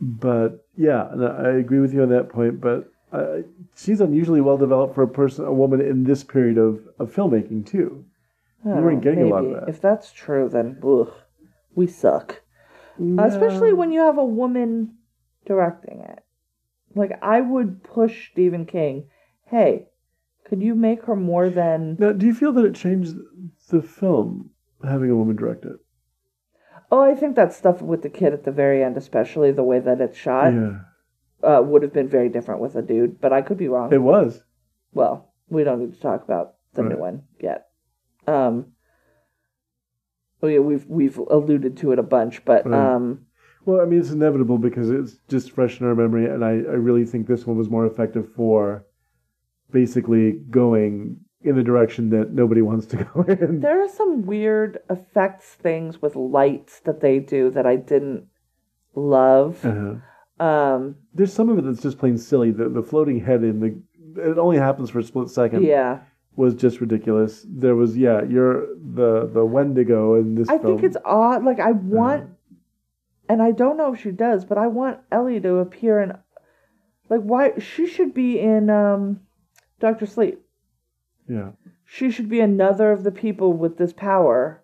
but 0.00 0.66
yeah, 0.76 1.10
and 1.10 1.24
I 1.24 1.52
agree 1.52 1.80
with 1.80 1.92
you 1.92 2.02
on 2.02 2.10
that 2.10 2.28
point. 2.28 2.60
But 2.60 2.92
uh, 3.12 3.38
she's 3.76 4.00
unusually 4.00 4.40
well 4.40 4.56
developed 4.56 4.94
for 4.94 5.02
a 5.02 5.08
person, 5.08 5.44
a 5.44 5.52
woman 5.52 5.80
in 5.80 6.04
this 6.04 6.22
period 6.22 6.58
of, 6.58 6.86
of 6.98 7.12
filmmaking 7.12 7.66
too. 7.66 8.04
You 8.64 8.72
weren't 8.72 9.02
getting 9.02 9.22
a 9.22 9.26
lot 9.28 9.44
of 9.44 9.52
that. 9.52 9.68
If 9.68 9.80
that's 9.80 10.12
true, 10.12 10.48
then 10.48 10.78
ugh, 10.84 11.12
we 11.74 11.86
suck. 11.86 12.42
Especially 13.18 13.72
when 13.72 13.92
you 13.92 14.00
have 14.00 14.18
a 14.18 14.24
woman 14.24 14.96
directing 15.46 16.00
it. 16.00 16.22
Like, 16.94 17.18
I 17.22 17.40
would 17.40 17.82
push 17.82 18.30
Stephen 18.30 18.66
King, 18.66 19.06
hey, 19.46 19.86
could 20.44 20.60
you 20.62 20.74
make 20.74 21.04
her 21.04 21.16
more 21.16 21.48
than. 21.48 21.96
Now, 21.98 22.12
do 22.12 22.26
you 22.26 22.34
feel 22.34 22.52
that 22.52 22.64
it 22.64 22.74
changed 22.74 23.14
the 23.68 23.80
film 23.80 24.50
having 24.84 25.10
a 25.10 25.16
woman 25.16 25.36
direct 25.36 25.64
it? 25.64 25.76
Oh, 26.90 27.00
I 27.00 27.14
think 27.14 27.36
that 27.36 27.52
stuff 27.52 27.80
with 27.80 28.02
the 28.02 28.08
kid 28.10 28.32
at 28.32 28.44
the 28.44 28.50
very 28.50 28.82
end, 28.82 28.96
especially 28.96 29.52
the 29.52 29.62
way 29.62 29.78
that 29.78 30.00
it's 30.00 30.18
shot, 30.18 30.52
yeah, 30.52 30.80
uh, 31.42 31.62
would 31.62 31.82
have 31.82 31.92
been 31.92 32.08
very 32.08 32.28
different 32.28 32.60
with 32.60 32.74
a 32.74 32.82
dude, 32.82 33.20
but 33.20 33.32
I 33.32 33.42
could 33.42 33.56
be 33.58 33.68
wrong. 33.68 33.92
it 33.92 34.02
was. 34.02 34.42
well, 34.92 35.32
we 35.48 35.62
don't 35.64 35.78
need 35.80 35.94
to 35.94 36.00
talk 36.00 36.22
about 36.24 36.54
the 36.74 36.82
new 36.82 36.90
Right. 36.90 36.98
one 36.98 37.22
yet. 37.40 37.68
Um, 38.30 38.66
we, 40.40 40.58
we've 40.58 40.86
we've 40.86 41.18
alluded 41.18 41.76
to 41.78 41.92
it 41.92 41.98
a 41.98 42.02
bunch, 42.02 42.44
but 42.44 42.66
Right. 42.66 42.94
um, 42.94 43.26
Well, 43.66 43.80
I 43.80 43.84
mean, 43.84 44.00
it's 44.00 44.10
inevitable 44.10 44.58
because 44.58 44.90
it's 44.90 45.18
just 45.28 45.52
fresh 45.52 45.80
in 45.80 45.86
our 45.86 45.94
memory, 45.94 46.26
and 46.26 46.44
I, 46.44 46.50
I 46.50 46.76
really 46.88 47.04
think 47.04 47.26
this 47.26 47.46
one 47.46 47.56
was 47.58 47.68
more 47.68 47.86
effective 47.86 48.26
for 48.34 48.86
basically 49.70 50.32
going 50.50 51.18
in 51.42 51.56
the 51.56 51.62
direction 51.62 52.10
that 52.10 52.32
nobody 52.32 52.60
wants 52.62 52.86
to 52.86 52.96
go 53.14 53.22
in. 53.22 53.60
there 53.60 53.82
are 53.82 53.88
some 53.88 54.26
weird 54.26 54.78
effects 54.90 55.54
things 55.54 56.00
with 56.02 56.16
lights 56.16 56.80
that 56.80 57.00
they 57.00 57.18
do 57.18 57.50
that 57.50 57.66
I 57.66 57.76
didn't 57.76 58.26
love. 58.94 59.64
Uh-huh. 59.64 60.44
Um, 60.44 60.96
There's 61.14 61.32
some 61.32 61.50
of 61.50 61.58
it 61.58 61.64
that's 61.64 61.82
just 61.82 61.98
plain 61.98 62.16
silly. 62.16 62.50
The 62.50 62.68
the 62.70 62.82
floating 62.82 63.20
head 63.20 63.44
in 63.44 63.60
the 63.60 63.82
it 64.20 64.38
only 64.38 64.56
happens 64.58 64.88
for 64.90 64.98
a 64.98 65.02
split 65.04 65.28
second. 65.28 65.62
yeah, 65.64 66.00
was 66.36 66.54
just 66.54 66.80
ridiculous. 66.80 67.44
There 67.48 67.74
was 67.74 67.96
yeah, 67.96 68.22
you're 68.22 68.66
the 68.76 69.26
the 69.32 69.44
Wendigo 69.44 70.14
in 70.14 70.34
this 70.34 70.48
I 70.48 70.58
film. 70.58 70.78
think 70.78 70.84
it's 70.84 70.96
odd. 71.04 71.44
Like 71.44 71.60
I 71.60 71.72
want, 71.72 72.30
and 73.28 73.42
I 73.42 73.50
don't 73.52 73.76
know 73.76 73.92
if 73.94 74.00
she 74.00 74.10
does, 74.10 74.44
but 74.44 74.58
I 74.58 74.66
want 74.66 75.00
Ellie 75.10 75.40
to 75.40 75.56
appear 75.56 76.00
in, 76.00 76.12
like 77.08 77.20
why 77.20 77.58
she 77.58 77.86
should 77.86 78.14
be 78.14 78.38
in 78.38 78.70
um, 78.70 79.20
Doctor 79.80 80.06
Sleep. 80.06 80.40
yeah. 81.28 81.50
she 81.84 82.10
should 82.10 82.28
be 82.28 82.40
another 82.40 82.92
of 82.92 83.02
the 83.02 83.10
people 83.12 83.52
with 83.52 83.76
this 83.76 83.92
power 83.92 84.62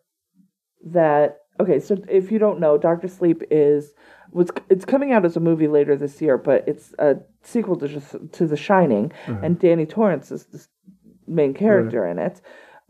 that 0.85 1.41
okay, 1.59 1.81
so 1.81 1.97
if 2.09 2.31
you 2.31 2.39
don't 2.39 2.61
know, 2.61 2.79
Doctor 2.79 3.09
Sleep 3.09 3.43
is 3.51 3.93
was 4.31 4.51
it's 4.71 4.85
coming 4.85 5.13
out 5.13 5.25
as 5.25 5.37
a 5.37 5.41
movie 5.41 5.69
later 5.69 5.97
this 5.97 6.21
year, 6.23 6.39
but 6.39 6.67
it's 6.69 6.95
a 6.99 7.17
sequel 7.43 7.77
to 7.77 8.01
to 8.33 8.47
The 8.47 8.57
Shining, 8.57 9.13
and 9.27 9.59
Danny 9.59 9.87
Torrance 9.87 10.31
is 10.31 10.45
the 10.47 10.67
main 11.27 11.55
character 11.55 12.07
in 12.07 12.19
it. 12.19 12.40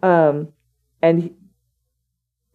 Um, 0.02 0.48
and 1.02 1.22
he, 1.22 1.32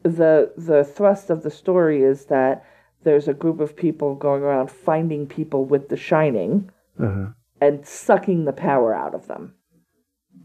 the 0.04 0.52
the 0.58 0.84
thrust 0.84 1.30
of 1.30 1.44
the 1.44 1.52
story 1.52 2.04
is 2.04 2.26
that 2.26 2.66
there's 3.04 3.28
a 3.28 3.34
group 3.34 3.60
of 3.60 3.76
people 3.76 4.16
going 4.16 4.44
around 4.44 4.70
finding 4.72 5.28
people 5.28 5.66
with 5.66 5.90
The 5.90 5.98
Shining 5.98 6.70
Uh-huh. 7.00 7.28
and 7.60 7.86
sucking 7.86 8.46
the 8.46 8.54
power 8.54 8.94
out 8.94 9.16
of 9.16 9.28
them, 9.28 9.56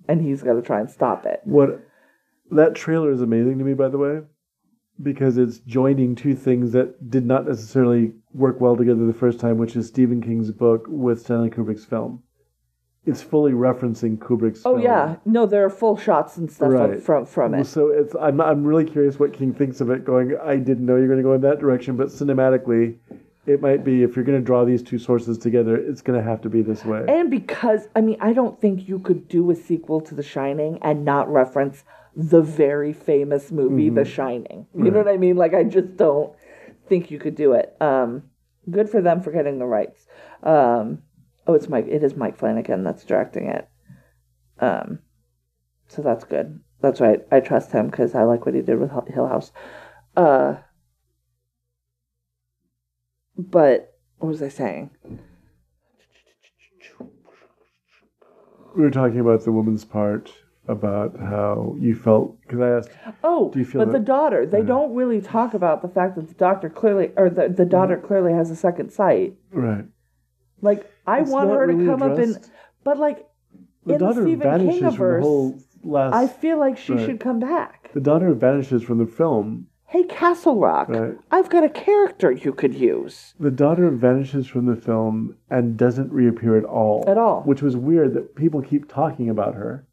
and 0.08 0.20
he's 0.22 0.42
got 0.42 0.54
to 0.54 0.62
try 0.62 0.80
and 0.80 0.90
stop 0.90 1.26
it. 1.26 1.40
What 1.44 1.80
that 2.50 2.74
trailer 2.74 3.10
is 3.10 3.20
amazing 3.20 3.58
to 3.58 3.64
me, 3.64 3.74
by 3.74 3.88
the 3.88 3.98
way, 3.98 4.20
because 5.02 5.36
it's 5.36 5.58
joining 5.58 6.14
two 6.14 6.34
things 6.34 6.72
that 6.72 7.10
did 7.10 7.26
not 7.26 7.46
necessarily 7.46 8.12
work 8.32 8.60
well 8.60 8.76
together 8.76 9.04
the 9.06 9.12
first 9.12 9.40
time, 9.40 9.58
which 9.58 9.76
is 9.76 9.86
Stephen 9.88 10.22
King's 10.22 10.50
book 10.50 10.86
with 10.88 11.20
Stanley 11.20 11.50
Kubrick's 11.50 11.84
film. 11.84 12.22
It's 13.06 13.22
fully 13.22 13.52
referencing 13.52 14.18
Kubrick's. 14.18 14.62
Oh 14.66 14.72
film. 14.72 14.82
yeah, 14.82 15.16
no, 15.24 15.46
there 15.46 15.64
are 15.64 15.70
full 15.70 15.96
shots 15.96 16.36
and 16.36 16.50
stuff 16.50 16.72
Right. 16.72 17.00
from 17.00 17.24
from 17.24 17.54
it. 17.54 17.64
So 17.66 17.88
it's 17.90 18.14
I'm 18.20 18.40
I'm 18.40 18.64
really 18.64 18.84
curious 18.84 19.18
what 19.18 19.32
King 19.32 19.54
thinks 19.54 19.80
of 19.80 19.90
it. 19.90 20.04
Going, 20.04 20.36
I 20.42 20.56
didn't 20.56 20.84
know 20.84 20.96
you're 20.96 21.06
going 21.06 21.18
to 21.18 21.22
go 21.22 21.32
in 21.34 21.40
that 21.42 21.60
direction, 21.60 21.96
but 21.96 22.08
cinematically, 22.08 22.96
it 23.46 23.60
might 23.62 23.84
be 23.84 24.02
if 24.02 24.16
you're 24.16 24.24
going 24.24 24.38
to 24.38 24.44
draw 24.44 24.64
these 24.64 24.82
two 24.82 24.98
sources 24.98 25.38
together, 25.38 25.76
it's 25.76 26.02
going 26.02 26.18
to 26.18 26.24
have 26.28 26.40
to 26.42 26.48
be 26.50 26.62
this 26.62 26.84
way. 26.84 27.04
And 27.08 27.30
because 27.30 27.86
I 27.94 28.00
mean, 28.00 28.16
I 28.20 28.32
don't 28.32 28.60
think 28.60 28.88
you 28.88 28.98
could 28.98 29.28
do 29.28 29.48
a 29.52 29.54
sequel 29.54 30.00
to 30.00 30.14
The 30.16 30.24
Shining 30.24 30.80
and 30.82 31.04
not 31.04 31.32
reference 31.32 31.84
the 32.16 32.42
very 32.42 32.92
famous 32.92 33.52
movie 33.52 33.88
The 33.88 34.04
Shining. 34.04 34.66
You 34.74 34.90
know 34.90 34.98
what 34.98 35.08
I 35.08 35.16
mean? 35.16 35.36
Like 35.36 35.54
I 35.54 35.62
just 35.62 35.96
don't 35.96 36.34
think 36.88 37.10
you 37.12 37.20
could 37.20 37.36
do 37.36 37.52
it. 37.52 37.76
Um, 37.80 38.24
good 38.68 38.90
for 38.90 39.00
them 39.00 39.20
for 39.20 39.30
getting 39.30 39.60
the 39.60 39.66
rights. 39.66 40.06
Um, 40.42 41.02
oh, 41.46 41.54
it's 41.54 41.68
Mike. 41.68 41.86
It 41.88 42.02
is 42.02 42.16
Mike 42.16 42.36
Flanagan 42.38 42.84
that's 42.84 43.04
directing 43.04 43.48
it. 43.48 43.68
Um, 44.58 45.00
so 45.88 46.02
that's 46.02 46.24
good. 46.24 46.60
That's 46.80 47.00
right. 47.00 47.20
I 47.30 47.40
trust 47.40 47.72
him 47.72 47.88
because 47.88 48.14
I 48.14 48.22
like 48.24 48.46
what 48.46 48.54
he 48.54 48.62
did 48.62 48.78
with 48.78 48.90
Hill- 48.90 49.28
House. 49.28 49.52
Uh, 50.16 50.56
but 53.36 53.94
what 54.18 54.28
was 54.28 54.42
I 54.42 54.48
saying? 54.48 54.90
we 58.76 58.82
were 58.82 58.90
talking 58.90 59.20
about 59.20 59.42
the 59.42 59.52
woman's 59.52 59.84
part 59.84 60.32
about 60.68 61.18
how 61.18 61.74
you 61.78 61.94
felt 61.94 62.38
because 62.42 62.60
I 62.60 62.68
asked, 62.70 62.90
Oh, 63.24 63.50
Do 63.50 63.58
you 63.58 63.64
feel 63.64 63.84
but 63.84 63.92
the 63.92 63.98
daughter, 64.00 64.44
they 64.44 64.62
don't 64.62 64.94
really 64.94 65.20
talk 65.20 65.54
about 65.54 65.80
the 65.80 65.88
fact 65.88 66.16
that 66.16 66.28
the 66.28 66.34
doctor 66.34 66.68
clearly, 66.68 67.10
or 67.16 67.30
the, 67.30 67.48
the 67.48 67.64
daughter 67.64 67.96
clearly 67.96 68.32
has 68.32 68.50
a 68.50 68.56
second 68.56 68.90
sight. 68.90 69.34
right, 69.50 69.86
Like, 70.62 70.90
I 71.06 71.20
It's 71.20 71.30
want 71.30 71.50
her 71.50 71.66
to 71.66 71.72
really 71.74 71.86
come 71.86 72.02
up 72.02 72.18
in, 72.18 72.36
but 72.84 72.98
like, 72.98 73.26
the 73.84 73.94
in 73.94 73.98
the 74.00 74.06
daughter 74.06 74.22
Stephen 74.22 74.40
vanishes 74.40 74.80
King 74.80 74.90
from 74.92 75.14
the 75.14 75.20
whole 75.20 75.58
last. 75.84 76.14
I 76.14 76.26
feel 76.26 76.58
like 76.58 76.76
she 76.76 76.94
Right. 76.94 77.06
should 77.06 77.20
come 77.20 77.38
back. 77.38 77.90
the 77.94 78.00
daughter 78.00 78.32
vanishes 78.34 78.82
from 78.82 78.98
the 78.98 79.06
film. 79.06 79.66
Hey, 79.88 80.02
Castle 80.02 80.58
Rock, 80.58 80.88
Right. 80.88 81.16
I've 81.30 81.48
got 81.48 81.62
a 81.62 81.68
character 81.68 82.32
you 82.32 82.52
could 82.52 82.74
use. 82.74 83.34
The 83.38 83.52
daughter 83.52 83.88
vanishes 83.90 84.46
from 84.48 84.66
the 84.66 84.74
film 84.76 85.36
and 85.48 85.76
doesn't 85.76 86.10
reappear 86.12 86.56
at 86.56 86.64
all. 86.64 87.04
At 87.06 87.16
all. 87.16 87.42
Which 87.42 87.62
was 87.62 87.76
weird 87.76 88.12
that 88.14 88.34
people 88.34 88.60
keep 88.62 88.88
talking 88.88 89.30
about 89.30 89.54
her 89.54 89.86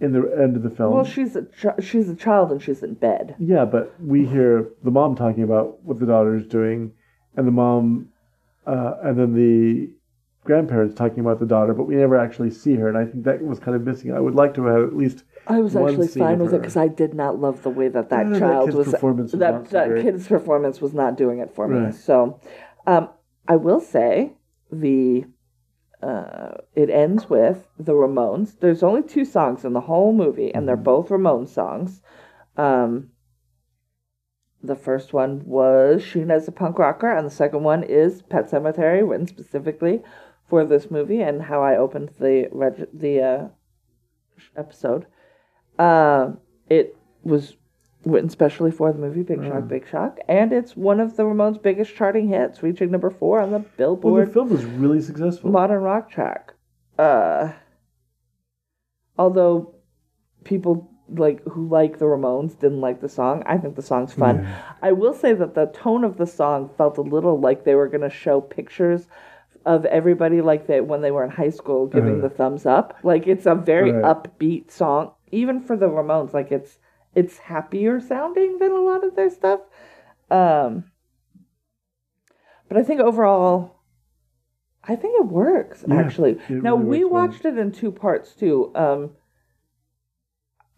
in 0.00 0.12
the 0.12 0.22
end 0.42 0.56
of 0.56 0.62
the 0.64 0.70
film. 0.70 0.94
Well, 0.94 1.04
she's 1.04 1.36
a 1.36 1.42
ch- 1.44 1.82
she's 1.84 2.08
a 2.08 2.16
child 2.16 2.50
and 2.50 2.60
she's 2.60 2.82
in 2.82 2.94
bed. 2.94 3.36
yeah, 3.38 3.64
but 3.64 3.94
we 4.00 4.26
hear 4.26 4.68
the 4.82 4.90
mom 4.90 5.14
talking 5.14 5.44
about 5.44 5.82
what 5.84 6.00
the 6.00 6.06
daughter 6.06 6.34
is 6.34 6.46
doing, 6.46 6.92
and 7.36 7.46
the 7.46 7.52
mom, 7.52 8.08
uh, 8.68 8.92
and 9.02 9.18
then 9.18 9.32
the 9.34 9.90
grandparents 10.44 10.94
talking 10.94 11.20
about 11.20 11.38
the 11.40 11.46
daughter, 11.46 11.74
but 11.74 11.84
we 11.84 11.94
never 11.96 12.16
actually 12.16 12.50
see 12.50 12.74
her, 12.76 12.88
and 12.88 12.96
I 12.96 13.04
think 13.04 13.24
that 13.24 13.42
was 13.42 13.58
kind 13.58 13.76
of 13.76 13.82
missing. 13.84 14.12
I 14.12 14.20
would 14.20 14.34
like 14.34 14.54
to 14.54 14.64
have 14.64 14.82
at 14.84 14.96
least 14.96 15.24
I 15.46 15.60
was 15.60 15.74
one 15.74 15.88
actually 15.88 16.08
fine 16.08 16.38
with 16.38 16.52
it 16.54 16.60
because 16.60 16.76
I 16.76 16.88
did 16.88 17.12
not 17.14 17.38
love 17.40 17.62
the 17.62 17.70
way 17.70 17.88
that 17.88 18.08
that 18.10 18.30
that 18.30 18.38
child 18.38 18.66
kid's 18.66 18.76
was. 18.76 18.86
was 18.86 19.32
that 19.32 19.70
that 19.70 20.02
kid's 20.02 20.26
performance 20.28 20.80
was 20.80 20.94
not 20.94 21.16
doing 21.16 21.38
it 21.44 21.50
for 21.54 21.66
me. 21.68 21.78
Right. 21.86 21.94
So, 21.94 22.40
um, 22.86 23.08
I 23.46 23.56
will 23.56 23.80
say 23.80 24.32
the 24.70 25.24
uh, 26.02 26.52
it 26.74 26.90
ends 26.90 27.28
with 27.28 27.66
the 27.78 27.92
Ramones. 27.92 28.58
There's 28.60 28.82
only 28.82 29.02
two 29.02 29.24
songs 29.24 29.64
in 29.64 29.72
the 29.72 29.80
whole 29.80 30.12
movie, 30.12 30.54
and 30.54 30.68
they're 30.68 30.76
Mm-hmm. 30.76 30.84
both 30.84 31.08
Ramones 31.08 31.48
songs. 31.48 32.02
Um, 32.56 33.10
the 34.62 34.76
first 34.76 35.12
one 35.12 35.42
was 35.44 36.02
Sheena's 36.02 36.48
a 36.48 36.52
punk 36.52 36.78
rocker, 36.78 37.10
and 37.10 37.26
the 37.26 37.30
second 37.30 37.62
one 37.62 37.82
is 37.82 38.22
Pet 38.22 38.50
Sematary, 38.50 39.08
written 39.08 39.26
specifically 39.26 40.02
for 40.48 40.64
this 40.64 40.90
movie, 40.90 41.20
and 41.20 41.42
how 41.42 41.62
I 41.62 41.76
opened 41.76 42.10
the 42.18 42.48
reg- 42.50 42.88
the 42.92 43.20
uh, 43.22 43.48
episode. 44.56 45.06
Uh, 45.78 46.32
it 46.68 46.96
was 47.22 47.56
written 48.04 48.30
specially 48.30 48.70
for 48.70 48.92
the 48.92 48.98
movie 48.98 49.22
Big 49.22 49.42
Shock, 49.44 49.68
Big 49.68 49.88
Shock, 49.88 50.18
and 50.28 50.52
it's 50.52 50.76
one 50.76 51.00
of 51.00 51.16
the 51.16 51.24
Ramones' 51.24 51.62
biggest 51.62 51.94
charting 51.94 52.28
hits, 52.28 52.62
reaching 52.62 52.90
number 52.90 53.10
four 53.10 53.40
on 53.40 53.50
the 53.50 53.58
well, 53.58 53.62
the 53.62 53.76
Billboard 53.76 54.32
film 54.32 54.50
was 54.50 54.64
really 54.64 55.00
successful. 55.00 55.50
Modern 55.50 55.82
Rock 55.82 56.10
track. 56.10 56.54
Uh, 56.98 57.52
although 59.16 59.74
people 60.44 60.90
like 61.10 61.42
who 61.44 61.68
like 61.68 61.98
the 61.98 62.04
Ramones 62.06 62.58
didn't 62.58 62.80
like 62.80 63.00
the 63.00 63.08
song, 63.08 63.42
I 63.46 63.56
think 63.58 63.76
the 63.76 63.82
song's 63.82 64.12
fun. 64.12 64.46
I 64.82 64.92
will 64.92 65.14
say 65.14 65.32
that 65.34 65.54
the 65.54 65.66
tone 65.66 66.04
of 66.04 66.16
the 66.18 66.26
song 66.26 66.70
felt 66.76 66.98
a 66.98 67.02
little 67.02 67.40
like 67.40 67.64
they 67.64 67.74
were 67.74 67.88
going 67.88 68.02
to 68.02 68.10
show 68.10 68.40
pictures 68.40 69.06
of 69.66 69.84
everybody 69.86 70.40
like 70.40 70.66
they 70.66 70.80
when 70.80 71.00
they 71.02 71.10
were 71.10 71.24
in 71.24 71.30
high 71.30 71.50
school 71.50 71.86
giving 71.86 72.20
the 72.20 72.30
thumbs 72.30 72.66
up. 72.66 72.96
Like 73.02 73.26
it's 73.26 73.46
a 73.46 73.54
very 73.54 73.92
Right. 73.92 74.02
upbeat 74.02 74.70
song, 74.70 75.12
even 75.30 75.60
for 75.60 75.76
the 75.76 75.86
Ramones. 75.88 76.32
Like 76.32 76.52
it's 76.52 76.78
it's 77.14 77.38
happier 77.38 78.00
sounding 78.00 78.58
than 78.58 78.70
a 78.72 78.80
lot 78.80 79.04
of 79.04 79.16
their 79.16 79.30
stuff. 79.30 79.60
Um, 80.30 80.84
but 82.68 82.76
I 82.76 82.82
think 82.82 83.00
overall, 83.00 83.80
I 84.84 84.94
think 84.96 85.18
it 85.20 85.26
works 85.26 85.84
Yeah, 85.86 85.98
actually. 86.00 86.32
it 86.32 86.62
now 86.62 86.76
really 86.76 86.98
we 86.98 87.04
watched 87.04 87.44
it 87.44 87.58
in 87.58 87.72
two 87.72 87.90
parts 87.90 88.34
too. 88.34 88.70
Um, 88.74 89.10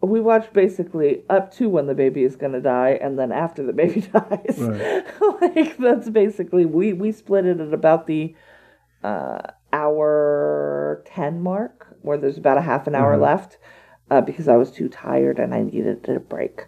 we 0.02 0.20
watched 0.20 0.52
basically 0.52 1.22
up 1.28 1.52
to 1.54 1.68
when 1.68 1.86
the 1.86 1.94
baby 1.94 2.24
is 2.24 2.36
gonna 2.36 2.60
die, 2.60 2.98
and 3.00 3.18
then 3.18 3.32
after 3.32 3.62
the 3.64 3.72
baby 3.72 4.00
dies. 4.12 4.56
Right. 4.58 5.04
like 5.56 5.76
that's 5.76 6.08
basically 6.08 6.64
we 6.66 6.92
we 6.92 7.12
split 7.12 7.46
it 7.46 7.60
at 7.60 7.74
about 7.74 8.06
the 8.06 8.34
uh, 9.04 9.40
hour 9.72 11.02
ten 11.06 11.40
mark, 11.42 11.96
where 12.02 12.18
there's 12.18 12.38
about 12.38 12.58
a 12.58 12.62
half 12.62 12.86
an 12.86 12.94
hour 12.94 13.16
Mhm. 13.16 13.20
left, 13.22 13.58
uh, 14.10 14.20
because 14.20 14.48
I 14.48 14.56
was 14.56 14.70
too 14.70 14.88
tired 14.88 15.38
and 15.38 15.54
I 15.54 15.62
needed 15.62 16.08
a 16.08 16.18
break. 16.18 16.66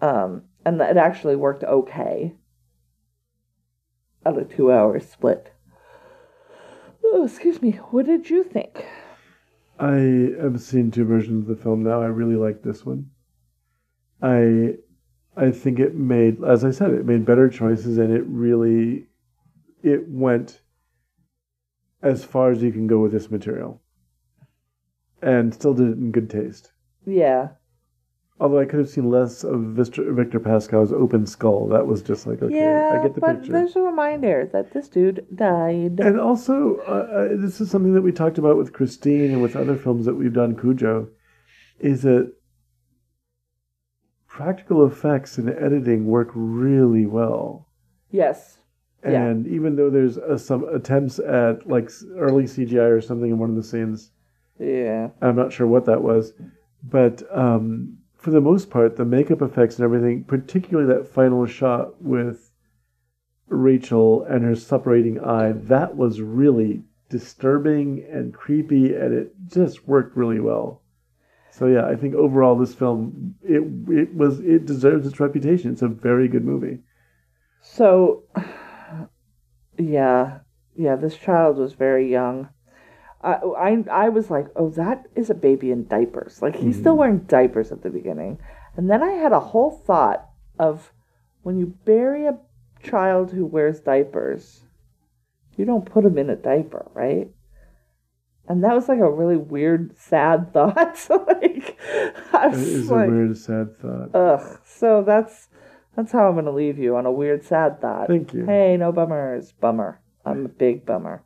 Um, 0.00 0.42
and 0.64 0.80
it 0.80 0.96
actually 0.96 1.36
worked 1.36 1.64
okay. 1.64 2.34
Out 4.24 4.38
of 4.38 4.50
two 4.54 4.72
hours 4.72 5.08
split. 5.08 5.52
Oh, 7.04 7.24
excuse 7.24 7.62
me. 7.62 7.72
What 7.90 8.06
did 8.06 8.28
you 8.28 8.42
think? 8.42 8.84
I 9.78 10.32
have 10.40 10.60
seen 10.60 10.90
two 10.90 11.04
versions 11.04 11.48
of 11.48 11.56
the 11.56 11.62
film 11.62 11.82
now. 11.82 12.00
I 12.00 12.06
really 12.06 12.36
like 12.36 12.62
this 12.62 12.84
one. 12.84 13.10
I 14.22 14.76
I 15.36 15.50
think 15.50 15.78
it 15.78 15.94
made, 15.94 16.42
as 16.42 16.64
I 16.64 16.70
said, 16.70 16.92
it 16.92 17.04
made 17.04 17.26
better 17.26 17.48
choices, 17.48 17.98
and 17.98 18.12
it 18.12 18.24
really 18.26 19.06
it 19.82 20.08
went 20.08 20.62
as 22.02 22.24
far 22.24 22.50
as 22.50 22.62
you 22.62 22.72
can 22.72 22.86
go 22.86 23.00
with 23.00 23.12
this 23.12 23.30
material, 23.30 23.82
and 25.20 25.52
still 25.52 25.74
did 25.74 25.88
it 25.88 25.98
in 25.98 26.10
good 26.10 26.30
taste. 26.30 26.72
Yeah. 27.04 27.50
Although 28.38 28.58
I 28.60 28.66
could 28.66 28.78
have 28.80 28.88
seen 28.90 29.08
less 29.08 29.44
of 29.44 29.60
Victor, 29.60 30.38
Pascow's 30.40 30.92
open 30.92 31.24
skull. 31.24 31.68
That 31.68 31.86
was 31.86 32.02
just 32.02 32.26
like, 32.26 32.42
okay, 32.42 32.54
yeah, 32.54 32.98
I 32.98 33.02
get 33.02 33.14
the 33.14 33.20
but 33.22 33.36
picture. 33.38 33.52
there's 33.52 33.76
a 33.76 33.80
reminder 33.80 34.48
that 34.52 34.72
this 34.74 34.88
dude 34.88 35.26
died. 35.34 35.98
And 36.00 36.20
also, 36.20 36.76
uh, 36.86 36.90
uh, 36.90 37.28
this 37.36 37.62
is 37.62 37.70
something 37.70 37.94
that 37.94 38.02
we 38.02 38.12
talked 38.12 38.36
about 38.36 38.58
with 38.58 38.74
Christine 38.74 39.30
and 39.32 39.40
with 39.40 39.56
other 39.56 39.74
films 39.76 40.04
that 40.04 40.16
we've 40.16 40.34
done, 40.34 40.54
Cujo, 40.54 41.08
is 41.80 42.02
that 42.02 42.30
practical 44.28 44.86
effects 44.86 45.38
and 45.38 45.48
editing 45.48 46.06
work 46.06 46.28
really 46.34 47.06
well. 47.06 47.68
yes. 48.10 48.58
Yeah. 49.04 49.24
And 49.24 49.46
even 49.46 49.76
though 49.76 49.88
there's 49.88 50.18
uh, 50.18 50.36
some 50.36 50.64
attempts 50.74 51.20
at 51.20 51.68
like 51.68 51.90
early 52.16 52.42
CGI 52.44 52.90
or 52.90 53.00
something 53.00 53.30
in 53.30 53.38
one 53.38 53.50
of 53.50 53.54
the 53.56 53.62
scenes, 53.62 54.10
Yeah. 54.58 55.10
I'm 55.22 55.36
not 55.36 55.52
sure 55.52 55.66
what 55.68 55.84
that 55.86 56.02
was, 56.02 56.32
but 56.82 57.22
um, 57.30 57.98
for 58.26 58.32
the 58.32 58.40
most 58.40 58.70
part, 58.70 58.96
the 58.96 59.04
makeup 59.04 59.40
effects 59.40 59.76
and 59.76 59.84
everything, 59.84 60.24
particularly 60.24 60.92
that 60.92 61.06
final 61.06 61.46
shot 61.46 62.02
with 62.02 62.50
Rachel 63.46 64.24
and 64.24 64.44
her 64.44 64.56
separating 64.56 65.20
eye, 65.22 65.52
that 65.52 65.96
was 65.96 66.20
really 66.20 66.82
disturbing 67.08 68.04
and 68.10 68.34
creepy, 68.34 68.96
and 68.96 69.14
it 69.14 69.32
just 69.46 69.86
worked 69.86 70.16
really 70.16 70.40
well. 70.40 70.82
So 71.52 71.68
yeah, 71.68 71.86
I 71.86 71.94
think 71.94 72.16
overall 72.16 72.58
this 72.58 72.74
film 72.74 73.36
it 73.44 73.62
it 73.88 74.12
was 74.12 74.40
it 74.40 74.66
deserves 74.66 75.06
its 75.06 75.20
reputation. 75.20 75.70
It's 75.70 75.82
a 75.82 75.86
very 75.86 76.26
good 76.26 76.44
movie. 76.44 76.80
So, 77.62 78.24
yeah, 79.78 80.40
yeah, 80.74 80.96
this 80.96 81.16
child 81.16 81.58
was 81.58 81.74
very 81.74 82.10
young. 82.10 82.48
I, 83.26 83.32
I, 83.58 83.84
I 83.90 84.08
was 84.08 84.30
like, 84.30 84.46
oh, 84.54 84.70
that 84.70 85.06
is 85.16 85.30
a 85.30 85.34
baby 85.34 85.72
in 85.72 85.88
diapers. 85.88 86.40
Like, 86.40 86.54
he's 86.54 86.78
still 86.78 86.96
wearing 86.96 87.18
diapers 87.20 87.72
at 87.72 87.82
the 87.82 87.90
beginning. 87.90 88.38
And 88.76 88.88
then 88.88 89.02
I 89.02 89.12
had 89.12 89.32
a 89.32 89.40
whole 89.40 89.70
thought 89.70 90.28
of 90.58 90.92
when 91.42 91.58
you 91.58 91.74
bury 91.84 92.26
a 92.26 92.38
child 92.82 93.32
who 93.32 93.44
wears 93.44 93.80
diapers, 93.80 94.62
you 95.56 95.64
don't 95.64 95.84
put 95.84 96.04
him 96.04 96.18
in 96.18 96.30
a 96.30 96.36
diaper, 96.36 96.88
right? 96.94 97.28
And 98.48 98.62
that 98.62 98.74
was 98.74 98.88
like 98.88 99.00
a 99.00 99.10
really 99.10 99.36
weird, 99.36 99.98
sad 99.98 100.52
thought. 100.52 101.06
like, 101.10 101.78
I 102.32 102.46
was 102.48 102.58
is 102.60 102.90
like, 102.90 103.08
a 103.08 103.10
weird, 103.10 103.36
sad 103.36 103.78
thought. 103.80 104.14
Ugh. 104.14 104.58
So 104.64 105.02
that's 105.02 105.48
that's 105.96 106.12
how 106.12 106.28
I'm 106.28 106.34
gonna 106.36 106.52
leave 106.52 106.78
you 106.78 106.96
on 106.96 107.06
a 107.06 107.12
weird, 107.12 107.42
sad 107.42 107.80
thought. 107.80 108.06
Thank 108.06 108.34
you. 108.34 108.44
Hey, 108.44 108.76
no 108.76 108.92
bummers. 108.92 109.52
Bummer. 109.52 110.00
I'm 110.24 110.46
a 110.46 110.48
big 110.48 110.84
bummer. 110.84 111.22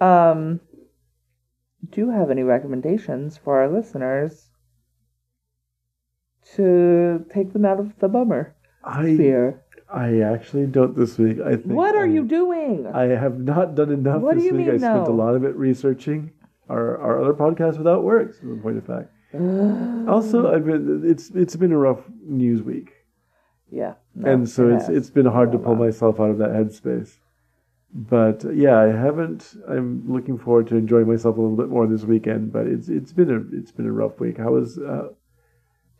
Um, 0.00 0.60
do 1.90 2.00
you 2.00 2.10
have 2.10 2.30
any 2.30 2.42
recommendations 2.42 3.36
for 3.36 3.60
our 3.60 3.68
listeners 3.68 4.50
to 6.54 7.24
take 7.32 7.52
them 7.52 7.64
out 7.64 7.80
of 7.80 7.98
the 7.98 8.08
bummer 8.08 8.54
I 8.82 9.16
fear? 9.16 9.62
I 9.92 10.20
actually 10.20 10.66
don't 10.66 10.96
this 10.96 11.18
week. 11.18 11.38
I 11.40 11.56
think 11.56 11.66
What 11.66 11.94
are 11.94 12.04
I, 12.04 12.08
you 12.08 12.24
doing? 12.24 12.86
I 12.92 13.04
have 13.04 13.38
not 13.38 13.74
done 13.74 13.90
enough 13.92 14.22
What 14.22 14.34
do 14.34 14.40
this 14.40 14.46
you 14.50 14.54
week. 14.56 14.66
mean, 14.66 14.74
I 14.74 14.78
spent 14.78 15.08
a 15.08 15.12
lot 15.12 15.34
of 15.34 15.44
it 15.44 15.54
researching 15.56 16.32
our, 16.68 16.98
our 16.98 17.22
other 17.22 17.34
podcast 17.34 17.78
without 17.78 18.02
works. 18.02 18.38
In 18.42 18.60
point 18.60 18.78
of 18.78 18.86
fact. 18.86 19.10
also, 20.08 20.52
I've 20.54 20.64
been 20.64 21.02
it's 21.04 21.30
it's 21.30 21.56
been 21.56 21.72
a 21.72 21.76
rough 21.78 21.98
news 22.24 22.62
week, 22.62 22.92
yeah. 23.68 23.94
no, 24.14 24.30
and 24.30 24.48
so 24.48 24.68
it 24.68 24.74
it's 24.76 24.86
has. 24.86 24.96
it's 24.96 25.10
been 25.10 25.26
hard 25.26 25.50
to 25.52 25.58
pull 25.58 25.74
myself 25.74 26.20
out 26.20 26.30
of 26.30 26.38
that 26.38 26.50
headspace. 26.50 27.16
But 27.94 28.44
yeah, 28.54 28.78
I 28.78 28.86
haven't. 28.86 29.54
I'm 29.68 30.12
looking 30.12 30.36
forward 30.36 30.66
to 30.68 30.76
enjoying 30.76 31.06
myself 31.06 31.36
a 31.36 31.40
little 31.40 31.56
bit 31.56 31.68
more 31.68 31.86
this 31.86 32.04
weekend. 32.04 32.52
But 32.52 32.66
it's 32.66 32.88
it's 32.88 33.12
been 33.12 33.30
a 33.30 33.56
it's 33.56 33.70
been 33.70 33.86
a 33.86 33.92
rough 33.92 34.18
week. 34.18 34.38
How 34.38 34.50
was? 34.50 34.78
Uh, 34.78 35.10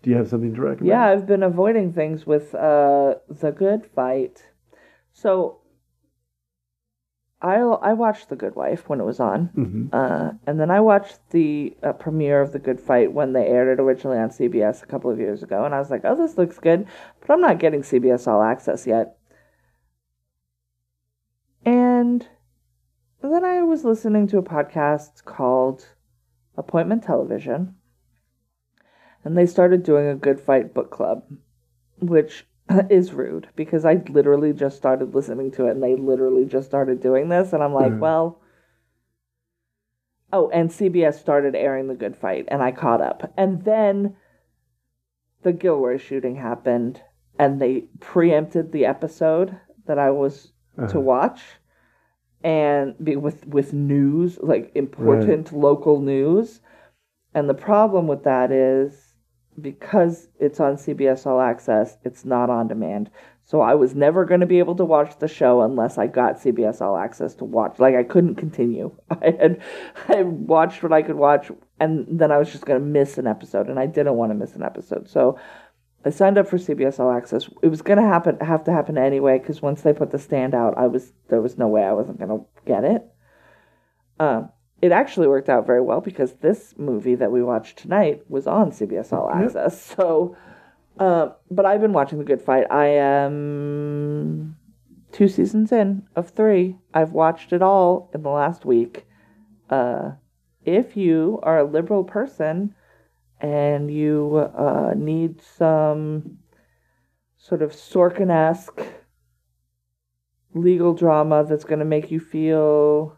do 0.03 0.11
you 0.11 0.17
have 0.17 0.29
something 0.29 0.55
to 0.55 0.61
recommend? 0.61 0.89
Yeah, 0.89 1.07
I've 1.07 1.27
been 1.27 1.45
avoiding 1.45 1.93
things 1.93 2.27
with 2.27 2.53
uh 2.55 3.15
the 3.29 3.53
Good 3.53 3.87
Fight. 3.87 4.43
So 5.13 5.61
I 7.41 7.57
I 7.59 7.93
watched 7.93 8.29
The 8.29 8.37
Good 8.37 8.57
Wife 8.57 8.89
when 8.89 9.01
it 9.01 9.05
was 9.05 9.21
on, 9.21 9.47
hmm 9.55 9.87
uh, 9.93 10.33
and 10.47 10.59
then 10.59 10.71
I 10.71 10.81
watched 10.81 11.19
the 11.31 11.77
uh, 11.83 11.93
premiere 11.93 12.41
of 12.41 12.53
The 12.53 12.59
Good 12.59 12.81
Fight 12.81 13.13
when 13.13 13.35
they 13.35 13.47
aired 13.47 13.79
it 13.79 13.83
originally 13.83 14.19
on 14.19 14.31
CBS 14.31 14.83
a 14.83 14.87
couple 14.87 15.11
of 15.11 15.21
years 15.21 15.43
ago, 15.43 15.65
and 15.65 15.75
I 15.75 15.79
was 15.79 15.91
like, 15.91 16.01
"Oh, 16.05 16.17
this 16.17 16.39
looks 16.39 16.59
good," 16.59 16.87
but 17.21 17.31
I'm 17.31 17.41
not 17.43 17.59
getting 17.61 17.83
CBS 17.83 18.27
All 18.27 18.43
Access 18.43 18.87
yet. 18.87 19.19
Then 23.31 23.45
I 23.45 23.63
was 23.63 23.85
listening 23.85 24.27
to 24.29 24.39
a 24.39 24.43
podcast 24.43 25.25
called 25.25 25.89
Appointment 26.57 27.03
Television, 27.03 27.75
and 29.25 29.37
they 29.37 29.47
started 29.47 29.83
doing 29.83 30.07
a 30.09 30.15
Good 30.15 30.41
Fight 30.41 30.75
book 30.75 30.91
club, 30.91 31.25
which 32.01 32.47
is 32.91 33.13
rude 33.13 33.49
because 33.57 33.85
I 33.85 34.03
literally 34.09 34.53
just 34.53 34.77
started 34.77 35.15
listening 35.15 35.51
to 35.53 35.67
it 35.67 35.73
and 35.73 35.83
they 35.83 35.97
literally 35.97 36.45
just 36.45 36.67
started 36.67 37.01
doing 37.01 37.29
this, 37.29 37.53
and 37.53 37.63
I'm 37.63 37.75
like, 37.75 37.93
Mhm. 37.93 37.99
well. 38.01 38.41
Oh, 40.33 40.49
and 40.51 40.71
CBS 40.71 41.21
started 41.21 41.55
airing 41.55 41.87
The 41.87 41.95
Good 41.95 42.17
Fight, 42.17 42.47
and 42.49 42.61
I 42.61 42.73
caught 42.73 43.01
up. 43.01 43.33
And 43.37 43.63
then 43.65 44.17
the 45.43 45.53
Gilroy 45.53 45.97
shooting 45.97 46.35
happened, 46.37 47.03
and 47.39 47.61
they 47.61 47.83
preempted 48.01 48.73
the 48.73 48.85
episode 48.85 49.57
that 49.87 49.99
I 49.99 50.11
was 50.11 50.53
to 50.77 50.83
Uh-huh. 50.85 51.01
watch, 51.01 51.61
and 52.45 52.95
be 53.03 53.17
with 53.17 53.47
with 53.47 53.73
news 53.73 54.39
like 54.41 54.71
important 54.75 55.53
local 55.53 56.01
news. 56.01 56.61
And 57.35 57.49
the 57.49 57.55
problem 57.55 58.07
with 58.07 58.23
that 58.25 58.53
is 58.53 59.15
because 59.61 60.29
it's 60.39 60.61
on 60.61 60.75
CBS 60.75 61.27
All 61.27 61.41
Access, 61.41 61.97
it's 62.05 62.25
not 62.25 62.51
on 62.51 62.69
demand. 62.69 63.11
So 63.47 63.61
I 63.61 63.75
was 63.75 63.95
never 63.95 64.25
going 64.25 64.41
to 64.41 64.47
be 64.47 64.59
able 64.59 64.75
to 64.77 64.85
watch 64.85 65.19
the 65.19 65.29
show 65.29 65.63
unless 65.63 65.99
I 65.99 66.07
got 66.07 66.41
CBS 66.41 66.81
All 66.81 66.97
Access 66.97 67.35
to 67.37 67.45
watch. 67.45 67.79
Like 67.79 67.95
I 67.95 68.03
couldn't 68.03 68.37
continue. 68.37 68.95
I 69.11 69.35
had 69.39 69.63
I 70.09 70.23
watched 70.23 70.83
what 70.83 70.93
I 70.93 71.03
could 71.03 71.17
watch, 71.17 71.51
and 71.81 72.07
then 72.09 72.31
I 72.31 72.39
was 72.39 72.53
just 72.53 72.67
going 72.67 72.81
to 72.81 72.87
miss 72.87 73.19
an 73.19 73.27
episode, 73.27 73.69
and 73.69 73.79
I 73.79 73.87
didn't 73.87 74.17
want 74.17 74.31
to 74.31 74.35
miss 74.35 74.55
an 74.55 74.63
episode. 74.63 75.09
So 75.09 75.39
I 76.05 76.11
signed 76.11 76.37
up 76.37 76.47
for 76.47 76.59
CBS 76.59 77.01
All 77.01 77.11
Access. 77.11 77.49
It 77.63 77.69
was 77.69 77.83
going 77.83 77.99
to 77.99 78.05
happen, 78.05 78.39
have 78.41 78.65
to 78.65 78.73
happen 78.73 78.99
anyway, 78.99 79.39
because 79.39 79.63
once 79.63 79.83
they 79.83 79.93
put 79.93 80.11
the 80.11 80.19
stand 80.19 80.55
out, 80.55 80.77
I 80.77 80.87
was 80.87 81.13
there 81.29 81.41
was 81.41 81.57
no 81.57 81.69
way 81.69 81.83
I 81.83 81.93
wasn't 81.93 82.19
going 82.19 82.31
to 82.31 82.45
get 82.67 82.85
it. 82.85 83.03
Um, 84.21 84.51
it 84.83 84.93
actually 84.93 85.29
worked 85.29 85.49
out 85.49 85.67
very 85.67 85.81
well 85.81 86.01
because 86.01 86.35
this 86.35 86.75
movie 86.77 87.15
that 87.15 87.33
we 87.33 87.43
watched 87.43 87.79
tonight 87.79 88.23
was 88.29 88.47
on 88.47 88.71
CBS 88.71 89.13
All 89.13 89.31
Yep. 89.35 89.45
Access. 89.47 89.83
So, 89.97 90.37
uh, 90.99 91.31
but 91.51 91.65
I've 91.65 91.81
been 91.81 91.95
watching 91.95 92.19
The 92.19 92.25
Good 92.25 92.43
Fight. 92.43 92.71
I 92.71 92.87
am 92.87 94.57
two 95.11 95.29
seasons 95.29 95.73
in 95.73 96.07
of 96.15 96.31
three. 96.31 96.77
I've 96.93 97.13
watched 97.13 97.53
it 97.53 97.63
all 97.63 98.11
in 98.13 98.23
the 98.23 98.29
last 98.29 98.65
week. 98.65 99.07
Uh, 99.71 100.13
if 100.65 100.97
you 100.97 101.41
are 101.43 101.59
a 101.59 101.65
liberal 101.65 102.05
person 102.05 102.75
and 103.41 103.91
you 103.91 104.51
uh, 104.57 104.93
need 104.97 105.41
some 105.43 106.39
sort 107.37 107.63
of 107.63 107.73
Sorkin 107.73 108.31
esque 108.31 108.81
legal 110.55 110.95
drama 110.95 111.45
that's 111.49 111.65
going 111.65 111.81
to 111.81 111.85
make 111.85 112.11
you 112.11 112.21
feel 112.21 113.17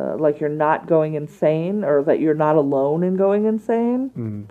uh, 0.00 0.16
like 0.16 0.40
you're 0.40 0.48
not 0.48 0.86
going 0.86 1.14
insane 1.14 1.84
or 1.84 2.02
that 2.02 2.20
you're 2.20 2.34
not 2.34 2.56
alone 2.56 3.02
in 3.02 3.16
going 3.16 3.44
insane, 3.44 4.10
Mm. 4.16 4.48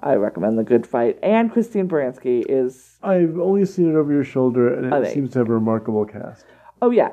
I 0.00 0.14
recommend 0.14 0.56
The 0.56 0.62
Good 0.64 0.86
Fight. 0.86 1.18
And 1.24 1.50
Christine 1.52 1.88
Baranski 1.88 2.44
is, 2.48 2.98
I've 3.02 3.36
only 3.38 3.64
seen 3.66 3.90
it 3.90 3.96
over 3.96 4.12
your 4.12 4.22
shoulder, 4.24 4.72
and 4.72 4.92
it 4.92 5.02
they- 5.02 5.12
seems 5.14 5.32
to 5.32 5.40
have 5.40 5.48
a 5.48 5.52
remarkable 5.54 6.04
cast. 6.04 6.44
oh 6.82 6.90
yeah, 6.90 7.12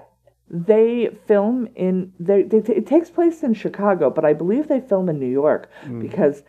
they 0.50 1.10
film 1.26 1.68
in, 1.76 2.14
they, 2.20 2.44
they, 2.44 2.58
it 2.72 2.86
takes 2.86 3.10
place 3.10 3.42
in 3.42 3.54
Chicago, 3.56 4.10
but 4.12 4.24
I 4.24 4.34
believe 4.34 4.68
they 4.68 4.80
film 4.82 5.10
in 5.10 5.20
New 5.20 5.26
York 5.32 5.68
because 6.00 6.44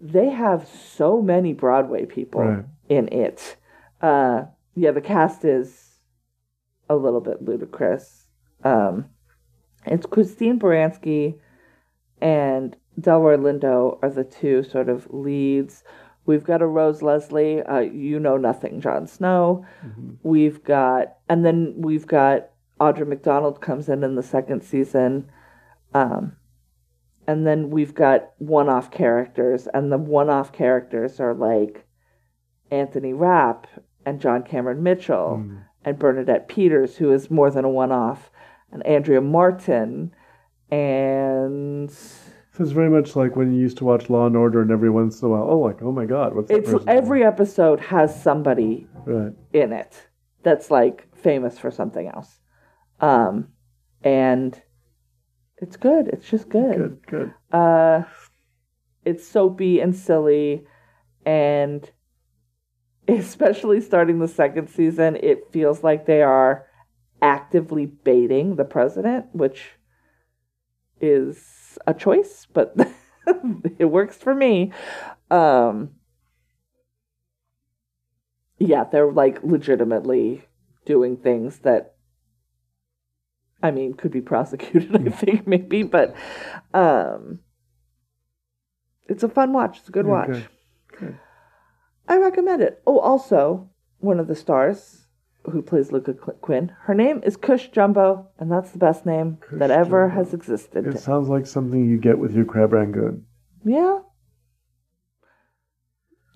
they 0.00 0.30
have 0.30 0.66
so 0.68 1.20
many 1.20 1.52
Broadway 1.52 2.06
people 2.06 2.40
Right. 2.42 2.64
in 2.88 3.08
it. 3.08 3.56
Uh, 4.00 4.44
yeah, 4.74 4.92
the 4.92 5.00
cast 5.00 5.44
is 5.44 5.94
a 6.88 6.96
little 6.96 7.20
bit 7.20 7.42
ludicrous. 7.42 8.26
Um, 8.64 9.06
it's 9.86 10.06
Christine 10.06 10.58
Baranski 10.58 11.38
and 12.20 12.76
Delroy 13.00 13.36
Lindo 13.38 13.98
are 14.02 14.10
the 14.10 14.24
two 14.24 14.62
sort 14.62 14.88
of 14.88 15.06
leads. 15.12 15.84
We've 16.26 16.44
got 16.44 16.62
a 16.62 16.66
Rose 16.66 17.02
Leslie, 17.02 17.62
uh, 17.62 17.78
you 17.80 18.20
know 18.20 18.36
nothing, 18.36 18.80
Jon 18.80 19.06
Snow. 19.06 19.64
We've 20.22 20.62
got, 20.62 21.16
and 21.28 21.44
then 21.44 21.74
we've 21.78 22.06
got 22.06 22.50
Audra 22.78 23.06
McDonald 23.06 23.60
comes 23.60 23.88
in 23.88 24.04
in 24.04 24.14
the 24.16 24.22
second 24.22 24.62
season. 24.62 25.30
Um, 25.94 26.36
and 27.30 27.46
then 27.46 27.70
we've 27.70 27.94
got 27.94 28.32
one-off 28.38 28.90
characters, 28.90 29.68
and 29.72 29.92
the 29.92 29.98
one-off 29.98 30.52
characters 30.52 31.20
are 31.20 31.32
like 31.32 31.86
Anthony 32.72 33.12
Rapp 33.12 33.68
and 34.04 34.20
John 34.20 34.42
Cameron 34.42 34.82
Mitchell 34.82 35.44
and 35.84 35.96
Bernadette 35.96 36.48
Peters, 36.48 36.96
who 36.96 37.12
is 37.12 37.30
more 37.30 37.48
than 37.48 37.64
a 37.64 37.68
one-off, 37.68 38.32
and 38.72 38.84
Andrea 38.84 39.20
Martin, 39.20 40.12
and 40.72 41.88
So 41.88 42.64
it's 42.64 42.72
very 42.72 42.90
much 42.90 43.14
like 43.14 43.36
when 43.36 43.52
you 43.52 43.60
used 43.60 43.78
to 43.78 43.84
watch 43.84 44.10
Law 44.10 44.26
and 44.26 44.36
Order, 44.36 44.60
and 44.60 44.72
every 44.72 44.90
once 44.90 45.22
in 45.22 45.28
a 45.28 45.30
while, 45.30 45.46
oh, 45.48 45.60
like, 45.60 45.80
oh 45.82 45.92
my 45.92 46.06
God, 46.06 46.34
what's 46.34 46.50
it's 46.50 46.74
every 46.88 47.22
episode 47.22 47.78
has 47.78 48.10
somebody 48.20 48.88
right? 49.06 49.32
in 49.52 49.72
it 49.72 50.08
that's 50.42 50.68
like 50.68 51.06
famous 51.14 51.60
for 51.60 51.70
something 51.70 52.08
else, 52.08 52.40
um, 53.00 53.46
and 54.02 54.60
it's 55.60 55.76
good. 55.76 56.08
It's 56.08 56.28
just 56.28 56.48
Good, 56.48 56.98
good. 57.06 57.34
uh 57.52 58.02
it's 59.04 59.26
soapy 59.26 59.80
and 59.80 59.94
silly 59.96 60.64
and 61.24 61.90
especially 63.08 63.80
starting 63.80 64.18
the 64.18 64.28
second 64.28 64.68
season 64.68 65.16
it 65.16 65.50
feels 65.50 65.82
like 65.82 66.06
they 66.06 66.22
are 66.22 66.66
actively 67.22 67.86
baiting 67.86 68.56
the 68.56 68.64
president 68.64 69.26
which 69.32 69.72
is 71.00 71.78
a 71.86 71.94
choice 71.94 72.46
but 72.52 72.74
it 73.78 73.86
works 73.86 74.16
for 74.16 74.34
me 74.34 74.72
um 75.30 75.90
yeah 78.58 78.84
they're 78.84 79.10
like 79.12 79.42
legitimately 79.42 80.44
doing 80.84 81.16
things 81.16 81.60
that 81.60 81.94
I 83.62 83.70
mean, 83.70 83.94
could 83.94 84.10
be 84.10 84.20
prosecuted, 84.22 84.96
I 85.06 85.10
think, 85.10 85.46
maybe, 85.46 85.82
but 85.82 86.14
um 86.74 87.40
It's 89.08 89.22
a 89.22 89.28
fun 89.28 89.52
watch. 89.52 89.78
It's 89.78 89.88
a 89.88 89.92
good 89.92 90.06
Yeah, 90.06 90.12
watch. 90.12 90.28
good. 90.28 90.48
Good. 90.98 91.18
I 92.08 92.18
recommend 92.18 92.62
it. 92.62 92.82
Oh, 92.86 92.98
also, 92.98 93.70
one 93.98 94.18
of 94.20 94.26
the 94.28 94.34
stars 94.34 95.06
who 95.50 95.62
plays 95.62 95.90
Lucca 95.92 96.14
Quinn, 96.14 96.72
her 96.82 96.94
name 96.94 97.22
is 97.24 97.36
Cush 97.36 97.68
Jumbo, 97.70 98.28
and 98.38 98.50
that's 98.52 98.72
the 98.72 98.78
best 98.78 99.06
name 99.06 99.38
that 99.52 99.70
ever 99.70 100.06
Jumbo. 100.08 100.14
has 100.24 100.34
existed. 100.34 100.86
It 100.86 100.98
sounds 100.98 101.28
like 101.28 101.46
something 101.46 101.88
you 101.88 101.98
get 101.98 102.18
with 102.18 102.34
your 102.34 102.44
crab 102.44 102.72
rangoon. 102.72 103.24
Yeah. 103.64 104.00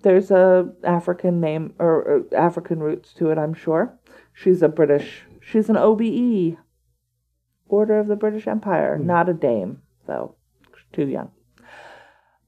There's 0.03 0.31
a 0.31 0.71
African 0.83 1.39
name 1.41 1.73
or, 1.79 2.03
or 2.03 2.23
African 2.35 2.79
roots 2.79 3.13
to 3.15 3.29
it, 3.31 3.37
I'm 3.37 3.53
sure. 3.53 3.97
She's 4.33 4.61
a 4.61 4.67
British. 4.69 5.23
She's 5.41 5.69
an 5.69 5.77
OBE, 5.77 6.57
Order 7.67 7.99
of 7.99 8.07
the 8.07 8.15
British 8.15 8.47
Empire, 8.47 8.97
hmm. 8.97 9.07
not 9.07 9.29
a 9.29 9.33
dame 9.33 9.81
though. 10.05 10.35
Too 10.93 11.07
young. 11.07 11.31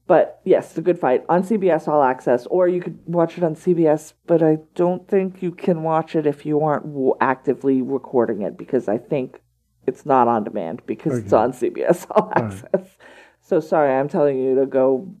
But 0.06 0.40
yes, 0.42 0.72
the 0.72 0.80
good 0.80 0.98
fight 0.98 1.22
on 1.28 1.42
CBS 1.42 1.86
All 1.86 2.02
Access, 2.02 2.46
or 2.46 2.66
you 2.66 2.80
could 2.80 2.98
watch 3.04 3.36
it 3.36 3.44
on 3.44 3.54
CBS. 3.54 4.14
But 4.26 4.42
I 4.42 4.58
don't 4.74 5.06
think 5.06 5.42
you 5.42 5.50
can 5.52 5.82
watch 5.82 6.16
it 6.16 6.26
if 6.26 6.46
you 6.46 6.60
aren't 6.60 6.84
w- 6.84 7.14
actively 7.20 7.82
recording 7.82 8.40
it 8.40 8.56
because 8.56 8.88
I 8.88 8.96
think 8.96 9.42
it's 9.86 10.06
not 10.06 10.26
on 10.26 10.44
demand 10.44 10.82
because 10.86 11.18
it's 11.18 11.32
on 11.32 11.52
CBS 11.52 12.06
All 12.10 12.32
Access. 12.34 12.96
So 13.42 13.60
sorry, 13.60 13.92
I'm 13.92 14.08
telling 14.08 14.38
you 14.38 14.54
to 14.56 14.66
go 14.66 15.14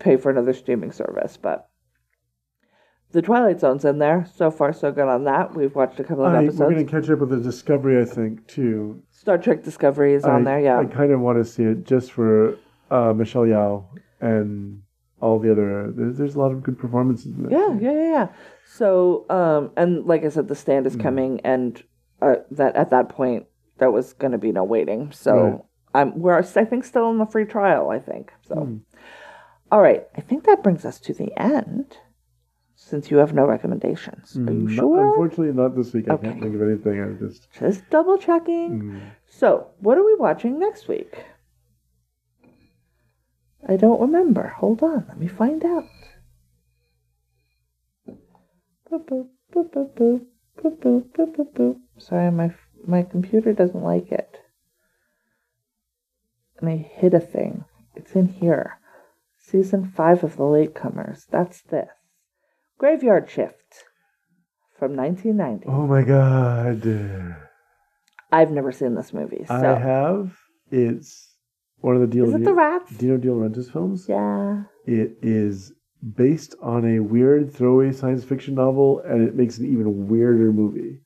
pay 0.00 0.16
for 0.16 0.30
another 0.30 0.52
streaming 0.52 0.92
service, 0.92 1.36
but 1.36 1.69
the 3.12 3.22
Twilight 3.22 3.60
Zone's 3.60 3.84
in 3.84 3.98
there. 3.98 4.26
So 4.36 4.50
far, 4.50 4.72
so 4.72 4.92
good 4.92 5.08
on 5.08 5.24
that. 5.24 5.54
We've 5.54 5.74
watched 5.74 5.98
a 6.00 6.04
couple 6.04 6.24
of 6.24 6.32
I, 6.34 6.42
we're 6.44 6.50
going 6.70 6.86
to 6.86 6.90
catch 6.90 7.10
up 7.10 7.18
with 7.18 7.30
the 7.30 7.38
Discovery, 7.40 8.00
I 8.00 8.04
think, 8.04 8.46
too. 8.46 9.02
Star 9.10 9.36
Trek 9.38 9.62
Discovery 9.64 10.14
is 10.14 10.24
on 10.24 10.42
I, 10.46 10.50
there, 10.50 10.60
yeah. 10.60 10.78
I 10.78 10.84
kind 10.86 11.12
of 11.12 11.20
want 11.20 11.38
to 11.38 11.44
see 11.44 11.64
it 11.64 11.84
just 11.84 12.12
for 12.12 12.56
uh, 12.90 13.12
Michelle 13.12 13.42
Yeoh 13.42 13.84
and 14.20 14.82
all 15.20 15.38
the 15.38 15.50
other. 15.52 15.92
There's, 15.92 16.16
there's 16.18 16.34
a 16.34 16.38
lot 16.38 16.52
of 16.52 16.62
good 16.62 16.78
performances 16.78 17.36
in 17.36 17.46
it. 17.46 17.52
Yeah, 17.52 17.76
yeah, 17.80 17.92
yeah, 17.92 18.10
yeah. 18.12 18.28
So, 18.64 19.26
um, 19.28 19.70
and 19.76 20.06
like 20.06 20.24
I 20.24 20.28
said, 20.28 20.48
the 20.48 20.54
stand 20.54 20.86
Mm. 20.86 20.88
is 20.88 20.96
coming, 20.96 21.40
and 21.44 21.82
uh, 22.22 22.36
that 22.52 22.76
at 22.76 22.90
that 22.90 23.08
point 23.08 23.46
there 23.78 23.90
was 23.90 24.12
going 24.12 24.32
to 24.32 24.38
be 24.38 24.52
no 24.52 24.62
waiting. 24.64 25.10
So, 25.12 25.34
Right. 25.34 25.60
I'm 25.92 26.18
we're 26.20 26.38
I 26.38 26.42
think 26.42 26.84
still 26.84 27.10
in 27.10 27.18
the 27.18 27.26
free 27.26 27.44
trial. 27.44 27.90
I 27.90 27.98
think 27.98 28.32
so. 28.46 28.54
Mm. 28.54 28.80
All 29.72 29.80
right, 29.82 30.06
I 30.16 30.20
think 30.20 30.44
that 30.44 30.62
brings 30.62 30.84
us 30.84 31.00
to 31.00 31.12
the 31.14 31.36
end. 31.36 31.96
Since 32.90 33.08
you 33.08 33.18
have 33.18 33.32
no 33.32 33.46
recommendations, 33.46 34.36
are 34.36 34.40
you 34.52 34.62
Not- 34.66 34.72
sure? 34.74 35.08
Unfortunately, 35.10 35.52
not 35.52 35.76
this 35.76 35.92
week. 35.94 36.08
I 36.10 36.14
Okay. 36.14 36.26
can't 36.26 36.42
think 36.42 36.54
of 36.56 36.62
anything. 36.62 37.00
I 37.00 37.12
just. 37.24 37.46
Just 37.52 37.88
double 37.88 38.18
checking. 38.18 38.82
Mm. 38.82 39.00
So, 39.28 39.68
what 39.78 39.96
are 39.96 40.04
we 40.04 40.16
watching 40.16 40.58
next 40.58 40.88
week? 40.88 41.24
I 43.68 43.76
don't 43.76 44.00
remember. 44.00 44.48
Hold 44.58 44.82
on, 44.82 45.04
let 45.06 45.18
me 45.20 45.28
find 45.28 45.64
out. 45.64 45.84
Boop, 48.08 49.04
boop, 49.06 49.28
boop, 49.54 49.70
boop, 49.72 49.94
boop, 49.94 50.26
boop, 50.58 50.76
boop, 50.82 51.04
boop, 51.12 51.36
boop, 51.36 51.52
boop. 51.54 51.76
Sorry, 51.98 52.28
my 52.32 52.52
my 52.84 53.04
computer 53.04 53.52
doesn't 53.52 53.84
like 53.84 54.10
it. 54.10 54.36
And 56.58 56.68
I 56.68 56.76
hid 56.76 57.14
a 57.14 57.20
thing. 57.20 57.64
It's 57.94 58.16
in 58.16 58.26
here. 58.26 58.80
Season 59.38 59.84
five 59.86 60.24
of 60.24 60.36
The 60.36 60.42
Latecomers. 60.42 61.26
That's 61.30 61.62
this. 61.62 61.88
Graveyard 62.80 63.28
Shift 63.28 63.84
from 64.78 64.96
1990. 64.96 65.66
Oh 65.68 65.86
my 65.86 66.00
god. 66.00 67.36
I've 68.32 68.50
never 68.50 68.72
seen 68.72 68.94
this 68.94 69.12
movie. 69.12 69.44
So. 69.46 69.54
I 69.54 69.78
have. 69.78 70.34
It's 70.70 71.36
one 71.80 71.94
of 71.94 72.00
the 72.00 72.06
Deal 72.06 72.26
Is 72.26 72.34
it 72.36 72.44
the 72.44 72.54
rats? 72.54 72.90
Dino 72.96 73.18
De 73.18 73.28
Laurentiis 73.28 73.70
films. 73.70 74.06
Yeah. 74.08 74.62
It 74.86 75.18
is 75.20 75.74
based 76.16 76.54
on 76.62 76.86
a 76.86 77.00
weird 77.00 77.52
throwaway 77.52 77.92
science 77.92 78.24
fiction 78.24 78.54
novel, 78.54 79.00
and 79.00 79.28
it 79.28 79.34
makes 79.34 79.58
an 79.58 79.66
even 79.66 80.08
weirder 80.08 80.50
movie. 80.50 81.02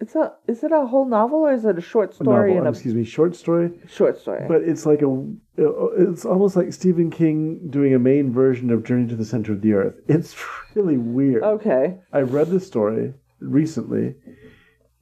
It's 0.00 0.14
a. 0.14 0.34
Is 0.46 0.62
it 0.62 0.72
a 0.72 0.86
whole 0.86 1.06
novel 1.06 1.38
or 1.40 1.52
is 1.52 1.64
it 1.64 1.78
a 1.78 1.80
short 1.80 2.14
story 2.14 2.52
novel, 2.54 2.66
a 2.66 2.70
excuse 2.70 2.94
me, 2.94 3.04
short 3.04 3.34
story. 3.34 3.70
short 3.88 4.18
story? 4.18 4.44
But 4.46 4.62
it's 4.62 4.84
like 4.84 5.00
a, 5.02 5.26
it's 5.56 6.24
almost 6.26 6.54
like 6.54 6.72
Stephen 6.72 7.10
King 7.10 7.68
doing 7.70 7.94
a 7.94 7.98
Maine 7.98 8.30
version 8.32 8.70
of 8.70 8.84
Journey 8.84 9.08
to 9.08 9.16
the 9.16 9.24
Center 9.24 9.52
of 9.52 9.62
the 9.62 9.72
Earth. 9.72 9.94
It's 10.06 10.36
really 10.74 10.98
weird. 10.98 11.42
okay. 11.42 11.96
I 12.12 12.20
read 12.20 12.50
the 12.50 12.60
story 12.60 13.14
recently, 13.40 14.14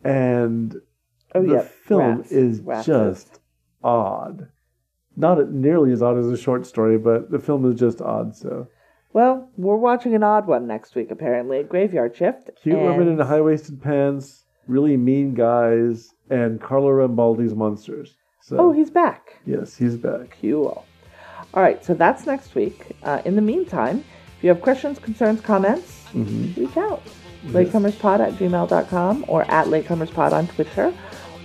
and 0.05 0.77
Oh 1.35 1.43
the 1.43 1.55
yeah. 1.55 1.63
film 1.63 2.19
Rats. 2.19 2.31
is 2.33 2.61
Rats 2.61 2.87
just 2.87 3.41
odd. 3.83 4.49
Not 5.17 5.51
nearly 5.53 5.93
as 5.93 6.03
odd 6.03 6.19
as 6.19 6.27
a 6.29 6.37
short 6.37 6.67
story, 6.67 6.99
but 6.99 7.31
the 7.31 7.39
film 7.39 7.71
is 7.71 7.79
just 7.79 8.01
odd. 8.01 8.37
So 8.37 8.69
Well, 9.13 9.49
we're 9.57 9.77
watching 9.77 10.15
an 10.15 10.23
odd 10.23 10.47
one 10.47 10.67
next 10.69 10.95
week. 10.95 11.11
Apparently, 11.11 11.63
Graveyard 11.65 12.17
Shift. 12.17 12.51
cute 12.63 12.79
women 12.79 13.09
in 13.09 13.19
high 13.19 13.41
waisted 13.41 13.83
pants, 13.83 14.44
really 14.67 14.97
mean 14.97 15.35
guys, 15.35 16.15
and 16.31 16.61
Carlo 16.61 16.89
Rambaldi's 16.89 17.55
monsters. 17.55 18.17
So 18.41 18.57
Oh, 18.59 18.73
he's 18.73 18.91
back. 18.91 19.39
yes, 19.47 19.77
he's 19.77 19.97
back. 19.97 20.37
Cool. 20.41 20.85
All 21.55 21.63
right, 21.63 21.83
so 21.85 21.95
that's 21.95 22.27
next 22.27 22.55
week. 22.55 22.97
Uh, 23.03 23.23
in 23.25 23.37
the 23.37 23.43
meantime, 23.43 24.05
if 24.37 24.43
you 24.45 24.49
have 24.51 24.61
questions, 24.61 24.99
concerns, 24.99 25.41
comments, 25.41 26.01
Mm-hmm. 26.15 26.61
reach 26.61 26.77
out. 26.77 27.03
Latecomerspod 27.47 28.21
at 28.21 28.33
gmail.com 28.35 29.25
or 29.29 29.43
at 29.51 29.67
latecomerspod 29.67 30.33
on 30.33 30.47
Twitter 30.49 30.95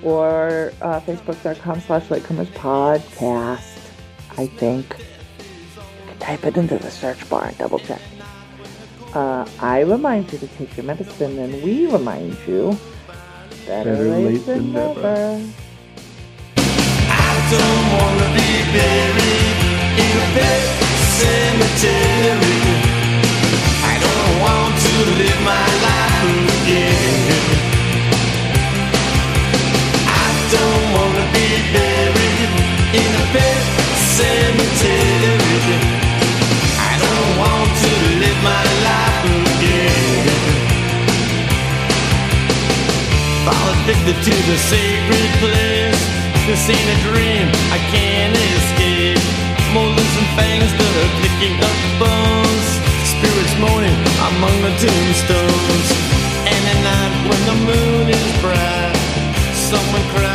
or 0.04 0.72
uh, 0.82 1.00
facebook.com 1.02 1.82
slash 1.82 2.06
latecomerspodcast. 2.08 3.78
I 4.38 4.48
think. 4.48 4.96
You 5.00 6.08
can 6.08 6.18
type 6.20 6.46
it 6.46 6.56
into 6.58 6.78
the 6.78 6.90
search 6.92 7.28
bar 7.30 7.48
and 7.48 7.58
double 7.58 7.80
check. 7.80 8.02
Uh, 9.14 9.46
I 9.60 9.82
remind 9.82 10.32
you 10.32 10.38
to 10.40 10.48
take 10.48 10.78
your 10.78 10.86
medicine, 10.86 11.38
and 11.40 11.62
we 11.64 11.88
remind 11.88 12.38
you 12.48 12.78
better, 13.70 13.94
Better 13.94 14.10
late, 14.10 14.26
late 14.26 14.46
than 14.48 14.74
than 14.74 14.74
never. 14.74 15.02
never. 15.02 15.54
I 16.58 17.32
don't 17.54 17.86
wanna 17.98 18.28
be 18.34 18.50
buried 18.74 19.58
in 20.06 20.14
a 20.26 20.28
pet 20.34 20.62
cemetery. 21.22 22.58
I 23.92 23.96
don't 24.06 24.34
want 24.46 24.74
to 24.86 24.94
live 25.22 25.42
my 25.54 25.68
life 25.86 26.50
again. 26.58 27.42
I 30.26 30.28
don't 30.56 30.86
wanna 30.96 31.26
be 31.38 31.48
buried 31.78 32.52
in 33.02 33.10
a 33.22 33.26
pet 33.36 33.62
cemetery. 34.18 35.99
fall 43.50 43.74
addicted 43.82 44.18
to 44.30 44.36
the 44.50 44.58
sacred 44.70 45.30
place. 45.42 46.02
This 46.46 46.62
ain't 46.70 46.90
a 46.96 47.00
dream, 47.10 47.46
I 47.74 47.80
can't 47.94 48.36
escape. 48.58 49.22
Molars 49.74 50.14
and 50.22 50.30
fangs 50.38 50.72
that 50.80 50.94
are 51.02 51.14
picking 51.26 51.56
up 51.70 51.78
bones. 52.02 52.68
Spirits 53.14 53.56
moaning 53.58 54.00
among 54.30 54.56
the 54.66 54.74
tombstones. 54.82 55.90
And 56.54 56.62
at 56.74 56.80
night 56.90 57.14
when 57.30 57.42
the 57.50 57.58
moon 57.70 58.06
is 58.10 58.28
bright, 58.42 58.98
someone 59.54 60.06
cries. 60.14 60.29